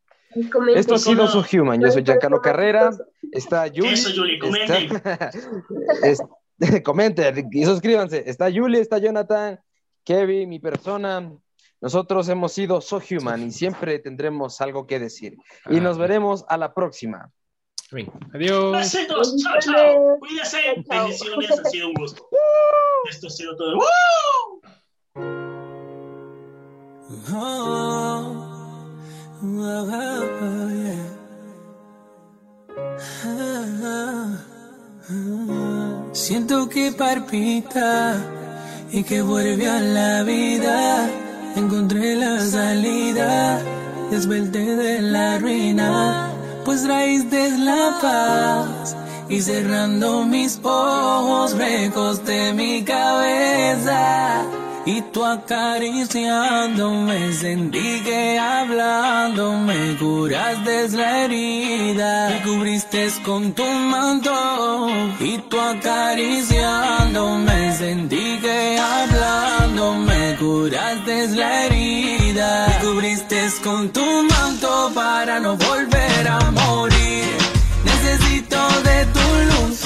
Comenten. 0.52 0.78
Esto 0.78 0.96
ha 0.96 0.98
sido 0.98 1.26
¿Cómo? 1.26 1.42
Sohuman. 1.44 1.80
Yo 1.80 1.90
soy 1.90 2.04
Giancarlo 2.04 2.42
Carrera. 2.42 2.90
Está 3.32 3.68
Yuli. 3.68 3.94
Eso, 3.94 4.10
Yuli, 4.10 4.38
comenten. 4.38 4.90
está- 4.96 5.30
es- 6.02 6.22
comenten 6.84 7.48
y 7.52 7.64
suscríbanse. 7.64 8.24
Está 8.28 8.48
Yuli, 8.50 8.78
está 8.78 8.98
Jonathan, 8.98 9.58
Kevin, 10.06 10.48
mi 10.48 10.58
persona. 10.60 11.30
Nosotros 11.80 12.28
hemos 12.30 12.52
sido 12.52 12.80
So 12.80 13.02
Human 13.10 13.42
y 13.48 13.50
siempre 13.50 13.98
tendremos 13.98 14.60
algo 14.62 14.86
que 14.86 14.98
decir. 14.98 15.36
Y 15.68 15.76
Ah. 15.76 15.80
nos 15.80 15.98
veremos 15.98 16.44
a 16.48 16.56
la 16.56 16.72
próxima. 16.72 17.30
Bien, 17.92 18.10
Adiós. 18.32 18.72
Besitos, 18.78 19.36
chao, 19.42 19.58
chao. 19.60 20.18
Bendiciones. 20.20 20.86
Cuídense. 20.88 20.88
Bendiciones, 20.88 21.50
ha 21.60 21.64
sido 21.70 21.88
un 21.88 21.94
gusto. 21.94 22.28
Esto 23.10 23.26
ha 23.26 23.30
sido 23.30 23.56
todo. 23.56 23.78
Oh, 23.78 24.60
oh, 27.32 27.32
oh. 27.32 28.52
Ah, 33.24 34.42
ah. 35.08 36.08
Siento 36.12 36.68
que 36.68 36.92
palpita 36.92 38.45
y 38.90 39.02
que 39.02 39.22
vuelve 39.22 39.68
a 39.68 39.80
la 39.80 40.22
vida. 40.22 41.08
Encontré 41.56 42.16
la 42.16 42.40
salida, 42.40 43.58
desperté 44.10 44.76
de 44.76 45.00
la 45.00 45.38
ruina, 45.38 46.30
pues 46.64 46.86
raíz 46.86 47.30
de 47.30 47.50
la 47.58 47.98
paz. 48.00 48.96
Y 49.28 49.40
cerrando 49.40 50.24
mis 50.24 50.60
ojos, 50.62 51.56
recosté 51.56 52.52
mi 52.52 52.84
cabeza. 52.84 54.44
Y 54.88 55.02
tú 55.02 55.24
acariciándome, 55.24 57.32
sentí 57.32 58.02
que 58.04 58.38
hablándome 58.38 59.96
curaste 59.98 60.88
la 60.90 61.24
herida. 61.24 62.28
Me 62.30 62.40
cubriste 62.42 63.10
con 63.24 63.52
tu 63.52 63.64
manto. 63.64 64.30
Y 65.18 65.38
tú 65.50 65.60
acariciándome, 65.60 67.76
sentí 67.76 68.38
que 68.40 68.78
hablándome 68.78 70.36
curaste 70.38 71.26
la 71.34 71.66
herida. 71.66 72.68
Me 72.68 72.78
cubriste 72.86 73.44
con 73.64 73.88
tu 73.88 74.22
manto 74.22 74.92
para 74.94 75.40
no 75.40 75.56
volver 75.56 76.28
a 76.28 76.38
morir. 76.52 77.26
Necesito 77.84 78.56
de 78.84 79.04
tu 79.06 79.18
luz 79.50 79.85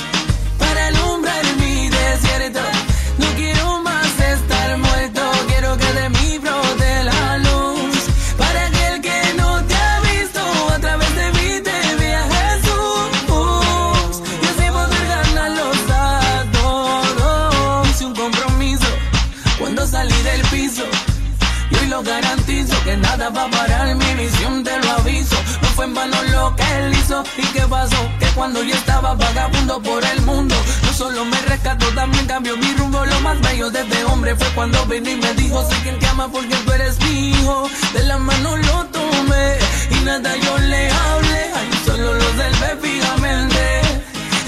¿Y 27.37 27.43
qué 27.53 27.63
pasó? 27.69 27.97
Que 28.19 28.27
cuando 28.29 28.63
yo 28.63 28.75
estaba 28.75 29.15
vagabundo 29.15 29.83
por 29.83 30.05
el 30.05 30.23
mundo, 30.23 30.55
no 30.85 30.93
solo 30.93 31.25
me 31.25 31.41
rescató, 31.43 31.87
también 31.95 32.27
cambió 32.27 32.57
mi 32.57 32.73
rumbo. 32.75 33.05
Lo 33.05 33.21
más 33.21 33.41
bello 33.41 33.71
de 33.71 33.81
este 33.81 34.05
hombre 34.05 34.35
fue 34.37 34.49
cuando 34.55 34.85
vino 34.87 35.11
y 35.11 35.17
me 35.17 35.33
dijo: 35.35 35.63
Sé 35.69 35.77
quien 35.83 35.99
te 35.99 36.07
ama 36.07 36.29
porque 36.31 36.55
tú 36.57 36.73
eres 36.73 36.99
mi 37.01 37.31
hijo. 37.31 37.69
De 37.93 38.03
la 38.05 38.19
mano 38.19 38.57
lo 38.57 38.85
tomé 38.87 39.59
y 39.91 40.05
nada 40.05 40.37
yo 40.37 40.59
le 40.59 40.91
hablé. 40.91 41.51
Ay, 41.55 41.71
solo 41.85 42.13
del 42.15 42.55
ve 42.63 42.79
fijamente. 42.81 43.81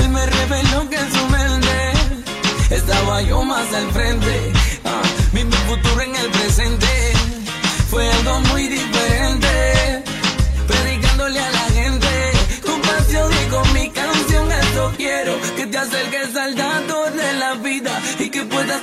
Él 0.01 0.09
me 0.09 0.27
reveló 0.27 0.89
que 0.89 0.97
en 0.97 1.12
su 1.12 1.27
mente 1.28 1.93
estaba 2.70 3.23
yo 3.23 3.43
más 3.44 3.73
al 3.73 3.90
frente. 3.93 4.53
Ah, 4.85 5.03
vi 5.32 5.44
mi 5.44 5.57
futuro 5.69 6.01
en 6.01 6.16
el 6.16 6.31
presente. 6.31 6.86
Fue 7.90 8.11
algo 8.11 8.40
muy 8.40 8.62
diferente. 8.69 8.91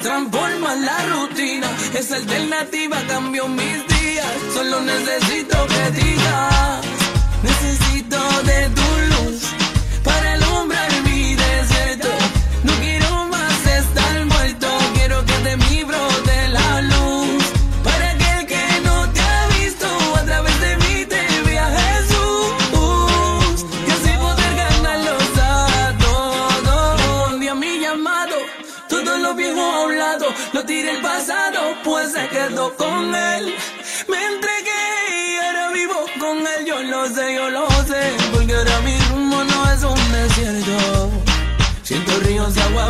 Transformar 0.01 0.77
la 0.77 0.97
rutina. 1.13 1.67
Esa 1.93 2.15
alternativa 2.15 2.97
cambió 3.07 3.47
mis 3.47 3.87
días. 3.87 4.27
Solo 4.53 4.81
necesito 4.81 5.67
que 5.67 5.91
digas: 6.01 6.85
Necesito 7.43 8.19
de 8.43 8.69
tu 8.69 8.88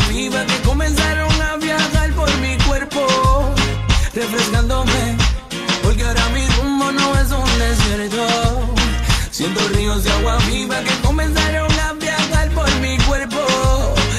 ríos 0.10 0.34
de 0.34 0.40
agua 0.42 0.42
viva 0.42 0.46
que 0.46 0.62
comenzaron 0.62 1.42
a 1.42 1.58
viajar 1.58 2.14
por 2.14 2.30
mi 2.38 2.56
cuerpo, 2.68 3.06
refrescándome, 4.14 5.18
porque 5.84 6.04
ahora 6.04 6.30
mi 6.30 6.48
rumbo 6.48 6.92
no 6.92 7.20
es 7.20 7.32
un 7.32 7.60
desierto. 7.60 8.28
Siento 9.32 9.68
ríos 9.70 10.04
de 10.04 10.12
agua 10.12 10.38
viva 10.50 10.80
que 10.82 10.94
comenzaron 11.08 11.72
a 11.80 11.94
viajar 11.94 12.50
por 12.52 12.70
mi 12.82 12.98
cuerpo. 13.00 13.38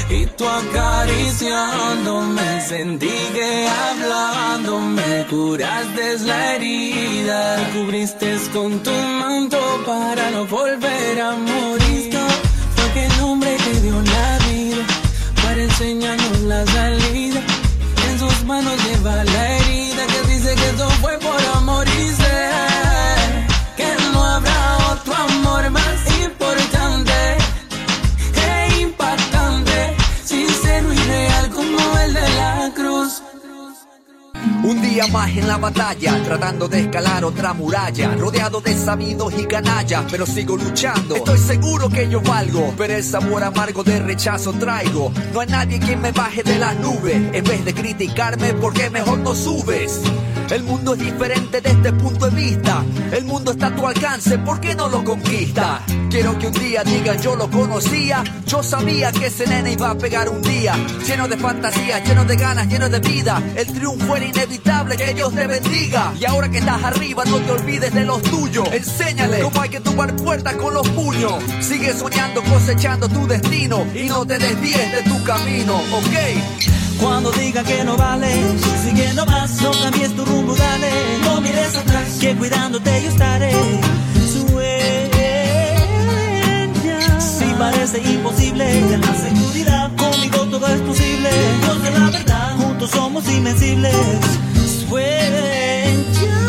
Y 0.09 0.27
tú 0.27 0.49
acariciándome, 0.49 2.61
sentí 2.67 3.13
que 3.35 3.69
hablándome 3.69 5.27
curaste 5.29 6.19
la 6.21 6.55
herida. 6.55 7.59
Me 7.59 7.81
cubriste 7.81 8.39
con 8.53 8.83
tu 8.83 8.93
manto 8.93 9.59
para 9.87 10.31
no 10.31 10.47
volver 10.47 11.21
a 11.21 11.37
morir. 11.37 12.19
Fue 12.75 12.85
aquel 12.91 13.13
hombre 13.23 13.57
que 13.57 13.81
dio 13.81 14.01
la 14.01 14.20
la 15.81 16.67
salida. 16.67 17.41
En 18.11 18.19
sus 18.19 18.45
manos 18.45 18.75
lleva 18.85 19.25
la 19.25 19.57
herida 19.57 20.07
que 20.07 20.31
dice 20.31 20.55
que 20.55 20.69
eso 20.75 20.91
fue 21.01 21.19
por 21.19 21.41
amor 21.57 21.87
y 21.89 22.20
Un 34.63 34.83
día 34.83 35.07
más 35.07 35.31
en 35.31 35.49
la 35.49 35.57
batalla, 35.57 36.23
tratando 36.23 36.69
de 36.69 36.81
escalar 36.81 37.25
otra 37.25 37.55
muralla, 37.55 38.15
rodeado 38.15 38.61
de 38.61 38.77
sabidos 38.77 39.33
y 39.39 39.47
canallas, 39.47 40.05
pero 40.11 40.27
sigo 40.27 40.55
luchando. 40.55 41.17
Estoy 41.17 41.39
seguro 41.39 41.89
que 41.89 42.11
yo 42.11 42.21
valgo, 42.21 42.75
pero 42.77 42.95
el 42.95 43.03
sabor 43.03 43.43
amargo 43.43 43.83
de 43.83 44.01
rechazo 44.01 44.53
traigo. 44.53 45.13
No 45.33 45.41
hay 45.41 45.49
nadie 45.49 45.81
quien 45.81 46.03
me 46.03 46.13
baje 46.13 46.43
de 46.43 46.59
las 46.59 46.77
nubes, 46.79 47.17
en 47.33 47.45
vez 47.45 47.65
de 47.65 47.73
criticarme, 47.73 48.53
porque 48.53 48.91
mejor 48.91 49.21
no 49.21 49.35
subes? 49.35 50.03
El 50.51 50.65
mundo 50.65 50.95
es 50.95 51.01
diferente 51.01 51.61
desde 51.61 51.77
este 51.77 51.93
punto 51.93 52.29
de 52.29 52.35
vista. 52.35 52.85
El 53.13 53.25
mundo 53.25 53.53
está 53.53 53.69
a 53.69 53.77
tu 53.77 53.87
alcance, 53.87 54.37
¿por 54.39 54.61
qué 54.61 54.75
no 54.75 54.89
lo 54.89 55.05
conquista? 55.05 55.81
Quiero 56.11 56.37
que 56.41 56.49
un 56.49 56.53
día 56.55 56.83
digan 56.83 57.23
yo 57.23 57.37
lo 57.37 57.49
conocía. 57.49 58.25
Yo 58.47 58.61
sabía 58.61 59.13
que 59.13 59.27
ese 59.27 59.47
nene 59.47 59.73
iba 59.73 59.91
a 59.91 59.95
pegar 59.95 60.29
un 60.29 60.43
día. 60.43 60.75
Lleno 61.07 61.29
de 61.29 61.37
fantasía, 61.37 62.03
lleno 62.03 62.25
de 62.25 62.35
ganas, 62.35 62.67
lleno 62.67 62.89
de 62.89 62.99
vida. 62.99 63.41
El 63.55 63.67
triunfo 63.69 64.17
era 64.17 64.27
inevitable, 64.27 64.97
que 64.97 65.15
Dios 65.15 65.33
te 65.33 65.47
bendiga. 65.47 66.13
Y 66.19 66.25
ahora 66.25 66.51
que 66.51 66.59
estás 66.59 66.83
arriba, 66.83 67.25
no 67.27 67.39
te 67.39 67.53
olvides 67.53 67.95
de 67.95 68.05
los 68.05 68.21
tuyos. 68.23 68.69
Enséñale 68.73 69.41
cómo 69.43 69.61
hay 69.61 69.69
que 69.69 69.79
tumbar 69.79 70.17
puertas 70.17 70.57
con 70.57 70.75
los 70.75 70.89
puños. 70.89 71.35
Sigue 71.61 71.93
soñando, 71.93 72.43
cosechando 72.43 73.09
tu 73.09 73.25
destino. 73.29 73.87
Y 73.95 74.09
no 74.09 74.27
te 74.27 74.37
desvíes 74.37 74.93
de 74.93 75.03
tu 75.09 75.23
camino, 75.23 75.77
¿ok? 75.77 76.90
Cuando 77.01 77.31
digan 77.33 77.65
que 77.65 77.83
no 77.85 77.97
vale, 77.97 78.31
sigue 78.85 79.13
nomás, 79.15 79.61
no 79.63 79.71
cambies 79.71 80.15
tu 80.15 80.25
rumbo, 80.25 80.55
dale. 80.55 80.91
No 81.25 81.41
mires 81.41 81.75
atrás, 81.77 82.19
que 82.21 82.37
cuidándote 82.37 83.03
yo 83.03 83.11
estaré. 83.11 83.53
Sueña. 84.33 85.11
Si 87.21 87.45
parece 87.59 87.99
imposible, 88.03 88.65
ten 88.89 89.01
la 89.01 89.15
seguridad. 89.15 89.91
Conmigo 89.97 90.39
todo 90.51 90.67
es 90.67 90.81
posible. 90.83 91.31
Dios 91.63 91.83
de 91.83 91.91
la 91.91 92.11
verdad, 92.11 92.57
juntos 92.59 92.91
somos 92.91 93.29
invencibles. 93.31 93.97
Sueña. 94.89 96.40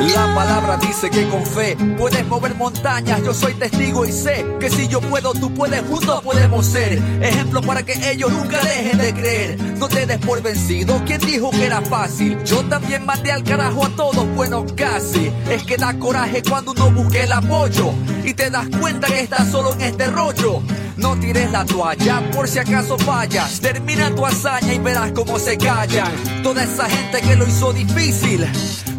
La 0.00 0.32
palabra 0.32 0.76
dice 0.76 1.10
que 1.10 1.28
con 1.28 1.44
fe 1.44 1.76
puedes 1.98 2.24
mover 2.26 2.54
montañas. 2.54 3.20
Yo 3.24 3.34
soy 3.34 3.54
testigo 3.54 4.06
y 4.06 4.12
sé 4.12 4.46
que 4.60 4.70
si 4.70 4.86
yo 4.86 5.00
puedo, 5.00 5.32
tú 5.32 5.52
puedes, 5.52 5.82
juntos 5.82 6.22
podemos 6.22 6.66
ser. 6.66 7.02
Ejemplo 7.20 7.60
para 7.62 7.82
que 7.82 7.94
ellos 8.10 8.30
nunca 8.32 8.62
dejen 8.62 8.98
de 8.98 9.12
creer. 9.12 9.60
No 9.76 9.88
te 9.88 10.06
des 10.06 10.18
por 10.18 10.40
vencido. 10.40 11.02
¿Quién 11.04 11.20
dijo 11.20 11.50
que 11.50 11.66
era 11.66 11.82
fácil? 11.82 12.38
Yo 12.44 12.64
también 12.66 13.04
mandé 13.04 13.32
al 13.32 13.42
carajo 13.42 13.86
a 13.86 13.90
todos, 13.90 14.24
bueno, 14.36 14.64
casi. 14.76 15.32
Es 15.50 15.64
que 15.64 15.76
da 15.76 15.92
coraje 15.98 16.42
cuando 16.48 16.72
uno 16.72 16.92
busca 16.92 17.24
el 17.24 17.32
apoyo 17.32 17.92
y 18.24 18.34
te 18.34 18.50
das 18.50 18.68
cuenta 18.80 19.08
que 19.08 19.20
estás 19.20 19.50
solo 19.50 19.74
en 19.74 19.80
este 19.80 20.06
rollo. 20.06 20.62
No 20.96 21.16
tires 21.16 21.50
la 21.50 21.64
toalla 21.64 22.22
por 22.32 22.48
si 22.48 22.60
acaso 22.60 22.98
fallas. 22.98 23.60
Termina 23.60 24.14
tu 24.14 24.24
hazaña 24.24 24.74
y 24.74 24.78
verás 24.78 25.10
cómo 25.12 25.38
se 25.40 25.58
callan. 25.58 26.12
Toda 26.44 26.62
esa 26.62 26.88
gente 26.88 27.20
que 27.20 27.34
lo 27.34 27.46
hizo 27.46 27.72
difícil. 27.72 28.46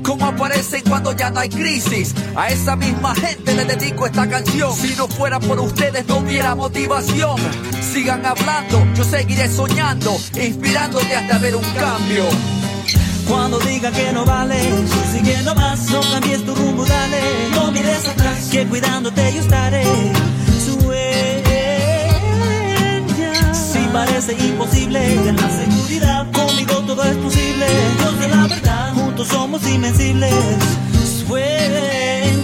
Cómo 0.10 0.26
aparecen 0.26 0.81
cuando 0.90 1.15
ya 1.15 1.30
no 1.30 1.40
hay 1.40 1.49
crisis. 1.49 2.15
A 2.36 2.49
esa 2.49 2.76
misma 2.76 3.14
gente 3.14 3.53
le 3.53 3.64
dedico 3.64 4.07
esta 4.07 4.27
canción. 4.27 4.73
Si 4.73 4.95
no 4.95 5.07
fuera 5.07 5.40
por 5.40 5.60
ustedes 5.60 6.07
no 6.07 6.18
hubiera 6.18 6.56
motivación. 6.56 7.40
Sigan 7.94 8.26
hablando, 8.26 8.84
yo 8.95 9.03
seguiré 9.03 9.48
soñando, 9.48 10.18
inspirándote 10.34 11.15
hasta 11.15 11.38
ver 11.38 11.56
un 11.56 11.64
cambio. 11.76 12.23
Cuando 13.27 13.60
digan 13.60 13.94
que 13.94 14.11
no 14.11 14.26
vale, 14.26 14.60
sigue 15.11 15.44
nomás, 15.44 15.91
no 15.91 16.02
cambies 16.02 16.44
tu 16.44 16.56
rumbo, 16.56 16.88
dale. 16.88 17.22
No 17.52 17.72
mires 17.72 18.07
atrás, 18.07 18.49
que 18.52 18.65
cuidándote 18.65 19.31
yo 19.31 19.41
estaré. 19.41 19.84
Parece 23.99 24.34
imposible, 24.47 24.99
ten 25.26 25.35
la 25.35 25.49
seguridad. 25.49 26.31
Conmigo 26.31 26.76
todo 26.88 27.03
es 27.03 27.17
posible. 27.17 27.65
Dios 27.97 28.19
de 28.19 28.27
la 28.30 28.47
verdad, 28.47 28.93
juntos 28.93 29.27
somos 29.27 29.67
invencibles. 29.67 30.34
Sueña. 31.27 32.39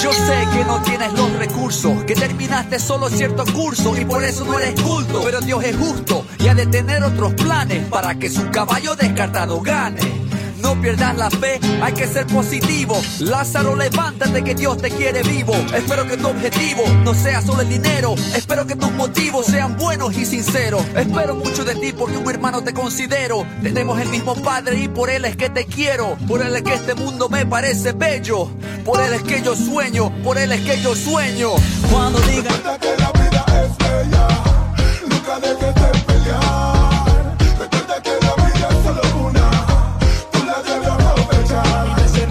Yo 0.00 0.12
sé 0.12 0.38
que 0.52 0.64
no 0.64 0.80
tienes 0.82 1.12
los 1.14 1.32
recursos, 1.32 2.04
que 2.04 2.14
terminaste 2.14 2.78
solo 2.78 3.08
cierto 3.08 3.44
curso 3.52 3.96
y 3.96 4.04
por 4.04 4.22
eso 4.22 4.44
no 4.44 4.58
eres 4.58 4.80
culto. 4.80 5.20
Pero 5.24 5.40
Dios 5.40 5.64
es 5.64 5.76
justo 5.76 6.24
y 6.38 6.46
ha 6.46 6.54
de 6.54 6.66
tener 6.66 7.02
otros 7.02 7.34
planes 7.34 7.84
para 7.88 8.14
que 8.14 8.30
su 8.30 8.48
caballo 8.50 8.94
descartado 8.94 9.60
gane. 9.60 10.29
No 10.62 10.80
pierdas 10.80 11.16
la 11.16 11.30
fe, 11.30 11.60
hay 11.82 11.92
que 11.92 12.06
ser 12.06 12.26
positivo. 12.26 13.00
Lázaro, 13.20 13.76
levántate 13.76 14.44
que 14.44 14.54
Dios 14.54 14.78
te 14.78 14.90
quiere 14.90 15.22
vivo. 15.22 15.54
Espero 15.74 16.06
que 16.06 16.16
tu 16.16 16.28
objetivo 16.28 16.82
no 17.04 17.14
sea 17.14 17.42
solo 17.42 17.62
el 17.62 17.68
dinero. 17.68 18.14
Espero 18.34 18.66
que 18.66 18.76
tus 18.76 18.92
motivos 18.92 19.46
sean 19.46 19.76
buenos 19.76 20.16
y 20.16 20.26
sinceros. 20.26 20.84
Espero 20.94 21.34
mucho 21.34 21.64
de 21.64 21.74
ti 21.74 21.92
porque 21.92 22.16
un 22.16 22.30
hermano 22.30 22.62
te 22.62 22.74
considero. 22.74 23.46
Tenemos 23.62 24.00
el 24.00 24.08
mismo 24.08 24.34
padre 24.34 24.78
y 24.78 24.88
por 24.88 25.10
él 25.10 25.24
es 25.24 25.36
que 25.36 25.50
te 25.50 25.66
quiero. 25.66 26.16
Por 26.28 26.42
él 26.42 26.54
es 26.56 26.62
que 26.62 26.74
este 26.74 26.94
mundo 26.94 27.28
me 27.28 27.46
parece 27.46 27.92
bello. 27.92 28.50
Por 28.84 29.00
él 29.00 29.14
es 29.14 29.22
que 29.22 29.42
yo 29.42 29.56
sueño. 29.56 30.12
Por 30.22 30.38
él 30.38 30.52
es 30.52 30.60
que 30.60 30.80
yo 30.82 30.94
sueño. 30.94 31.50
Cuando 31.90 32.20
digan 32.20 32.54
que 32.80 32.96
la 32.96 33.12
vida 33.12 33.44
es 33.64 33.80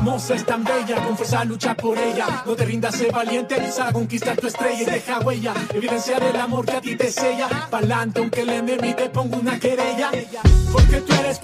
hermosa, 0.10 0.36
es 0.36 0.46
tan 0.46 0.64
bella, 0.64 1.04
con 1.06 1.16
fuerza 1.16 1.46
lucha 1.46 1.76
por 1.76 1.98
ella. 1.98 2.44
No 2.46 2.56
te 2.56 2.66
rindas, 2.66 2.96
sé 2.96 3.12
valiente, 3.12 3.56
a 3.80 3.92
conquistar 3.92 4.36
tu 4.38 4.48
estrella 4.48 4.82
y 4.82 4.86
deja 4.86 5.20
huella. 5.20 5.54
Evidencia 5.74 6.20
del 6.20 6.36
amor 6.36 6.66
que 6.66 6.78
a 6.78 6.82
ti 6.82 6.96
te 6.96 7.12
sella. 7.12 7.48
Pa'lante, 7.70 8.20
aunque 8.20 8.42
el 8.42 8.50
enemigo 8.50 8.96
te 8.96 9.10
ponga 9.10 9.38
una 9.38 9.60
querella. 9.60 10.10
Porque 10.72 11.02
tú 11.02 11.14
eres 11.14 11.40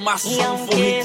no 0.00 0.66
quiero 0.66 0.99